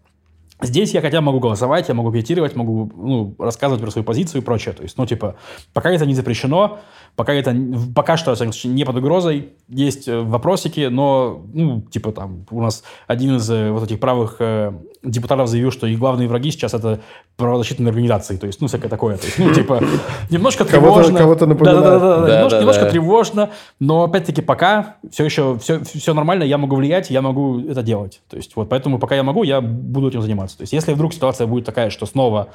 Здесь 0.60 0.94
я 0.94 1.00
хотя 1.00 1.20
бы 1.20 1.26
могу 1.26 1.40
голосовать, 1.40 1.88
я 1.88 1.94
могу 1.94 2.10
агитировать, 2.10 2.54
могу 2.54 2.90
ну, 2.94 3.34
рассказывать 3.38 3.82
про 3.82 3.90
свою 3.90 4.04
позицию 4.04 4.42
и 4.42 4.44
прочее. 4.44 4.72
То 4.72 4.84
есть, 4.84 4.96
ну, 4.96 5.06
типа, 5.06 5.34
пока 5.72 5.90
это 5.90 6.06
не 6.06 6.14
запрещено, 6.14 6.78
пока 7.16 7.34
это 7.34 7.55
пока 7.94 8.16
что, 8.16 8.30
во 8.30 8.34
всяком 8.34 8.52
случае, 8.52 8.72
не 8.72 8.84
под 8.84 8.97
угрозой, 8.97 9.51
есть 9.68 10.09
э, 10.09 10.20
вопросики, 10.20 10.89
но, 10.90 11.43
ну, 11.52 11.82
типа, 11.82 12.12
там, 12.12 12.47
у 12.51 12.62
нас 12.62 12.82
один 13.06 13.36
из 13.36 13.51
э, 13.51 13.70
вот 13.70 13.84
этих 13.84 14.01
правых 14.01 14.36
э, 14.39 14.72
депутатов 15.02 15.48
заявил, 15.48 15.70
что 15.70 15.86
их 15.86 15.98
главные 15.98 16.28
враги 16.28 16.51
сейчас 16.51 16.74
это 16.74 17.01
правозащитные 17.36 17.90
организации, 17.90 18.36
то 18.36 18.47
есть, 18.47 18.60
ну, 18.60 18.68
всякое 18.68 18.89
такое. 18.89 19.16
То 19.18 19.26
есть, 19.26 19.39
ну, 19.39 19.52
типа, 19.52 19.82
немножко 20.30 20.64
тревожно. 20.64 21.18
кого-то 21.18 21.47
напоминает. 21.47 21.82
Да-да-да, 21.82 22.26
Да, 22.26 22.36
немножко, 22.36 22.56
да, 22.56 22.60
немножко 22.60 22.84
да. 22.84 22.90
тревожно, 22.90 23.51
но, 23.78 24.05
опять-таки, 24.05 24.40
пока 24.40 24.97
все 25.10 25.24
еще, 25.24 25.59
все, 25.59 25.80
все 25.84 26.14
нормально, 26.14 26.44
я 26.44 26.56
могу 26.56 26.76
влиять, 26.76 27.10
я 27.10 27.20
могу 27.20 27.60
это 27.60 27.82
делать. 27.82 28.22
То 28.30 28.36
есть, 28.36 28.56
вот, 28.56 28.68
поэтому, 28.68 28.98
пока 28.98 29.16
я 29.16 29.22
могу, 29.22 29.43
я 29.43 29.60
буду 29.60 30.09
этим 30.09 30.22
заниматься. 30.22 30.56
То 30.56 30.62
есть, 30.62 30.72
если 30.72 30.94
вдруг 30.94 31.12
ситуация 31.12 31.47
будет 31.47 31.66
такая, 31.66 31.90
что 31.90 32.06
снова 32.06 32.48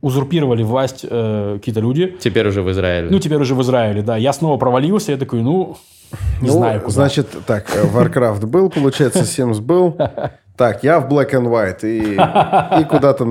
узурпировали 0.00 0.62
власть 0.62 1.04
э, 1.08 1.54
какие-то 1.58 1.80
люди, 1.80 2.16
Теперь 2.20 2.46
уже 2.48 2.62
в 2.62 2.70
Израиле. 2.70 3.08
ну, 3.10 3.18
теперь 3.18 3.38
уже 3.40 3.54
в 3.54 3.62
Израиле, 3.62 4.02
да, 4.02 4.16
я 4.16 4.32
снова 4.32 4.56
провалился, 4.56 5.12
я 5.12 5.18
такой, 5.18 5.42
ну, 5.42 5.76
не 6.40 6.48
Ну, 6.48 6.52
знаю, 6.54 6.80
куда. 6.80 6.92
Значит, 6.92 7.28
так, 7.46 7.66
э, 7.74 7.84
Warcraft 7.84 8.46
был, 8.46 8.70
получается, 8.70 9.20
Sims 9.20 9.60
был. 9.60 9.96
Так, 10.56 10.82
я 10.82 10.98
в 10.98 11.08
Black 11.08 11.30
and 11.34 11.46
White 11.46 11.84
и, 11.84 12.14
и 12.80 12.84
куда-то, 12.86 13.24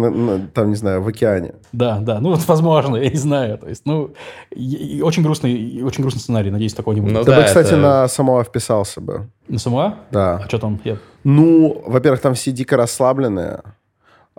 там, 0.54 0.70
не 0.70 0.76
знаю, 0.76 1.02
в 1.02 1.08
океане. 1.10 1.56
Да, 1.74 2.00
да, 2.00 2.20
ну, 2.22 2.30
вот, 2.30 2.46
возможно, 2.48 2.96
я 2.96 3.10
не 3.10 3.18
знаю. 3.18 3.58
То 3.58 3.68
есть, 3.68 3.82
ну, 3.86 4.12
и- 4.56 4.98
и 4.98 5.02
очень 5.02 5.24
грустный, 5.24 5.52
и 5.52 5.82
очень 5.84 6.04
грустный 6.04 6.22
сценарий, 6.22 6.52
надеюсь, 6.52 6.74
такого 6.74 6.94
не 6.94 7.02
будет. 7.02 7.14
Ну 7.14 7.20
Ты 7.26 7.32
да, 7.32 7.38
бы, 7.38 7.44
кстати, 7.44 7.68
это- 7.68 7.78
на 7.78 8.08
самого 8.08 8.44
вписался 8.46 9.02
бы. 9.02 9.28
На 9.50 9.60
Самуа? 9.60 9.96
Да. 10.12 10.42
А 10.44 10.48
что 10.48 10.58
там? 10.60 10.80
Я- 10.86 10.98
Ну, 11.26 11.82
во-первых, 11.86 12.22
там 12.22 12.34
все 12.34 12.52
дико 12.52 12.78
расслабленные. 12.78 13.60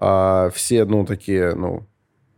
а 0.01 0.49
все, 0.55 0.85
ну, 0.85 1.05
такие, 1.05 1.55
ну, 1.55 1.83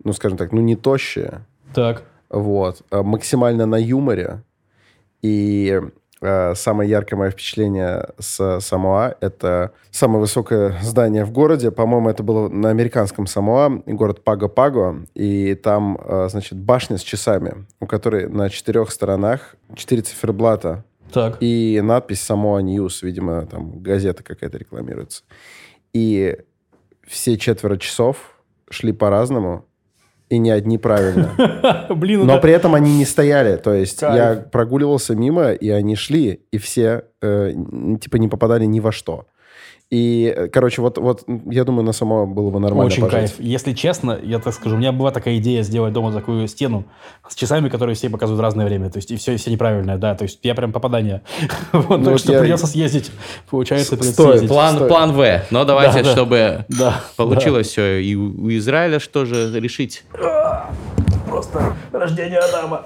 ну, 0.05 0.13
скажем 0.13 0.39
так, 0.39 0.53
ну, 0.53 0.61
не 0.61 0.77
тощие. 0.77 1.43
Так. 1.75 2.03
Вот. 2.29 2.83
А 2.91 3.03
Максимально 3.03 3.67
на 3.67 3.77
юморе. 3.77 4.43
И 5.23 5.81
э, 6.21 6.55
самое 6.55 6.89
яркое 6.89 7.19
мое 7.19 7.31
впечатление 7.31 8.09
с 8.19 8.61
Самоа— 8.61 9.17
это 9.21 9.73
самое 9.91 10.21
высокое 10.21 10.77
здание 10.83 11.25
в 11.25 11.33
городе. 11.33 11.71
По-моему, 11.71 12.09
это 12.09 12.23
было 12.23 12.49
на 12.49 12.71
американском 12.71 13.27
Самоа, 13.27 13.83
город 13.87 14.25
Паго-Паго. 14.25 15.07
И 15.15 15.55
там, 15.55 15.99
э, 16.03 16.29
значит, 16.31 16.59
башня 16.59 16.99
с 16.99 17.03
часами, 17.03 17.67
у 17.81 17.87
которой 17.87 18.29
на 18.29 18.49
четырех 18.49 18.91
сторонах 18.91 19.57
четыре 19.75 20.03
циферблата 20.03 20.85
Так. 21.13 21.37
и 21.41 21.81
надпись 21.83 22.29
Samoa 22.29 22.63
News, 22.63 23.01
видимо, 23.03 23.47
там 23.47 23.81
газета 23.83 24.23
какая-то 24.23 24.59
рекламируется. 24.59 25.25
И 25.93 26.39
все 27.07 27.37
четверо 27.37 27.77
часов 27.77 28.41
шли 28.71 28.93
по-разному, 28.93 29.67
и 30.31 30.39
не 30.39 30.51
одни 30.51 30.79
правильно. 30.79 31.87
Блин, 31.91 32.25
Но 32.27 32.35
это- 32.35 32.43
при 32.43 32.53
этом 32.53 32.75
они 32.75 32.97
не 32.97 33.05
стояли. 33.05 33.57
То 33.57 33.75
есть 33.75 34.01
Кайф. 34.01 34.15
я 34.17 34.35
прогуливался 34.51 35.15
мимо, 35.15 35.51
и 35.53 35.69
они 35.69 35.97
шли, 35.97 36.41
и 36.51 36.59
все 36.59 37.03
э, 37.21 37.53
типа 38.01 38.17
не 38.17 38.29
попадали 38.29 38.65
ни 38.65 38.81
во 38.81 38.93
что. 38.93 39.27
И, 39.91 40.33
э, 40.37 40.47
короче, 40.47 40.83
вот, 40.83 40.99
вот 40.99 41.25
я 41.51 41.65
думаю, 41.65 41.85
на 41.85 41.93
само 41.93 42.25
было 42.25 42.51
бы 42.51 42.61
нормально 42.61 42.87
Очень 42.87 43.03
пожить. 43.03 43.19
кайф. 43.19 43.35
Если 43.41 43.73
честно, 43.73 44.17
я 44.23 44.39
так 44.39 44.55
скажу, 44.55 44.77
у 44.77 44.79
меня 44.79 44.93
была 44.93 45.11
такая 45.11 45.39
идея 45.39 45.65
сделать 45.65 45.93
дома 45.93 46.13
такую 46.13 46.47
стену 46.47 46.85
с 47.29 47.35
часами, 47.35 47.69
которые 47.69 47.97
все 47.97 48.09
показывают 48.09 48.41
разное 48.41 48.67
время. 48.67 48.89
То 48.91 48.99
есть, 48.99 49.11
и 49.11 49.17
все, 49.17 49.37
все 49.37 49.51
неправильное, 49.51 49.97
да. 49.99 50.15
То 50.15 50.23
есть, 50.23 50.39
я 50.45 50.55
прям 50.55 50.73
попадание. 50.73 51.23
Вот, 51.73 51.99
Ну, 51.99 52.05
так 52.13 52.19
что 52.21 52.33
я- 52.33 52.39
придется 52.41 52.69
съездить. 52.69 53.11
Получается, 53.51 53.97
придется 53.97 54.13
Стоит. 54.13 54.31
съездить. 54.39 54.49
План, 54.51 54.75
Стой. 54.77 54.89
план 54.89 55.13
В. 55.13 55.43
Но 55.51 55.65
давайте, 55.65 55.99
Да, 55.99 56.05
да. 56.05 56.13
чтобы 56.13 56.65
Да. 56.79 57.01
получилось 57.17 57.67
все 57.67 58.01
и 58.01 58.15
у, 58.15 58.49
Израиля, 58.59 59.01
что 59.01 59.25
же 59.25 59.59
решить? 59.59 60.05
Просто 61.29 61.75
рождение 61.93 62.39
Адама. 62.39 62.85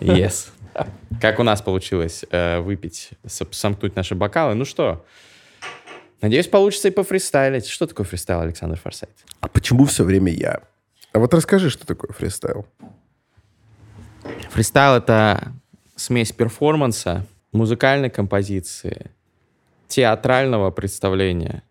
Yes. 0.00 0.48
Как 1.20 1.38
у 1.38 1.42
нас 1.42 1.62
получилось 1.62 2.24
э, 2.30 2.60
выпить, 2.60 3.10
сом- 3.26 3.48
сомкнуть 3.52 3.96
наши 3.96 4.14
бокалы. 4.14 4.54
Ну 4.54 4.64
что, 4.64 5.04
надеюсь, 6.20 6.48
получится 6.48 6.88
и 6.88 6.90
пофристайлить. 6.90 7.66
Что 7.66 7.86
такое 7.86 8.06
фристайл, 8.06 8.40
Александр 8.40 8.78
Форсайт? 8.78 9.12
А 9.40 9.48
почему 9.48 9.84
все 9.84 10.04
время 10.04 10.32
я? 10.32 10.60
А 11.12 11.18
вот 11.18 11.32
расскажи, 11.34 11.70
что 11.70 11.86
такое 11.86 12.12
фристайл. 12.12 12.66
Фристайл— 14.50 14.94
это 14.96 15.52
смесь 15.94 16.32
перформанса, 16.32 17.26
музыкальной 17.52 18.10
композиции, 18.10 19.10
театрального 19.88 20.70
представления 20.70 21.62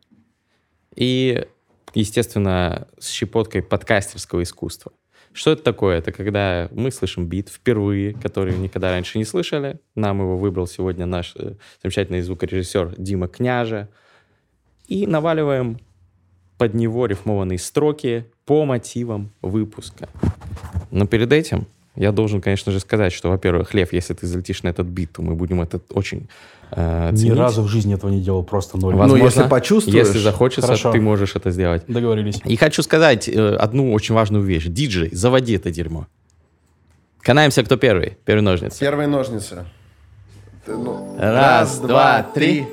и, 0.96 1.46
естественно, 1.94 2.88
с 2.98 3.10
щепоткой 3.10 3.62
подкастерского 3.62 4.44
искусства. 4.44 4.94
Что 5.34 5.52
это 5.52 5.64
такое? 5.64 5.98
Это 5.98 6.14
когда 6.14 6.70
мы 6.72 6.92
слышим 6.92 7.28
бит 7.28 7.50
впервые, 7.50 8.14
который 8.14 8.56
никогда 8.58 8.92
раньше 8.92 9.18
не 9.18 9.26
слышали. 9.26 9.80
Нам 9.94 10.22
его 10.22 10.38
выбрал 10.38 10.66
сегодня 10.66 11.06
наш 11.06 11.34
э, 11.36 11.56
замечательный 11.84 12.22
звукорежиссер 12.22 12.96
Дима 12.98 13.28
Княже. 13.28 13.90
И 14.88 15.07
наваливаем 15.07 15.80
под 16.57 16.74
него 16.74 17.06
рифмованные 17.06 17.60
строки 17.60 18.26
по 18.45 18.66
мотивам 18.66 19.32
выпуска. 19.41 20.07
Но 20.91 21.06
перед 21.07 21.32
этим 21.34 21.68
я 21.95 22.12
должен, 22.12 22.41
конечно 22.41 22.72
же, 22.72 22.80
сказать, 22.80 23.12
что, 23.14 23.30
во-первых, 23.30 23.74
Лев, 23.74 23.94
если 23.94 24.14
ты 24.14 24.28
залетишь 24.28 24.64
на 24.64 24.70
этот 24.70 24.88
бит, 24.88 25.14
то 25.14 25.22
мы 25.22 25.36
будем 25.36 25.62
это 25.62 25.80
очень 25.91 26.28
э, 26.72 27.10
Ни 27.12 27.16
ценить. 27.18 27.38
разу 27.38 27.64
в 27.64 27.68
жизни 27.68 27.94
этого 27.95 28.12
не 28.12 28.22
делал, 28.22 28.44
просто 28.44 28.78
ноль. 28.78 28.95
Возможно, 28.95 29.18
Ну, 29.18 29.26
если 29.26 29.44
почувствуешь. 29.49 29.95
Если 30.07 30.20
захочется, 30.20 30.68
Хорошо. 30.68 30.91
ты 30.91 31.02
можешь 31.02 31.36
это 31.36 31.52
сделать. 31.52 31.84
Договорились. 31.88 32.41
И 32.45 32.56
хочу 32.57 32.84
сказать 32.84 33.28
э, 33.28 33.56
одну 33.56 33.91
очень 33.94 34.14
важную 34.16 34.44
вещь. 34.44 34.66
Диджей, 34.68 35.10
заводи 35.14 35.53
это 35.53 35.72
дерьмо. 35.72 36.07
Канаемся, 37.22 37.64
кто 37.64 37.76
первый. 37.78 38.18
Первый 38.26 38.41
ножницы. 38.41 38.80
Первые 38.80 39.07
ножницы. 39.07 39.66
Ты, 40.66 40.76
ну, 40.78 41.16
Раз, 41.18 41.80
два, 41.80 42.24
три. 42.24 42.68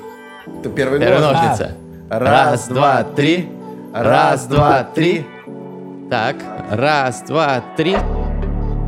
Ты 0.61 0.69
первый 0.69 0.99
Первый 0.99 1.21
ножницы. 1.21 1.63
ножницы. 1.63 1.77
Раз, 2.09 2.67
два, 2.67 3.03
три. 3.03 3.49
Раз, 3.93 4.45
два, 4.45 4.83
три. 4.83 5.25
Так, 6.09 6.35
раз, 6.71 7.21
два, 7.27 7.61
три. 7.77 7.97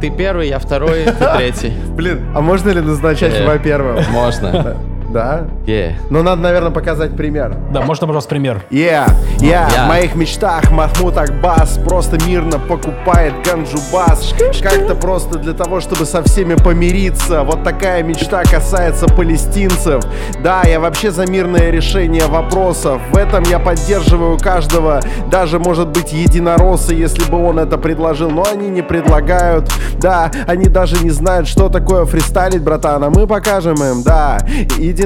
Ты 0.02 0.10
первый, 0.12 0.50
я 0.50 0.60
второй, 0.60 1.06
ты 1.06 1.26
третий. 1.38 1.74
Блин, 1.96 2.26
а 2.36 2.42
можно 2.42 2.70
ли 2.70 2.82
назначать 2.82 3.34
Э. 3.34 3.44
его 3.44 3.58
первым? 3.58 4.04
Можно. 4.12 4.78
Да? 5.16 5.48
Yeah. 5.66 5.94
Ну, 6.10 6.24
надо, 6.24 6.42
наверное, 6.42 6.72
показать 6.72 7.16
пример. 7.16 7.56
Да, 7.72 7.84
можно, 7.84 8.06
пожалуйста, 8.06 8.32
пример? 8.32 8.66
Yeah, 8.70 9.10
yeah, 9.38 9.72
Я. 9.74 9.86
в 9.86 9.88
моих 9.88 10.14
мечтах 10.16 10.70
Махмуд 10.72 11.18
Акбас 11.18 11.78
просто 11.78 12.18
мирно 12.28 12.60
покупает 12.60 13.34
ганджубас 13.46 14.36
Как-то 14.62 14.94
просто 14.94 15.40
для 15.40 15.54
того, 15.54 15.80
чтобы 15.80 16.06
со 16.06 16.22
всеми 16.22 16.56
помириться 16.56 17.44
Вот 17.44 17.64
такая 17.64 18.04
мечта 18.04 18.44
касается 18.44 19.08
палестинцев 19.08 20.04
Да, 20.44 20.64
я 20.64 20.82
вообще 20.82 21.12
за 21.12 21.26
мирное 21.26 21.72
решение 21.72 22.28
вопросов 22.28 23.02
В 23.14 23.18
этом 23.18 23.44
я 23.44 23.60
поддерживаю 23.60 24.38
каждого 24.38 25.00
Даже, 25.32 25.60
может 25.60 25.88
быть, 25.90 26.12
единоросса, 26.12 26.94
если 26.94 27.24
бы 27.32 27.42
он 27.42 27.60
это 27.60 27.78
предложил 27.78 28.32
Но 28.32 28.44
они 28.52 28.68
не 28.68 28.82
предлагают 28.82 29.72
Да, 29.98 30.30
они 30.46 30.66
даже 30.66 31.02
не 31.02 31.10
знают, 31.10 31.48
что 31.48 31.70
такое 31.70 32.04
фристайлить, 32.04 32.62
братан 32.62 33.02
А 33.06 33.10
мы 33.10 33.28
покажем 33.28 33.76
им, 33.76 34.04
да 34.04 34.40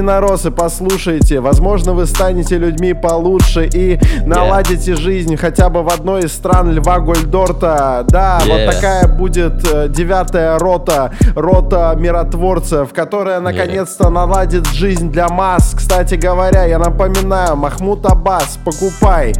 Единороссы, 0.00 0.50
послушайте. 0.50 1.40
Возможно, 1.40 1.92
вы 1.92 2.06
станете 2.06 2.56
людьми 2.56 2.94
получше 2.94 3.68
И 3.70 3.98
наладите 4.24 4.96
жизнь 4.96 5.36
хотя 5.36 5.68
бы 5.68 5.82
в 5.82 5.88
одной 5.92 6.22
из 6.22 6.32
стран 6.32 6.72
Льва 6.72 7.00
Гольдорта. 7.00 8.04
Да, 8.08 8.30
Yeah. 8.40 8.64
вот 8.66 8.74
такая 8.74 9.06
будет 9.08 9.62
э, 9.70 9.88
девятая 9.88 10.58
рота 10.58 11.12
Рота 11.36 11.94
миротворцев 11.98 12.94
Которая 12.94 13.40
наконец-то 13.40 14.08
наладит 14.08 14.66
жизнь 14.68 15.10
для 15.10 15.28
масс. 15.28 15.74
Кстати 15.76 16.14
говоря, 16.14 16.64
я 16.64 16.78
напоминаю 16.78 17.56
Махмуд 17.56 18.06
Аббас, 18.06 18.58
покупай. 18.64 19.34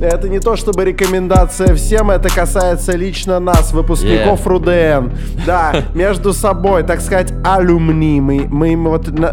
Это 0.00 0.28
не 0.28 0.38
то 0.38 0.54
чтобы 0.56 0.84
рекомендация 0.84 1.74
всем 1.74 2.10
Это 2.12 2.28
касается 2.28 2.92
лично 2.92 3.40
нас, 3.40 3.72
выпускников 3.72 4.46
РУДН 4.46 5.10
Да, 5.44 5.72
между 5.94 6.32
собой, 6.32 6.84
так 6.84 7.00
сказать, 7.00 7.32
алюмни 7.44 8.20
Мы, 8.20 8.46
мы 8.48 8.76
вот 8.76 9.08
на- 9.08 9.32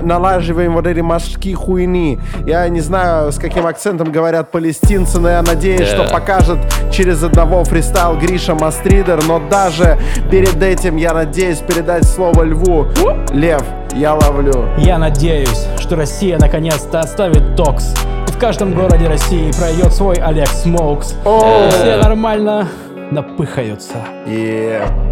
налаживаем 0.61 0.73
вот 0.73 0.87
эти 0.87 0.99
морские 1.01 1.55
хуйни 1.55 2.19
Я 2.45 2.67
не 2.69 2.81
знаю, 2.81 3.31
с 3.31 3.37
каким 3.37 3.65
акцентом 3.65 4.11
говорят 4.11 4.51
палестинцы 4.51 5.19
Но 5.19 5.29
я 5.29 5.41
надеюсь, 5.41 5.89
Да. 5.91 6.03
что 6.05 6.13
покажет 6.13 6.59
через 6.91 7.23
одного 7.23 7.63
фристайл 7.63 8.17
Гриша 8.17 8.55
Мастридер 8.55 9.21
Но 9.27 9.39
даже 9.39 9.97
перед 10.29 10.61
этим 10.61 10.97
я 10.97 11.13
надеюсь 11.13 11.59
передать 11.59 12.05
слово 12.05 12.43
Льву 12.43 12.87
Лев, 13.33 13.63
я 13.95 14.13
ловлю 14.13 14.65
Я 14.77 14.97
надеюсь, 14.97 15.65
что 15.79 15.95
Россия 15.95 16.37
наконец-то 16.39 16.99
отставит 16.99 17.55
токс. 17.55 17.93
И 18.27 18.31
в 18.31 18.37
каждом 18.37 18.73
городе 18.73 19.07
России 19.07 19.51
пройдет 19.57 19.93
свой 19.93 20.15
Олег 20.15 20.47
Smokes. 20.47 21.15
О! 21.25 21.69
Все 21.69 21.97
нормально 21.97 22.67
напыхаются. 23.11 23.95
Yeah. 24.25 25.10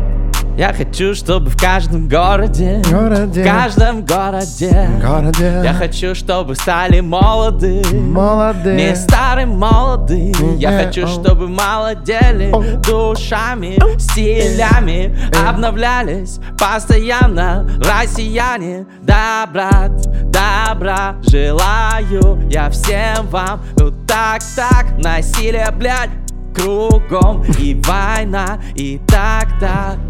Я 0.60 0.73
хочу, 0.73 1.15
чтобы 1.15 1.49
в 1.49 1.57
каждом 1.57 2.10
городе, 2.10 2.81
Городе. 2.91 3.44
в 3.44 3.45
каждом 3.45 4.06
городе, 4.06 4.90
Городе. 5.02 5.61
я 5.64 5.73
хочу, 5.73 6.14
чтобы 6.14 6.53
стали 6.53 6.99
молоды. 6.99 7.81
Молодые. 7.94 8.90
Не 8.90 8.95
старым 8.98 9.57
молоды 9.57 10.34
Я 10.57 10.84
хочу, 10.84 11.06
о. 11.06 11.07
чтобы 11.07 11.48
молодели 11.48 12.52
Душами, 12.86 13.80
стилями 13.98 15.18
Обновлялись 15.48 16.41
постоянно 16.60 17.65
Россияне 17.77 18.86
Да, 19.02 19.48
брат, 19.53 19.91
добра 20.30 21.15
Желаю 21.26 22.49
я 22.52 22.69
всем 22.69 23.27
вам 23.27 23.61
Вот 23.77 23.94
так, 24.06 24.41
так 24.57 24.88
Насилие, 24.98 25.72
блядь, 25.72 26.10
кругом 26.53 27.45
И 27.57 27.81
война, 27.81 28.60
и 28.76 28.99
так, 29.07 29.57
так 29.61 30.09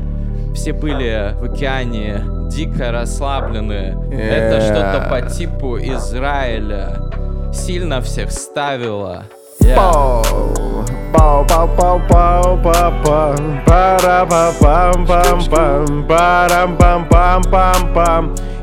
все 0.54 0.74
были 0.74 1.34
в 1.40 1.44
океане 1.46 2.22
дико 2.50 2.92
расслаблены. 2.92 3.96
Это 4.12 4.58
Yeah. 4.58 4.62
что-то 4.62 5.08
по 5.10 5.22
типу 5.30 5.78
Израиля. 5.78 6.98
Сильно 7.54 8.02
всех 8.02 8.32
ставило. 8.32 9.24
Yeah. 9.62 9.76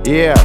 Yeah. 0.04 0.36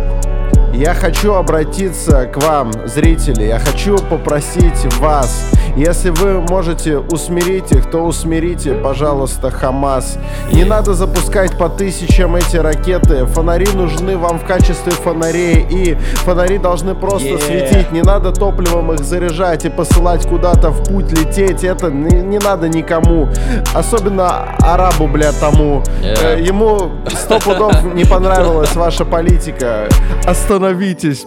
Я 0.74 0.94
хочу 0.94 1.34
обратиться 1.34 2.26
к 2.26 2.38
вам, 2.38 2.72
зрители, 2.86 3.44
я 3.44 3.60
хочу 3.60 3.98
попросить 3.98 4.86
вас, 5.00 5.52
если 5.76 6.10
вы 6.10 6.42
можете 6.42 6.98
усмирить 6.98 7.72
их, 7.72 7.90
то 7.90 8.00
усмирите, 8.00 8.74
пожалуйста, 8.74 9.52
Хамас. 9.52 10.18
Не 10.52 10.64
надо 10.66 10.94
запускать 10.94 11.58
по 11.58 11.70
тысячам 11.70 12.36
эти 12.36 12.58
ракеты, 12.58 13.26
фонари 13.26 13.68
нужны 13.74 14.18
вам 14.18 14.40
в 14.40 14.46
качестве 14.46 14.92
фонарей, 14.92 15.66
и 15.70 15.96
фонари 16.26 16.58
должны 16.58 16.96
просто 16.96 17.22
Yeah. 17.30 17.40
светить, 17.40 17.92
не 17.92 18.02
надо 18.02 18.32
топливом 18.32 18.92
их 18.94 19.00
заряжать 19.04 19.66
и 19.66 19.70
посылать 19.70 20.28
куда-то 20.28 20.70
в 20.72 20.84
путь 20.90 21.12
лететь, 21.12 21.64
это 21.64 21.90
не, 21.90 22.20
не 22.22 22.40
надо 22.40 22.68
никому, 22.70 23.30
особенно 23.74 24.56
арабу, 24.60 25.08
бля, 25.08 25.32
тому. 25.32 25.82
Yeah. 26.02 26.36
Э, 26.38 26.42
Ему 26.42 26.92
сто 27.08 27.40
пудов 27.40 27.84
не 27.94 28.06
понравилась 28.06 28.76
ваша 28.76 29.06
политика. 29.06 29.88
Остановитесь. 30.26 31.26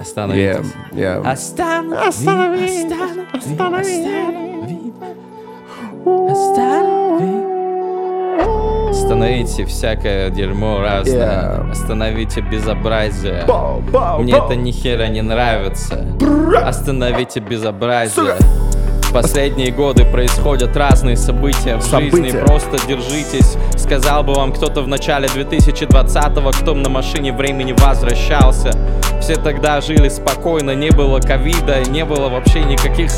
Остановитесь. 0.00 0.66
Yeah, 0.92 1.22
yeah. 1.22 1.30
Останови, 1.30 2.08
Останови, 2.08 2.64
останови, 2.64 3.22
останови, 3.32 4.92
останови. 6.30 7.48
Остановите 8.90 9.64
всякое 9.64 10.30
дерьмо 10.30 10.80
разное. 10.80 11.16
Yeah. 11.16 11.70
Остановите 11.70 12.40
безобразие. 12.40 13.44
Пау, 13.46 13.82
пау, 13.92 14.22
Мне 14.22 14.34
пау. 14.36 14.46
это 14.46 14.56
ни 14.56 14.70
хера 14.70 15.08
не 15.08 15.22
нравится. 15.22 16.04
Остановите 16.62 17.40
безобразие. 17.40 18.10
Сука. 18.34 18.36
В 19.08 19.12
последние 19.12 19.70
годы 19.70 20.04
происходят 20.04 20.76
разные 20.76 21.16
события 21.16 21.76
в 21.76 21.82
жизни. 21.82 22.10
События. 22.10 22.38
Просто 22.44 22.76
держитесь. 22.86 23.56
Сказал 23.74 24.22
бы 24.22 24.34
вам 24.34 24.52
кто-то 24.52 24.82
в 24.82 24.88
начале 24.88 25.28
2020-го, 25.28 26.50
кто 26.50 26.74
на 26.74 26.90
машине 26.90 27.32
времени 27.32 27.72
возвращался. 27.72 28.70
Все 29.22 29.36
тогда 29.36 29.80
жили 29.80 30.10
спокойно, 30.10 30.74
не 30.74 30.90
было 30.90 31.20
ковида, 31.20 31.84
не 31.88 32.04
было 32.04 32.28
вообще 32.28 32.60
никаких 32.64 33.10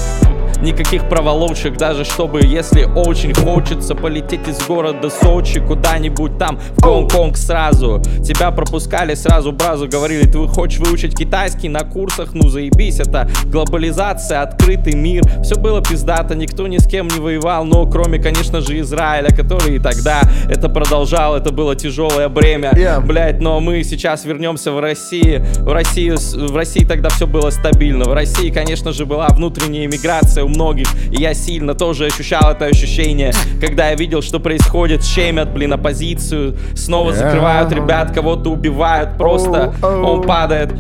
Никаких 0.63 1.09
проволочек, 1.09 1.77
даже 1.77 2.05
чтобы, 2.05 2.43
если 2.43 2.85
очень 2.85 3.35
хочется 3.35 3.95
полететь 3.95 4.47
из 4.47 4.61
города 4.67 5.09
Сочи 5.11 5.61
куда-нибудь 5.61 6.39
там, 6.39 6.59
в 6.59 6.81
Гонконг 6.81 7.37
сразу. 7.37 8.03
Тебя 8.25 8.51
пропускали 8.51 9.15
сразу 9.15 9.53
бразу, 9.53 9.89
говорили, 9.89 10.27
ты 10.27 10.47
хочешь 10.47 10.79
выучить 10.79 11.17
китайский 11.17 11.69
на 11.69 11.81
курсах, 11.81 12.35
ну 12.35 12.49
заебись, 12.49 13.01
это 13.01 13.29
глобализация, 13.47 14.43
открытый 14.43 14.95
мир. 14.95 15.23
Все 15.43 15.57
было 15.57 15.83
пиздато, 15.83 16.35
никто 16.35 16.67
ни 16.67 16.79
с 16.79 16.87
кем 16.87 17.09
не 17.09 17.21
воевал, 17.21 17.65
но 17.65 17.87
кроме, 17.87 18.19
конечно 18.19 18.61
же, 18.61 18.79
Израиля, 18.81 19.29
который 19.35 19.77
и 19.77 19.79
тогда 19.79 20.21
это 20.49 20.69
продолжал, 20.69 21.37
это 21.37 21.53
было 21.53 21.75
тяжелое 21.77 22.29
бремя. 22.29 22.71
Yeah. 22.73 23.01
Блять, 23.01 23.41
но 23.41 23.61
мы 23.61 23.83
сейчас 23.83 24.25
вернемся 24.25 24.73
в 24.73 24.81
Россию. 24.81 25.45
В 25.61 25.73
России, 25.73 26.11
в 26.11 26.55
России 26.55 26.85
тогда 26.85 27.09
все 27.09 27.27
было 27.27 27.51
стабильно. 27.51 28.05
В 28.05 28.13
России, 28.13 28.51
конечно 28.51 28.93
же, 28.93 29.07
была 29.07 29.29
внутренняя 29.29 29.87
иммиграция 29.87 30.45
многих. 30.51 30.87
И 31.11 31.21
я 31.21 31.35
сильно 31.35 31.75
тоже 31.75 32.07
ощущал 32.07 32.53
это 32.53 32.67
ощущение, 32.67 33.33
когда 33.61 33.91
я 33.91 33.95
видел, 33.95 34.23
что 34.23 34.41
происходит, 34.41 35.05
щемят, 35.05 35.53
блин, 35.53 35.73
оппозицию. 35.73 36.57
Снова 36.75 37.13
закрывают 37.13 37.73
ребят, 37.73 38.13
кого-то 38.13 38.51
убивают, 38.51 39.17
просто 39.17 39.75
он 39.83 40.23
падает. 40.23 40.71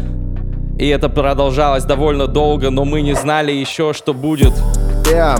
И 0.78 0.88
это 0.88 1.10
продолжалось 1.10 1.84
довольно 1.84 2.26
долго, 2.26 2.70
но 2.70 2.84
мы 2.84 3.02
не 3.02 3.14
знали 3.14 3.52
еще, 3.52 3.92
что 3.92 4.14
будет. 4.14 4.52
Yeah. 5.04 5.38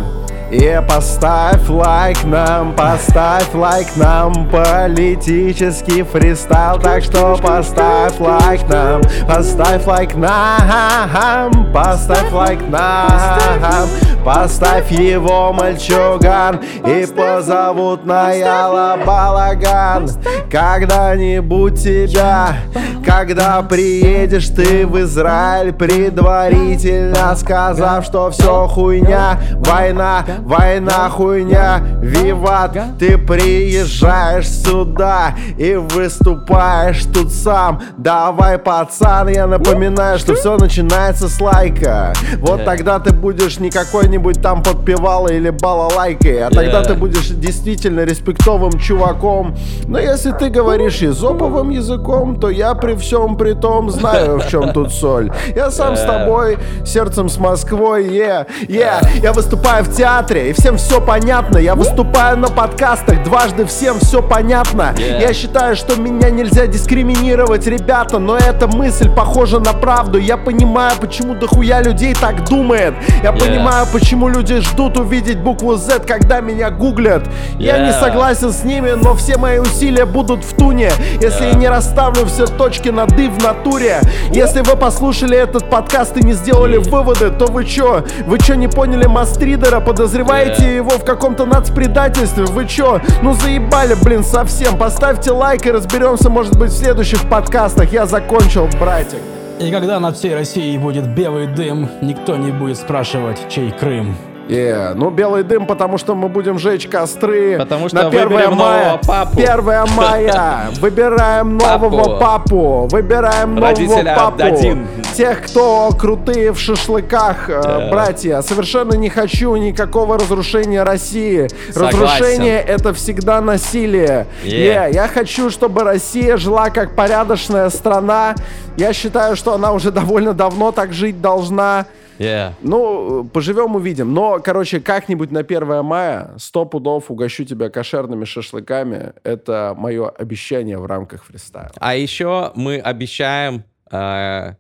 И 0.51 0.81
поставь 0.89 1.69
лайк 1.69 2.25
нам, 2.25 2.75
поставь 2.75 3.55
лайк 3.55 3.87
нам. 3.97 4.49
Политический 4.51 6.03
фристайл 6.03 6.81
Так 6.81 7.05
что 7.05 7.39
поставь 7.41 8.19
лайк 8.19 8.69
нам, 8.69 9.01
поставь 9.29 9.87
лайк 9.87 10.17
нам 10.17 11.73
Поставь 11.73 12.33
лайк 12.33 12.61
нам. 12.69 13.89
Поставь 14.25 14.91
его, 14.91 15.53
мальчуган 15.53 16.61
И 16.85 17.07
позовут 17.07 18.05
на 18.05 18.33
Яла 18.33 18.99
Балаган 19.07 20.09
Когда-нибудь 20.51 21.83
тебя 21.83 22.57
Когда 23.05 23.63
приедешь 23.63 24.49
ты 24.49 24.87
в 24.87 25.01
Израиль 25.01 25.73
Предварительно 25.73 27.35
сказав, 27.35 28.05
что 28.05 28.31
все 28.31 28.67
хуйня 28.67 29.39
Война, 29.57 30.23
война, 30.41 31.09
хуйня 31.11 31.83
Виват, 32.01 32.77
ты 32.99 33.19
приезжаешь 33.19 34.49
сюда 34.49 35.35
И 35.59 35.75
выступаешь 35.75 37.05
тут 37.13 37.33
сам. 37.33 37.81
Давай, 37.97 38.59
пацан, 38.59 39.29
я 39.29 39.47
напоминаю, 39.47 40.19
что 40.19 40.35
все 40.35 40.57
начинается 40.57 41.29
с 41.29 41.41
лайка. 41.41 42.13
Вот 42.39 42.65
тогда 42.65 42.99
ты 42.99 43.13
будешь 43.13 43.59
не 43.59 43.71
какой-нибудь 43.71 44.41
там 44.41 44.63
подпевала 44.63 45.29
или 45.29 45.51
балалайкой 45.51 46.45
А 46.45 46.51
тогда 46.51 46.83
ты 46.83 46.95
будешь 46.95 47.29
действительно 47.29 48.01
респектовым 48.05 48.73
чуваком. 48.79 49.55
Но 49.87 49.99
если 49.99 50.33
ты 50.33 50.49
говоришь 50.49 51.03
изоповым 51.03 51.71
языком 51.71 52.39
То 52.39 52.51
я 52.51 52.75
при 52.75 52.95
всем 52.95 53.37
при 53.37 53.55
том 53.55 53.91
знаю, 53.91 54.39
в 54.39 54.49
чем 54.49 54.73
тут 54.73 54.93
соль. 54.93 55.31
Я 55.55 55.71
сам 55.71 55.97
с 55.97 56.03
тобой, 56.03 56.59
сердцем 56.85 57.29
с 57.29 57.39
Москвой, 57.39 58.09
е, 58.09 58.47
е. 58.69 58.93
Я 59.23 59.33
выступаю 59.33 59.85
в 59.85 59.95
театре, 59.95 60.30
и 60.39 60.53
всем 60.53 60.77
все 60.77 61.01
понятно. 61.01 61.59
Я 61.59 61.75
выступаю 61.75 62.37
на 62.39 62.49
подкастах, 62.49 63.25
дважды 63.25 63.65
всем 63.67 63.99
все 63.99 64.23
понятно. 64.23 64.95
Yeah. 64.97 65.23
Я 65.23 65.35
считаю, 65.35 65.75
что 65.75 66.01
меня 66.01 66.31
нельзя 66.31 66.67
дискриминировать, 66.67 67.67
ребята 67.67 68.19
Но 68.19 68.37
эта 68.37 68.69
мысль 68.69 69.11
похожа 69.11 69.59
на 69.59 69.73
правду. 69.73 70.19
Я 70.19 70.37
понимаю, 70.37 70.93
почему 71.01 71.35
дохуя 71.35 71.83
людей 71.83 72.15
так 72.15 72.49
думает. 72.49 72.95
Я 73.23 73.31
Yeah. 73.31 73.41
понимаю, 73.41 73.87
почему 73.93 74.29
люди 74.29 74.61
ждут 74.61 74.99
увидеть 74.99 75.39
букву 75.39 75.75
Z, 75.77 76.01
когда 76.07 76.41
меня 76.41 76.71
гуглят. 76.71 77.29
Я 77.59 77.79
не 77.85 77.93
согласен 77.93 78.53
с 78.53 78.63
ними, 78.63 78.93
но 78.93 79.15
все 79.15 79.37
мои 79.37 79.59
усилия 79.59 80.05
будут 80.05 80.45
в 80.45 80.57
туне. 80.57 80.93
Если 81.21 81.47
я 81.47 81.55
не 81.55 81.69
расставлю 81.69 82.27
все 82.27 82.47
точки 82.47 82.91
над 82.91 83.19
«и» 83.19 83.29
в 83.29 83.43
натуре. 83.43 84.01
Если 84.33 84.61
вы 84.61 84.77
послушали 84.77 85.37
этот 85.37 85.69
подкаст 85.69 86.17
и 86.17 86.25
не 86.25 86.35
сделали 86.35 86.77
выводы, 86.77 87.31
то 87.31 87.47
вы 87.47 87.65
чё? 87.65 88.05
Вы 88.27 88.39
чё 88.39 88.55
не 88.55 88.69
поняли 88.69 89.07
Мастридера? 89.07 89.81
Подозреваете 89.81 90.20
Yeah. 90.23 90.77
его 90.77 90.91
в 90.91 91.05
каком-то 91.05 91.47
нацпредательстве? 91.47 92.45
Вы 92.45 92.67
чё? 92.67 93.01
Ну 93.23 93.35
заебали, 93.35 93.95
блин, 94.03 94.25
совсем 94.25 94.77
Поставьте 94.77 95.31
лайк 95.31 95.67
и 95.67 95.71
разберемся, 95.71 96.31
может 96.31 96.57
быть, 96.59 96.71
в 96.71 96.77
следующих 96.77 97.29
подкастах 97.29 97.93
Я 97.93 98.07
закончил, 98.07 98.69
братик 98.79 99.21
И 99.59 99.71
когда 99.71 100.01
над 100.01 100.17
всей 100.17 100.35
Россией 100.35 100.79
будет 100.79 101.07
белый 101.09 101.47
дым, 101.47 101.89
никто 102.01 102.37
не 102.37 102.51
будет 102.51 102.77
спрашивать, 102.77 103.49
чей 103.49 103.71
Крым. 103.71 104.17
Е, 104.51 104.93
ну 104.95 105.11
белый 105.11 105.43
дым, 105.45 105.67
потому 105.67 105.97
что 105.99 106.15
мы 106.15 106.29
будем 106.29 106.59
жечь 106.59 106.89
костры. 106.89 107.57
Потому 107.59 107.89
что 107.89 108.03
на 108.03 108.09
1 108.09 108.29
выберем 108.29 108.55
мая. 108.55 108.85
нового 108.91 108.99
папу. 109.07 109.41
1 109.41 109.95
мая. 109.97 110.65
Выбираем 110.81 111.57
нового 111.59 112.19
Папу. 112.19 112.19
папу. 112.21 112.89
Выбираем 112.91 113.55
нового 113.55 113.69
Родителя 113.69 114.15
папу. 114.17 114.43
один. 114.43 114.87
Тех, 115.17 115.43
кто 115.47 115.91
крутые 115.99 116.53
в 116.53 116.59
шашлыках, 116.59 117.49
э, 117.49 117.61
Да. 117.63 117.89
братья. 117.91 118.43
Совершенно 118.43 118.95
не 118.95 119.09
хочу 119.09 119.55
никакого 119.57 120.19
разрушения 120.19 120.83
России. 120.83 121.49
Согласен. 121.73 122.01
Разрушение 122.01 122.61
это 122.61 122.93
всегда 122.93 123.41
насилие. 123.41 124.27
Yeah. 124.45 124.89
Е, 124.89 124.95
я 124.95 125.09
хочу, 125.09 125.51
чтобы 125.51 125.83
Россия 125.85 126.37
жила 126.37 126.71
как 126.71 126.95
порядочная 126.97 127.71
страна. 127.71 128.35
Я 128.77 128.93
считаю, 128.93 129.37
что 129.37 129.55
она 129.55 129.73
уже 129.73 129.91
довольно 129.91 130.33
давно 130.35 130.73
так 130.73 130.93
жить 130.93 131.21
должна. 131.21 131.87
Yeah. 132.21 132.53
Ну, 132.61 133.25
поживем, 133.25 133.77
увидим. 133.77 134.13
Но, 134.13 134.41
короче, 134.41 134.79
как-нибудь 134.79 135.31
на 135.31 135.41
1 135.41 135.83
мая 135.83 136.33
сто 136.37 136.67
пудов 136.67 137.11
угощу 137.11 137.45
тебя 137.45 137.71
кошерными 137.71 138.27
шашлыками. 138.27 139.15
Это 139.25 139.75
мое 139.75 140.11
обещание 140.11 140.77
в 140.77 140.85
рамках 140.85 141.25
фристайла. 141.25 141.73
А 141.77 141.97
еще 141.97 142.53
мы 142.55 142.79
обещаем 142.79 143.65
э, 143.91 144.53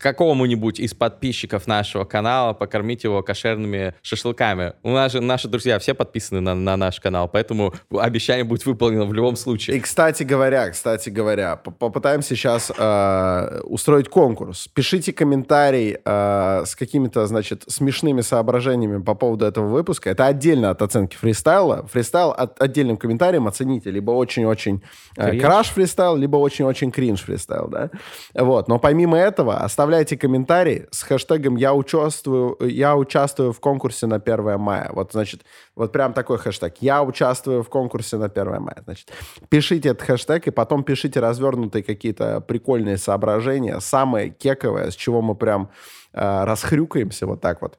какому-нибудь 0.00 0.80
из 0.80 0.94
подписчиков 0.94 1.66
нашего 1.66 2.04
канала 2.04 2.54
покормить 2.54 3.04
его 3.04 3.22
кошерными 3.22 3.94
шашлыками. 4.02 4.72
У 4.82 4.90
нас 4.90 5.12
же 5.12 5.20
наши 5.20 5.46
друзья 5.46 5.78
все 5.78 5.94
подписаны 5.94 6.40
на, 6.40 6.54
на 6.54 6.76
наш 6.76 6.98
канал, 7.00 7.28
поэтому 7.28 7.74
обещание 7.90 8.44
будет 8.44 8.64
выполнено 8.66 9.04
в 9.04 9.12
любом 9.12 9.34
И, 9.34 9.36
случае. 9.36 9.80
кстати 9.80 10.22
говоря, 10.22 10.70
кстати 10.70 11.10
говоря, 11.10 11.56
по- 11.56 11.70
попытаемся 11.70 12.34
сейчас 12.34 12.72
э, 12.76 13.60
устроить 13.64 14.08
конкурс. 14.08 14.68
Пишите 14.68 15.12
комментарий 15.12 15.98
э, 16.02 16.62
с 16.64 16.74
какими-то, 16.74 17.26
значит, 17.26 17.64
смешными 17.68 18.22
соображениями 18.22 19.02
по 19.02 19.14
поводу 19.14 19.44
этого 19.44 19.66
выпуска. 19.66 20.08
Это 20.10 20.26
отдельно 20.26 20.70
от 20.70 20.80
оценки 20.80 21.16
фристайла. 21.16 21.86
Фристайл 21.92 22.30
от 22.30 22.60
отдельным 22.62 22.96
комментарием 22.96 23.46
оцените. 23.46 23.90
Либо 23.90 24.12
очень-очень 24.12 24.82
э, 25.16 25.38
краш 25.38 25.68
фристайл, 25.68 26.16
либо 26.16 26.36
очень-очень 26.36 26.90
кринж 26.90 27.20
фристайл, 27.22 27.68
да? 27.68 27.90
Вот. 28.34 28.68
Но 28.68 28.78
помимо 28.78 29.18
этого, 29.18 29.58
оставляйте 29.58 29.89
комментарий 30.16 30.86
с 30.90 31.02
хэштегом 31.02 31.56
«Я 31.56 31.74
участвую, 31.74 32.56
я 32.60 32.96
участвую 32.96 33.52
в 33.52 33.60
конкурсе 33.60 34.06
на 34.06 34.16
1 34.16 34.58
мая». 34.58 34.90
Вот, 34.92 35.12
значит, 35.12 35.42
вот 35.76 35.92
прям 35.92 36.12
такой 36.12 36.38
хэштег. 36.38 36.76
«Я 36.80 37.02
участвую 37.02 37.62
в 37.62 37.68
конкурсе 37.68 38.16
на 38.16 38.26
1 38.26 38.60
мая». 38.60 38.82
Значит, 38.84 39.12
пишите 39.48 39.90
этот 39.90 40.02
хэштег 40.02 40.46
и 40.46 40.50
потом 40.50 40.84
пишите 40.84 41.20
развернутые 41.20 41.82
какие-то 41.82 42.40
прикольные 42.40 42.96
соображения, 42.96 43.80
самое 43.80 44.30
кековое, 44.30 44.90
с 44.90 44.94
чего 44.94 45.22
мы 45.22 45.34
прям 45.34 45.70
э, 46.12 46.44
расхрюкаемся 46.44 47.26
вот 47.26 47.40
так 47.40 47.62
вот. 47.62 47.78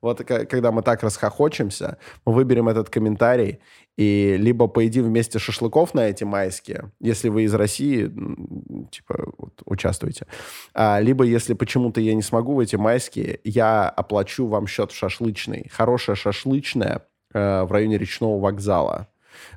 Вот 0.00 0.24
когда 0.24 0.72
мы 0.72 0.82
так 0.82 1.02
расхохочемся, 1.02 1.98
мы 2.24 2.32
выберем 2.32 2.68
этот 2.68 2.90
комментарий 2.90 3.60
и 3.96 4.36
либо 4.38 4.68
поедим 4.68 5.04
вместе 5.04 5.40
шашлыков 5.40 5.92
на 5.92 6.08
эти 6.08 6.22
майские, 6.22 6.92
если 7.00 7.28
вы 7.28 7.42
из 7.42 7.54
России, 7.54 8.04
типа, 8.90 9.32
вот, 9.36 9.60
участвуете. 9.64 10.26
А, 10.72 11.00
либо, 11.00 11.24
если 11.24 11.54
почему-то 11.54 12.00
я 12.00 12.14
не 12.14 12.22
смогу 12.22 12.54
в 12.54 12.60
эти 12.60 12.76
майские, 12.76 13.40
я 13.42 13.88
оплачу 13.88 14.46
вам 14.46 14.68
счет 14.68 14.92
в 14.92 14.96
шашлычный. 14.96 15.68
Хорошая 15.72 16.14
шашлычная 16.14 17.06
э, 17.34 17.62
в 17.64 17.72
районе 17.72 17.98
речного 17.98 18.38
вокзала. 18.40 19.08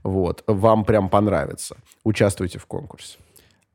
Вот. 0.03 0.43
Вам 0.47 0.85
прям 0.85 1.09
понравится. 1.09 1.77
Участвуйте 2.03 2.57
в 2.57 2.65
конкурсе. 2.65 3.19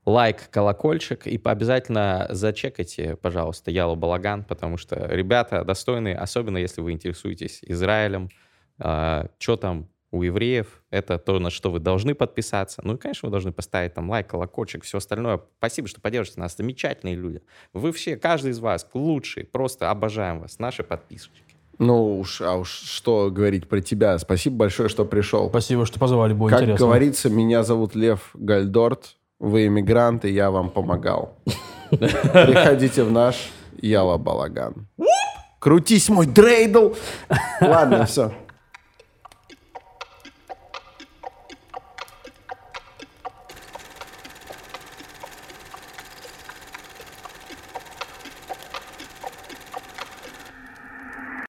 Лайк, 0.06 0.48
колокольчик 0.50 1.26
и 1.26 1.40
обязательно 1.42 2.28
зачекайте, 2.30 3.16
пожалуйста, 3.16 3.72
Ялу 3.72 3.96
Балаган, 3.96 4.44
потому 4.44 4.76
что 4.76 4.94
ребята 5.08 5.64
достойные, 5.64 6.16
особенно 6.16 6.58
если 6.58 6.80
вы 6.80 6.92
интересуетесь 6.92 7.58
Израилем, 7.62 8.30
что 8.78 9.56
там 9.60 9.88
у 10.12 10.22
евреев, 10.22 10.82
это 10.90 11.18
то, 11.18 11.40
на 11.40 11.50
что 11.50 11.72
вы 11.72 11.80
должны 11.80 12.14
подписаться. 12.14 12.80
Ну 12.84 12.94
и, 12.94 12.98
конечно, 12.98 13.26
вы 13.26 13.32
должны 13.32 13.50
поставить 13.52 13.94
там 13.94 14.08
лайк, 14.08 14.28
колокольчик, 14.28 14.84
все 14.84 14.98
остальное. 14.98 15.40
Спасибо, 15.58 15.88
что 15.88 16.00
поддерживаете 16.00 16.40
нас, 16.40 16.56
замечательные 16.56 17.16
люди. 17.16 17.42
Вы 17.72 17.90
все, 17.90 18.16
каждый 18.16 18.52
из 18.52 18.60
вас 18.60 18.88
лучший, 18.94 19.44
просто 19.44 19.90
обожаем 19.90 20.38
вас, 20.40 20.60
наши 20.60 20.84
подписчики. 20.84 21.42
Ну 21.78 22.20
уж, 22.20 22.40
а 22.40 22.54
уж 22.54 22.70
что 22.70 23.30
говорить 23.30 23.68
про 23.68 23.80
тебя. 23.80 24.16
Спасибо 24.18 24.56
большое, 24.56 24.88
что 24.88 25.04
пришел. 25.04 25.50
Спасибо, 25.50 25.84
что 25.84 25.98
позвали, 25.98 26.32
было 26.32 26.48
Как 26.48 26.60
интересно. 26.62 26.86
говорится, 26.86 27.28
меня 27.28 27.64
зовут 27.64 27.96
Лев 27.96 28.30
Гальдорт. 28.34 29.16
Вы 29.38 29.66
иммигрант, 29.66 30.24
и 30.24 30.30
я 30.30 30.50
вам 30.50 30.70
помогал. 30.70 31.36
Приходите 31.90 33.04
в 33.04 33.12
наш 33.12 33.50
Яла 33.80 34.16
Балаган. 34.16 34.88
Крутись, 35.58 36.08
мой 36.08 36.26
дрейдл! 36.26 36.94
Ладно, 37.60 38.06
все. 38.06 38.32